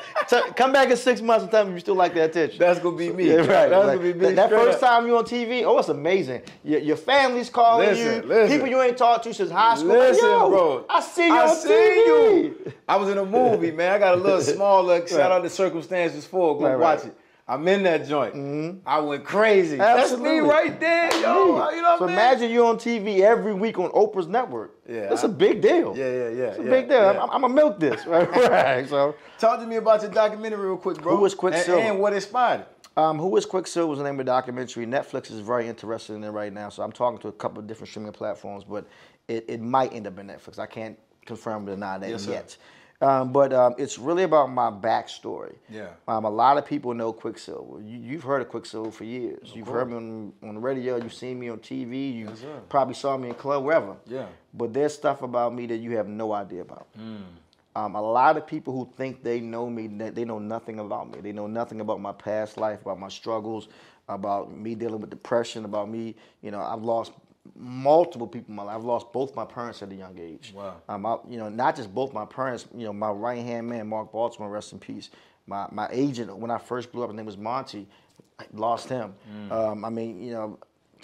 Come 0.56 0.72
back 0.72 0.90
in 0.90 0.96
six 0.96 1.20
months 1.20 1.42
and 1.42 1.50
tell 1.50 1.64
me 1.66 1.72
you 1.74 1.80
still 1.80 1.96
like 1.96 2.14
that 2.14 2.30
attention. 2.30 2.60
That's 2.60 2.78
gonna 2.78 2.96
be 2.96 3.10
me. 3.12 3.26
Yeah, 3.30 3.34
right. 3.38 3.46
That's 3.68 3.72
Like, 3.72 3.98
gonna 3.98 3.98
be 3.98 4.14
me. 4.14 4.20
That, 4.32 4.36
that 4.36 4.50
first 4.50 4.78
time 4.80 5.06
you 5.08 5.16
on 5.18 5.24
TV, 5.24 5.64
oh, 5.64 5.76
it's 5.78 5.88
amazing. 5.88 6.42
Your, 6.62 6.78
your 6.80 6.96
family's 6.96 7.50
calling 7.50 7.88
Listen, 7.88 8.22
you. 8.22 8.28
listen. 8.28 8.56
People 8.56 8.68
you 8.68 8.80
ain't 8.80 8.96
talked 8.96 9.24
to 9.24 9.34
since 9.34 9.50
high 9.50 9.74
school. 9.74 9.88
Like, 9.88 10.10
Listen, 10.10 10.28
Yo, 10.30 10.48
bro. 10.48 10.86
I 10.88 11.00
see 11.00 11.26
you 11.26 11.34
I 11.34 11.48
on 11.48 11.56
see 11.56 11.68
TV. 11.68 11.79
You. 11.84 12.72
I 12.88 12.96
was 12.96 13.08
in 13.08 13.18
a 13.18 13.24
movie, 13.24 13.70
man. 13.70 13.92
I 13.92 13.98
got 13.98 14.14
a 14.14 14.16
little 14.16 14.40
small 14.40 14.82
like, 14.84 15.08
shout 15.08 15.32
out 15.32 15.42
to 15.42 15.50
Circumstances 15.50 16.26
4. 16.26 16.58
Go 16.58 16.64
Right, 16.64 16.78
watch 16.78 16.98
right. 17.00 17.08
it. 17.08 17.16
I'm 17.48 17.66
in 17.66 17.82
that 17.82 18.06
joint. 18.06 18.80
I 18.86 19.00
went 19.00 19.24
crazy. 19.24 19.80
Absolutely. 19.80 20.28
That's 20.28 20.44
me 20.44 20.48
right 20.48 20.78
there, 20.78 21.10
yo. 21.20 21.70
You 21.72 21.82
know 21.82 21.96
so 21.98 22.02
what 22.02 22.02
I 22.02 22.06
mean? 22.06 22.10
imagine 22.10 22.50
you 22.52 22.64
on 22.64 22.76
TV 22.76 23.20
every 23.22 23.54
week 23.54 23.76
on 23.80 23.90
Oprah's 23.90 24.28
network. 24.28 24.76
Yeah, 24.88 25.08
That's 25.08 25.24
I- 25.24 25.26
a 25.26 25.30
big 25.30 25.60
deal. 25.60 25.96
Yeah, 25.96 26.04
yeah, 26.12 26.28
yeah. 26.28 26.44
It's 26.44 26.58
a 26.60 26.62
yeah, 26.62 26.70
big 26.70 26.88
deal. 26.88 26.98
yeah. 27.12 27.20
I'm, 27.22 27.30
I'm 27.30 27.40
gonna 27.40 27.54
milk 27.54 27.80
this. 27.80 28.06
Right, 28.06 28.30
right. 28.30 28.88
So, 28.88 29.16
Talk 29.40 29.58
to 29.60 29.66
me 29.66 29.76
about 29.76 30.00
your 30.02 30.12
documentary 30.12 30.64
real 30.64 30.76
quick, 30.76 30.98
bro. 31.02 31.16
Who 31.16 31.24
is 31.24 31.34
Quicksilva? 31.34 31.78
And, 31.78 31.88
and 31.88 31.98
what 32.00 32.12
inspired 32.12 32.60
it. 32.60 32.68
um, 32.96 33.18
who 33.18 33.36
is 33.36 33.46
Quicksilva 33.46 33.88
was 33.88 33.98
the 33.98 34.04
name 34.04 34.14
of 34.14 34.18
the 34.26 34.30
documentary. 34.30 34.86
Netflix 34.86 35.32
is 35.32 35.40
very 35.40 35.66
interested 35.66 36.14
in 36.14 36.22
it 36.22 36.30
right 36.30 36.52
now. 36.52 36.68
So 36.68 36.84
I'm 36.84 36.92
talking 36.92 37.18
to 37.20 37.28
a 37.28 37.32
couple 37.32 37.58
of 37.58 37.66
different 37.66 37.88
streaming 37.90 38.12
platforms, 38.12 38.62
but 38.62 38.86
it, 39.26 39.44
it 39.48 39.60
might 39.60 39.92
end 39.92 40.06
up 40.06 40.16
in 40.20 40.28
Netflix. 40.28 40.60
I 40.60 40.66
can't 40.66 40.96
confirm 41.26 41.68
or 41.68 41.76
not 41.76 42.06
Yes, 42.06 42.26
yet. 42.26 42.56
Um, 43.02 43.32
but 43.32 43.52
um, 43.54 43.74
it's 43.78 43.98
really 43.98 44.24
about 44.24 44.50
my 44.50 44.70
backstory. 44.70 45.54
Yeah. 45.70 45.88
Um, 46.06 46.26
a 46.26 46.30
lot 46.30 46.58
of 46.58 46.66
people 46.66 46.92
know 46.92 47.14
Quicksilva. 47.14 47.80
You, 47.88 47.98
you've 47.98 48.22
heard 48.22 48.42
of 48.42 48.50
Quicksilva 48.50 48.92
for 48.92 49.04
years. 49.04 49.52
you've 49.54 49.68
heard 49.68 49.88
me 49.88 49.96
on, 49.96 50.32
on 50.42 50.54
the 50.56 50.60
radio. 50.60 50.96
You've 50.96 51.14
seen 51.14 51.38
me 51.40 51.48
on 51.48 51.60
TV. 51.60 52.14
You 52.14 52.26
Yes, 52.28 52.44
probably 52.68 52.92
saw 52.92 53.16
me 53.16 53.28
in 53.30 53.34
club, 53.36 53.64
wherever. 53.64 53.96
Yeah. 54.06 54.26
But 54.52 54.74
there's 54.74 54.92
stuff 54.92 55.22
about 55.22 55.54
me 55.54 55.64
that 55.66 55.78
you 55.78 55.96
have 55.96 56.08
no 56.08 56.32
idea 56.34 56.60
about. 56.60 56.88
Mm. 56.98 57.22
Um, 57.74 57.94
a 57.94 58.02
lot 58.02 58.36
of 58.36 58.46
people 58.46 58.74
who 58.74 58.90
think 58.96 59.22
they 59.22 59.40
know 59.40 59.70
me, 59.70 59.86
they 59.86 60.26
know 60.26 60.38
nothing 60.38 60.78
about 60.80 61.10
me. 61.10 61.20
They 61.22 61.32
know 61.32 61.46
nothing 61.46 61.80
about 61.80 62.00
my 62.02 62.12
past 62.12 62.58
life, 62.58 62.82
about 62.82 62.98
my 62.98 63.08
struggles, 63.08 63.68
about 64.08 64.54
me 64.54 64.74
dealing 64.74 65.00
with 65.00 65.08
depression, 65.08 65.64
about 65.64 65.88
me. 65.88 66.16
You 66.42 66.50
know, 66.50 66.60
I've 66.60 66.82
lost 66.82 67.12
multiple 67.56 68.26
people 68.26 68.50
in 68.52 68.56
my 68.56 68.62
life. 68.64 68.76
I've 68.76 68.84
lost 68.84 69.12
both 69.12 69.34
my 69.34 69.44
parents 69.44 69.82
at 69.82 69.90
a 69.90 69.94
young 69.94 70.18
age. 70.18 70.52
Wow. 70.54 70.76
Um, 70.88 71.06
I, 71.06 71.16
you 71.28 71.38
know, 71.38 71.48
not 71.48 71.76
just 71.76 71.94
both 71.94 72.12
my 72.12 72.24
parents. 72.24 72.66
You 72.74 72.86
know, 72.86 72.92
my 72.92 73.10
right 73.10 73.42
hand 73.42 73.68
man, 73.68 73.88
Mark 73.88 74.12
Baltimore, 74.12 74.50
rest 74.50 74.72
in 74.72 74.78
peace. 74.78 75.10
My 75.46 75.66
my 75.70 75.88
agent 75.90 76.34
when 76.36 76.50
I 76.50 76.58
first 76.58 76.92
blew 76.92 77.02
up, 77.02 77.10
his 77.10 77.16
name 77.16 77.26
was 77.26 77.36
Monty. 77.38 77.88
I 78.38 78.44
lost 78.52 78.88
him. 78.88 79.14
Um, 79.50 79.84
I 79.84 79.90
mean, 79.90 80.22
you 80.22 80.32
know, 80.32 80.58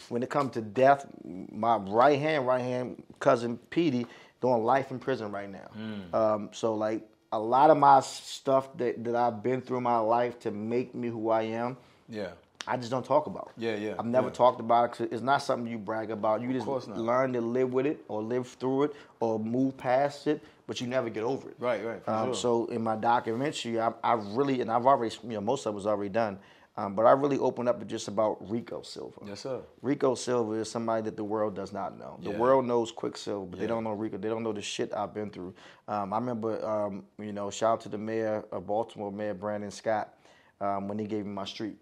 when 0.09 0.23
it 0.23 0.31
comes 0.31 0.53
to 0.53 0.61
death, 0.63 1.07
my 1.25 1.77
right 1.77 2.19
hand, 2.19 2.47
right 2.47 2.63
hand 2.63 3.03
cousin 3.21 3.59
Petey 3.71 4.07
doing 4.41 4.65
life 4.65 4.91
in 4.91 4.99
prison 4.99 5.31
right 5.33 5.51
now. 5.51 5.71
Um, 6.15 6.51
so 6.53 6.75
like 6.75 7.07
a 7.33 7.39
lot 7.39 7.71
of 7.71 7.77
my 7.77 8.01
stuff 8.01 8.75
that, 8.79 9.03
that 9.05 9.17
I've 9.17 9.43
been 9.43 9.61
through 9.61 9.79
in 9.79 9.83
my 9.83 9.99
life 9.99 10.39
to 10.41 10.51
make 10.51 10.95
me 10.95 11.09
who 11.09 11.29
I 11.31 11.43
am, 11.43 11.77
Yeah. 12.09 12.31
I 12.67 12.77
just 12.77 12.91
don't 12.91 13.05
talk 13.05 13.27
about. 13.27 13.53
Yeah, 13.57 13.77
yeah, 13.77 13.95
I've 13.99 14.07
never 14.07 14.29
yeah. 14.29 14.33
talked 14.35 14.61
about 14.61 15.01
it 15.01 15.13
it's 15.13 15.23
not 15.23 15.39
something 15.39 15.71
you 15.71 15.79
brag 15.79 16.11
about. 16.11 16.43
You 16.43 16.53
just 16.53 16.89
learn 16.89 17.33
to 17.33 17.41
live 17.41 17.73
with 17.73 17.87
it 17.87 18.05
or 18.09 18.23
live 18.23 18.49
through 18.49 18.85
it 18.85 18.97
or 19.21 19.39
move 19.39 19.77
past 19.77 20.27
it, 20.27 20.43
but 20.67 20.81
you 20.81 20.87
never 20.87 21.09
get 21.09 21.23
over 21.23 21.49
it. 21.49 21.57
Right, 21.59 21.85
right, 21.85 22.09
Um, 22.09 22.29
sure. 22.29 22.35
So 22.35 22.67
in 22.67 22.83
my 22.83 22.97
documentary, 22.97 23.81
I, 23.81 23.93
I 24.03 24.15
really, 24.15 24.61
and 24.61 24.71
I've 24.71 24.87
already, 24.87 25.15
you 25.23 25.35
know, 25.35 25.41
most 25.41 25.67
of 25.67 25.75
it 25.75 25.77
was 25.77 25.87
already 25.87 26.11
done, 26.11 26.39
um, 26.77 26.95
but 26.95 27.07
I 27.07 27.13
really 27.13 27.39
opened 27.39 27.69
up 27.69 27.87
just 27.87 28.09
about 28.09 28.39
Rico 28.51 28.83
Silva. 28.83 29.21
Yes, 29.27 29.41
sir. 29.41 29.63
Rico 29.81 30.15
Silva 30.15 30.53
is 30.55 30.71
somebody 30.71 31.03
that 31.03 31.17
the 31.17 31.25
world 31.25 31.55
does 31.55 31.73
not 31.73 31.99
know. 31.99 32.19
The 32.23 32.31
Yeah. 32.31 32.39
world 32.39 32.67
knows 32.67 32.93
Quicksilva, 32.93 33.51
but 33.51 33.61
they 33.61 33.67
don't 33.67 33.85
know 33.85 33.93
Rico. 33.93 34.19
They 34.19 34.29
don't 34.29 34.43
know 34.43 34.53
the 34.53 34.61
shit 34.63 34.93
I've 34.93 35.15
been 35.15 35.31
through. 35.31 35.55
Um, 35.89 36.13
I 36.13 36.19
remember, 36.19 36.65
um, 36.67 37.05
you 37.19 37.33
know, 37.33 37.49
shout 37.51 37.75
out 37.75 37.81
to 37.83 37.89
the 37.89 37.99
mayor 37.99 38.45
of 38.53 38.67
Baltimore, 38.67 39.11
Mayor 39.11 39.35
Brandon 39.35 39.71
Scott, 39.71 40.13
um, 40.61 40.89
when 40.89 40.99
he 40.99 41.07
gave 41.07 41.25
me 41.25 41.33
my 41.33 41.45
street. 41.45 41.79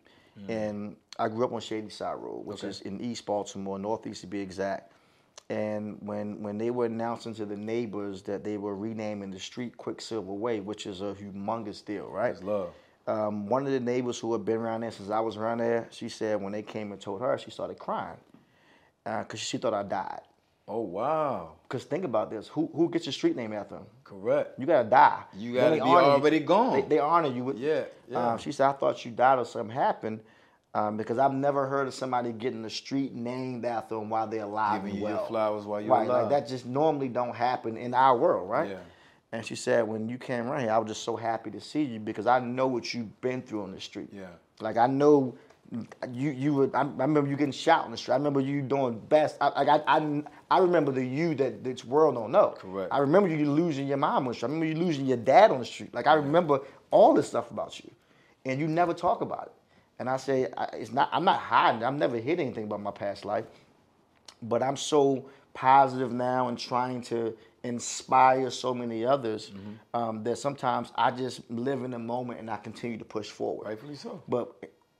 And 0.48 0.96
I 1.18 1.28
grew 1.28 1.44
up 1.44 1.52
on 1.52 1.60
Shady 1.60 1.88
Side 1.90 2.14
Road, 2.14 2.44
which 2.44 2.58
Mm. 2.58 2.64
Okay. 2.64 2.68
is 2.68 2.80
in 2.82 3.00
East 3.00 3.24
Baltimore, 3.26 3.78
Northeast 3.78 4.22
to 4.22 4.26
be 4.26 4.40
exact. 4.40 4.92
And 5.50 5.98
when 6.00 6.42
when 6.42 6.58
they 6.58 6.70
were 6.70 6.86
announcing 6.86 7.34
to 7.34 7.46
the 7.46 7.56
neighbors 7.56 8.22
that 8.22 8.44
they 8.44 8.56
were 8.58 8.74
renaming 8.74 9.30
the 9.30 9.38
street 9.38 9.76
Quicksilva 9.76 10.24
Way, 10.34 10.60
which 10.60 10.86
is 10.86 11.00
a 11.02 11.14
humongous 11.14 11.84
deal, 11.84 12.06
right? 12.08 12.32
That's 12.34 12.42
love. 12.44 12.70
um, 13.06 13.46
one 13.46 13.66
of 13.66 13.72
the 13.72 13.80
neighbors 13.80 14.18
who 14.18 14.32
had 14.32 14.44
been 14.44 14.56
around 14.56 14.80
there 14.80 14.90
since 14.90 15.10
I 15.10 15.20
was 15.20 15.36
around 15.36 15.58
there, 15.58 15.86
she 15.90 16.08
said 16.08 16.40
when 16.42 16.52
they 16.52 16.62
came 16.62 16.92
and 16.92 17.00
told 17.00 17.20
her, 17.20 17.36
she 17.38 17.50
started 17.50 17.78
crying 17.78 18.16
because 19.04 19.40
she 19.40 19.58
thought 19.58 19.74
I 19.74 19.82
died. 19.82 20.22
Oh 20.66 20.80
wow. 20.80 21.52
Because 21.68 21.84
think 21.84 22.04
about 22.04 22.30
this: 22.30 22.48
who 22.48 22.70
who 22.74 22.88
gets 22.90 23.04
your 23.06 23.12
street 23.12 23.36
name 23.36 23.52
after 23.52 23.74
them? 23.76 23.86
Correct. 24.04 24.58
You 24.58 24.66
gotta 24.66 24.88
die. 24.88 25.22
You 25.36 25.54
gotta 25.54 25.76
be 25.76 25.80
honor 25.80 26.02
you. 26.02 26.12
already 26.12 26.40
gone. 26.40 26.74
They, 26.74 26.82
they 26.82 26.98
honor 26.98 27.28
you. 27.28 27.44
With, 27.44 27.58
Yeah, 27.58 27.84
yeah. 28.08 28.32
Um, 28.32 28.38
she 28.38 28.52
said, 28.52 28.68
"I 28.68 28.72
thought 28.72 29.04
you 29.04 29.10
died 29.10 29.38
or 29.38 29.44
something 29.44 29.74
happened." 29.74 30.20
Um, 30.74 30.96
because 30.96 31.18
I've 31.18 31.32
never 31.32 31.68
heard 31.68 31.86
of 31.86 31.94
somebody 31.94 32.32
getting 32.32 32.62
the 32.62 32.70
street 32.70 33.14
named 33.14 33.64
after 33.64 33.94
them 33.94 34.10
while 34.10 34.26
they're 34.26 34.42
alive 34.42 34.82
Giving 34.82 34.90
and 34.90 35.02
you 35.02 35.08
your 35.08 35.24
flowers 35.26 35.64
while 35.64 35.80
you're 35.80 35.88
right, 35.88 36.08
alive. 36.08 36.22
like 36.22 36.30
that 36.30 36.48
just 36.48 36.66
normally 36.66 37.08
don't 37.08 37.34
happen 37.34 37.76
in 37.76 37.94
our 37.94 38.16
world, 38.16 38.50
right? 38.50 38.70
Yeah. 38.70 38.78
And 39.30 39.46
she 39.46 39.54
said, 39.54 39.86
when 39.86 40.08
you 40.08 40.18
came 40.18 40.48
around 40.48 40.62
here, 40.62 40.72
I 40.72 40.78
was 40.78 40.88
just 40.88 41.04
so 41.04 41.14
happy 41.14 41.52
to 41.52 41.60
see 41.60 41.82
you 41.82 42.00
because 42.00 42.26
I 42.26 42.40
know 42.40 42.66
what 42.66 42.92
you've 42.92 43.20
been 43.20 43.40
through 43.40 43.62
on 43.62 43.70
the 43.70 43.80
street. 43.80 44.08
Yeah. 44.12 44.26
Like 44.60 44.76
I 44.76 44.88
know 44.88 45.36
you 46.12 46.30
you 46.30 46.54
would. 46.54 46.74
I, 46.74 46.80
I 46.80 46.84
remember 46.84 47.26
you 47.26 47.36
getting 47.36 47.52
shot 47.52 47.84
on 47.84 47.90
the 47.90 47.96
street. 47.96 48.14
I 48.14 48.18
remember 48.18 48.40
you 48.40 48.62
doing 48.62 48.98
best. 49.08 49.36
I 49.40 49.48
I, 49.48 49.98
I, 49.98 50.22
I 50.50 50.58
remember 50.58 50.92
the 50.92 51.04
you 51.04 51.34
that 51.36 51.64
this 51.64 51.84
world 51.84 52.14
don't 52.16 52.32
know. 52.32 52.54
Correct. 52.58 52.92
I 52.92 52.98
remember 52.98 53.28
you 53.28 53.50
losing 53.50 53.88
your 53.88 53.96
mom 53.98 54.24
on 54.24 54.28
the 54.28 54.34
street. 54.34 54.48
I 54.48 54.52
remember 54.52 54.66
you 54.66 54.84
losing 54.86 55.06
your 55.06 55.16
dad 55.18 55.50
on 55.50 55.60
the 55.60 55.66
street. 55.66 55.94
Like 55.94 56.06
I 56.06 56.14
remember 56.14 56.60
all 56.90 57.14
this 57.14 57.28
stuff 57.28 57.50
about 57.50 57.80
you, 57.82 57.90
and 58.44 58.60
you 58.60 58.68
never 58.68 58.94
talk 58.94 59.20
about 59.22 59.46
it. 59.46 59.52
And 59.98 60.10
I 60.10 60.16
say 60.18 60.48
I, 60.56 60.64
it's 60.74 60.92
not. 60.92 61.10
I'm 61.12 61.24
not 61.24 61.40
hiding. 61.40 61.84
I've 61.84 61.94
never 61.94 62.18
hid 62.18 62.40
anything 62.40 62.64
about 62.64 62.82
my 62.82 62.92
past 62.92 63.24
life 63.24 63.46
but 64.42 64.62
I'm 64.62 64.76
so 64.76 65.26
positive 65.54 66.12
now 66.12 66.48
and 66.48 66.58
trying 66.58 67.02
to 67.04 67.36
inspire 67.64 68.50
so 68.50 68.74
many 68.74 69.04
others 69.04 69.50
Mm-hmm. 69.50 69.96
um, 70.00 70.24
that 70.24 70.38
sometimes 70.38 70.92
I 70.96 71.10
just 71.12 71.50
live 71.50 71.84
in 71.84 71.92
the 71.92 71.98
moment 71.98 72.40
and 72.40 72.50
I 72.50 72.56
continue 72.58 72.98
to 72.98 73.04
push 73.04 73.30
forward. 73.30 73.66
Rightfully 73.68 73.96
so. 73.96 74.22
But 74.28 74.52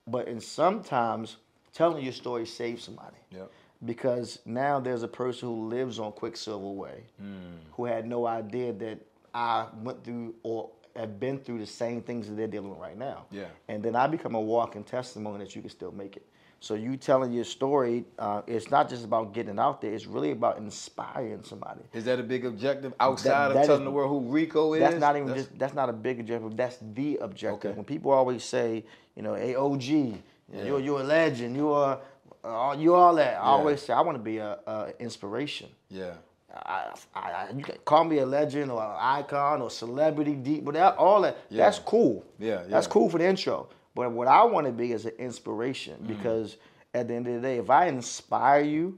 but 0.07 0.27
and 0.27 0.41
sometimes 0.41 1.37
telling 1.73 2.03
your 2.03 2.13
story 2.13 2.45
saves 2.45 2.83
somebody. 2.83 3.17
Yep. 3.31 3.51
Because 3.83 4.39
now 4.45 4.79
there's 4.79 5.03
a 5.03 5.07
person 5.07 5.49
who 5.49 5.67
lives 5.67 5.99
on 5.99 6.11
Quicksilva 6.13 6.73
Way 6.73 7.03
Hmm. 7.19 7.57
who 7.73 7.85
had 7.85 8.07
no 8.07 8.25
idea 8.25 8.71
that 8.73 8.99
I 9.33 9.67
went 9.83 10.03
through 10.03 10.35
or 10.43 10.69
have 10.95 11.19
been 11.19 11.39
through 11.39 11.59
the 11.59 11.65
same 11.65 12.01
things 12.01 12.27
that 12.29 12.35
they're 12.37 12.47
dealing 12.47 12.69
with 12.69 12.79
right 12.79 12.97
now. 12.97 13.25
Yeah. 13.31 13.45
And 13.67 13.83
then 13.83 13.95
I 13.97 14.07
become 14.07 14.33
a 14.35 14.39
walking 14.41 14.83
testimony 14.85 15.39
that 15.43 15.53
you 15.55 15.61
can 15.61 15.69
still 15.69 15.91
make 15.91 16.15
it. 16.15 16.25
So 16.61 16.73
you 16.73 16.95
telling 16.95 17.33
your 17.33 17.43
story, 17.43 18.05
uh, 18.17 18.41
it's 18.47 18.71
not 18.71 18.89
just 18.89 19.03
about 19.03 19.33
getting 19.33 19.59
out 19.59 19.81
there. 19.81 19.91
It's 19.93 20.07
really 20.07 20.31
about 20.31 20.57
inspiring 20.57 21.43
somebody. 21.43 21.81
Is 21.93 22.05
that 22.05 22.17
a 22.17 22.23
big 22.23 22.45
objective 22.45 22.93
outside 23.01 23.49
that 23.49 23.55
of 23.57 23.61
is- 23.61 23.67
telling 23.67 23.83
the 23.83 23.91
world 23.91 24.09
who 24.09 24.31
Rico 24.31 24.73
is? 24.73 24.79
That's 24.79 24.95
not 24.95 25.15
even 25.17 25.27
That's- 25.27 25.47
just. 25.47 25.59
That's 25.59 25.73
not 25.73 25.89
a 25.89 25.93
big 25.93 26.21
objective. 26.21 26.55
That's 26.55 26.77
the 26.93 27.17
objective. 27.17 27.71
Okay. 27.71 27.75
When 27.75 27.85
people 27.85 28.11
always 28.11 28.43
say, 28.45 28.85
you 29.15 29.21
know, 29.23 29.33
hey 29.35 29.55
OG, 29.55 29.83
you 29.83 30.03
know, 30.05 30.17
Yeah. 30.53 30.63
you're 30.65 30.79
you're 30.79 31.01
a 31.01 31.03
legend. 31.03 31.55
You 31.55 31.71
are, 31.73 31.99
uh, 32.43 32.75
you 32.77 32.93
all 32.95 33.15
that. 33.15 33.33
I 33.33 33.45
Yeah. 33.45 33.57
always 33.57 33.81
say 33.81 33.93
I 33.93 34.01
want 34.01 34.17
to 34.17 34.23
be 34.23 34.37
a, 34.37 34.59
a 34.67 34.93
inspiration. 34.99 35.69
Yeah. 35.89 36.13
I, 36.53 36.93
I, 37.13 37.49
you 37.55 37.63
can 37.63 37.75
call 37.83 38.05
me 38.05 38.19
a 38.19 38.25
legend 38.25 38.71
or 38.71 38.81
an 38.81 38.95
icon 38.97 39.61
or 39.61 39.69
celebrity, 39.69 40.35
deep, 40.35 40.63
whatever, 40.63 40.95
all 40.95 41.21
that. 41.23 41.35
Yeah. 41.49 41.65
That's 41.65 41.79
cool. 41.79 42.23
Yeah, 42.39 42.63
That's 42.67 42.87
cool 42.87 43.09
for 43.09 43.17
the 43.17 43.25
intro. 43.27 43.67
But 43.93 44.11
what 44.11 44.27
I 44.29 44.41
want 44.45 44.65
to 44.65 44.71
be 44.71 44.93
is 44.93 45.05
an 45.05 45.11
inspiration 45.19 45.95
Mm. 46.03 46.07
because 46.07 46.55
at 46.93 47.09
the 47.09 47.13
end 47.15 47.27
of 47.27 47.33
the 47.35 47.39
day, 47.41 47.57
if 47.57 47.69
I 47.69 47.87
inspire 47.87 48.61
you, 48.61 48.97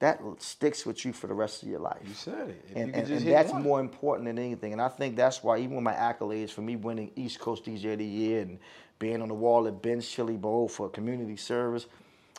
that 0.00 0.20
sticks 0.38 0.84
with 0.84 1.02
you 1.06 1.12
for 1.14 1.28
the 1.28 1.34
rest 1.34 1.62
of 1.62 1.68
your 1.70 1.80
life 1.80 1.98
You 2.06 2.14
said 2.14 2.50
it. 2.50 2.64
If 2.70 2.76
and, 2.76 2.94
and, 2.94 3.10
and 3.10 3.26
that's 3.26 3.52
one. 3.52 3.62
more 3.62 3.80
important 3.80 4.26
than 4.26 4.38
anything. 4.38 4.72
And 4.74 4.80
I 4.82 4.88
think 4.88 5.16
that's 5.16 5.42
why 5.42 5.58
even 5.58 5.74
with 5.76 5.84
my 5.84 5.94
accolades 5.94 6.50
for 6.50 6.60
me 6.60 6.76
winning 6.76 7.10
East 7.16 7.40
Coast 7.40 7.64
DJ 7.64 7.94
of 7.94 7.98
the 8.00 8.04
Year 8.04 8.42
and 8.42 8.58
being 8.98 9.22
on 9.22 9.28
the 9.28 9.34
wall 9.34 9.66
at 9.66 9.80
Ben's 9.82 10.08
Chili 10.08 10.36
Bowl 10.36 10.68
for 10.68 10.88
community 10.88 11.36
service, 11.36 11.86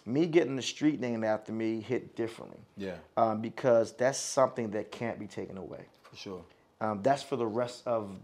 me 0.05 0.25
getting 0.25 0.55
the 0.55 0.61
street 0.61 0.99
named 0.99 1.23
after 1.23 1.51
me 1.51 1.81
hit 1.81 2.15
differently. 2.15 2.59
Yeah. 2.77 2.95
Um, 3.17 3.41
because 3.41 3.93
that's 3.93 4.17
something 4.19 4.71
that 4.71 4.91
can't 4.91 5.19
be 5.19 5.27
taken 5.27 5.57
away. 5.57 5.85
For 6.03 6.15
sure. 6.15 6.41
Um, 6.81 7.01
that's 7.03 7.23
for 7.23 7.35
the 7.35 7.45
rest 7.45 7.83
of 7.85 8.17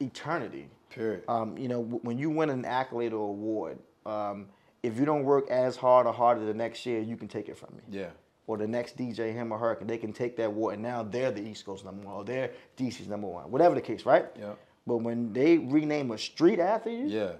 eternity. 0.00 0.68
Period. 0.90 1.22
Um, 1.28 1.56
you 1.56 1.68
know, 1.68 1.82
w- 1.82 2.00
when 2.02 2.18
you 2.18 2.30
win 2.30 2.50
an 2.50 2.64
accolade 2.64 3.12
or 3.12 3.28
award, 3.28 3.78
um, 4.06 4.46
if 4.82 4.98
you 4.98 5.04
don't 5.04 5.24
work 5.24 5.48
as 5.50 5.76
hard 5.76 6.06
or 6.06 6.12
harder 6.12 6.44
the 6.44 6.54
next 6.54 6.84
year, 6.86 7.00
you 7.00 7.16
can 7.16 7.28
take 7.28 7.48
it 7.48 7.56
from 7.56 7.74
me 7.76 7.82
yeah. 7.98 8.08
or 8.46 8.56
the 8.58 8.66
next 8.66 8.96
DJ, 8.96 9.32
him 9.32 9.52
or 9.52 9.58
her, 9.58 9.74
can 9.76 9.86
they 9.86 9.96
can 9.96 10.12
take 10.12 10.36
that 10.36 10.46
award 10.46 10.74
and 10.74 10.82
now 10.82 11.02
they're 11.02 11.30
the 11.30 11.42
East 11.46 11.64
Coast 11.64 11.84
number 11.84 12.04
one 12.06 12.14
or 12.16 12.24
they're 12.24 12.50
DC's 12.76 13.06
number 13.08 13.28
one, 13.28 13.50
whatever 13.50 13.74
the 13.74 13.80
case, 13.80 14.04
right? 14.04 14.26
Yeah. 14.38 14.52
But 14.86 14.98
when 14.98 15.32
they 15.32 15.58
rename 15.58 16.10
a 16.10 16.18
street 16.18 16.58
after 16.58 16.90
you, 16.90 17.06
Yeah. 17.06 17.32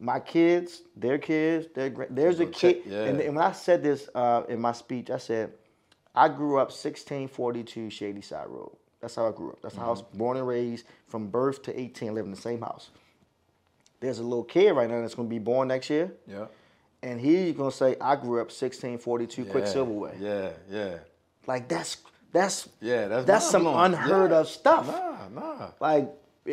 My 0.00 0.20
kids, 0.20 0.82
their 0.96 1.18
kids, 1.18 1.66
their 1.74 1.90
there's 2.10 2.38
a 2.40 2.46
kid. 2.46 2.82
yeah. 2.86 3.04
And, 3.04 3.20
and 3.20 3.34
when 3.36 3.44
I 3.44 3.52
said 3.52 3.82
this 3.82 4.08
uh, 4.14 4.42
in 4.48 4.60
my 4.60 4.72
speech, 4.72 5.10
I 5.10 5.18
said 5.18 5.52
I 6.14 6.28
grew 6.28 6.58
up 6.58 6.68
1642 6.70 7.90
Shady 7.90 8.20
Side 8.22 8.46
Road. 8.48 8.72
That's 9.00 9.14
how 9.16 9.28
I 9.28 9.32
grew 9.32 9.50
up. 9.50 9.60
That's 9.62 9.76
how 9.76 9.86
I 9.86 9.90
was 9.90 10.02
Mm-hmm. 10.02 10.18
born 10.18 10.36
and 10.36 10.46
raised 10.46 10.86
from 11.08 11.28
birth 11.28 11.62
to 11.64 11.78
18, 11.80 12.14
living 12.14 12.30
in 12.30 12.34
the 12.34 12.40
same 12.40 12.60
house. 12.60 12.90
There's 14.00 14.18
a 14.20 14.22
little 14.22 14.44
kid 14.44 14.70
right 14.72 14.88
now 14.88 15.00
that's 15.00 15.14
going 15.14 15.28
to 15.28 15.34
be 15.34 15.38
born 15.40 15.68
next 15.68 15.90
year, 15.90 16.12
Yeah. 16.26 16.46
and 17.02 17.20
he's 17.20 17.54
going 17.56 17.70
to 17.70 17.76
say, 17.76 17.96
"I 18.00 18.14
grew 18.14 18.40
up 18.40 18.50
1642 18.52 19.42
yeah. 19.42 19.52
Quicksilva 19.52 19.86
Way." 19.86 20.16
Yeah. 20.20 20.50
Yeah. 20.70 20.96
Like 21.48 21.68
that's 21.68 21.96
that's 22.32 22.68
Yeah. 22.80 23.08
That's 23.08 23.26
that's 23.26 23.50
some 23.50 23.64
mind-blowing. 23.64 23.94
unheard 23.94 24.30
Yeah. 24.30 24.38
of 24.40 24.48
stuff. 24.48 24.86
Nah. 24.86 25.28
Nah. 25.40 25.70
Like 25.80 26.08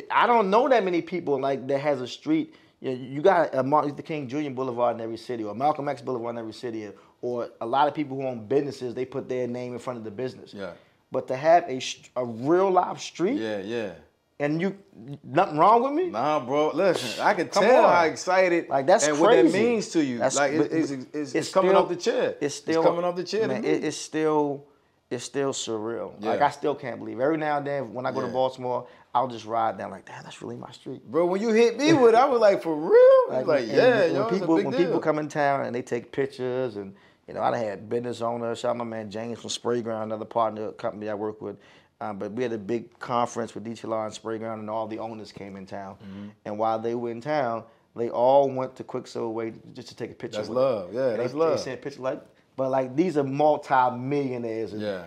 I 0.10 0.26
don't 0.26 0.50
know 0.50 0.68
that 0.70 0.84
many 0.84 1.02
people 1.04 1.40
like 1.40 1.68
that 1.68 1.80
has 1.80 2.02
a 2.02 2.08
street. 2.08 2.56
You, 2.86 2.92
know, 2.92 3.04
you 3.16 3.22
got 3.22 3.56
a 3.56 3.64
Martin 3.64 3.90
Luther 3.92 4.04
King 4.04 4.28
Jr. 4.28 4.50
Boulevard 4.52 4.96
in 4.98 5.02
every 5.02 5.18
city, 5.18 5.44
or 5.44 5.56
Malcolm 5.56 5.90
X 5.90 6.02
Boulevard 6.02 6.36
in 6.36 6.40
every 6.40 6.54
city, 6.54 6.88
or 7.22 7.50
a 7.60 7.66
lot 7.66 7.88
of 7.88 7.96
people 7.96 8.16
who 8.16 8.28
own 8.28 8.46
businesses 8.46 8.94
they 8.94 9.06
put 9.06 9.28
their 9.28 9.48
name 9.48 9.74
in 9.74 9.80
front 9.80 9.98
of 9.98 10.06
the 10.06 10.12
business. 10.12 10.54
Yeah. 10.54 10.72
But 11.12 11.28
to 11.30 11.36
have 11.36 11.64
a 11.68 11.82
a 12.16 12.24
real 12.26 12.70
live 12.70 13.02
street 13.02 13.40
Yeah. 13.42 13.58
Yeah. 13.60 13.92
and 14.40 14.62
you 14.62 14.78
nothing 15.24 15.58
wrong 15.58 15.82
with 15.84 15.94
me? 15.94 16.10
Nah, 16.12 16.40
bro. 16.46 16.72
Listen, 16.76 17.24
I 17.24 17.34
can 17.34 17.48
Come 17.48 17.64
tell 17.64 17.86
on. 17.86 17.92
how 17.92 18.04
excited 18.04 18.70
Like 18.70 18.86
that's 18.86 19.08
and 19.08 19.18
crazy. 19.18 19.44
what 19.44 19.52
that 19.54 19.58
means 19.60 19.90
to 19.90 20.04
you. 20.04 20.18
That's- 20.20 20.36
like 20.36 20.52
it- 20.52 20.58
but- 20.60 20.72
it's, 20.72 20.92
it's, 20.92 21.34
it's, 21.36 21.52
coming 21.52 21.76
off 21.76 21.90
the 21.90 21.96
chair. 21.96 22.36
It's 22.40 22.54
still 22.56 22.84
coming 22.84 23.04
off 23.04 23.16
the 23.16 23.24
chair. 23.24 23.48
Man, 23.48 23.64
it- 23.66 23.84
it's 23.84 23.98
still 23.98 24.68
it's 25.10 25.24
still 25.24 25.52
surreal. 25.52 26.14
Like 26.24 26.42
I 26.42 26.50
still 26.50 26.76
can't 26.76 27.00
believe. 27.00 27.20
Every 27.20 27.38
now 27.38 27.58
and 27.58 27.68
then 27.68 27.94
when 27.94 28.06
I 28.06 28.12
go 28.12 28.22
to 28.22 28.28
Baltimore, 28.28 28.88
I'll 29.14 29.28
just 29.28 29.46
ride 29.46 29.78
down 29.78 29.92
like, 29.92 30.06
damn, 30.06 30.24
that's 30.24 30.42
really 30.42 30.56
my 30.56 30.72
street. 30.72 31.06
Bro, 31.10 31.28
when 31.28 31.42
you 31.42 31.50
hit 31.52 31.78
me 31.78 31.94
with, 31.94 32.16
I 32.16 32.26
was 32.26 32.42
like, 32.42 32.62
for 32.62 32.76
real? 32.76 33.38
Like, 33.38 33.48
like 33.48 33.68
yeah, 33.68 34.02
when, 34.02 34.16
yo, 34.16 34.22
when 34.26 34.40
people 34.40 34.58
a 34.58 34.64
when 34.64 34.72
deal. 34.72 34.86
people 34.86 35.00
come 35.00 35.20
in 35.20 35.28
town 35.28 35.66
and 35.66 35.76
they 35.76 35.82
take 35.82 36.12
pictures 36.12 36.76
and 36.76 36.94
you 37.28 37.34
know 37.34 37.42
I 37.42 37.58
had 37.58 37.88
business 37.90 38.22
owners. 38.22 38.60
Shout 38.60 38.72
out 38.72 38.78
my 38.78 38.84
man 38.84 39.10
James 39.12 39.40
from 39.40 39.50
Sprayground, 39.52 40.04
another 40.04 40.26
partner 40.26 40.72
company 40.72 41.10
I 41.10 41.14
work 41.14 41.42
with. 41.42 41.58
Um, 42.02 42.20
but 42.20 42.34
we 42.34 42.44
had 42.44 42.52
a 42.52 42.58
big 42.58 42.98
conference 43.00 43.56
with 43.56 43.64
DTLR 43.64 44.08
and 44.08 44.14
Sprayground, 44.14 44.60
and 44.60 44.70
all 44.70 44.86
the 44.86 45.00
owners 45.00 45.32
came 45.32 45.56
in 45.56 45.66
town. 45.66 45.96
Mm-hmm. 46.04 46.28
And 46.44 46.58
while 46.58 46.78
they 46.78 46.94
were 46.94 47.10
in 47.10 47.22
town, 47.22 47.64
they 47.96 48.10
all 48.10 48.50
went 48.50 48.76
to 48.76 48.84
Quicksilva 48.84 49.32
Way 49.32 49.54
just 49.74 49.88
to 49.88 49.96
take 49.96 50.12
a 50.12 50.14
picture. 50.14 50.40
That's 50.40 50.50
love. 50.50 50.88
them. 50.88 50.96
Yeah, 50.96 51.10
And 51.12 51.20
that's 51.20 51.32
they, 51.32 51.40
love. 51.40 51.58
They 51.58 51.64
sent 51.64 51.82
pictures 51.82 52.02
like, 52.02 52.22
but 52.56 52.70
like 52.72 52.96
these 52.96 53.18
are 53.18 53.24
multi-millionaires 53.24 54.74
and 54.74 54.82
Yeah. 54.82 55.04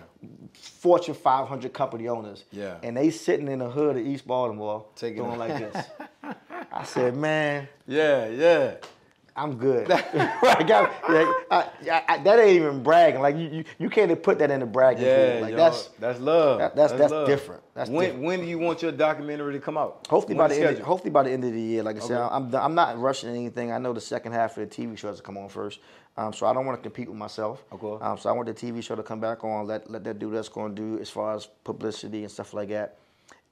Fortune 0.53 1.13
500 1.13 1.73
company 1.73 2.07
owners. 2.07 2.43
Yeah. 2.51 2.77
And 2.83 2.97
they 2.97 3.09
sitting 3.09 3.47
in 3.47 3.59
the 3.59 3.69
hood 3.69 3.95
of 3.97 4.05
East 4.05 4.27
Baltimore 4.27 4.85
Taking 4.95 5.23
doing 5.23 5.35
a- 5.35 5.37
like 5.37 5.57
this. 5.73 5.85
I 6.71 6.83
said, 6.83 7.15
man. 7.15 7.67
Yeah, 7.87 8.27
yeah. 8.27 8.73
I'm 9.35 9.55
good. 9.55 9.89
I 9.91 10.63
got, 10.67 10.91
yeah, 11.09 11.31
I, 11.49 11.65
I, 11.89 12.03
I, 12.09 12.17
that 12.23 12.39
ain't 12.39 12.57
even 12.57 12.83
bragging. 12.83 13.21
Like 13.21 13.37
you, 13.37 13.47
you, 13.49 13.63
you 13.77 13.89
can't 13.89 14.11
even 14.11 14.21
put 14.21 14.37
that 14.39 14.51
in 14.51 14.59
the 14.59 14.65
bragging 14.65 15.05
Yeah. 15.05 15.39
Like 15.41 15.51
yo, 15.51 15.55
that's 15.57 15.87
that's 15.97 16.19
love. 16.19 16.59
that- 16.59 16.75
that's- 16.75 16.99
that's 16.99 17.11
love. 17.13 17.25
different. 17.25 17.63
That's 17.73 17.89
when 17.89 18.01
different. 18.07 18.23
when 18.25 18.39
do 18.41 18.45
you 18.47 18.59
want 18.59 18.81
your 18.81 18.91
documentary 18.91 19.53
to 19.53 19.59
come 19.61 19.77
out? 19.77 20.05
Hopefully 20.09 20.35
When 20.35 20.49
by 20.49 20.53
the 20.53 20.67
end. 20.67 20.77
Of, 20.79 20.83
hopefully 20.83 21.11
by 21.11 21.23
the 21.23 21.31
end 21.31 21.45
of 21.45 21.53
the 21.53 21.61
year. 21.61 21.83
Like 21.83 21.95
I 21.95 21.99
said, 21.99 22.17
I'm 22.19 22.53
I'm 22.53 22.75
not 22.75 22.99
rushing 22.99 23.29
anything. 23.29 23.71
I 23.71 23.77
know 23.77 23.93
the 23.93 24.01
second 24.01 24.33
half 24.33 24.57
of 24.57 24.69
the 24.69 24.75
TV 24.75 24.97
show 24.97 25.07
has 25.07 25.17
to 25.17 25.23
come 25.23 25.37
on 25.37 25.47
first, 25.47 25.79
um, 26.19 26.33
so 26.33 26.45
I 26.45 26.53
don't 26.53 26.65
want 26.65 26.77
to 26.77 26.81
compete 26.81 27.07
with 27.07 27.17
myself. 27.17 27.63
Course. 27.69 28.01
Um, 28.03 28.17
so 28.17 28.29
I 28.29 28.33
want 28.33 28.47
the 28.47 28.53
TV 28.53 28.83
show 28.83 28.95
to 28.95 29.03
come 29.03 29.21
back 29.21 29.43
on. 29.45 29.65
Let 29.67 29.89
let 29.89 30.03
that 30.03 30.19
do 30.19 30.29
that's 30.31 30.49
going 30.49 30.75
to 30.75 30.81
do 30.81 30.99
as 31.01 31.09
far 31.09 31.33
as 31.33 31.47
publicity 31.63 32.23
and 32.23 32.31
stuff 32.31 32.53
like 32.53 32.69
that. 32.69 32.97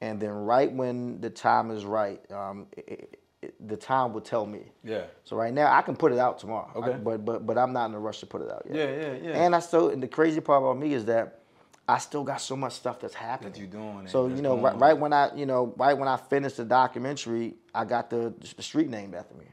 And 0.01 0.20
then 0.20 0.32
right 0.32 0.72
when 0.72 1.22
the 1.22 1.30
time 1.30 1.72
is 1.72 1.86
right, 1.86 2.20
um, 2.32 2.68
it, 2.76 3.18
it, 3.41 3.68
the 3.68 3.78
time 3.78 4.11
will 4.13 4.22
tell 4.22 4.45
me. 4.45 4.63
Yeah. 4.84 5.03
So 5.24 5.38
right 5.38 5.53
now 5.53 5.72
I 5.72 5.82
can 5.82 5.95
put 5.95 6.11
it 6.11 6.20
out 6.20 6.39
tomorrow. 6.39 6.70
Okay. 6.76 6.91
I- 6.91 6.97
but 6.97 7.24
but 7.24 7.45
but 7.45 7.57
I'm 7.57 7.72
not 7.72 7.86
in 7.89 7.95
a 7.95 7.99
rush 7.99 8.20
to 8.20 8.26
put 8.26 8.41
it 8.41 8.51
out 8.51 8.63
yet. 8.70 8.76
Yeah, 8.76 9.07
yeah, 9.07 9.30
yeah. 9.30 9.43
And 9.45 9.55
I 9.55 9.59
still 9.59 9.89
and 9.89 10.03
the 10.03 10.07
crazy 10.07 10.41
part 10.41 10.61
about 10.61 10.78
me 10.78 10.93
is 10.93 11.05
that 11.05 11.39
I 11.88 11.99
still 11.99 12.26
got 12.26 12.41
so 12.41 12.57
much 12.57 12.74
stuff 12.74 12.99
that's 12.99 13.13
happening. 13.13 13.53
That 13.53 13.59
you're 13.59 13.68
doing 13.70 14.07
So 14.07 14.28
you 14.28 14.41
know, 14.41 14.57
right, 14.57 14.78
right 14.78 14.97
when 14.97 15.13
I 15.13 15.34
you 15.36 15.45
know 15.45 15.74
right 15.78 15.97
when 15.97 16.09
I 16.09 16.18
finished 16.18 16.57
the 16.57 16.65
documentary, 16.65 17.53
I 17.74 17.86
got 17.86 18.09
the 18.09 18.34
the 18.57 18.63
street 18.63 18.89
named 18.89 19.15
after 19.15 19.36
me. 19.36 19.45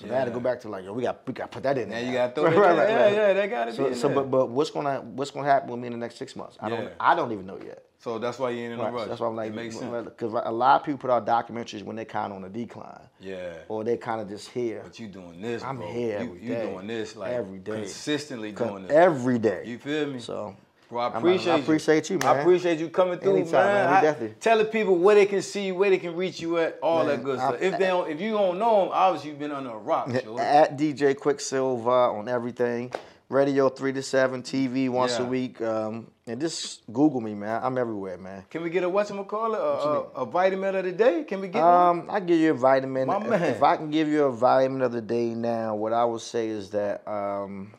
So 0.00 0.06
then 0.06 0.16
I 0.16 0.18
had 0.20 0.24
to 0.26 0.30
go 0.30 0.40
back 0.40 0.60
to 0.60 0.68
like, 0.68 0.84
yo, 0.84 0.92
we 0.94 1.02
got 1.02 1.20
we 1.26 1.34
got 1.34 1.50
to 1.50 1.54
put 1.56 1.62
that 1.64 1.76
in 1.76 1.90
Now 1.90 1.96
there. 1.96 2.04
you 2.06 2.12
gotta 2.12 2.32
throw 2.34 2.44
Right, 2.44 2.56
right, 2.56 2.70
in. 2.72 2.76
right, 2.78 2.88
Yeah, 2.88 3.02
right. 3.04 3.12
yeah, 3.14 3.32
that 3.34 3.50
gotta 3.50 3.72
So, 3.74 3.88
be 3.90 3.94
so 3.94 4.08
there. 4.08 4.14
but 4.16 4.30
but 4.30 4.48
what's 4.48 4.70
gonna 4.70 5.00
what's 5.02 5.30
gonna 5.30 5.46
happen 5.46 5.70
with 5.70 5.78
me 5.80 5.88
in 5.88 5.92
the 5.92 5.98
next 5.98 6.16
six 6.16 6.34
months? 6.34 6.56
I 6.60 6.68
don't 6.70 6.84
Yeah. 6.84 6.88
I 6.98 7.14
don't 7.14 7.30
even 7.32 7.44
know 7.44 7.58
yet. 7.62 7.84
So 7.98 8.18
that's 8.18 8.38
why 8.38 8.48
you 8.50 8.62
ain't 8.64 8.72
in 8.72 8.80
a 8.80 8.84
Right, 8.84 8.92
rush. 8.94 9.02
so 9.02 9.08
that's 9.10 9.20
why 9.20 9.26
I'm 9.26 9.36
like, 9.36 9.50
it 9.50 9.54
makes 9.54 9.76
sense. 9.78 10.04
because 10.06 10.32
a 10.32 10.50
lot 10.50 10.80
of 10.80 10.86
people 10.86 10.96
put 10.98 11.10
out 11.10 11.26
documentaries 11.26 11.82
when 11.82 11.96
they're 11.96 12.06
kind 12.06 12.32
of 12.32 12.38
on 12.38 12.44
a 12.44 12.48
decline, 12.48 12.98
Yeah. 13.20 13.52
or 13.68 13.84
they 13.84 13.98
kind 13.98 14.22
of 14.22 14.28
just 14.30 14.48
here. 14.48 14.80
But 14.82 14.98
you 14.98 15.06
doing 15.08 15.42
this, 15.42 15.62
I'm 15.62 15.76
bro. 15.76 15.92
here 15.92 16.20
You, 16.20 16.24
every 16.28 16.40
you 16.42 16.48
day. 16.54 16.72
doing 16.72 16.86
this 16.86 17.14
like 17.14 17.32
Every 17.32 17.58
day. 17.58 17.72
consistently 17.72 18.52
doing 18.52 18.84
this. 18.84 18.92
every 18.92 19.38
day. 19.38 19.64
You 19.66 19.76
feel 19.76 20.06
me? 20.06 20.18
So 20.20 20.56
Bro, 20.90 21.00
I 21.00 21.04
I'm- 21.04 21.12
I 21.14 21.18
appreciate 21.18 21.56
you. 21.56 21.62
appreciate 21.62 22.10
you, 22.10 22.18
I 22.24 22.38
appreciate 22.40 22.78
you 22.80 22.88
coming 22.88 23.18
through, 23.20 23.36
Anytime, 23.36 23.52
man. 23.66 23.74
man. 23.74 23.90
We 23.90 23.96
I- 23.96 24.00
definitely- 24.02 24.36
telling 24.40 24.66
people 24.66 24.96
where 24.96 25.14
they 25.14 25.26
can 25.26 25.40
see 25.40 25.66
you, 25.66 25.74
where 25.76 25.88
they 25.90 25.98
can 25.98 26.16
reach 26.16 26.40
you 26.40 26.58
at, 26.58 26.78
all 26.82 26.98
Man, 27.04 27.06
that 27.08 27.24
good 27.24 27.38
stuff. 27.38 27.62
If 27.62 27.78
they 27.78 27.86
don't, 27.86 28.10
if 28.10 28.20
you 28.20 28.32
don't 28.32 28.58
know 28.58 28.80
them, 28.80 28.88
obviously 28.92 29.30
you've 29.30 29.38
been 29.38 29.52
under 29.52 29.70
a 29.70 29.78
rock. 29.78 30.10
At 30.38 30.76
DJ 30.76 31.14
Quicksilva 31.14 32.12
on 32.18 32.28
everything. 32.28 32.92
Radio 33.28 33.68
three 33.68 33.92
to 33.92 34.02
seven, 34.02 34.42
TV 34.42 34.88
once 34.88 35.16
Yeah. 35.16 35.24
a 35.24 35.28
week, 35.28 35.62
um, 35.62 36.08
and 36.26 36.40
just 36.40 36.82
Google 36.92 37.20
me, 37.20 37.32
man. 37.36 37.60
I'm 37.62 37.78
everywhere, 37.78 38.18
man. 38.18 38.42
Can 38.50 38.64
we 38.64 38.70
get 38.70 38.82
a 38.82 38.88
what's 38.88 39.12
whatchamacallit, 39.12 39.54
a, 39.54 40.18
a, 40.18 40.22
a 40.22 40.26
vitamin 40.26 40.74
of 40.74 40.82
the 40.84 40.90
day? 40.90 41.22
Can 41.22 41.40
we 41.40 41.46
get 41.46 41.62
one? 41.62 41.72
Um, 41.72 42.06
I 42.10 42.18
give 42.18 42.40
you 42.40 42.50
a 42.50 42.54
vitamin. 42.54 43.06
My 43.06 43.18
If- 43.20 43.28
man. 43.28 43.42
If 43.44 43.62
I 43.62 43.76
can 43.76 43.88
give 43.92 44.08
you 44.08 44.24
a 44.24 44.32
vitamin 44.32 44.82
of 44.82 44.90
the 44.90 45.00
day 45.00 45.26
now, 45.36 45.76
what 45.76 45.92
I 45.92 46.04
would 46.04 46.22
say 46.22 46.48
is 46.48 46.70
that 46.70 47.06
um, 47.06 47.72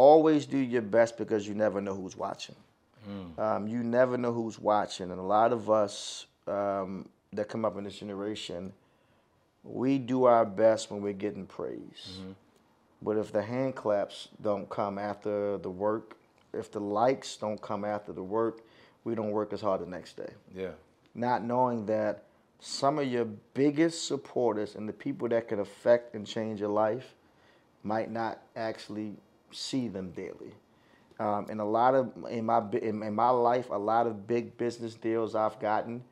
always 0.00 0.46
do 0.46 0.58
your 0.58 0.82
best 0.82 1.18
because 1.18 1.46
you 1.46 1.54
never 1.54 1.80
know 1.80 1.94
who's 1.94 2.16
watching. 2.16 2.56
Hmm. 3.04 3.40
Um, 3.40 3.68
you 3.68 3.82
never 3.82 4.16
know 4.16 4.32
who's 4.32 4.58
watching, 4.58 5.10
and 5.10 5.20
a 5.20 5.28
lot 5.38 5.52
of 5.52 5.70
us 5.70 6.26
um, 6.46 7.08
that 7.32 7.48
come 7.48 7.64
up 7.64 7.76
in 7.76 7.84
this 7.84 7.98
generation, 7.98 8.72
we 9.62 9.98
do 9.98 10.24
our 10.24 10.44
best 10.44 10.90
when 10.90 11.02
we're 11.02 11.12
getting 11.26 11.46
praise. 11.46 12.02
Mm-hmm. 12.12 12.32
But 13.02 13.16
if 13.16 13.32
the 13.32 13.42
hand 13.42 13.76
claps 13.76 14.28
don't 14.42 14.68
come 14.68 14.98
after 14.98 15.58
the 15.58 15.70
work, 15.70 16.16
if 16.52 16.70
the 16.70 16.80
likes 16.80 17.36
don't 17.36 17.60
come 17.60 17.84
after 17.84 18.12
the 18.12 18.22
work, 18.22 18.60
we 19.04 19.14
don't 19.14 19.30
work 19.30 19.52
as 19.52 19.60
hard 19.60 19.80
the 19.80 19.86
next 19.86 20.16
day 20.16 20.32
Yeah. 20.54 20.72
not 21.14 21.42
knowing 21.42 21.86
that 21.86 22.24
some 22.58 22.98
of 22.98 23.06
your 23.06 23.24
biggest 23.54 24.06
supporters 24.06 24.74
and 24.74 24.86
the 24.86 24.92
people 24.92 25.26
that 25.28 25.48
could 25.48 25.58
affect 25.58 26.14
and 26.14 26.26
change 26.26 26.60
your 26.60 26.68
life 26.68 27.14
might 27.82 28.10
not 28.10 28.42
actually 28.56 29.16
see 29.52 29.88
them 29.88 30.10
daily. 30.12 30.54
Um, 31.18 31.46
and 31.50 31.60
a 31.60 31.64
lot 31.64 31.94
of 31.94 32.12
in 32.30 32.46
my 32.46 32.62
in, 32.80 33.02
in 33.02 33.14
my 33.14 33.28
life, 33.30 33.68
a 33.70 33.78
lot 33.78 34.06
of 34.06 34.26
big 34.26 34.56
business 34.56 34.94
deals 34.94 35.34
I've 35.34 35.58
gotten 35.60 36.02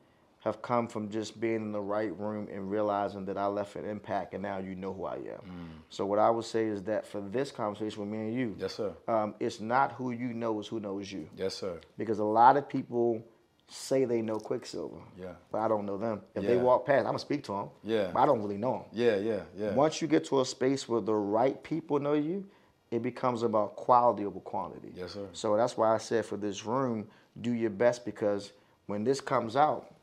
have 0.41 0.61
come 0.61 0.87
from 0.87 1.09
just 1.09 1.41
being 1.41 1.55
in 1.55 1.71
the 1.73 1.81
right 1.81 2.17
room 2.17 2.47
and 2.53 2.71
realizing 2.71 3.25
that 3.25 3.37
I 3.37 3.47
left 3.47 3.75
an 3.75 3.83
impact, 3.85 4.33
and 4.33 4.41
now 4.43 4.59
you 4.59 4.73
know 4.75 4.93
who 4.93 5.03
I 5.05 5.15
am. 5.15 5.81
So 5.89 6.05
what 6.05 6.17
I 6.19 6.29
would 6.29 6.45
say 6.45 6.67
is 6.67 6.81
that 6.83 7.05
for 7.05 7.19
this 7.21 7.51
conversation 7.51 8.01
with 8.01 8.09
me 8.09 8.17
and 8.27 8.33
you, 8.33 8.55
Yes, 8.57 8.75
sir. 8.75 8.93
um, 9.09 9.35
it's 9.39 9.59
not 9.59 9.91
who 9.93 10.11
you 10.11 10.27
know, 10.33 10.59
it's 10.59 10.69
who 10.69 10.79
knows 10.79 11.11
you 11.11 11.27
Yes, 11.35 11.55
sir. 11.55 11.79
because 11.97 12.19
a 12.19 12.23
lot 12.23 12.55
of 12.55 12.69
people 12.69 13.21
say 13.67 14.05
they 14.05 14.21
know 14.21 14.37
Quicksilva. 14.37 15.01
Yeah. 15.19 15.33
But 15.51 15.59
I 15.59 15.67
don't 15.67 15.85
know 15.85 15.97
them. 15.97 16.21
If 16.35 16.43
they 16.45 16.55
walk 16.57 16.85
past, 16.85 16.99
I'm 16.99 17.05
gonna 17.07 17.19
speak 17.19 17.43
to 17.45 17.51
them. 17.51 17.69
Yeah. 17.83 18.11
But 18.13 18.21
I 18.21 18.25
don't 18.25 18.41
really 18.41 18.57
know 18.57 18.73
them. 18.73 18.83
Yeah, 18.93 19.17
yeah, 19.17 19.41
yeah. 19.57 19.73
Once 19.73 20.01
you 20.01 20.07
get 20.07 20.23
to 20.25 20.39
a 20.41 20.45
space 20.45 20.87
where 20.87 21.01
the 21.01 21.13
right 21.15 21.61
people 21.63 21.99
know 21.99 22.13
you, 22.13 22.45
it 22.91 23.01
becomes 23.03 23.43
about 23.43 23.75
quality 23.75 24.25
over 24.25 24.39
quantity. 24.39 24.91
Yes, 24.95 25.13
sir. 25.13 25.27
So 25.33 25.55
that's 25.55 25.77
why 25.77 25.93
I 25.93 25.97
said 25.99 26.25
for 26.25 26.37
this 26.37 26.65
room, 26.65 27.07
do 27.41 27.51
your 27.51 27.69
best 27.69 28.03
because 28.05 28.51
when 28.87 29.03
this 29.03 29.21
comes 29.21 29.55
out, 29.55 29.93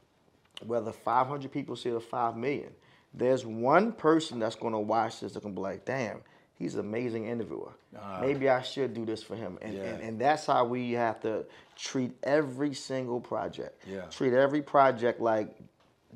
whether 0.65 0.93
500 0.93 1.51
people 1.51 1.77
see 1.77 1.89
it 1.91 1.95
or 1.95 2.01
5 2.01 2.37
million, 2.37 2.71
there's 3.13 3.45
one 3.45 3.93
person 3.93 4.39
that's 4.39 4.55
going 4.57 4.73
to 4.73 4.79
watch 4.79 5.21
this 5.21 5.33
that's 5.33 5.43
going 5.43 5.55
to 5.55 5.59
be 5.59 5.63
like, 5.63 5.85
damn, 5.85 6.21
he's 6.55 6.75
an 6.75 6.81
amazing 6.81 7.27
interviewer. 7.27 7.73
Ah. 7.99 8.19
Maybe 8.21 8.49
I 8.49 8.63
should 8.63 8.95
do 8.95 9.05
this 9.05 9.23
for 9.23 9.35
him. 9.35 9.59
And, 9.63 9.75
Yeah. 9.75 9.83
and, 9.83 10.03
and 10.03 10.21
that's 10.21 10.47
how 10.47 10.65
we 10.65 10.93
have 10.93 11.21
to 11.23 11.45
treat 11.77 12.13
every 12.23 12.73
single 12.75 13.21
project. 13.21 13.83
Yeah. 13.87 14.03
Treat 14.03 14.33
every 14.33 14.63
project 14.63 15.21
like 15.21 15.57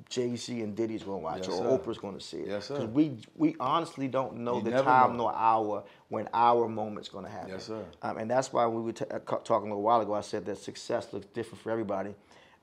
Jay 0.08 0.34
Z 0.36 0.60
and 0.62 0.74
Diddy's 0.74 1.02
going 1.02 1.18
to 1.20 1.24
watch 1.24 1.38
Yes, 1.38 1.48
it 1.48 1.52
or 1.52 1.78
sir. 1.78 1.78
Oprah's 1.78 1.98
going 1.98 2.14
to 2.14 2.20
see 2.24 2.38
it. 2.38 2.48
Yes, 2.48 2.66
sir. 2.66 2.76
'Cause 2.76 2.86
we, 2.86 3.18
we 3.36 3.56
honestly 3.60 4.08
don't 4.08 4.38
know 4.38 4.56
You 4.58 4.62
the 4.62 4.82
time 4.82 5.12
know. 5.12 5.24
nor 5.24 5.34
hour 5.34 5.84
when 6.10 6.28
our 6.34 6.68
moment's 6.68 7.08
going 7.08 7.24
to 7.24 7.30
happen. 7.30 7.50
Yes, 7.50 7.64
sir. 7.64 7.82
Um, 8.02 8.18
and 8.18 8.30
that's 8.30 8.52
why 8.52 8.66
we 8.66 8.82
were 8.82 8.92
t- 8.92 9.04
uh, 9.10 9.18
talking 9.20 9.68
a 9.70 9.74
little 9.74 9.82
while 9.82 10.00
ago. 10.00 10.12
I 10.12 10.20
said 10.20 10.44
that 10.46 10.58
success 10.58 11.12
looks 11.12 11.26
different 11.32 11.62
for 11.62 11.70
everybody. 11.70 12.14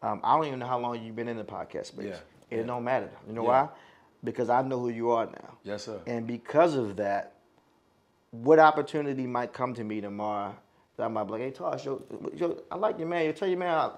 Um, 0.02 0.20
I 0.24 0.36
don't 0.36 0.45
even 0.45 0.60
know 0.60 0.68
how 0.68 0.78
long 0.80 1.04
you've 1.04 1.16
been 1.16 1.28
in 1.30 1.38
the 1.38 1.43
podcast 1.43 1.88
space. 1.88 2.14
Yeah, 2.52 2.60
It 2.60 2.68
don't 2.68 2.84
matter. 2.84 3.10
You 3.26 3.34
know 3.34 3.43
Yeah. 3.43 3.64
why? 3.64 3.70
Because 4.24 4.50
I 4.50 4.62
know 4.62 4.80
who 4.80 4.89
you 4.89 5.10
are 5.12 5.26
now. 5.26 5.58
Yes, 5.64 5.84
sir. 5.86 6.00
And 6.06 6.28
because 6.28 6.76
of 6.76 6.98
that, 6.98 7.34
what 8.32 8.60
opportunity 8.60 9.26
might 9.26 9.54
come 9.54 9.74
to 9.76 9.84
me 9.84 10.02
tomorrow 10.02 10.56
that 10.98 11.04
I 11.04 11.08
might 11.08 11.24
be 11.24 11.32
like, 11.32 11.41
hey, 11.41 11.52
Tosh, 11.52 11.86
yo, 11.86 12.02
yo, 12.36 12.58
I 12.70 12.76
like 12.76 13.00
your 13.00 13.08
man. 13.08 13.26
You 13.26 13.34
tell 13.34 13.48
your 13.48 13.58
man, 13.58 13.74
I- 13.74 13.91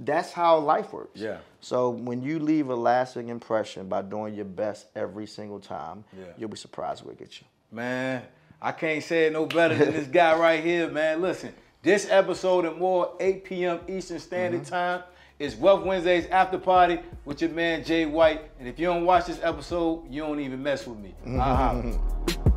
that's 0.00 0.32
how 0.32 0.58
life 0.58 0.92
works. 0.92 1.18
Yeah. 1.18 1.38
So 1.60 1.88
when 1.90 2.20
you 2.22 2.38
leave 2.38 2.68
a 2.68 2.74
lasting 2.76 3.30
impression 3.30 3.88
by 3.88 4.02
doing 4.02 4.34
your 4.34 4.44
best 4.44 4.88
every 4.94 5.26
single 5.26 5.60
time, 5.60 6.04
Yeah. 6.12 6.24
you'll 6.36 6.50
be 6.50 6.58
surprised 6.58 7.02
where 7.04 7.12
it 7.14 7.18
gets 7.18 7.40
you. 7.40 7.46
Man, 7.70 8.22
I 8.64 8.70
can't 8.70 9.02
say 9.02 9.26
it 9.26 9.32
no 9.32 9.44
better 9.44 9.74
than 9.74 9.92
this 9.92 10.06
guy 10.06 10.38
right 10.38 10.62
here, 10.62 10.88
man. 10.88 11.20
Listen, 11.20 11.52
this 11.82 12.08
episode 12.08 12.64
and 12.64 12.78
more, 12.78 13.12
8 13.18 13.44
p.m. 13.44 13.80
Eastern 13.88 14.20
Standard 14.20 14.62
mm-hmm. 14.62 14.70
Time, 14.70 15.02
is 15.40 15.56
Wealth 15.56 15.84
Wednesdays 15.84 16.26
after 16.26 16.58
party 16.58 17.00
with 17.24 17.40
your 17.40 17.50
man 17.50 17.82
J 17.82 18.06
White. 18.06 18.42
And 18.60 18.68
if 18.68 18.78
you 18.78 18.86
don't 18.86 19.04
watch 19.04 19.26
this 19.26 19.40
episode, 19.42 20.04
you 20.08 20.22
don't 20.22 20.38
even 20.38 20.62
mess 20.62 20.86
with 20.86 20.98
me. 20.98 21.12
I'll 21.26 21.56
holler. 21.56 22.42